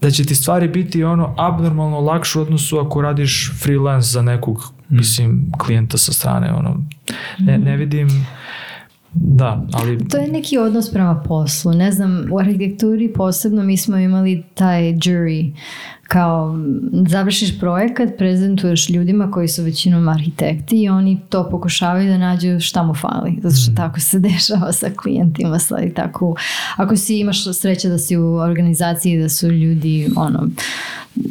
da 0.00 0.10
će 0.10 0.24
ti 0.24 0.34
stvari 0.34 0.68
biti 0.68 1.04
ono 1.04 1.34
abnormalno 1.38 2.00
lakše 2.00 2.38
u 2.38 2.42
odnosu 2.42 2.78
ako 2.78 3.02
radiš 3.02 3.52
freelance 3.62 4.08
za 4.08 4.22
nekog 4.22 4.72
mislim 4.88 5.52
klijenta 5.58 5.98
sa 5.98 6.12
strane 6.12 6.52
ono 6.52 6.82
ne, 7.38 7.58
ne 7.58 7.76
vidim 7.76 8.26
da, 9.12 9.66
ali 9.72 10.08
To 10.08 10.16
je 10.16 10.28
neki 10.28 10.58
odnos 10.58 10.92
prema 10.92 11.22
poslu. 11.28 11.72
Ne 11.72 11.92
znam, 11.92 12.26
u 12.30 12.38
arhitekturi 12.38 13.12
posebno 13.12 13.62
mi 13.62 13.76
smo 13.76 13.96
imali 13.96 14.42
taj 14.54 14.82
jury 14.82 15.52
kao 16.10 16.58
završiš 17.08 17.58
projekat, 17.60 18.08
prezentuješ 18.18 18.88
ljudima 18.88 19.30
koji 19.30 19.48
su 19.48 19.62
većinom 19.62 20.08
arhitekti 20.08 20.82
i 20.82 20.88
oni 20.88 21.20
to 21.28 21.48
pokušavaju 21.50 22.10
da 22.10 22.18
nađu 22.18 22.60
šta 22.60 22.82
mu 22.82 22.94
fali. 22.94 23.38
Zato 23.42 23.56
što 23.56 23.72
tako 23.74 24.00
se 24.00 24.18
dešava 24.28 24.72
sa 24.72 24.90
klijentima. 24.96 25.58
Stvari, 25.58 25.94
tako, 25.94 26.34
ako 26.76 26.96
si 26.96 27.18
imaš 27.18 27.44
sreće 27.52 27.88
da 27.88 27.98
si 27.98 28.16
u 28.16 28.34
organizaciji 28.34 29.22
da 29.22 29.28
su 29.28 29.48
ljudi 29.48 30.08
ono, 30.16 30.48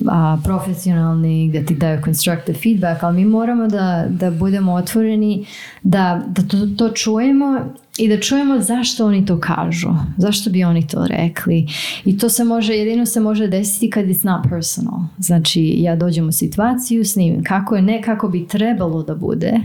a, 0.08 0.38
profesionalni, 0.44 1.48
gdje 1.48 1.66
ti 1.66 1.76
daju 1.76 2.02
constructive 2.06 2.58
feedback, 2.60 3.04
ali 3.04 3.16
mi 3.16 3.26
moramo 3.26 3.68
da, 3.68 4.06
da 4.10 4.32
budemo 4.32 4.74
otvoreni, 4.74 5.46
da, 5.84 6.24
da 6.28 6.42
to, 6.42 6.58
to 6.78 6.90
čujemo 6.90 7.74
i 8.00 8.10
da 8.10 8.20
čujemo 8.20 8.60
zašto 8.60 9.06
oni 9.06 9.26
to 9.26 9.40
kažu, 9.40 9.90
zašto 10.18 10.50
bi 10.50 10.64
oni 10.64 10.88
to 10.88 11.08
rekli. 11.08 11.68
I 12.06 12.18
to 12.18 12.30
se 12.30 12.44
može, 12.44 12.74
jedino 12.74 13.06
se 13.06 13.20
može 13.20 13.48
desiti 13.48 13.90
kad 13.90 14.06
it's 14.06 14.26
not 14.26 14.50
personal. 14.50 15.00
Znači, 15.18 15.76
ja 15.78 15.96
dođem 15.96 16.28
u 16.28 16.32
situaciju, 16.32 17.06
snimim 17.06 17.44
kako 17.44 17.76
je, 17.76 17.82
ne 17.82 18.02
kako 18.02 18.28
bi 18.28 18.48
trebalo 18.48 19.04
da 19.04 19.16
bude, 19.16 19.60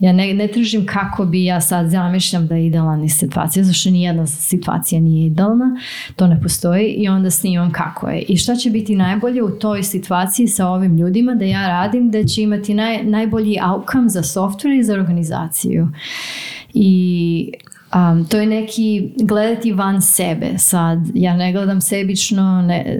ja 0.00 0.12
ne, 0.12 0.34
ne 0.34 0.48
tražim 0.48 0.86
kako 0.86 1.24
bi 1.24 1.44
ja 1.44 1.60
sad 1.60 1.90
zamišljam 1.90 2.46
da 2.46 2.54
je 2.54 2.66
idealna 2.66 3.08
situacija, 3.08 3.64
zato 3.64 3.74
što 3.74 3.90
nijedna 3.90 4.26
situacija 4.26 5.00
nije 5.00 5.26
idealna, 5.26 5.76
to 6.16 6.26
ne 6.26 6.40
postoji 6.40 6.88
i 6.88 7.08
onda 7.08 7.30
snimam 7.30 7.72
kako 7.72 8.08
je. 8.08 8.20
I 8.22 8.36
šta 8.36 8.56
će 8.56 8.70
biti 8.70 8.96
najbolje 8.96 9.42
u 9.42 9.50
toj 9.50 9.82
situaciji 9.82 10.48
sa 10.48 10.68
ovim 10.68 10.96
ljudima 10.96 11.34
da 11.34 11.44
ja 11.44 11.68
radim, 11.68 12.10
da 12.10 12.24
će 12.24 12.42
imati 12.42 12.74
naj, 12.74 13.04
najbolji 13.04 13.56
outcome 13.74 14.08
za 14.08 14.22
software 14.22 14.78
i 14.78 14.84
za 14.84 14.94
organizaciju. 14.94 15.88
I 16.78 17.52
um, 17.94 18.24
to 18.24 18.36
je 18.36 18.46
neki 18.46 19.12
gledati 19.16 19.72
van 19.72 20.02
sebe 20.02 20.58
sad. 20.58 20.98
Ja 21.14 21.36
ne 21.36 21.52
gledam 21.52 21.80
sebično, 21.80 22.62
ne, 22.62 22.98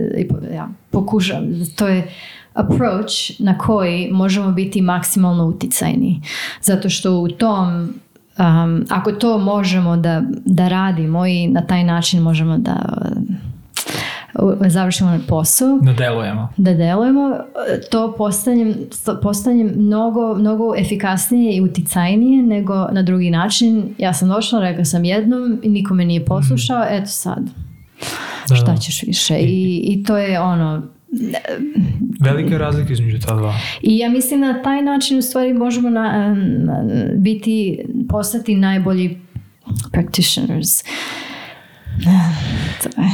ja 0.55 0.69
pokušam, 0.91 1.43
to 1.77 1.89
je 1.89 2.09
approach 2.55 3.15
na 3.39 3.59
koji 3.59 4.11
možemo 4.13 4.53
biti 4.53 4.81
maksimalno 4.81 5.47
uticajni. 5.47 6.23
Zato 6.63 6.89
što 6.89 7.19
u 7.19 7.29
tom 7.29 7.95
um, 8.39 8.85
ako 8.89 9.13
to 9.13 9.39
možemo 9.39 9.97
da, 9.97 10.23
da 10.45 10.69
radimo 10.69 11.27
i 11.27 11.47
na 11.47 11.67
taj 11.67 11.85
način 11.85 12.23
možemo 12.23 12.59
da 12.59 13.03
završimo 14.61 15.19
posao, 15.29 15.79
Da 15.79 15.93
delujemo. 15.95 16.49
da 16.57 16.75
delujemo, 16.75 17.37
to 17.91 18.15
postane, 18.15 18.75
postane 19.23 19.65
mnogo, 19.67 20.35
mnogo 20.35 20.75
efikasnije 20.77 21.57
i 21.57 21.63
uticajnije 21.63 22.43
nego 22.45 22.75
na 22.87 23.03
drugi 23.03 23.31
način. 23.31 23.95
Ja 23.99 24.13
sam 24.13 24.29
došla, 24.29 24.61
rekla 24.61 24.85
sam 24.85 25.05
jednom 25.05 25.59
i 25.63 25.69
niko 25.69 25.95
me 25.95 26.05
nije 26.05 26.25
poslušao, 26.25 26.85
eto 26.91 27.07
sad. 27.07 27.43
Da, 28.49 28.55
Šta 28.55 28.67
da. 28.67 28.77
ćeš 28.77 29.03
više? 29.03 29.37
I, 29.37 29.77
I 29.85 30.05
to 30.05 30.17
je 30.17 30.41
ono, 30.41 30.83
velika 32.21 32.59
razlika 32.59 32.93
između 32.93 33.19
ta 33.19 33.35
dva 33.35 33.55
i 33.83 33.99
ja 33.99 34.09
mislim 34.09 34.41
na 34.41 34.63
taj 34.63 34.83
način 34.83 35.19
u 35.19 35.23
stvari 35.23 35.53
možemo 35.55 35.91
na, 35.91 36.35
na- 36.59 36.83
biti, 37.15 37.79
postati 38.09 38.55
najbolji 38.55 39.21
practitioners. 39.93 40.83
To 42.83 42.89
je. 42.97 43.09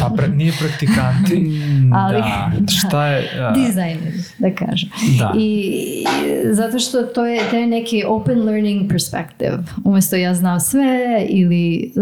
Pa 0.00 0.10
pra, 0.16 0.26
nije 0.26 0.52
praktikanti 0.58 1.60
Ali, 1.94 2.18
Da. 2.18 2.50
šta 2.66 3.06
je 3.06 3.30
a, 3.48 3.52
dizajner, 3.52 4.12
da 4.38 4.54
kažem. 4.54 4.88
Da. 5.18 5.32
I 5.38 6.04
zato 6.50 6.78
što 6.78 7.02
to 7.02 7.26
je 7.26 7.40
taj 7.50 7.66
neki 7.66 8.04
open 8.06 8.42
learning 8.42 8.88
perspective. 8.90 9.58
Umjesto 9.84 10.16
ja 10.16 10.34
znam 10.34 10.60
sve 10.60 11.26
ili 11.28 11.92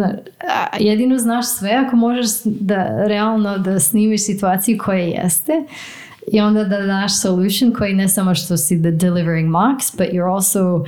jedino 0.80 1.18
znaš 1.18 1.46
sve 1.46 1.70
ako 1.86 1.96
možeš 1.96 2.28
da 2.44 3.06
realno 3.06 3.58
da 3.58 3.80
snimiš 3.80 4.24
situaciju 4.24 4.78
koja 4.78 4.98
jeste 4.98 5.52
i 6.32 6.40
onda 6.40 6.64
da 6.64 6.78
daš 6.86 7.20
solution 7.20 7.72
koji 7.72 7.94
ne 7.94 8.08
samo 8.08 8.34
što 8.34 8.56
si 8.56 8.82
the 8.82 8.90
delivering 8.90 9.48
marks, 9.50 9.96
but 9.96 10.06
you're 10.06 10.34
also 10.34 10.84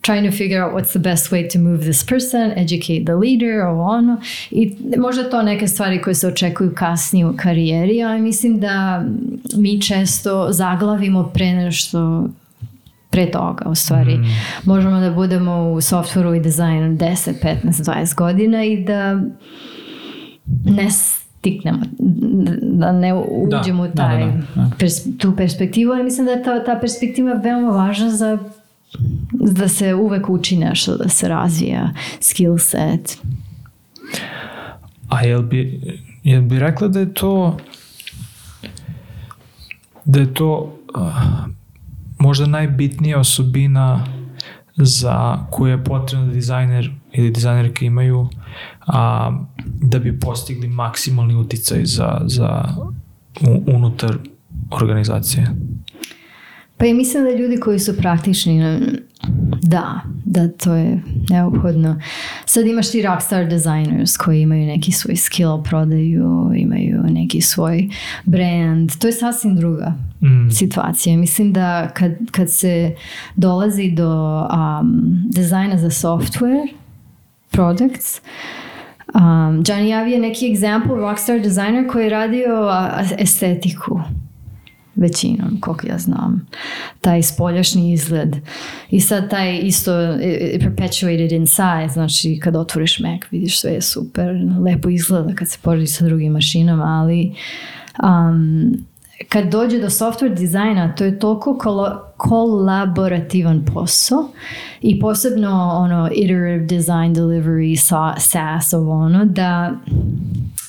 trying 0.00 0.30
to 0.30 0.36
figure 0.36 0.64
out 0.64 0.72
what's 0.74 0.90
the 0.90 0.98
best 0.98 1.32
way 1.32 1.52
to 1.52 1.58
move 1.58 1.80
this 1.80 2.06
person, 2.06 2.52
educate 2.56 3.04
the 3.04 3.14
leader, 3.14 3.60
ovo 3.60 3.82
ono. 3.82 4.20
I 4.50 4.76
možda 4.98 5.30
to 5.30 5.42
neke 5.42 5.68
stvari 5.68 6.02
koje 6.02 6.14
se 6.14 6.28
očekuju 6.28 6.74
kasnije 6.74 7.26
u 7.26 7.36
karijeri, 7.36 8.02
ali 8.02 8.20
mislim 8.20 8.60
da 8.60 9.04
mi 9.56 9.82
često 9.82 10.48
zaglavimo 10.50 11.30
pre 11.34 11.52
nešto 11.52 12.28
pre 13.10 13.30
toga 13.30 13.68
u 13.68 13.74
stvari. 13.74 14.18
Možemo 14.64 15.00
da 15.00 15.10
budemo 15.10 15.70
u 15.70 15.76
softwareu 15.76 16.36
i 16.36 16.40
dizajnu 16.40 16.96
10, 16.96 17.32
15, 17.42 17.56
20 17.64 18.14
godina 18.14 18.64
i 18.64 18.84
da 18.84 19.20
ne 20.64 20.90
stiknemo, 21.46 21.78
da 22.62 22.92
ne 22.92 23.14
uđemo 23.14 23.82
u 23.82 23.86
da, 23.86 23.92
taj, 23.92 24.26
da, 24.26 24.42
da. 24.54 24.70
pers- 24.78 25.18
tu 25.18 25.36
perspektivu, 25.36 25.92
ali 25.92 26.04
mislim 26.04 26.26
da 26.26 26.32
je 26.32 26.42
ta, 26.42 26.64
ta 26.64 26.78
perspektiva 26.80 27.32
veoma 27.32 27.70
važna 27.70 28.10
za 28.10 28.38
da 29.32 29.68
se 29.68 29.94
uvek 29.94 30.28
uči 30.28 30.56
nešto, 30.56 30.96
da 30.96 31.08
se 31.08 31.28
razvija 31.28 31.90
skill 32.20 32.58
set. 32.58 33.18
A 35.08 35.24
jel 35.24 35.42
bi, 35.42 35.80
jel 36.22 36.42
bi 36.42 36.58
rekla 36.58 36.88
da 36.88 37.00
je 37.00 37.14
to 37.14 37.56
da 40.04 40.20
je 40.20 40.34
to 40.34 40.78
uh, 40.94 41.02
možda 42.18 42.46
najbitnija 42.46 43.18
osobina 43.18 44.06
za 44.76 45.38
koju 45.50 45.70
je 45.70 45.84
potrebno 45.84 46.26
da 46.26 46.32
dizajner 46.32 46.90
ili 47.12 47.30
dizajnerke 47.30 47.86
imaju 47.86 48.28
a, 48.86 49.32
da 49.82 49.98
bi 49.98 50.20
postigli 50.20 50.68
maksimalni 50.68 51.34
uticaj 51.34 51.84
za, 51.84 52.20
za 52.26 52.64
unutar 53.66 54.18
organizacije. 54.70 55.46
Pa 56.78 56.86
i 56.86 56.94
mislim 56.94 57.24
da 57.24 57.30
ljudi 57.30 57.60
koji 57.60 57.78
su 57.78 57.96
praktični, 57.96 58.82
da, 59.62 60.00
da 60.24 60.48
to 60.48 60.74
je 60.74 61.02
neophodno. 61.30 62.00
Sad 62.46 62.66
imaš 62.66 62.90
ti 62.90 63.02
rockstar 63.02 63.46
designers 63.48 64.16
koji 64.16 64.40
imaju 64.40 64.66
neki 64.66 64.92
svoj 64.92 65.16
skill, 65.16 65.62
prodaju, 65.62 66.52
imaju 66.56 67.02
neki 67.02 67.40
svoj 67.40 67.88
brand. 68.24 68.98
To 68.98 69.06
je 69.06 69.12
sasvim 69.12 69.56
druga 69.56 69.94
Mm. 70.20 70.50
situacija. 70.50 71.16
Mislim 71.16 71.52
da 71.52 71.88
kad, 71.94 72.12
kad 72.30 72.52
se 72.52 72.94
dolazi 73.36 73.90
do 73.90 74.40
um, 74.40 75.02
dizajna 75.30 75.78
za 75.78 75.90
software, 75.90 76.68
products, 77.50 78.20
um, 79.14 79.62
Gianni 79.62 79.88
Javi 79.88 80.12
je 80.12 80.20
neki 80.20 80.54
example 80.54 80.96
rockstar 80.96 81.40
designer 81.40 81.88
koji 81.90 82.04
je 82.04 82.10
radio 82.10 82.70
estetiku 83.18 84.00
većinom, 84.96 85.60
koliko 85.60 85.86
ja 85.86 85.98
znam. 85.98 86.48
Taj 87.00 87.22
spoljašnji 87.22 87.92
izgled. 87.92 88.36
I 88.90 89.00
sad 89.00 89.30
taj 89.30 89.58
isto 89.58 89.92
perpetuated 90.60 91.32
inside, 91.32 91.88
znači 91.92 92.40
kad 92.42 92.56
otvoriš 92.56 92.98
Mac 92.98 93.20
vidiš 93.30 93.60
sve 93.60 93.72
je 93.72 93.82
super, 93.82 94.34
lepo 94.64 94.88
izgleda 94.88 95.34
kad 95.34 95.48
se 95.48 95.58
poredi 95.62 95.86
sa 95.86 96.04
drugim 96.04 96.32
mašinama, 96.32 96.84
ali 96.84 97.34
um, 98.02 98.74
kad 99.28 99.48
dođe 99.50 99.78
do 99.78 99.90
software 99.90 100.34
dizajna, 100.34 100.94
to 100.94 101.04
je 101.04 101.18
toliko 101.18 101.54
kolo- 101.54 102.00
kolaborativan 102.16 103.64
posao 103.74 104.28
i 104.80 105.00
posebno 105.00 105.50
ono 105.76 106.10
iterative 106.14 106.66
design 106.66 107.14
delivery, 107.14 107.76
sa- 107.76 108.14
SaaS, 108.18 108.72
ovo 108.72 108.92
ono, 108.92 109.24
da 109.24 109.72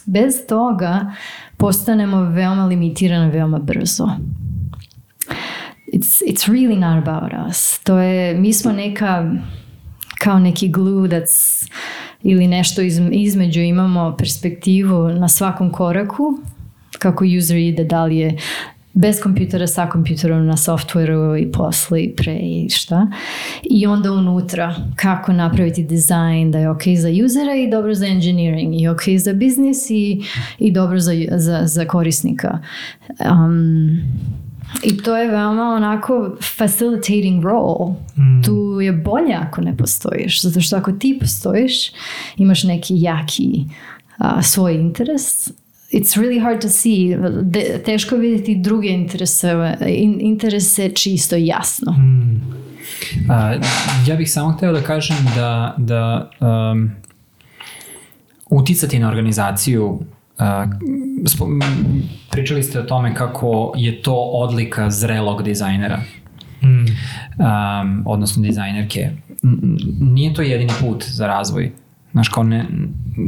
bez 0.06 0.34
toga 0.48 1.12
postanemo 1.58 2.22
veoma 2.22 2.66
limitirani 2.66 3.32
veoma 3.32 3.60
brzo. 3.60 4.10
It's, 5.94 6.22
it's 6.28 6.48
really 6.52 6.80
not 6.80 7.08
about 7.08 7.32
us. 7.50 7.80
To 7.84 7.98
je, 7.98 8.34
mi 8.34 8.54
smo 8.54 8.72
neka 8.72 9.32
kao 10.20 10.40
neki 10.40 10.68
glue 10.70 11.10
that's 11.10 11.68
ili 12.24 12.48
nešto 12.48 12.82
iz, 12.82 13.00
između 13.12 13.62
imamo 13.62 14.16
perspektivu 14.18 15.08
na 15.10 15.28
svakom 15.30 15.72
koraku 15.72 16.40
kako 17.00 17.26
user 17.38 17.58
ide, 17.58 17.84
da 17.84 18.06
li 18.06 18.18
je 18.18 18.38
bez 18.98 19.20
kompjutera, 19.22 19.68
sa 19.68 19.86
kompjuterom, 19.90 20.46
na 20.46 20.56
softwareu 20.58 21.38
i 21.38 21.52
posle 21.52 22.04
i 22.04 22.16
pre 22.16 22.34
i 22.34 22.70
šta. 22.70 23.08
I 23.64 23.88
onda 23.88 24.12
unutra 24.12 24.76
kako 24.96 25.34
napraviti 25.34 25.84
dizajn 25.84 26.52
da 26.52 26.60
je 26.60 26.70
ok 26.70 26.84
za 26.98 27.10
usera 27.26 27.56
i 27.56 27.70
dobro 27.72 27.94
za 27.94 28.08
engineering 28.08 28.82
i 28.82 28.88
ok 28.88 29.02
za 29.18 29.34
biznis 29.34 29.90
i, 29.90 30.24
i 30.60 30.72
dobro 30.72 31.00
za, 31.00 31.12
za, 31.32 31.62
za 31.66 31.86
korisnika. 31.86 32.60
Um, 33.20 34.02
i 34.84 34.98
to 34.98 35.18
je 35.18 35.32
veoma 35.32 35.64
onako 35.76 36.36
facilitating 36.58 37.44
role. 37.44 37.94
Mm. 38.18 38.44
Tu 38.44 38.82
je 38.82 38.92
bolje 38.92 39.34
ako 39.34 39.62
ne 39.62 39.78
postojiš. 39.78 40.42
Zato 40.42 40.62
što 40.62 40.76
ako 40.76 40.92
ti 40.92 41.18
postojiš, 41.20 41.92
imaš 42.38 42.64
neki 42.64 43.02
jaki 43.02 43.66
a, 44.18 44.42
svoj 44.42 44.76
interes, 44.76 45.52
it's 45.92 46.18
really 46.18 46.40
hard 46.40 46.62
to 46.62 46.70
see. 46.70 47.16
De, 47.44 47.82
teško 47.86 48.16
je 48.16 48.22
vidjeti 48.22 48.56
druge 48.56 48.88
interese, 48.88 49.54
in, 49.88 50.18
interese 50.22 50.90
čisto 50.90 51.36
i 51.36 51.48
jasno. 51.48 51.92
Mm. 51.92 52.42
A, 53.30 53.56
ja 54.08 54.16
bih 54.16 54.32
samo 54.32 54.52
hteo 54.52 54.74
da 54.74 54.82
kažem 54.82 55.18
da, 55.36 55.76
da 55.78 56.30
um, 56.72 56.92
uticati 58.50 59.00
na 59.00 59.10
organizaciju 59.10 59.86
uh, 59.86 60.00
pričali 62.32 62.64
ste 62.64 62.80
o 62.80 62.84
tome 62.84 63.16
kako 63.16 63.74
je 63.78 64.02
to 64.02 64.14
odlika 64.16 64.90
zrelog 64.90 65.44
dizajnera 65.44 66.02
Mm. 66.62 66.68
um, 66.80 68.04
odnosno 68.06 68.44
dizajnerke 68.44 69.10
n- 69.44 69.78
nije 70.02 70.34
to 70.34 70.42
jedini 70.42 70.72
put 70.82 71.04
za 71.06 71.28
razvoj 71.28 71.72
Znaš, 72.18 72.30
kao 72.30 72.44
ne, 72.44 72.66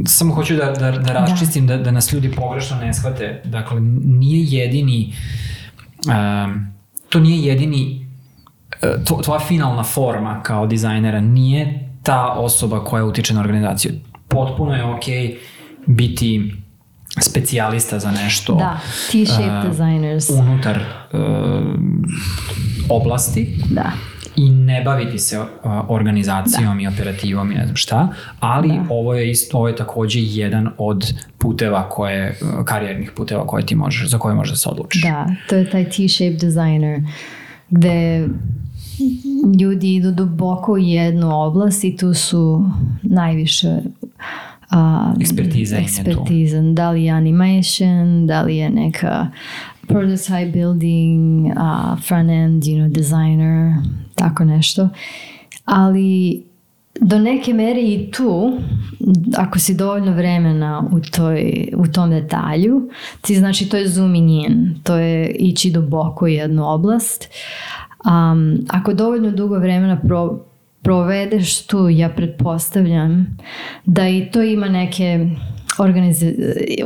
samo 0.06 0.34
hoću 0.34 0.56
da, 0.56 0.64
da, 0.64 0.90
da 0.90 1.12
raščistim, 1.12 1.66
da. 1.66 1.76
da, 1.76 1.90
nas 1.90 2.12
ljudi 2.12 2.32
pogrešno 2.32 2.76
ne 2.76 2.94
shvate. 2.94 3.42
Dakle, 3.44 3.80
nije 4.04 4.58
jedini, 4.58 5.14
um, 6.06 6.66
to 7.08 7.20
nije 7.20 7.44
jedini, 7.44 8.08
uh, 8.82 9.04
to, 9.04 9.20
tvoja 9.24 9.40
finalna 9.40 9.82
forma 9.82 10.42
kao 10.42 10.66
dizajnera 10.66 11.20
nije 11.20 11.88
ta 12.02 12.32
osoba 12.32 12.84
koja 12.84 13.04
utiče 13.04 13.34
na 13.34 13.40
organizaciju. 13.40 13.92
Potpuno 14.28 14.74
je 14.74 14.84
okej 14.84 15.28
okay 15.28 15.36
biti 15.86 16.52
specijalista 17.20 17.98
za 17.98 18.10
nešto. 18.10 18.54
Da, 18.54 18.80
T-shaped 19.12 19.64
uh, 19.64 19.70
designers. 19.70 20.30
Unutar 20.30 20.78
uh, 21.12 21.20
oblasti 22.88 23.58
Da. 23.70 23.92
I 24.36 24.50
ne 24.50 24.82
baviti 24.82 25.18
se 25.18 25.40
organizacijom 25.88 26.76
da. 26.76 26.82
i 26.82 26.86
operativom 26.86 27.52
i 27.52 27.54
ne 27.54 27.64
znam 27.64 27.76
šta, 27.76 28.08
ali 28.40 28.68
da. 28.68 28.84
ovo 28.90 29.14
je 29.14 29.30
isto 29.30 29.56
ovo 29.56 29.68
je 29.68 29.76
takođe 29.76 30.20
jedan 30.22 30.68
od 30.78 31.14
puteva 31.38 31.88
koje 31.88 32.38
karijernih 32.64 33.12
puteva 33.16 33.46
koje 33.46 33.66
ti 33.66 33.74
možeš 33.74 34.08
za 34.08 34.18
koje 34.18 34.34
možeš 34.34 34.50
da 34.50 34.56
se 34.56 34.68
odlučiš. 34.68 35.02
Da, 35.02 35.26
to 35.48 35.56
je 35.56 35.70
taj 35.70 35.84
T-shaped 35.84 36.40
designer 36.40 37.00
gde 37.70 38.28
ljudi 39.60 39.94
idu 39.94 40.12
duboko 40.12 40.72
u 40.72 40.78
jednu 40.78 41.40
oblast 41.40 41.84
i 41.84 41.96
tu 41.96 42.14
su 42.14 42.70
najviše 43.02 43.78
a, 44.70 45.12
ekspertiza, 45.20 45.76
ekspertiza. 45.76 46.60
Da 46.62 46.90
li 46.90 47.04
je 47.04 47.10
animation, 47.10 48.26
da 48.26 48.42
li 48.42 48.56
je 48.56 48.70
neka 48.70 49.26
prototype 49.90 50.52
building, 50.52 51.46
uh, 51.46 52.02
front 52.02 52.30
end, 52.30 52.62
you 52.62 52.76
know, 52.76 52.88
designer, 52.88 53.74
tako 54.14 54.44
nešto. 54.44 54.88
Ali 55.64 56.42
do 57.00 57.18
neke 57.18 57.54
mere 57.54 57.80
i 57.80 58.10
tu, 58.10 58.58
ako 59.36 59.58
si 59.58 59.74
dovoljno 59.74 60.12
vremena 60.12 60.88
u, 60.92 61.00
toj, 61.00 61.68
u 61.76 61.86
tom 61.86 62.10
detalju, 62.10 62.90
ti 63.20 63.34
znači 63.34 63.68
to 63.68 63.76
je 63.76 63.88
zooming 63.88 64.30
in, 64.30 64.74
to 64.82 64.96
je 64.96 65.30
ići 65.30 65.70
duboko 65.70 66.24
u 66.24 66.28
jednu 66.28 66.72
oblast. 66.72 67.28
Um, 68.04 68.58
ako 68.68 68.94
dovoljno 68.94 69.30
dugo 69.30 69.58
vremena 69.58 70.00
pro, 70.00 70.44
provedeš 70.82 71.66
tu, 71.66 71.88
ja 71.88 72.08
pretpostavljam 72.08 73.36
da 73.84 74.08
i 74.08 74.30
to 74.32 74.42
ima 74.42 74.68
neke 74.68 75.26
organiz... 75.80 76.22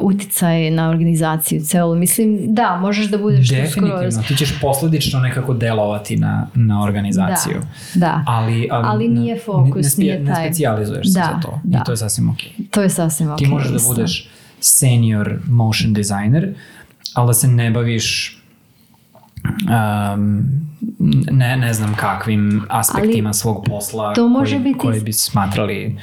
uticaj 0.00 0.70
na 0.70 0.90
organizaciju 0.90 1.60
celu. 1.60 1.94
Mislim, 1.94 2.54
da, 2.54 2.76
možeš 2.76 3.06
da 3.06 3.18
budeš 3.18 3.48
Definitivno, 3.48 4.10
skroz... 4.10 4.26
ti 4.28 4.36
ćeš 4.36 4.60
posledično 4.60 5.20
nekako 5.20 5.54
delovati 5.54 6.16
na, 6.16 6.46
na 6.54 6.82
organizaciju. 6.82 7.60
Da, 7.94 8.00
da. 8.00 8.24
Ali, 8.26 8.68
ali, 8.70 8.86
ali 8.88 9.08
nije 9.08 9.38
fokus, 9.38 9.96
ne, 9.96 10.04
ne, 10.04 10.12
nije 10.12 10.26
taj... 10.26 10.42
Ne 10.42 10.48
specijalizuješ 10.48 11.12
se 11.12 11.20
da, 11.20 11.30
za 11.34 11.40
to. 11.40 11.60
Da. 11.64 11.78
I 11.78 11.84
to 11.84 11.92
je 11.92 11.96
sasvim 11.96 12.28
ok. 12.28 12.38
To 12.70 12.82
je 12.82 12.90
sasvim 12.90 13.30
ok. 13.30 13.38
Ti 13.38 13.46
možeš 13.46 13.70
da 13.70 13.78
budeš 13.88 14.28
senior 14.60 15.38
motion 15.48 15.92
designer, 15.92 16.54
ali 17.14 17.26
da 17.26 17.34
se 17.34 17.48
ne 17.48 17.70
baviš 17.70 18.38
um, 20.14 20.44
ne, 21.30 21.56
ne 21.56 21.74
znam 21.74 21.94
kakvim 21.94 22.66
aspektima 22.68 23.28
ali 23.28 23.34
svog 23.34 23.64
posla 23.66 24.14
to 24.14 24.28
može 24.28 24.50
koji, 24.50 24.62
biti... 24.64 24.78
koji 24.78 25.00
bi 25.00 25.12
smatrali 25.12 25.96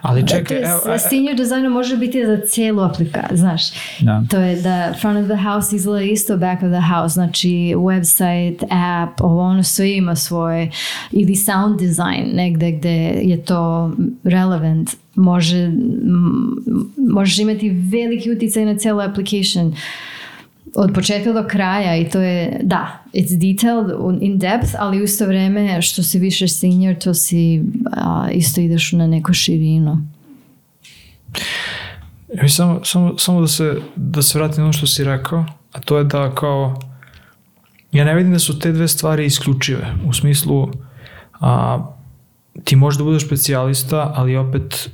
ali 0.00 0.26
čekaj 0.26 0.44
to 0.44 0.54
je, 0.54 0.70
evo, 0.70 0.98
senior 0.98 1.36
designer 1.36 1.70
može 1.70 1.96
biti 1.96 2.26
za 2.26 2.40
cijelu 2.46 2.82
aplikaciju 2.82 3.36
znaš. 3.36 3.62
Da. 4.00 4.24
to 4.30 4.40
je 4.40 4.56
da 4.56 4.94
front 5.00 5.18
of 5.18 5.24
the 5.24 5.44
house 5.44 5.76
izgleda 5.76 6.04
isto 6.04 6.36
back 6.36 6.62
of 6.62 6.68
the 6.70 6.94
house 6.94 7.12
znači 7.12 7.74
website, 7.76 8.64
app 8.70 9.20
ovo 9.20 9.42
ono 9.42 9.62
sve 9.62 9.96
ima 9.96 10.16
svoje. 10.16 10.70
Ili 11.10 11.36
sound 11.36 11.80
design 11.80 12.34
negde 12.34 12.72
gde 12.72 13.20
je 13.22 13.44
to 13.44 13.92
relevant. 14.24 14.90
Može 15.14 15.70
možeš 16.96 17.38
imati 17.38 17.68
veliki 17.68 18.30
uticaj 18.30 18.64
na 18.64 18.78
cijelu 18.78 19.00
application 19.00 19.74
od 20.74 20.90
početka 20.94 21.32
do 21.32 21.44
kraja 21.48 21.96
i 21.96 22.08
to 22.08 22.20
je, 22.20 22.60
da, 22.62 23.04
it's 23.12 23.36
detailed, 23.38 24.20
in 24.20 24.38
depth, 24.38 24.74
ali 24.78 25.00
u 25.00 25.04
isto 25.04 25.26
vreme 25.26 25.82
što 25.82 26.02
si 26.02 26.18
više 26.18 26.48
senior, 26.48 26.94
to 26.94 27.14
si 27.14 27.62
a, 27.92 28.28
isto 28.32 28.60
ideš 28.60 28.92
na 28.92 29.06
neku 29.06 29.32
širinu. 29.32 29.98
Ja 32.34 32.48
samo, 32.48 32.80
samo, 32.84 33.18
samo 33.18 33.40
da 33.40 33.46
se, 33.46 33.76
da 33.96 34.22
se 34.22 34.38
vratim 34.38 34.58
na 34.58 34.64
ono 34.64 34.72
što 34.72 34.86
si 34.86 35.04
rekao, 35.04 35.44
a 35.72 35.80
to 35.80 35.98
je 35.98 36.04
da 36.04 36.34
kao, 36.34 36.80
ja 37.92 38.04
ne 38.04 38.14
vidim 38.14 38.32
da 38.32 38.38
su 38.38 38.58
te 38.58 38.72
dve 38.72 38.88
stvari 38.88 39.26
isključive, 39.26 39.94
u 40.06 40.12
smislu, 40.12 40.68
a, 41.40 41.78
ti 42.64 42.76
možeš 42.76 42.98
da 42.98 43.04
budeš 43.04 43.26
specijalista, 43.26 44.12
ali 44.16 44.36
opet 44.36 44.90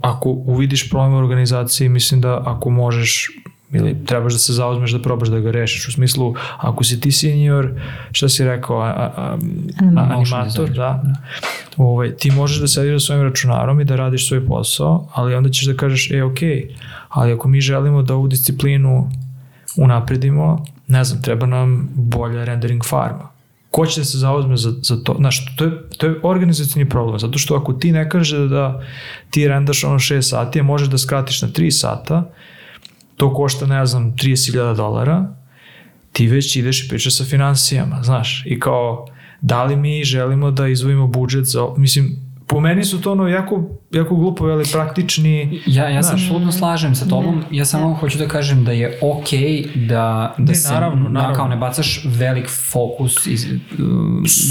ako 0.00 0.30
uvidiš 0.30 0.90
problem 0.90 1.14
u 1.14 1.18
organizaciji, 1.18 1.88
mislim 1.88 2.20
da 2.20 2.42
ako 2.46 2.70
možeš 2.70 3.30
ili 3.72 4.04
trebaš 4.06 4.32
da 4.32 4.38
se 4.38 4.52
zauzmeš 4.52 4.92
da 4.92 5.02
probaš 5.02 5.28
da 5.28 5.40
ga 5.40 5.50
rešiš 5.50 5.88
u 5.88 5.92
smislu 5.92 6.34
ako 6.58 6.84
si 6.84 7.00
ti 7.00 7.12
senior 7.12 7.70
šta 8.12 8.28
si 8.28 8.44
rekao 8.44 8.80
a, 8.80 8.86
a, 8.86 9.12
a, 9.16 9.36
animator. 9.96 10.68
da, 10.68 10.74
da. 10.74 11.14
Ovaj, 11.76 12.16
ti 12.16 12.30
možeš 12.30 12.60
da 12.60 12.68
sediš 12.68 13.02
sa 13.02 13.06
svojim 13.06 13.22
računarom 13.22 13.80
i 13.80 13.84
da 13.84 13.96
radiš 13.96 14.28
svoj 14.28 14.46
posao 14.46 15.08
ali 15.14 15.34
onda 15.34 15.50
ćeš 15.50 15.66
da 15.66 15.76
kažeš 15.76 16.10
e 16.10 16.22
ok 16.22 16.38
ali 17.08 17.32
ako 17.32 17.48
mi 17.48 17.60
želimo 17.60 18.02
da 18.02 18.14
ovu 18.14 18.28
disciplinu 18.28 19.10
unapredimo 19.76 20.64
ne 20.86 21.04
znam 21.04 21.22
treba 21.22 21.46
nam 21.46 21.88
bolja 21.94 22.44
rendering 22.44 22.84
farma. 22.84 23.30
Ko 23.70 23.86
će 23.86 24.00
da 24.00 24.04
se 24.04 24.18
zauzme 24.18 24.56
za, 24.56 24.72
za 24.82 25.02
to? 25.04 25.14
Znaš 25.18 25.56
to 25.56 25.64
je, 25.64 25.70
to 25.98 26.06
je 26.06 26.20
organizacijni 26.22 26.88
problem 26.88 27.18
zato 27.18 27.38
što 27.38 27.56
ako 27.56 27.72
ti 27.72 27.92
ne 27.92 28.08
kaže 28.08 28.48
da 28.48 28.82
ti 29.30 29.48
rendaš 29.48 29.84
ono 29.84 29.98
6 29.98 30.22
sati 30.22 30.60
a 30.60 30.62
možeš 30.62 30.88
da 30.88 30.98
skratiš 30.98 31.42
na 31.42 31.48
3 31.48 31.70
sata 31.70 32.30
to 33.20 33.34
košta, 33.34 33.66
ne 33.66 33.86
znam, 33.86 34.12
30.000 34.16 34.76
dolara, 34.76 35.34
ti 36.12 36.26
već 36.26 36.56
ideš 36.56 36.84
i 36.84 36.88
pričaš 36.88 37.16
sa 37.16 37.24
financijama, 37.24 38.02
znaš, 38.02 38.42
i 38.46 38.60
kao, 38.60 39.06
da 39.40 39.64
li 39.64 39.76
mi 39.76 40.04
želimo 40.04 40.50
da 40.50 40.68
izvojimo 40.68 41.06
budžet 41.06 41.44
za, 41.44 41.66
mislim, 41.76 42.16
po 42.46 42.60
meni 42.60 42.84
su 42.84 43.00
to 43.00 43.12
ono 43.12 43.28
jako, 43.28 43.64
jako 43.90 44.16
glupo, 44.16 44.44
ali 44.44 44.64
praktični... 44.72 45.60
Ja, 45.66 45.88
ja 45.88 46.02
se 46.02 46.14
apsolutno 46.14 46.52
slažem 46.52 46.94
sa 46.94 47.08
tobom, 47.08 47.38
ne, 47.38 47.56
ja 47.56 47.64
samo 47.64 47.94
hoću 47.94 48.18
da 48.18 48.28
kažem 48.28 48.64
da 48.64 48.72
je 48.72 48.98
okej 49.02 49.40
okay 49.40 49.86
da, 49.86 50.34
da 50.38 50.44
ne, 50.44 50.54
se 50.54 50.72
naravno, 50.72 51.08
naravno. 51.08 51.36
kao 51.36 51.48
ne 51.48 51.56
bacaš 51.56 52.04
velik 52.04 52.48
fokus 52.70 53.26
iz, 53.26 53.46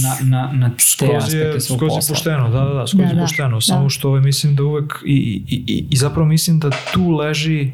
na, 0.03 0.29
na, 0.29 0.51
na 0.53 0.69
te 0.69 0.83
skroz 0.83 1.23
aspekte 1.23 1.47
je, 1.47 1.59
svog 1.59 1.77
skroz 1.77 1.89
posla. 1.89 2.13
je 2.13 2.15
pošteno, 2.15 2.49
da, 2.49 2.59
da, 2.59 2.73
da, 2.73 2.87
skroz 2.87 3.05
da, 3.05 3.13
je 3.13 3.21
pošteno, 3.21 3.57
da, 3.57 3.61
samo 3.61 3.83
da. 3.83 3.89
što 3.89 4.07
ovaj, 4.07 4.21
mislim 4.21 4.55
da 4.55 4.63
uvek 4.63 4.93
i, 5.05 5.43
i, 5.47 5.63
i, 5.67 5.85
i 5.89 5.95
zapravo 5.95 6.27
mislim 6.27 6.59
da 6.59 6.69
tu 6.93 7.09
leži 7.09 7.71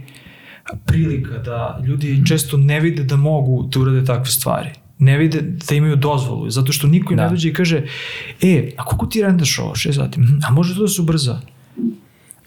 prilika 0.85 1.37
da 1.37 1.79
ljudi 1.87 2.23
često 2.27 2.57
ne 2.57 2.79
vide 2.79 3.03
da 3.03 3.15
mogu 3.15 3.69
da 3.73 3.79
urade 3.79 4.05
takve 4.05 4.31
stvari. 4.31 4.69
Ne 4.99 5.17
vide 5.17 5.41
da 5.41 5.75
imaju 5.75 5.95
dozvolu, 5.95 6.49
zato 6.49 6.71
što 6.71 6.87
niko 6.87 7.13
im 7.13 7.17
da. 7.17 7.23
ne 7.23 7.29
dođe 7.29 7.49
i 7.49 7.53
kaže 7.53 7.83
e, 8.41 8.71
a 8.77 8.85
koliko 8.85 9.05
ti 9.05 9.21
rendaš 9.21 9.59
ovo, 9.59 9.75
šest 9.75 9.97
sati? 9.97 10.19
A 10.47 10.51
može 10.51 10.75
to 10.75 10.81
da 10.81 10.87
se 10.87 11.01
ubrza? 11.01 11.41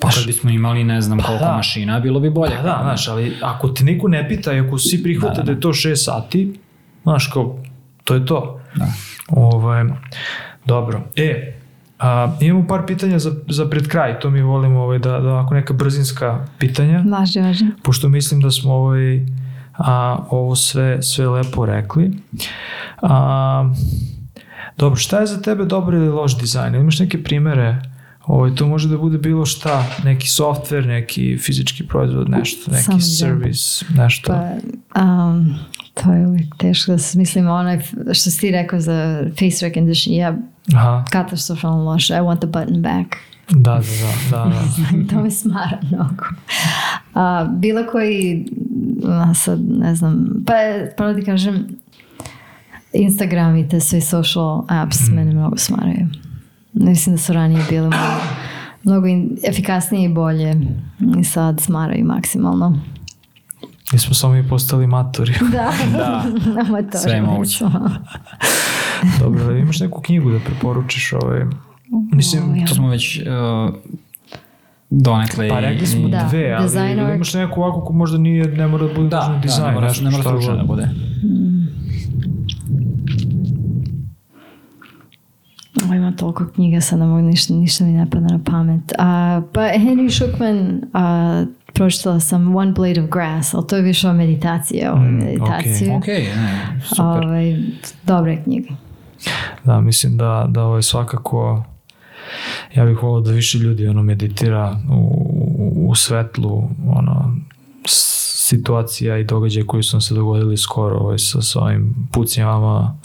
Pa 0.00 0.10
kad 0.10 0.26
bismo 0.26 0.50
imali 0.50 0.84
ne 0.84 1.00
znam 1.00 1.18
pa 1.18 1.24
koliko 1.24 1.44
da. 1.44 1.56
mašina, 1.56 2.00
bilo 2.00 2.20
bi 2.20 2.30
bolje. 2.30 2.56
Pa 2.56 2.62
da, 2.62 2.78
znaš, 2.82 3.08
ali 3.08 3.36
ako 3.42 3.68
te 3.68 3.84
niko 3.84 4.08
ne 4.08 4.28
pita 4.28 4.52
i 4.52 4.60
ako 4.60 4.78
svi 4.78 5.02
prihvate 5.02 5.36
da, 5.36 5.42
da, 5.42 5.42
da. 5.42 5.46
da 5.46 5.52
je 5.52 5.60
to 5.60 5.68
6 5.68 5.94
sati, 5.96 6.58
znaš, 7.02 7.26
kao, 7.26 7.62
to 8.04 8.14
je 8.14 8.26
to. 8.26 8.60
Da. 8.74 8.86
Ovaj, 9.28 9.84
dobro. 10.64 11.02
E, 11.16 11.57
A, 11.98 12.36
imamo 12.40 12.66
par 12.66 12.86
pitanja 12.86 13.18
za, 13.18 13.34
za 13.48 13.66
pred 13.66 13.88
kraj, 13.88 14.20
to 14.20 14.30
mi 14.30 14.42
volimo 14.42 14.80
ovaj, 14.80 14.98
da, 14.98 15.18
da 15.20 15.40
ako 15.44 15.54
neka 15.54 15.72
brzinska 15.72 16.46
pitanja, 16.58 17.04
Važi, 17.10 17.40
važi. 17.40 17.66
pošto 17.82 18.08
mislim 18.08 18.40
da 18.40 18.50
smo 18.50 18.72
ovaj, 18.74 19.26
a, 19.76 20.18
ovo 20.30 20.56
sve, 20.56 21.02
sve 21.02 21.28
lepo 21.28 21.66
rekli. 21.66 22.12
A, 23.02 23.72
dobro, 24.76 24.96
šta 24.96 25.20
je 25.20 25.26
za 25.26 25.42
tebe 25.42 25.64
dobar 25.64 25.94
ili 25.94 26.08
loš 26.08 26.38
dizajn? 26.38 26.74
Imaš 26.74 26.98
neke 26.98 27.22
primere? 27.22 27.82
Ovaj, 28.26 28.54
to 28.54 28.66
može 28.66 28.88
da 28.88 28.98
bude 28.98 29.18
bilo 29.18 29.46
šta, 29.46 29.84
neki 30.04 30.26
software, 30.28 30.86
neki 30.86 31.38
fizički 31.38 31.86
proizvod, 31.86 32.30
nešto, 32.30 32.70
neki 32.70 32.84
Samo 32.84 33.00
servis, 33.00 33.84
nešto. 33.96 34.32
Pa, 34.32 35.02
um, 35.02 35.54
to 35.94 36.12
je 36.12 36.26
uvijek 36.26 36.56
teško 36.58 36.92
da 36.92 36.98
se 36.98 37.18
mislim 37.18 37.48
onaj 37.48 37.80
što 38.12 38.30
si 38.30 38.40
ti 38.40 38.50
rekao 38.50 38.80
za 38.80 39.24
face 39.38 39.68
recognition, 39.68 40.14
ja 40.14 40.36
Aha, 40.74 41.04
katastrofalno 41.10 41.84
loše, 41.84 42.14
I 42.14 42.18
want 42.18 42.38
the 42.38 42.46
button 42.48 42.82
back. 42.82 43.16
da, 43.50 43.56
da, 43.72 43.80
da, 44.30 44.44
da, 44.44 44.50
da. 44.50 45.08
to 45.10 45.22
me 45.22 45.30
smara 45.30 45.78
mnogo. 45.82 46.24
A, 47.14 47.46
bilo 47.46 47.80
koji, 47.92 48.46
a, 49.06 49.34
sad 49.34 49.60
ne 49.70 49.94
znam, 49.94 50.26
pa 50.46 50.52
pravo 50.96 51.14
ti 51.14 51.24
kažem, 51.24 51.66
Instagram 52.92 53.56
i 53.56 53.68
te 53.68 53.80
sve 53.80 54.00
social 54.00 54.62
apps 54.68 55.08
mene 55.08 55.32
mnogo 55.32 55.56
smaraju. 55.56 56.06
Mislim 56.72 57.16
da 57.16 57.22
su 57.22 57.32
ranije 57.32 57.64
bile 57.70 57.86
mnogo, 57.88 58.20
mnogo 58.84 59.06
in- 59.06 59.36
efikasnije 59.44 60.04
i 60.04 60.14
bolje 60.14 60.54
i 61.20 61.24
sad 61.24 61.60
smaraju 61.60 62.04
maksimalno. 62.06 62.80
Mi 63.92 63.98
smo 63.98 64.14
samo 64.14 64.32
mi 64.34 64.48
postali 64.48 64.86
matori. 64.86 65.34
Da, 65.42 65.72
Da, 65.98 66.24
amatori 66.62 66.98
sve 66.98 67.12
je 67.12 67.22
moguće. 67.22 67.64
Dobro, 69.20 69.44
da 69.44 69.52
imaš 69.52 69.80
neku 69.80 70.02
knjigu 70.02 70.30
da 70.30 70.38
preporučiš 70.38 71.12
ovaj... 71.14 71.44
Mislim, 72.12 72.66
to 72.66 72.74
smo 72.74 72.88
već 72.88 73.20
uh, 73.20 73.74
donekle... 74.90 75.48
pa 75.48 75.60
rekli 75.60 75.86
smo 75.86 76.08
i- 76.08 76.10
Da, 76.10 76.26
dve, 76.30 76.52
ali 76.52 76.64
design 76.64 76.90
ili 76.90 77.00
art. 77.00 77.14
imaš 77.14 77.34
neku 77.34 77.62
ovako 77.62 77.80
ko 77.80 77.92
možda 77.92 78.18
nije, 78.18 78.44
ne 78.46 78.66
mora 78.66 78.86
da 78.86 78.94
bude 78.94 79.08
Da, 79.08 79.18
nužno 79.18 79.34
da, 79.34 79.40
dizajn, 79.40 79.66
ne 79.66 79.74
mora, 79.74 79.92
ne 80.02 80.10
mora 80.10 80.30
god. 80.32 80.56
da 80.56 80.64
bude. 80.64 80.88
Ovo 85.84 85.94
ima 85.94 86.12
toliko 86.12 86.46
knjiga, 86.46 86.80
sad 86.80 86.98
ne 86.98 87.06
mogu 87.06 87.20
ništa, 87.20 87.54
ništa 87.54 87.84
mi 87.84 87.92
ne 87.92 88.06
pada 88.06 88.26
na 88.26 88.40
pamet. 88.40 88.92
A, 88.98 89.40
pa 89.52 89.60
Henry 89.60 90.10
Shukman, 90.12 90.80
a, 90.94 91.44
pročitala 91.66 92.20
sam 92.20 92.56
One 92.56 92.72
Blade 92.72 93.02
of 93.02 93.10
Grass, 93.10 93.54
ali 93.54 93.66
to 93.66 93.76
je 93.76 93.82
više 93.82 94.08
o 94.08 94.12
meditaciji, 94.12 94.82
ovo 94.86 95.02
je 95.02 95.10
Mm, 95.10 95.14
meditacija. 95.16 95.96
Ok, 95.96 96.06
ne, 96.06 96.80
super. 96.84 97.04
Ovaj, 97.04 97.56
dobra 98.04 98.30
je 98.30 98.42
knjiga. 98.42 98.68
Da, 99.64 99.80
mislim 99.80 100.16
da, 100.16 100.46
da 100.48 100.62
ovo 100.62 100.76
je 100.76 100.82
svakako 100.82 101.64
ja 102.74 102.84
bih 102.84 103.02
volio 103.02 103.20
da 103.20 103.32
više 103.32 103.58
ljudi 103.58 103.88
ono 103.88 104.02
meditira 104.02 104.80
u, 104.90 104.94
u, 105.58 105.90
u 105.90 105.94
svetlu 105.94 106.68
ono 106.86 107.36
situacija 108.48 109.18
i 109.18 109.24
događaja 109.24 109.66
koji 109.66 109.82
su 109.82 109.96
nam 109.96 110.00
se 110.00 110.14
dogodili 110.14 110.56
skoro 110.56 110.96
ovaj, 110.96 111.18
sa, 111.18 111.42
sa 111.42 111.60
ovim 111.60 112.08
pucnjavama 112.12 112.98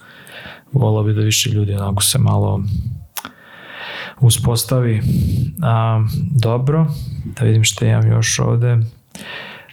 volao 0.71 1.03
bi 1.03 1.13
da 1.13 1.21
više 1.21 1.49
ljudi 1.49 1.73
onako 1.73 2.03
se 2.03 2.19
malo 2.19 2.63
uspostavi. 4.19 5.01
A, 5.63 6.05
dobro 6.31 6.87
da 7.23 7.45
vidim 7.45 7.63
šta 7.63 7.85
imam 7.85 8.11
još 8.11 8.39
ovde. 8.39 8.77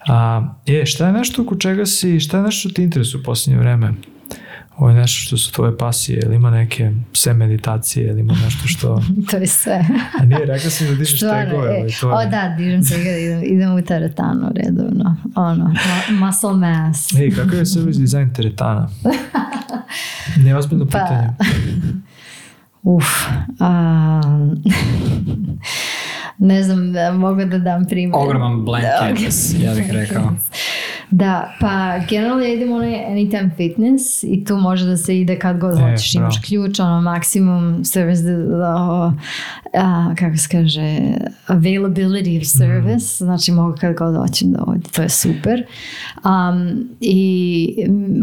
A, 0.09 0.43
je, 0.67 0.87
šta 0.87 1.07
je 1.07 1.13
nešto 1.13 1.43
oko 1.43 1.57
čega 1.57 1.87
si 1.87 2.21
šta 2.21 2.37
je 2.37 2.43
nešto 2.43 2.69
što 2.69 2.75
ti 2.75 2.83
interesuje 2.83 3.21
u 3.21 3.25
posljednje 3.25 3.61
vreme 3.61 3.95
ovo 4.81 4.91
je 4.91 4.97
nešto 4.97 5.27
što 5.27 5.37
su 5.37 5.53
tvoje 5.53 5.79
pasije, 5.79 6.23
ili 6.25 6.37
ima 6.37 6.51
neke 6.51 6.93
pse 7.13 7.35
meditacije, 7.35 8.09
ili 8.09 8.21
ima 8.21 8.35
nešto 8.45 8.69
što... 8.69 9.03
to 9.31 9.37
je 9.37 9.47
sve. 9.47 9.85
A 10.21 10.25
nije, 10.25 10.47
rekao 10.47 10.71
sam 10.71 10.87
da 10.87 10.95
dižeš 10.95 11.17
Stvarno, 11.17 11.51
tegove, 11.51 11.69
e, 11.69 11.79
ovaj, 11.79 11.91
to 12.01 12.11
o 12.11 12.21
je... 12.21 12.27
da, 12.27 12.55
dižem 12.59 12.83
se 12.83 12.95
kad 12.95 13.19
idem, 13.19 13.43
idem 13.45 13.75
u 13.75 13.83
teretanu 13.83 14.53
redovno. 14.55 15.17
Ono, 15.35 15.65
mu- 15.65 16.27
muscle 16.27 16.55
mass. 16.55 17.13
Ej, 17.13 17.31
kakav 17.31 17.59
je 17.59 17.67
service 17.67 18.01
dizajn 18.01 18.33
teretana? 18.33 18.89
Neozbiljno 20.45 20.85
Pa, 20.85 20.91
pitanje. 20.91 21.29
Uf. 22.83 23.07
A, 23.59 24.21
ne 26.39 26.63
znam, 26.63 26.93
da 26.93 27.13
mogu 27.13 27.45
da 27.45 27.59
dam 27.59 27.87
primjer. 27.87 28.13
Ogroman 28.15 28.65
blank 28.65 28.85
canvas, 29.01 29.55
ja 29.63 29.75
bih 29.75 29.91
rekao. 29.91 30.33
Da, 31.11 31.55
pa 31.61 31.99
generalno 32.09 32.45
ja 32.45 32.55
idem 32.55 32.73
onaj 32.73 33.05
Anytime 33.05 33.51
Fitness 33.57 34.23
i 34.23 34.45
tu 34.45 34.57
može 34.57 34.87
da 34.87 34.97
se 34.97 35.21
ide 35.21 35.39
kad 35.39 35.59
god 35.59 35.79
E, 35.79 35.83
hoćeš. 35.83 36.15
Imaš 36.15 36.35
bravo. 36.35 36.45
ključ, 36.47 36.81
ono 36.81 37.01
maksimum 37.01 37.85
service, 37.85 38.23
da, 38.23 38.37
da, 38.37 39.13
a, 39.75 40.15
kako 40.19 40.37
se 40.37 40.49
kaže, 40.51 40.99
availability 41.47 42.41
of 42.41 42.47
service, 42.47 43.25
znači 43.25 43.53
mogu 43.53 43.77
kad 43.81 43.97
god 43.97 44.17
hoćem 44.17 44.53
da 44.53 44.65
ovdje, 44.67 44.91
to 44.91 45.03
je 45.03 45.09
super. 45.09 45.65
Um, 46.25 46.89
I 47.01 47.75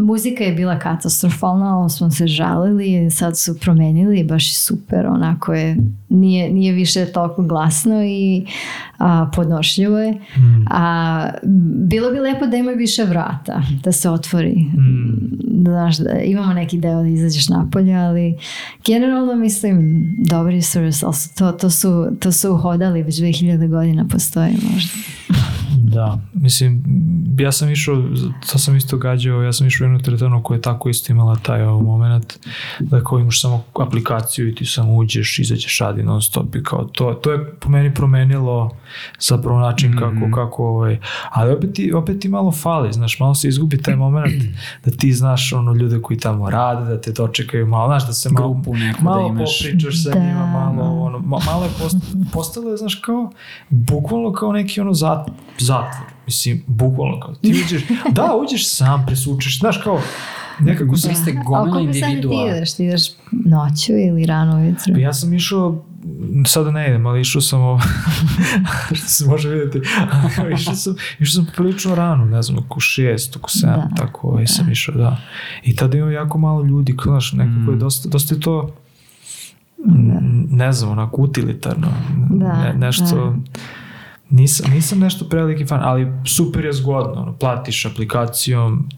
muzika 0.02 0.44
je 0.44 0.52
bila 0.52 0.78
katastrofalna, 0.78 1.78
ali 1.78 1.90
smo 1.90 2.10
se 2.10 2.26
žalili, 2.26 3.10
sad 3.10 3.38
su 3.38 3.60
promenili, 3.60 4.24
baš 4.24 4.50
je 4.50 4.54
super, 4.54 5.06
onako 5.06 5.54
je, 5.54 5.76
nije, 6.08 6.52
nije 6.52 6.72
više 6.72 7.06
toliko 7.06 7.42
glasno 7.42 8.04
i 8.04 8.46
a, 8.98 9.30
podnošljivo 9.34 9.98
je. 9.98 10.20
A, 10.70 11.30
bilo 11.88 12.10
bi 12.10 12.18
lepo 12.18 12.46
da 12.46 12.56
ima 12.56 12.70
više 12.70 13.04
vrata, 13.04 13.62
da 13.84 13.92
se 13.92 14.10
otvori. 14.10 14.66
Da, 15.44 15.70
znaš, 15.70 15.98
da 15.98 16.20
imamo 16.20 16.52
neki 16.52 16.78
deo 16.78 17.02
da 17.02 17.08
izađeš 17.08 17.48
napolje, 17.48 17.94
ali 17.94 18.36
generalno 18.86 19.34
mislim 19.34 20.06
ali 21.02 21.12
su 21.12 21.34
to, 21.34 21.52
to, 21.52 21.70
su, 21.70 22.06
to 22.20 22.32
su 22.32 22.52
uhodali 22.52 23.02
već 23.02 23.14
2000 23.14 23.68
godina 23.68 24.06
postoji 24.08 24.52
možda. 24.72 24.92
Da, 25.88 26.18
mislim, 26.34 26.82
ja 27.38 27.52
sam 27.52 27.70
išao, 27.70 28.02
to 28.52 28.58
sam 28.58 28.76
isto 28.76 28.96
gađao, 28.96 29.42
ja 29.42 29.52
sam 29.52 29.66
išao 29.66 29.84
u 29.84 29.88
jednu 29.88 30.02
teretanu 30.02 30.42
koja 30.42 30.56
je 30.56 30.62
tako 30.62 30.88
isto 30.88 31.12
imala 31.12 31.36
taj 31.36 31.62
ovaj 31.62 31.82
moment, 31.82 32.38
da 32.80 33.04
kao 33.04 33.18
imaš 33.18 33.40
samo 33.40 33.64
aplikaciju 33.80 34.48
i 34.48 34.54
ti 34.54 34.66
samo 34.66 34.96
uđeš, 34.96 35.38
izađeš 35.38 35.78
radi 35.78 36.02
non 36.02 36.22
stop 36.22 36.54
i 36.54 36.62
kao 36.62 36.84
to, 36.84 37.14
to 37.14 37.32
je 37.32 37.50
po 37.54 37.68
meni 37.68 37.94
promenilo 37.94 38.70
zapravo 39.20 39.60
način 39.60 39.98
kako, 39.98 40.34
kako 40.34 40.64
ovaj, 40.66 40.98
ali 41.30 41.52
opet 41.52 41.72
ti, 41.72 41.92
opet 41.92 42.20
ti 42.20 42.28
malo 42.28 42.52
fali, 42.52 42.92
znaš, 42.92 43.20
malo 43.20 43.34
se 43.34 43.48
izgubi 43.48 43.82
taj 43.82 43.96
moment 43.96 44.42
da 44.84 44.90
ti 44.90 45.12
znaš 45.12 45.52
ono 45.52 45.72
ljude 45.72 46.02
koji 46.02 46.18
tamo 46.18 46.50
rade, 46.50 46.84
da 46.84 47.00
te 47.00 47.12
dočekaju 47.12 47.66
malo, 47.66 47.88
znaš, 47.88 48.06
da 48.06 48.12
se 48.12 48.28
malo, 48.30 48.52
Grupu 48.54 48.74
neku 48.76 49.04
malo 49.04 49.22
da 49.22 49.28
imaš. 49.28 49.58
popričaš 49.62 50.04
sa 50.04 50.10
Da. 50.10 50.20
njima, 50.20 50.46
malo, 50.46 51.00
ono, 51.00 51.18
ma, 51.18 51.38
malo 51.46 51.64
je 51.64 51.70
post, 51.78 51.96
postalo 52.32 52.70
je, 52.70 52.76
znaš, 52.76 52.94
kao, 52.94 53.30
bukvalno 53.68 54.32
kao 54.32 54.52
neki 54.52 54.80
ono 54.80 54.94
zat, 54.94 55.28
zatvor, 55.84 56.06
mislim, 56.26 56.62
bukvalno 56.66 57.20
kao, 57.20 57.34
ti 57.34 57.48
uđeš, 57.64 57.82
da, 58.10 58.36
uđeš 58.36 58.68
sam, 58.68 59.04
presučeš, 59.06 59.58
znaš, 59.58 59.78
kao, 59.78 60.00
nekako 60.60 60.96
sam, 60.96 61.10
Vi 61.10 61.16
ste 61.16 61.30
A 61.30 61.42
gomila 61.42 61.72
koliko 61.72 61.92
sati 61.92 62.00
ti 62.02 62.08
individua. 62.08 62.48
ideš? 62.48 62.74
Ti 62.74 62.84
ideš 62.84 63.02
noću 63.30 63.92
ili 63.92 64.26
rano 64.26 64.56
ujutro? 64.56 64.94
Pa 64.94 65.00
ja 65.00 65.12
sam 65.12 65.34
išao, 65.34 65.84
sada 66.46 66.70
ne 66.70 66.88
idem, 66.88 67.06
ali 67.06 67.20
išao 67.20 67.40
sam 67.42 67.60
ovo, 67.60 67.80
što 68.86 69.06
se 69.16 69.24
može 69.24 69.48
vidjeti, 69.50 69.80
išao 70.54 70.74
sam, 70.74 70.94
išao 71.18 71.34
sam 71.34 71.52
prilično 71.56 71.94
rano, 71.94 72.24
ne 72.26 72.42
znam, 72.42 72.58
oko 72.58 72.80
šest, 72.80 73.36
oko 73.36 73.50
sedam, 73.50 73.88
Da. 73.90 73.94
tako 73.96 74.28
ovaj, 74.28 74.46
sam 74.46 74.70
išao, 74.70 74.94
da. 74.94 75.16
I 75.62 75.76
tada 75.76 75.98
ima 75.98 76.10
jako 76.10 76.38
malo 76.38 76.62
ljudi, 76.62 76.96
kao, 76.96 77.12
znaš, 77.12 77.32
nekako 77.32 77.70
je 77.70 77.76
dosta, 77.76 78.08
dosta 78.08 78.34
je 78.34 78.40
to, 78.40 78.74
n- 79.86 80.18
ne 80.50 80.72
znam, 80.72 80.90
onako 80.90 81.22
utilitarno, 81.22 81.88
Da, 82.30 82.52
ne, 82.54 82.74
nešto, 82.76 83.36
nisam, 84.30 84.70
nisam 84.70 84.98
nešto 84.98 85.24
preveliki 85.24 85.66
fan, 85.66 85.80
ali 85.82 86.06
super 86.26 86.64
je 86.64 86.72
zgodno, 86.72 87.22
ono, 87.22 87.32
platiš 87.32 87.86
aplikacijom, 87.86 88.88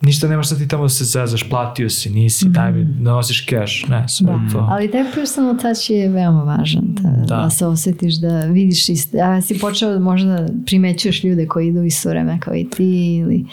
ništa 0.00 0.28
nemaš 0.28 0.48
sad 0.48 0.58
ti 0.58 0.68
tamo 0.68 0.82
da 0.82 0.88
se 0.88 1.04
zezaš, 1.04 1.48
platio 1.48 1.90
si, 1.90 2.10
nisi, 2.10 2.48
daj 2.48 2.72
mi, 2.72 2.84
da 2.84 3.10
nosiš 3.12 3.46
cash, 3.46 3.90
ne, 3.90 4.08
sve 4.08 4.26
Da, 4.26 4.52
to. 4.52 4.66
ali 4.70 4.90
taj 4.90 5.12
personal 5.14 5.56
touch 5.56 5.90
je 5.90 6.08
veoma 6.08 6.42
važan, 6.42 6.82
da, 6.86 7.10
Da. 7.10 7.36
da. 7.36 7.50
se 7.50 7.66
osjetiš, 7.66 8.14
da 8.14 8.40
vidiš, 8.40 8.88
ist, 8.88 9.14
a 9.14 9.40
si 9.40 9.58
počeo 9.58 10.00
možda 10.00 10.46
primećuješ 10.66 11.24
ljude 11.24 11.46
koji 11.46 11.68
idu 11.68 11.82
isto 11.82 12.08
vreme 12.08 12.40
kao 12.40 12.54
i 12.54 12.70
ti 12.70 13.16
ili 13.16 13.46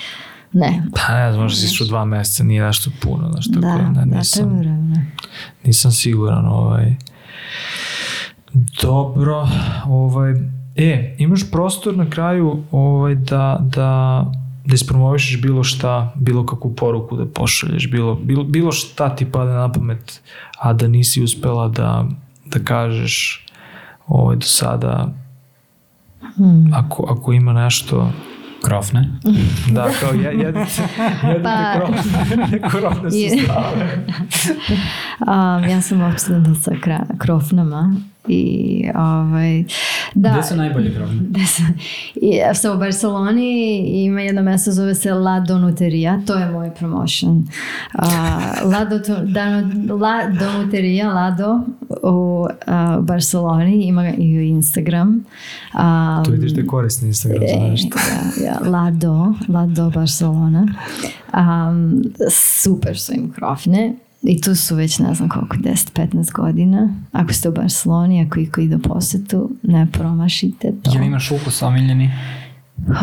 ne. 0.54 0.84
Pa 0.96 1.14
ne 1.14 1.32
znam, 1.32 1.44
možda 1.44 1.60
si 1.60 1.66
išao 1.66 1.88
dva 1.88 2.06
meseca, 2.06 2.44
nije 2.44 2.62
nešto 2.64 2.92
puno, 3.02 3.32
znaš, 3.32 3.48
tako 3.48 3.60
Da, 3.60 3.68
da, 3.68 3.90
ne, 3.90 4.06
da, 4.06 4.18
nisam, 4.18 4.58
vremena. 4.60 5.06
nisam 5.64 5.92
siguran, 5.92 6.46
ovaj. 6.46 6.96
Dobro, 8.82 9.48
ovaj, 9.86 10.34
e, 10.78 11.16
imaš 11.18 11.52
prostor 11.52 11.98
na 11.98 12.10
kraju, 12.10 12.64
ovaj, 12.72 13.16
da, 13.16 13.58
da, 13.62 14.26
da 14.66 14.74
ispromovišeš 14.74 15.42
bilo 15.42 15.64
šta, 15.64 16.14
bilo 16.16 16.46
kakvu 16.46 16.74
poruku 16.74 17.18
da 17.18 17.26
pošalješ, 17.26 17.92
bilo, 17.92 18.16
bilo, 18.16 18.44
bilo 18.44 18.72
šta 18.72 19.10
ti 19.10 19.26
pada 19.26 19.54
na 19.54 19.72
pamet, 19.72 20.22
a 20.60 20.74
da 20.74 20.88
nisi 20.88 21.24
uspela 21.24 21.68
da, 21.68 22.06
da 22.46 22.60
kažeš 22.60 23.46
ovaj, 24.08 24.36
do 24.36 24.46
sada, 24.46 25.14
Hmm. 26.36 26.72
ako, 26.74 27.06
ako 27.10 27.34
ima 27.34 27.54
nešto, 27.54 28.12
Krofne. 28.62 29.10
Da, 29.72 29.88
kao 30.02 30.10
je, 30.12 30.24
jedite, 30.24 30.60
jedite 31.24 31.44
Pa- 31.44 31.74
krofne, 31.76 32.60
krofne 32.62 33.10
Je- 33.12 33.30
sustave. 33.32 34.06
um, 35.22 35.64
ja 35.66 35.82
sam 35.82 36.02
obsedna 36.04 36.56
sa 36.56 36.72
krofnama 37.18 37.96
i 38.28 38.84
ovaj, 38.96 39.64
da, 40.16 40.30
Gde 40.32 40.44
su 40.44 40.56
najbolje 40.56 40.96
krofne? 40.96 41.18
Da 41.22 41.46
sam, 41.46 41.78
i, 42.16 42.40
u 42.68 42.78
Barceloni 42.78 43.78
ima 44.04 44.22
jedno 44.22 44.42
mesto 44.42 44.72
zove 44.72 44.96
se 44.96 45.14
La 45.14 45.40
Donuteria, 45.40 46.22
to 46.28 46.34
je 46.36 46.46
moj 46.48 46.72
promotion. 46.72 47.38
Uh, 47.94 48.04
La, 48.64 48.86
do, 48.86 49.00
Dano- 49.24 49.96
La 49.96 50.14
Donuteria, 50.30 51.10
Lado 51.10 51.60
u 52.04 52.42
uh, 52.42 53.06
Barceloni, 53.06 53.76
ima 53.78 54.10
i 54.10 54.38
u 54.38 54.42
Instagram. 54.42 55.08
Um, 55.74 56.24
Tu 56.26 56.32
vidiš 56.32 56.52
da 56.52 56.62
je 56.62 56.68
korisni 56.68 57.08
Instagram 57.08 57.42
za 57.42 57.56
E, 57.56 57.70
nešto. 57.70 57.98
ja, 58.44 58.48
ja, 58.48 58.70
Lado, 58.70 59.34
Lado 59.48 59.90
Barcelona. 59.90 60.68
Um, 61.34 62.02
super 62.32 63.00
su 63.00 63.14
im 63.14 63.32
krofne. 63.32 63.94
I 64.28 64.42
tu 64.42 64.56
su 64.56 64.76
već 64.76 65.00
ne 65.00 65.14
znam 65.14 65.30
koliko, 65.30 65.56
10-15 65.56 66.34
godina. 66.34 66.90
Ako 67.12 67.34
ste 67.34 67.50
u 67.50 67.52
Barceloni, 67.52 68.26
ako 68.26 68.40
iko 68.40 68.62
ide 68.62 68.76
u 68.76 68.80
posetu, 68.80 69.50
ne 69.64 69.88
promašite 69.92 70.74
to. 70.84 70.92
Jel 70.94 71.04
imaš 71.04 71.32
ukus 71.32 71.62
omiljeni? 71.62 72.12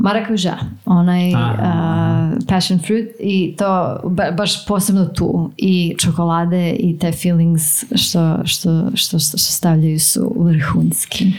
Marakuža, 0.00 0.56
onaj 0.84 1.34
Aha. 1.34 2.32
uh, 2.36 2.46
passion 2.48 2.78
fruit 2.86 3.08
i 3.20 3.54
to 3.58 4.00
ba- 4.04 4.36
baš 4.36 4.66
posebno 4.66 5.04
tu 5.04 5.50
i 5.56 5.94
čokolade 5.98 6.70
i 6.70 6.98
te 6.98 7.12
feelings 7.12 7.84
što, 7.94 8.38
što, 8.44 8.90
što, 8.94 9.18
što 9.18 9.38
stavljaju 9.38 10.00
su 10.00 10.34
vrhunski. 10.38 11.32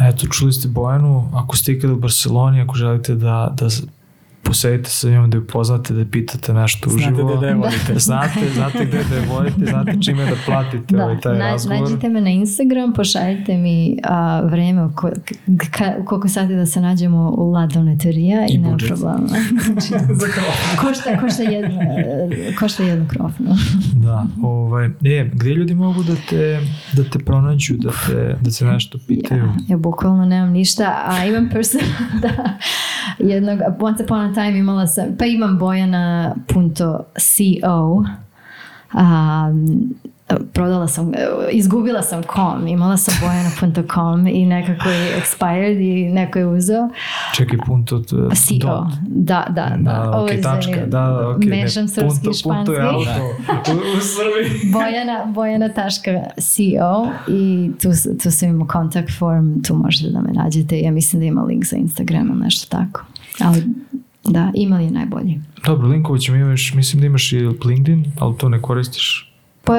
Eto, 0.00 0.26
čuli 0.26 0.52
ste 0.52 0.68
Bojanu, 0.68 1.30
ako 1.34 1.56
ste 1.56 1.72
ikada 1.72 1.92
u 1.92 1.98
Barceloni, 1.98 2.60
ako 2.60 2.74
želite 2.74 3.14
da, 3.14 3.54
da 3.56 3.68
posedite 4.48 4.90
sa 4.90 5.10
njom, 5.10 5.30
da 5.30 5.36
ju 5.36 5.46
poznate, 5.46 5.94
da 5.94 6.04
pitate 6.04 6.52
nešto 6.52 6.90
Znate 6.90 7.12
uživo. 7.12 7.28
gde 7.28 7.40
da 7.40 7.46
je 7.46 7.54
volite. 7.64 7.98
Znate, 7.98 8.50
znate 8.54 8.84
gde 8.84 9.04
da 9.10 9.16
je 9.16 9.26
volite, 9.26 9.66
znate 9.66 9.92
čime 10.02 10.24
da 10.24 10.36
platite 10.46 10.96
Da, 10.96 11.04
ovaj 11.04 11.20
taj 11.20 11.38
na, 11.38 11.50
razgovor. 11.50 11.80
nađite 11.80 12.08
me 12.08 12.20
na 12.20 12.30
Instagram, 12.30 12.92
pošaljite 12.92 13.56
mi 13.56 13.98
a, 14.04 14.40
vreme 14.40 14.88
ko, 14.94 15.10
ka, 15.70 16.04
koliko 16.04 16.28
sati 16.28 16.54
da 16.54 16.66
se 16.66 16.80
nađemo 16.80 17.34
u 17.38 17.50
La 17.50 17.66
Doneterija 17.66 18.46
i, 18.48 18.54
I 18.54 18.58
nema 18.58 18.76
problema. 18.76 19.26
Znači, 19.64 20.04
košta, 20.80 21.20
košta, 21.20 21.42
jedno, 21.42 21.80
košta 22.58 22.82
jednu 22.82 23.06
krofnu. 23.08 23.46
Da, 23.94 24.26
ovaj, 24.42 24.86
e, 24.86 25.30
gdje 25.32 25.50
ljudi 25.54 25.74
mogu 25.74 26.02
da 26.02 26.14
te, 26.30 26.60
da 26.92 27.04
te 27.04 27.18
pronađu, 27.18 27.74
da 27.76 27.90
te, 28.06 28.36
da 28.40 28.50
te 28.50 28.64
nešto 28.64 28.98
pitaju? 29.06 29.44
Ja, 29.44 29.54
ja 29.68 29.76
bukvalno 29.76 30.24
nemam 30.26 30.50
ništa, 30.50 31.02
a 31.06 31.24
imam 31.24 31.48
person 31.52 31.80
da 32.22 32.58
jednog, 33.18 33.58
once 33.80 34.04
upon 34.04 34.20
a 34.20 34.34
time 34.38 34.58
imala 34.58 34.86
sam, 34.86 35.16
pa 35.18 35.24
imam 35.24 35.58
bojana.co 35.58 36.34
um, 38.94 39.94
prodala 40.52 40.88
sam, 40.88 41.12
izgubila 41.50 42.02
sam 42.02 42.22
com, 42.34 42.66
imala 42.66 42.96
sam 42.96 43.14
bojana.com 43.20 44.26
i 44.26 44.46
nekako 44.46 44.88
je 44.88 45.20
expired 45.20 45.80
i 45.80 46.12
neko 46.12 46.38
je 46.38 46.46
uzeo. 46.46 46.88
Čekaj, 47.34 47.58
punto 47.66 47.96
uh, 47.96 48.02
CO, 48.02 48.58
dot. 48.60 48.86
da, 49.06 49.46
da, 49.50 49.76
da. 49.78 49.92
Da, 49.92 50.10
Ovo 50.10 50.24
ok, 50.24 50.30
je 50.30 50.42
tačka, 50.42 50.86
da, 50.86 51.00
da, 51.00 51.28
ok. 51.28 51.44
Mešam 51.44 51.88
srpski 51.88 52.26
i 52.26 52.42
punto, 52.42 52.54
punto 52.54 52.72
je 52.72 52.80
španski. 52.80 53.10
auto 53.10 53.72
u, 53.72 53.98
u 53.98 54.00
Srbiji. 54.00 54.72
Bojana, 54.72 55.24
bojana.co 55.26 57.08
i 57.28 57.70
tu, 57.82 57.88
tu 58.22 58.30
sam 58.30 58.48
imao 58.48 58.66
kontakt 58.66 59.18
form, 59.18 59.62
tu 59.62 59.74
možete 59.74 60.10
da 60.10 60.20
me 60.20 60.32
nađete. 60.32 60.80
Ja 60.80 60.90
mislim 60.90 61.20
da 61.20 61.26
ima 61.26 61.42
link 61.42 61.64
za 61.64 61.76
Instagram 61.76 62.26
ili 62.26 62.40
nešto 62.40 62.76
tako. 62.76 63.04
Ali 63.40 63.62
da, 64.24 64.52
email 64.62 64.80
je 64.84 64.90
najbolji. 64.90 65.40
Dobro, 65.66 65.88
linkovat 65.88 66.20
ćemo 66.20 66.36
imaš, 66.38 66.74
mislim 66.74 67.00
da 67.00 67.06
imaš 67.06 67.32
i 67.32 67.38
LinkedIn, 67.64 68.12
ali 68.18 68.36
to 68.38 68.48
ne 68.48 68.62
koristiš. 68.62 69.24
Pa 69.64 69.74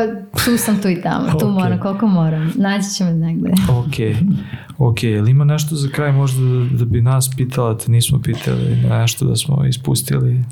tu 0.46 0.58
sam 0.58 0.82
tu 0.82 0.88
i 0.90 1.02
tamo, 1.02 1.40
tu 1.40 1.48
Ok. 1.50 1.54
moram 1.54 1.80
koliko 1.80 2.08
moram. 2.08 2.54
Naći 2.56 2.90
ćemo 2.98 3.12
negde. 3.12 3.52
Ok, 3.70 3.94
ok. 4.78 5.04
Ili 5.04 5.32
ima 5.32 5.46
nešto 5.46 5.76
za 5.76 5.90
kraj 5.90 6.12
možda 6.12 6.42
da, 6.42 6.78
da 6.78 6.86
bi 6.86 7.02
nas 7.02 7.30
pitala, 7.38 7.78
te 7.78 7.92
nismo 7.92 8.22
pitali, 8.22 8.76
nešto 8.90 9.26
da 9.26 9.36
smo 9.36 9.66
ispustili? 9.66 10.44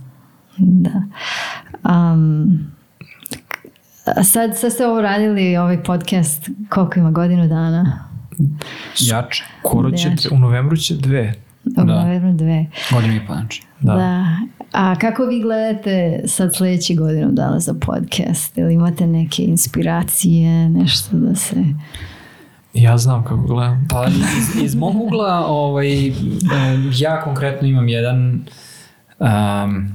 Da. 0.58 1.04
Um, 1.90 2.60
sad, 4.24 4.58
sad 4.58 4.72
ste 4.74 4.88
ovo 4.88 5.02
radili, 5.02 5.58
ovaj 5.58 5.84
podcast, 5.84 6.50
koliko 6.70 7.00
ima 7.00 7.12
godinu 7.12 7.48
dana? 7.48 8.08
Jače. 9.00 9.44
Skoro 9.60 9.92
će, 9.92 10.10
u 10.32 10.40
novembru 10.40 10.78
će 10.78 10.96
dve. 10.96 11.34
U 11.82 11.86
Da. 11.86 12.04
novembru 12.04 12.32
dve. 12.34 12.66
Godinu 12.92 13.16
i 13.16 13.28
po 13.28 13.34
znači. 13.34 13.62
Da. 13.80 13.94
Da. 13.94 14.26
A 14.72 14.96
kako 14.96 15.24
vi 15.26 15.42
gledate 15.42 16.22
sad 16.28 16.56
sljedeći 16.56 16.96
godinu 16.96 17.32
dana 17.32 17.60
za 17.60 17.74
podcast? 17.74 18.58
Ili 18.58 18.74
imate 18.74 19.08
neke 19.08 19.44
inspiracije, 19.44 20.70
nešto 20.70 21.18
da 21.18 21.36
se... 21.36 21.56
Ja 22.74 22.98
znam 22.98 23.24
kako 23.24 23.38
gledam. 23.38 23.88
Pa 23.90 24.06
iz, 24.08 24.64
iz 24.64 24.76
mog 24.76 24.96
ugla 25.02 25.46
ovaj, 25.48 25.88
ja 26.98 27.22
konkretno 27.24 27.68
imam 27.68 27.88
jedan 27.88 28.46
um, 29.20 29.88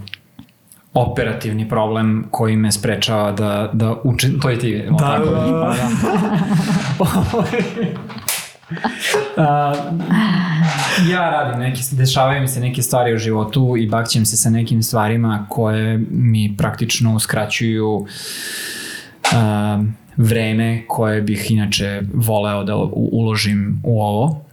operativni 0.95 1.69
problem 1.69 2.25
koji 2.31 2.57
me 2.57 2.73
sprečava 2.73 3.33
da, 3.33 3.71
da 3.73 3.95
učim, 4.05 4.41
to 4.41 4.51
je 4.51 4.59
ti, 4.59 4.85
Da, 4.91 4.97
tako? 4.97 5.25
da, 5.31 5.41
da. 5.41 5.75
Pa 6.99 7.07
A, 9.43 9.75
ja 11.13 11.31
radim 11.31 11.61
neki, 11.61 11.83
dešavaju 11.93 12.41
mi 12.41 12.49
se 12.49 12.61
neke 12.61 12.83
stvari 12.83 13.15
u 13.15 13.19
životu 13.19 13.75
i 13.79 13.89
bakćem 13.89 14.27
se 14.27 14.37
sa 14.37 14.51
nekim 14.51 14.83
stvarima 14.83 15.47
koje 15.49 16.01
mi 16.11 16.55
praktično 16.59 17.15
uskraćuju 17.15 18.07
a, 19.33 19.83
vreme 20.17 20.85
koje 20.89 21.23
bih 21.23 21.51
inače 21.51 22.03
voleo 22.15 22.65
da 22.65 22.77
uložim 22.95 23.81
u 23.85 24.03
ovo. 24.03 24.45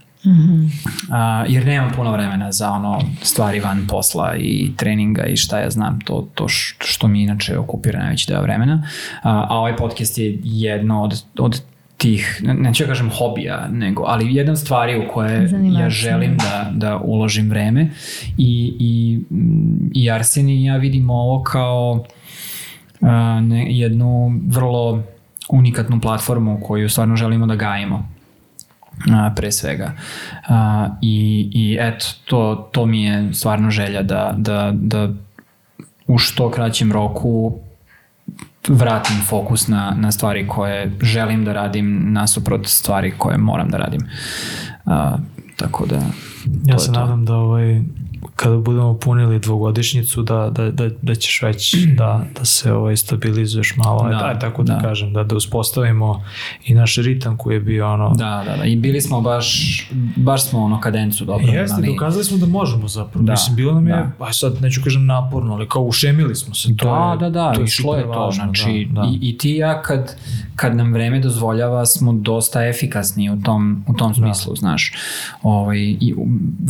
A, 1.10 1.44
jer 1.48 1.66
nemam 1.66 1.92
puno 1.96 2.12
vremena 2.12 2.52
za 2.52 2.70
ono 2.70 3.00
stvari 3.22 3.60
van 3.60 3.86
posla 3.86 4.36
i 4.36 4.72
treninga 4.76 5.24
i 5.24 5.36
šta 5.36 5.58
ja 5.58 5.70
znam, 5.70 6.00
to, 6.00 6.28
to 6.34 6.48
što 6.78 7.08
mi 7.08 7.22
inače 7.22 7.58
okupira 7.58 7.98
najveći 7.98 8.32
deo 8.32 8.42
vremena. 8.42 8.82
A, 9.22 9.46
a 9.48 9.58
ovaj 9.58 9.76
podcast 9.76 10.18
je 10.18 10.38
jedno 10.42 11.02
od, 11.02 11.22
od 11.38 11.62
tih, 12.00 12.40
ne- 12.42 12.54
neću 12.54 12.82
ja 12.82 12.86
kažem 12.88 13.10
hobija, 13.10 13.68
nego, 13.68 14.04
ali 14.06 14.34
jedna 14.34 14.56
stvari 14.56 14.98
u 14.98 15.12
koje 15.12 15.48
Zanimacija. 15.48 15.84
ja 15.84 15.90
želim 15.90 16.36
da, 16.36 16.70
da 16.74 16.98
uložim 16.98 17.48
vreme 17.50 17.90
i, 18.38 18.74
i, 18.78 19.18
mm, 19.34 19.90
i 19.94 20.10
Arsen 20.10 20.48
i 20.48 20.64
ja 20.64 20.76
vidimo 20.76 21.14
ovo 21.14 21.42
kao 21.42 22.04
a, 23.00 23.40
ne, 23.40 23.66
jednu 23.78 24.40
vrlo 24.48 25.02
unikatnu 25.48 26.00
platformu 26.00 26.60
koju 26.62 26.88
stvarno 26.88 27.16
želimo 27.16 27.46
da 27.46 27.54
gajimo 27.54 28.08
a, 29.12 29.32
pre 29.36 29.52
svega. 29.52 29.92
A, 30.48 30.88
i, 31.02 31.50
I 31.54 31.78
eto, 31.80 32.06
to, 32.24 32.68
to 32.72 32.86
mi 32.86 33.02
je 33.04 33.34
stvarno 33.34 33.70
želja 33.70 34.02
da, 34.02 34.34
da, 34.36 34.72
da 34.74 35.08
u 36.06 36.18
što 36.18 36.50
kraćem 36.50 36.92
roku 36.92 37.58
vratim 38.68 39.16
fokus 39.26 39.68
na, 39.68 39.94
na 39.98 40.12
stvari 40.12 40.48
koje 40.48 40.92
želim 41.02 41.44
da 41.44 41.52
radim 41.52 42.12
nasuprot 42.12 42.66
stvari 42.66 43.12
koje 43.18 43.38
moram 43.38 43.68
da 43.70 43.78
radim. 43.78 44.00
A, 44.86 45.16
tako 45.56 45.86
da... 45.86 46.02
Ja 46.66 46.78
se 46.78 46.92
nadam 46.92 47.24
da 47.24 47.34
ovaj, 47.34 47.82
kada 48.42 48.56
budemo 48.56 48.94
punili 48.94 49.38
dvogodišnjicu 49.38 50.22
da, 50.22 50.50
da, 50.50 50.70
da, 50.70 50.88
da 51.02 51.14
ćeš 51.14 51.42
već 51.42 51.74
da, 51.96 52.24
da 52.38 52.44
se 52.44 52.72
ovaj, 52.72 52.96
stabilizuješ 52.96 53.74
malo, 53.76 54.02
Da, 54.02 54.18
da, 54.18 54.38
tako 54.38 54.62
da, 54.62 54.74
da. 54.74 54.80
kažem, 54.80 55.12
da, 55.12 55.24
da 55.24 55.36
uspostavimo 55.36 56.24
i 56.64 56.74
naš 56.74 56.96
ritam 56.96 57.36
koji 57.36 57.54
je 57.54 57.60
bio 57.60 57.92
ono... 57.92 58.08
Da, 58.14 58.44
da, 58.46 58.56
da. 58.56 58.64
I 58.64 58.76
bili 58.76 59.00
smo 59.00 59.20
baš, 59.20 59.88
baš 60.16 60.44
smo 60.44 60.64
ono 60.64 60.80
kadencu 60.80 61.24
dobro 61.24 61.46
Jeste, 61.46 61.76
imali. 61.78 61.94
dokazali 61.94 62.24
smo 62.24 62.38
da 62.38 62.46
možemo 62.46 62.88
zapravo. 62.88 63.24
Da, 63.24 63.32
Mislim, 63.32 63.56
bilo 63.56 63.74
nam 63.74 63.86
je, 63.86 63.92
da. 63.92 64.24
aj 64.24 64.32
sad 64.32 64.62
neću 64.62 64.80
kažem 64.84 65.06
naporno, 65.06 65.54
ali 65.54 65.68
kao 65.68 65.82
ušemili 65.82 66.34
smo 66.34 66.54
se. 66.54 66.76
To 66.76 66.86
Da, 66.86 67.10
je, 67.12 67.30
da, 67.30 67.30
da, 67.30 67.52
to 67.52 67.60
je 67.60 67.64
išlo 67.64 67.96
je 67.96 68.02
to, 68.02 68.08
važno, 68.08 68.44
znači 68.44 68.88
da, 68.90 69.00
da. 69.00 69.08
I, 69.08 69.28
i 69.28 69.38
ti 69.38 69.50
i 69.50 69.56
ja 69.56 69.82
kad, 69.82 70.16
kad 70.56 70.76
nam 70.76 70.92
vreme 70.92 71.20
dozvoljava 71.20 71.86
smo 71.86 72.12
dosta 72.12 72.66
efikasni 72.66 73.30
u 73.30 73.42
tom, 73.42 73.84
u 73.88 73.94
tom 73.94 74.14
smislu, 74.14 74.56
znaš, 74.56 74.92
ovaj, 75.42 75.78
i 75.78 76.14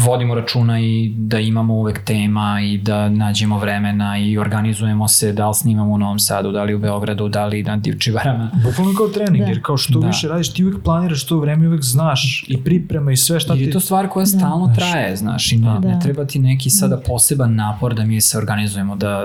vodimo 0.06 0.34
računa 0.34 0.80
i 0.80 1.12
da 1.16 1.38
imamo 1.60 1.74
uvek 1.74 2.04
tema 2.04 2.60
i 2.60 2.78
da 2.78 3.08
nađemo 3.08 3.58
vremena 3.58 4.18
i 4.18 4.38
organizujemo 4.38 5.08
se 5.08 5.32
da 5.32 5.48
li 5.48 5.54
snimamo 5.54 5.92
u 5.92 5.98
Novom 5.98 6.18
Sadu, 6.18 6.52
da 6.52 6.62
li 6.64 6.74
u 6.74 6.78
Beogradu, 6.78 7.28
da 7.28 7.46
li 7.46 7.62
na 7.62 7.76
Divčibarama. 7.76 8.50
Bukvalno 8.64 8.94
kao 8.96 9.08
trening, 9.08 9.44
Da. 9.44 9.50
jer 9.50 9.62
kao 9.62 9.76
što 9.76 10.00
Da. 10.00 10.06
više 10.06 10.28
radiš, 10.28 10.52
ti 10.52 10.64
uvek 10.64 10.82
planiraš 10.84 11.26
to 11.26 11.38
vreme, 11.38 11.68
uvek 11.68 11.82
znaš 11.82 12.44
i 12.48 12.64
priprema 12.64 13.12
i 13.12 13.16
sve 13.16 13.40
šta 13.40 13.52
Jer 13.52 13.58
ti... 13.62 13.68
je 13.68 13.72
to 13.72 13.80
stvar 13.80 14.08
koja 14.08 14.26
stalno 14.26 14.74
traje, 14.76 15.16
znaš, 15.16 15.52
i 15.52 15.56
ne, 15.56 15.70
ne 15.80 15.94
Da. 15.94 15.98
treba 16.00 16.24
ti 16.24 16.38
neki 16.38 16.70
sada 16.70 17.00
poseban 17.06 17.54
napor 17.54 17.94
da 17.94 18.04
mi 18.04 18.20
se 18.20 18.38
organizujemo 18.38 18.96
da 18.96 19.24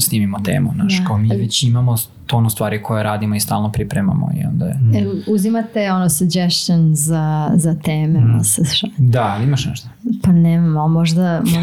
snimimo 0.00 0.38
temu, 0.38 0.72
znaš, 0.74 0.98
Da. 0.98 1.04
kao 1.04 1.18
mi 1.18 1.28
već 1.28 1.62
imamo 1.62 1.96
tono 2.26 2.50
stvari 2.50 2.82
koje 2.82 3.02
radimo 3.02 3.34
i 3.34 3.40
stalno 3.40 3.72
pripremamo 3.72 4.30
i 4.34 4.46
onda 4.46 4.66
je... 4.66 4.72
E, 4.94 5.06
uzimate 5.26 5.92
ono 5.92 6.08
suggestion 6.08 6.94
za, 6.94 7.50
za 7.54 7.74
teme, 7.74 8.20
mm. 8.20 8.44
se. 8.44 8.62
Da, 8.98 9.38
imaš 9.42 9.66
nešto? 9.66 9.88
Pa 10.22 10.32
nemam, 10.32 10.76
ali 10.76 10.92
možda, 10.92 11.40
možda 11.44 11.59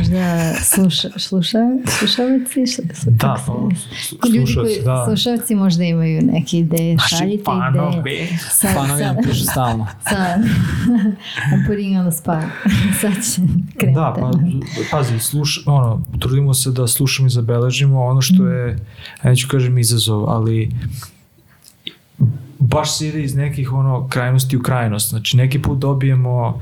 sluša, 0.64 1.10
sluša, 1.18 1.60
slušalci, 1.88 2.64
Da, 3.08 3.38
pa, 3.48 3.54
Ljudi 4.30 4.56
koji, 4.56 4.82
da. 4.86 5.06
slušalci 5.08 5.56
možda 5.56 5.84
imaju 5.84 6.22
neke 6.22 6.58
ideje, 6.58 6.96
Naši 6.96 7.16
šaljite 7.16 7.44
fanovi. 7.46 7.98
ideje. 8.00 8.38
Sa, 8.52 8.68
Fanovi 8.68 9.04
nam 9.04 9.16
pišu 9.24 9.44
stalno. 9.44 9.88
sa, 10.04 10.16
I'm 11.52 11.68
putting 11.68 11.98
on 11.98 12.12
the 12.12 12.18
spot. 12.18 12.44
Sad 13.02 13.12
će 13.14 13.42
krenuti. 13.78 13.96
Da, 13.96 14.14
pa 14.18 14.32
pazi, 14.92 15.20
sluš, 15.20 15.64
ono, 15.66 16.02
trudimo 16.20 16.54
se 16.54 16.72
da 16.72 16.88
slušamo 16.88 17.28
i 17.28 17.32
zabeležimo 17.32 18.06
ono 18.06 18.22
što 18.22 18.48
je, 18.48 18.70
ja 19.24 19.30
neću 19.30 19.48
kažem 19.48 19.78
izazov, 19.78 20.30
ali 20.30 20.72
baš 22.60 22.98
se 22.98 23.08
ide 23.08 23.24
iz 23.24 23.36
nekih 23.36 23.74
ono 23.74 24.08
krajnosti 24.08 24.58
u 24.58 24.62
krajnost. 24.62 25.10
Znači 25.10 25.38
neki 25.38 25.62
put 25.62 25.80
dobijemo 25.80 26.62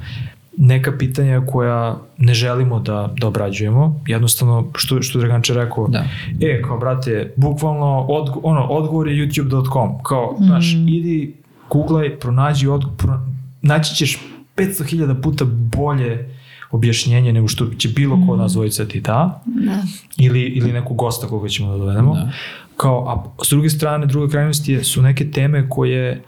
neka 0.58 0.98
pitanja 0.98 1.42
koja 1.46 1.98
ne 2.18 2.34
želimo 2.34 2.80
da, 2.80 3.14
da 3.20 3.28
obrađujemo. 3.28 4.02
Jednostavno, 4.08 4.68
što, 4.76 5.02
što 5.02 5.20
Draganče 5.20 5.54
rekao, 5.54 5.88
Da. 5.88 6.06
e, 6.42 6.62
kao 6.62 6.78
brate, 6.78 7.34
bukvalno 7.36 8.00
odgo, 8.00 8.40
ono, 8.44 8.64
odgovor 8.64 9.08
je 9.08 9.28
youtube.com. 9.28 10.04
Kao, 10.04 10.36
znaš, 10.40 10.74
idi, 10.74 11.34
googlaj, 11.70 12.20
pronađi, 12.20 12.68
odgo, 12.68 12.90
pro, 12.98 13.20
naći 13.62 13.96
ćeš 13.96 14.20
500.000 14.58 15.22
puta 15.22 15.46
bolje 15.78 16.30
objašnjenje 16.72 17.34
nego 17.34 17.48
što 17.48 17.66
će 17.78 17.90
bilo 17.90 18.20
ko 18.28 18.34
od 18.34 18.40
nas 18.40 18.52
dvojica 18.54 18.86
ti 18.86 19.02
da, 19.02 19.42
Da. 19.46 19.84
ili, 20.18 20.42
ili 20.42 20.74
neku 20.74 20.94
gosta 20.94 21.28
koga 21.28 21.50
ćemo 21.50 21.72
da 21.72 21.78
dovedemo. 21.78 22.14
Da. 22.16 22.32
Kao, 22.78 23.08
a 23.10 23.44
s 23.46 23.50
druge 23.50 23.70
strane, 23.70 24.06
druga 24.06 24.32
krajnost 24.32 24.70
je, 24.70 24.84
su 24.84 25.02
neke 25.02 25.32
teme 25.32 25.70
koje 25.70 26.24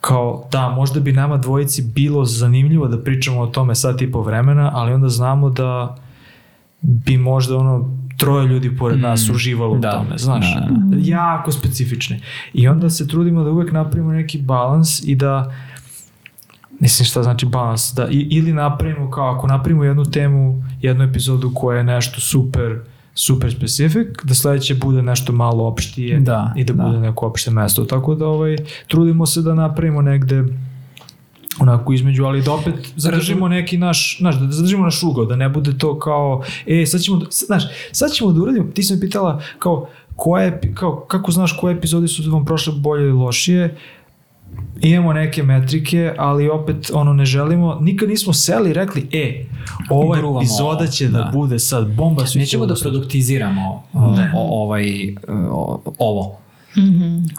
kao, 0.00 0.48
da, 0.52 0.68
možda 0.68 1.00
bi 1.00 1.12
nama 1.12 1.36
dvojici 1.36 1.82
bilo 1.82 2.24
zanimljivo 2.24 2.88
da 2.88 3.02
pričamo 3.02 3.40
o 3.40 3.46
tome 3.46 3.74
sad 3.74 4.02
i 4.02 4.12
po 4.12 4.22
vremena, 4.22 4.70
ali 4.74 4.92
onda 4.92 5.08
znamo 5.08 5.50
da 5.50 5.96
bi 6.82 7.16
možda 7.16 7.56
ono 7.56 7.90
troje 8.16 8.46
ljudi 8.46 8.76
pored 8.76 8.98
Mm, 8.98 9.02
nas 9.02 9.30
uživalo 9.30 9.78
da, 9.78 9.88
u 9.88 9.92
tome, 9.92 10.18
znaš, 10.18 10.54
da, 10.54 10.68
da. 10.70 10.96
jako 11.00 11.52
specifične. 11.52 12.20
I 12.52 12.68
onda 12.68 12.90
se 12.90 13.08
trudimo 13.08 13.44
da 13.44 13.50
uvek 13.50 13.72
napravimo 13.72 14.12
neki 14.12 14.38
balans 14.38 15.02
i 15.04 15.14
da 15.14 15.52
Mislim 16.80 17.06
šta 17.06 17.22
znači 17.22 17.46
balans, 17.46 17.92
da 17.94 18.06
ili 18.10 18.52
napravimo 18.52 19.10
kao 19.10 19.34
ako 19.34 19.46
napravimo 19.46 19.84
jednu 19.84 20.04
temu, 20.04 20.64
jednu 20.80 21.04
epizodu 21.04 21.52
koja 21.54 21.78
je 21.78 21.84
nešto 21.84 22.20
super 22.20 22.80
super 23.14 23.52
specific, 23.52 24.06
da 24.24 24.34
sledeće 24.34 24.74
bude 24.74 25.02
nešto 25.02 25.32
malo 25.32 25.64
opštije 25.64 26.20
Da, 26.20 26.52
i 26.56 26.64
da, 26.64 26.72
da. 26.72 26.82
bude 26.82 26.98
neko 26.98 27.26
opšte 27.26 27.50
mesto. 27.50 27.84
Tako 27.84 28.14
da 28.14 28.26
ovaj, 28.26 28.56
trudimo 28.88 29.26
se 29.26 29.42
da 29.42 29.54
napravimo 29.54 30.02
negde 30.02 30.44
onako 31.60 31.92
između, 31.92 32.24
ali 32.24 32.42
da 32.42 32.52
opet 32.52 32.74
zadržimo 32.96 33.48
neki 33.48 33.78
naš, 33.78 34.16
znaš, 34.18 34.36
da 34.36 34.52
zadržimo 34.52 34.84
naš 34.84 35.02
ugao, 35.02 35.24
da 35.24 35.36
ne 35.36 35.48
bude 35.48 35.78
to 35.78 35.98
kao, 35.98 36.42
e, 36.66 36.86
sad 36.86 37.00
ćemo, 37.00 37.16
da- 37.16 37.26
znaš, 37.30 37.62
sad 37.92 38.12
ćemo 38.12 38.32
da 38.32 38.40
uradimo, 38.42 38.70
ti 38.74 38.82
si 38.82 38.94
me 38.94 39.00
pitala 39.00 39.40
kao, 39.58 39.86
koje, 40.16 40.60
kao, 40.74 40.96
kako 41.00 41.32
znaš 41.32 41.56
koje 41.60 41.74
epizode 41.74 42.08
su 42.08 42.30
vam 42.32 42.44
prošle 42.44 42.72
bolje 42.76 43.02
ili 43.02 43.12
lošije, 43.12 43.76
imamo 44.80 45.12
neke 45.12 45.42
metrike, 45.42 46.14
ali 46.18 46.48
opet 46.48 46.90
ono 46.94 47.12
ne 47.12 47.24
želimo, 47.24 47.78
nikad 47.80 48.08
nismo 48.08 48.32
seli 48.32 48.70
i 48.70 48.72
rekli, 48.72 49.08
e, 49.12 49.44
ova 49.90 50.16
Gruvamo 50.16 50.40
epizoda 50.40 50.86
će 50.86 51.08
da, 51.08 51.18
da. 51.18 51.30
bude 51.32 51.58
sad 51.58 51.90
bomba, 51.90 52.26
svi 52.26 52.32
će 52.32 52.38
Nećemo 52.38 52.66
da 52.66 52.76
slušati. 52.76 52.90
produktiziramo 52.90 53.82
o, 53.92 54.16
o, 54.34 54.62
ovaj, 54.62 55.14
o, 55.50 55.80
ovo. 55.98 56.38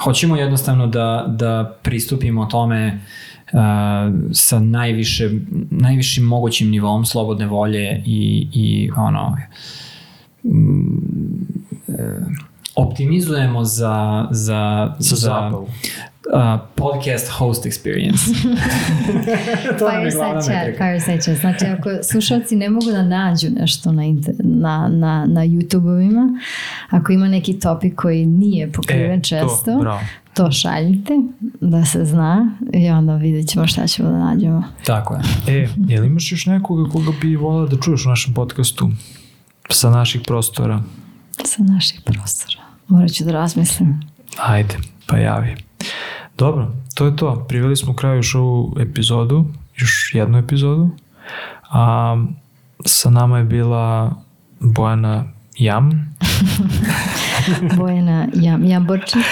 Hoćemo 0.03 0.35
jednostavno 0.35 0.88
da, 0.88 1.25
da 1.27 1.77
pristupimo 1.83 2.45
tome 2.45 2.99
uh, 3.51 3.59
sa 4.31 4.59
najviše, 4.59 5.29
najvišim 5.69 6.23
mogućim 6.23 6.69
nivom 6.69 7.05
slobodne 7.05 7.47
volje 7.47 8.03
i, 8.05 8.47
i 8.53 8.91
ono 8.97 9.38
mm, 10.43 11.41
e, 11.88 12.19
optimizujemo 12.75 13.63
za, 13.63 14.27
za, 14.31 14.93
Za 14.99 15.15
zabavu. 15.15 15.67
Uh, 16.30 16.60
podcast 16.76 17.30
host 17.30 17.65
experience. 17.65 18.34
to 19.80 19.91
nam 19.91 20.06
je 20.06 20.11
glavna 20.11 20.41
metrika. 20.48 20.99
Znači, 21.35 21.65
ako 21.65 21.89
slušalci 22.03 22.56
ne 22.56 22.69
mogu 22.69 22.91
da 22.91 23.03
nađu 23.03 23.48
nešto 23.49 23.91
na, 23.91 24.03
na, 24.43 24.88
na, 24.88 25.26
na 25.26 25.41
YouTube-ovima, 25.45 26.39
ako 26.89 27.11
ima 27.11 27.27
neki 27.27 27.60
topik 27.60 27.95
koji 27.95 28.26
nije 28.26 28.72
pokriven 28.72 29.19
E, 29.19 29.23
često, 29.23 29.65
to, 29.65 29.99
to 30.34 30.52
šaljite 30.52 31.14
da 31.61 31.85
se 31.85 32.06
zna 32.06 32.57
i 32.73 32.89
onda 32.89 33.15
vidjet 33.15 33.49
ćemo 33.49 33.68
šta 33.68 33.88
ćemo 33.88 34.10
da 34.10 34.18
nađemo. 34.18 34.64
Tako 34.85 35.14
je. 35.14 35.22
E, 35.61 35.68
jel 35.88 36.06
imaš 36.06 36.31
još 36.31 36.45
nekoga 36.45 36.91
koga 36.91 37.11
bi 37.22 37.35
volao 37.35 37.68
da 37.68 37.77
čuješ 37.77 38.06
u 38.06 38.10
našem 38.10 38.34
podcastu 38.34 38.89
sa 39.69 39.89
naših 39.89 40.22
prostora? 40.27 40.81
Sa 41.45 41.64
naših 41.64 42.02
prostora. 42.06 42.64
Morat 42.88 43.11
ću 43.11 43.23
da 43.23 43.31
razmislim. 43.31 44.02
Ajde, 44.38 44.77
pa 45.07 45.18
javi. 45.18 45.70
Dobro, 46.38 46.72
to 46.95 47.06
je 47.06 47.16
to. 47.16 47.45
Priveli 47.49 47.76
smo 47.76 47.95
kraju 47.95 48.16
još 48.16 48.36
ovu 48.36 48.76
epizodu, 48.80 49.45
još 49.78 50.12
jednu 50.16 50.38
epizodu. 50.38 50.90
A, 51.70 52.16
sa 52.86 53.10
nama 53.10 53.38
je 53.38 53.44
bila 53.44 54.16
Bojana 54.60 55.24
Jam. 55.58 56.16
Bojana 57.78 58.28
Jam, 58.34 58.66
Jamborčić. 58.66 59.24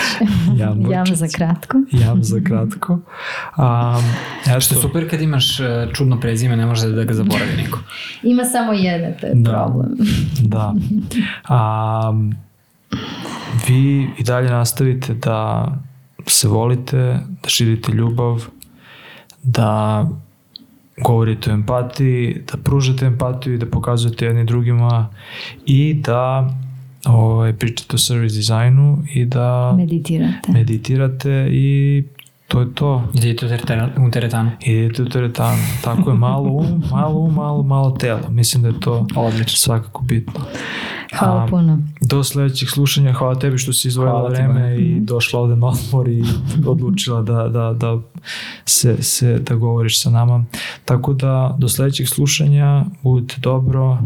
Jamborčić. 0.58 0.92
Jam 0.94 1.16
za 1.16 1.28
kratko. 1.28 1.78
Jam 1.92 2.24
za 2.24 2.40
kratko. 2.48 3.00
A, 3.56 4.00
ja 4.48 4.60
Što 4.60 4.76
je 4.76 4.82
super 4.82 5.10
kad 5.10 5.22
imaš 5.22 5.60
e, 5.60 5.88
čudno 5.94 6.20
prezime, 6.20 6.56
ne 6.56 6.66
može 6.66 6.90
da 6.90 7.04
ga 7.04 7.14
zaboravi 7.14 7.52
niko. 7.58 7.80
Ima 8.24 8.46
samo 8.46 8.74
jedne, 8.74 9.18
to 9.22 9.28
je 9.28 9.34
Da. 9.36 9.52
problem. 9.52 9.98
Da. 10.40 10.74
A, 11.48 12.14
vi 13.68 14.10
i 14.18 14.24
dalje 14.24 14.50
nastavite 14.50 15.14
da 15.14 15.68
se 16.32 16.48
volite, 16.48 17.20
da 17.44 17.50
širite 17.50 17.92
ljubav, 17.92 18.46
da 19.44 20.06
govorite 21.04 21.52
o 21.52 21.54
empatiji, 21.54 22.42
da 22.52 22.58
pružate 22.58 23.06
empatiju 23.06 23.54
i 23.54 23.58
da 23.58 23.66
pokazujete 23.66 24.26
jedni 24.26 24.46
drugima 24.46 25.10
i 25.66 25.94
da 25.94 26.50
ovaj, 27.06 27.54
pričate 27.54 27.96
o 27.96 28.00
service 28.00 28.36
dizajnu 28.36 29.04
i 29.14 29.26
da 29.26 29.74
Meditirate. 29.78 30.52
meditirate 30.52 31.48
i 31.52 32.04
to 32.50 32.60
je 32.60 32.74
to. 32.74 33.04
Idete 33.14 33.46
u 33.46 33.50
teretanu- 33.50 34.08
u 34.08 34.12
teretanu. 34.12 34.52
Idete 34.62 35.04
u 35.04 35.10
teretanu. 35.10 35.58
Tako 35.84 36.10
je 36.10 36.18
malo 36.18 36.50
um, 36.50 36.84
malo 36.92 37.20
um, 37.20 37.34
malo, 37.34 37.64
malo 37.64 37.92
telo. 37.92 38.20
Mislim 38.30 38.64
da 38.64 38.70
je 38.70 38.80
to 38.80 39.08
Odlično. 39.16 39.58
svakako 39.58 40.04
bitno. 40.04 40.42
Hvala 41.20 41.44
A, 41.44 41.48
puno. 41.48 41.80
Do 42.02 42.24
sledećeg 42.24 42.70
slušanja, 42.70 43.14
hvala 43.14 43.36
tebi 43.36 43.58
što 43.58 43.74
si 43.74 43.90
ti, 43.90 43.96
vreme 44.30 44.78
i 44.78 45.00
došla 45.00 45.40
ovde 45.40 45.56
na 45.56 45.68
odmor 45.68 46.08
i 46.08 46.24
odlučila 46.68 47.22
da, 47.22 47.48
da, 47.48 47.74
da 47.74 48.00
se, 48.66 49.04
se 49.04 49.40
da 49.40 49.56
govoriš 49.56 50.02
sa 50.02 50.10
nama. 50.10 50.46
Tako 50.86 51.14
da 51.14 51.56
do 51.60 51.70
sledećeg 51.70 52.08
slušanja 52.08 52.86
budite 53.04 53.36
dobro 53.42 53.98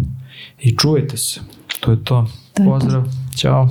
i 0.60 0.76
čuvajte 0.76 1.18
se. 1.18 1.40
To 1.80 1.92
je 1.92 2.04
to. 2.04 2.28
To 2.54 2.64
je 2.64 2.68
to. 2.68 2.72
Pozdrav. 2.72 3.04
Ćao. 3.36 3.70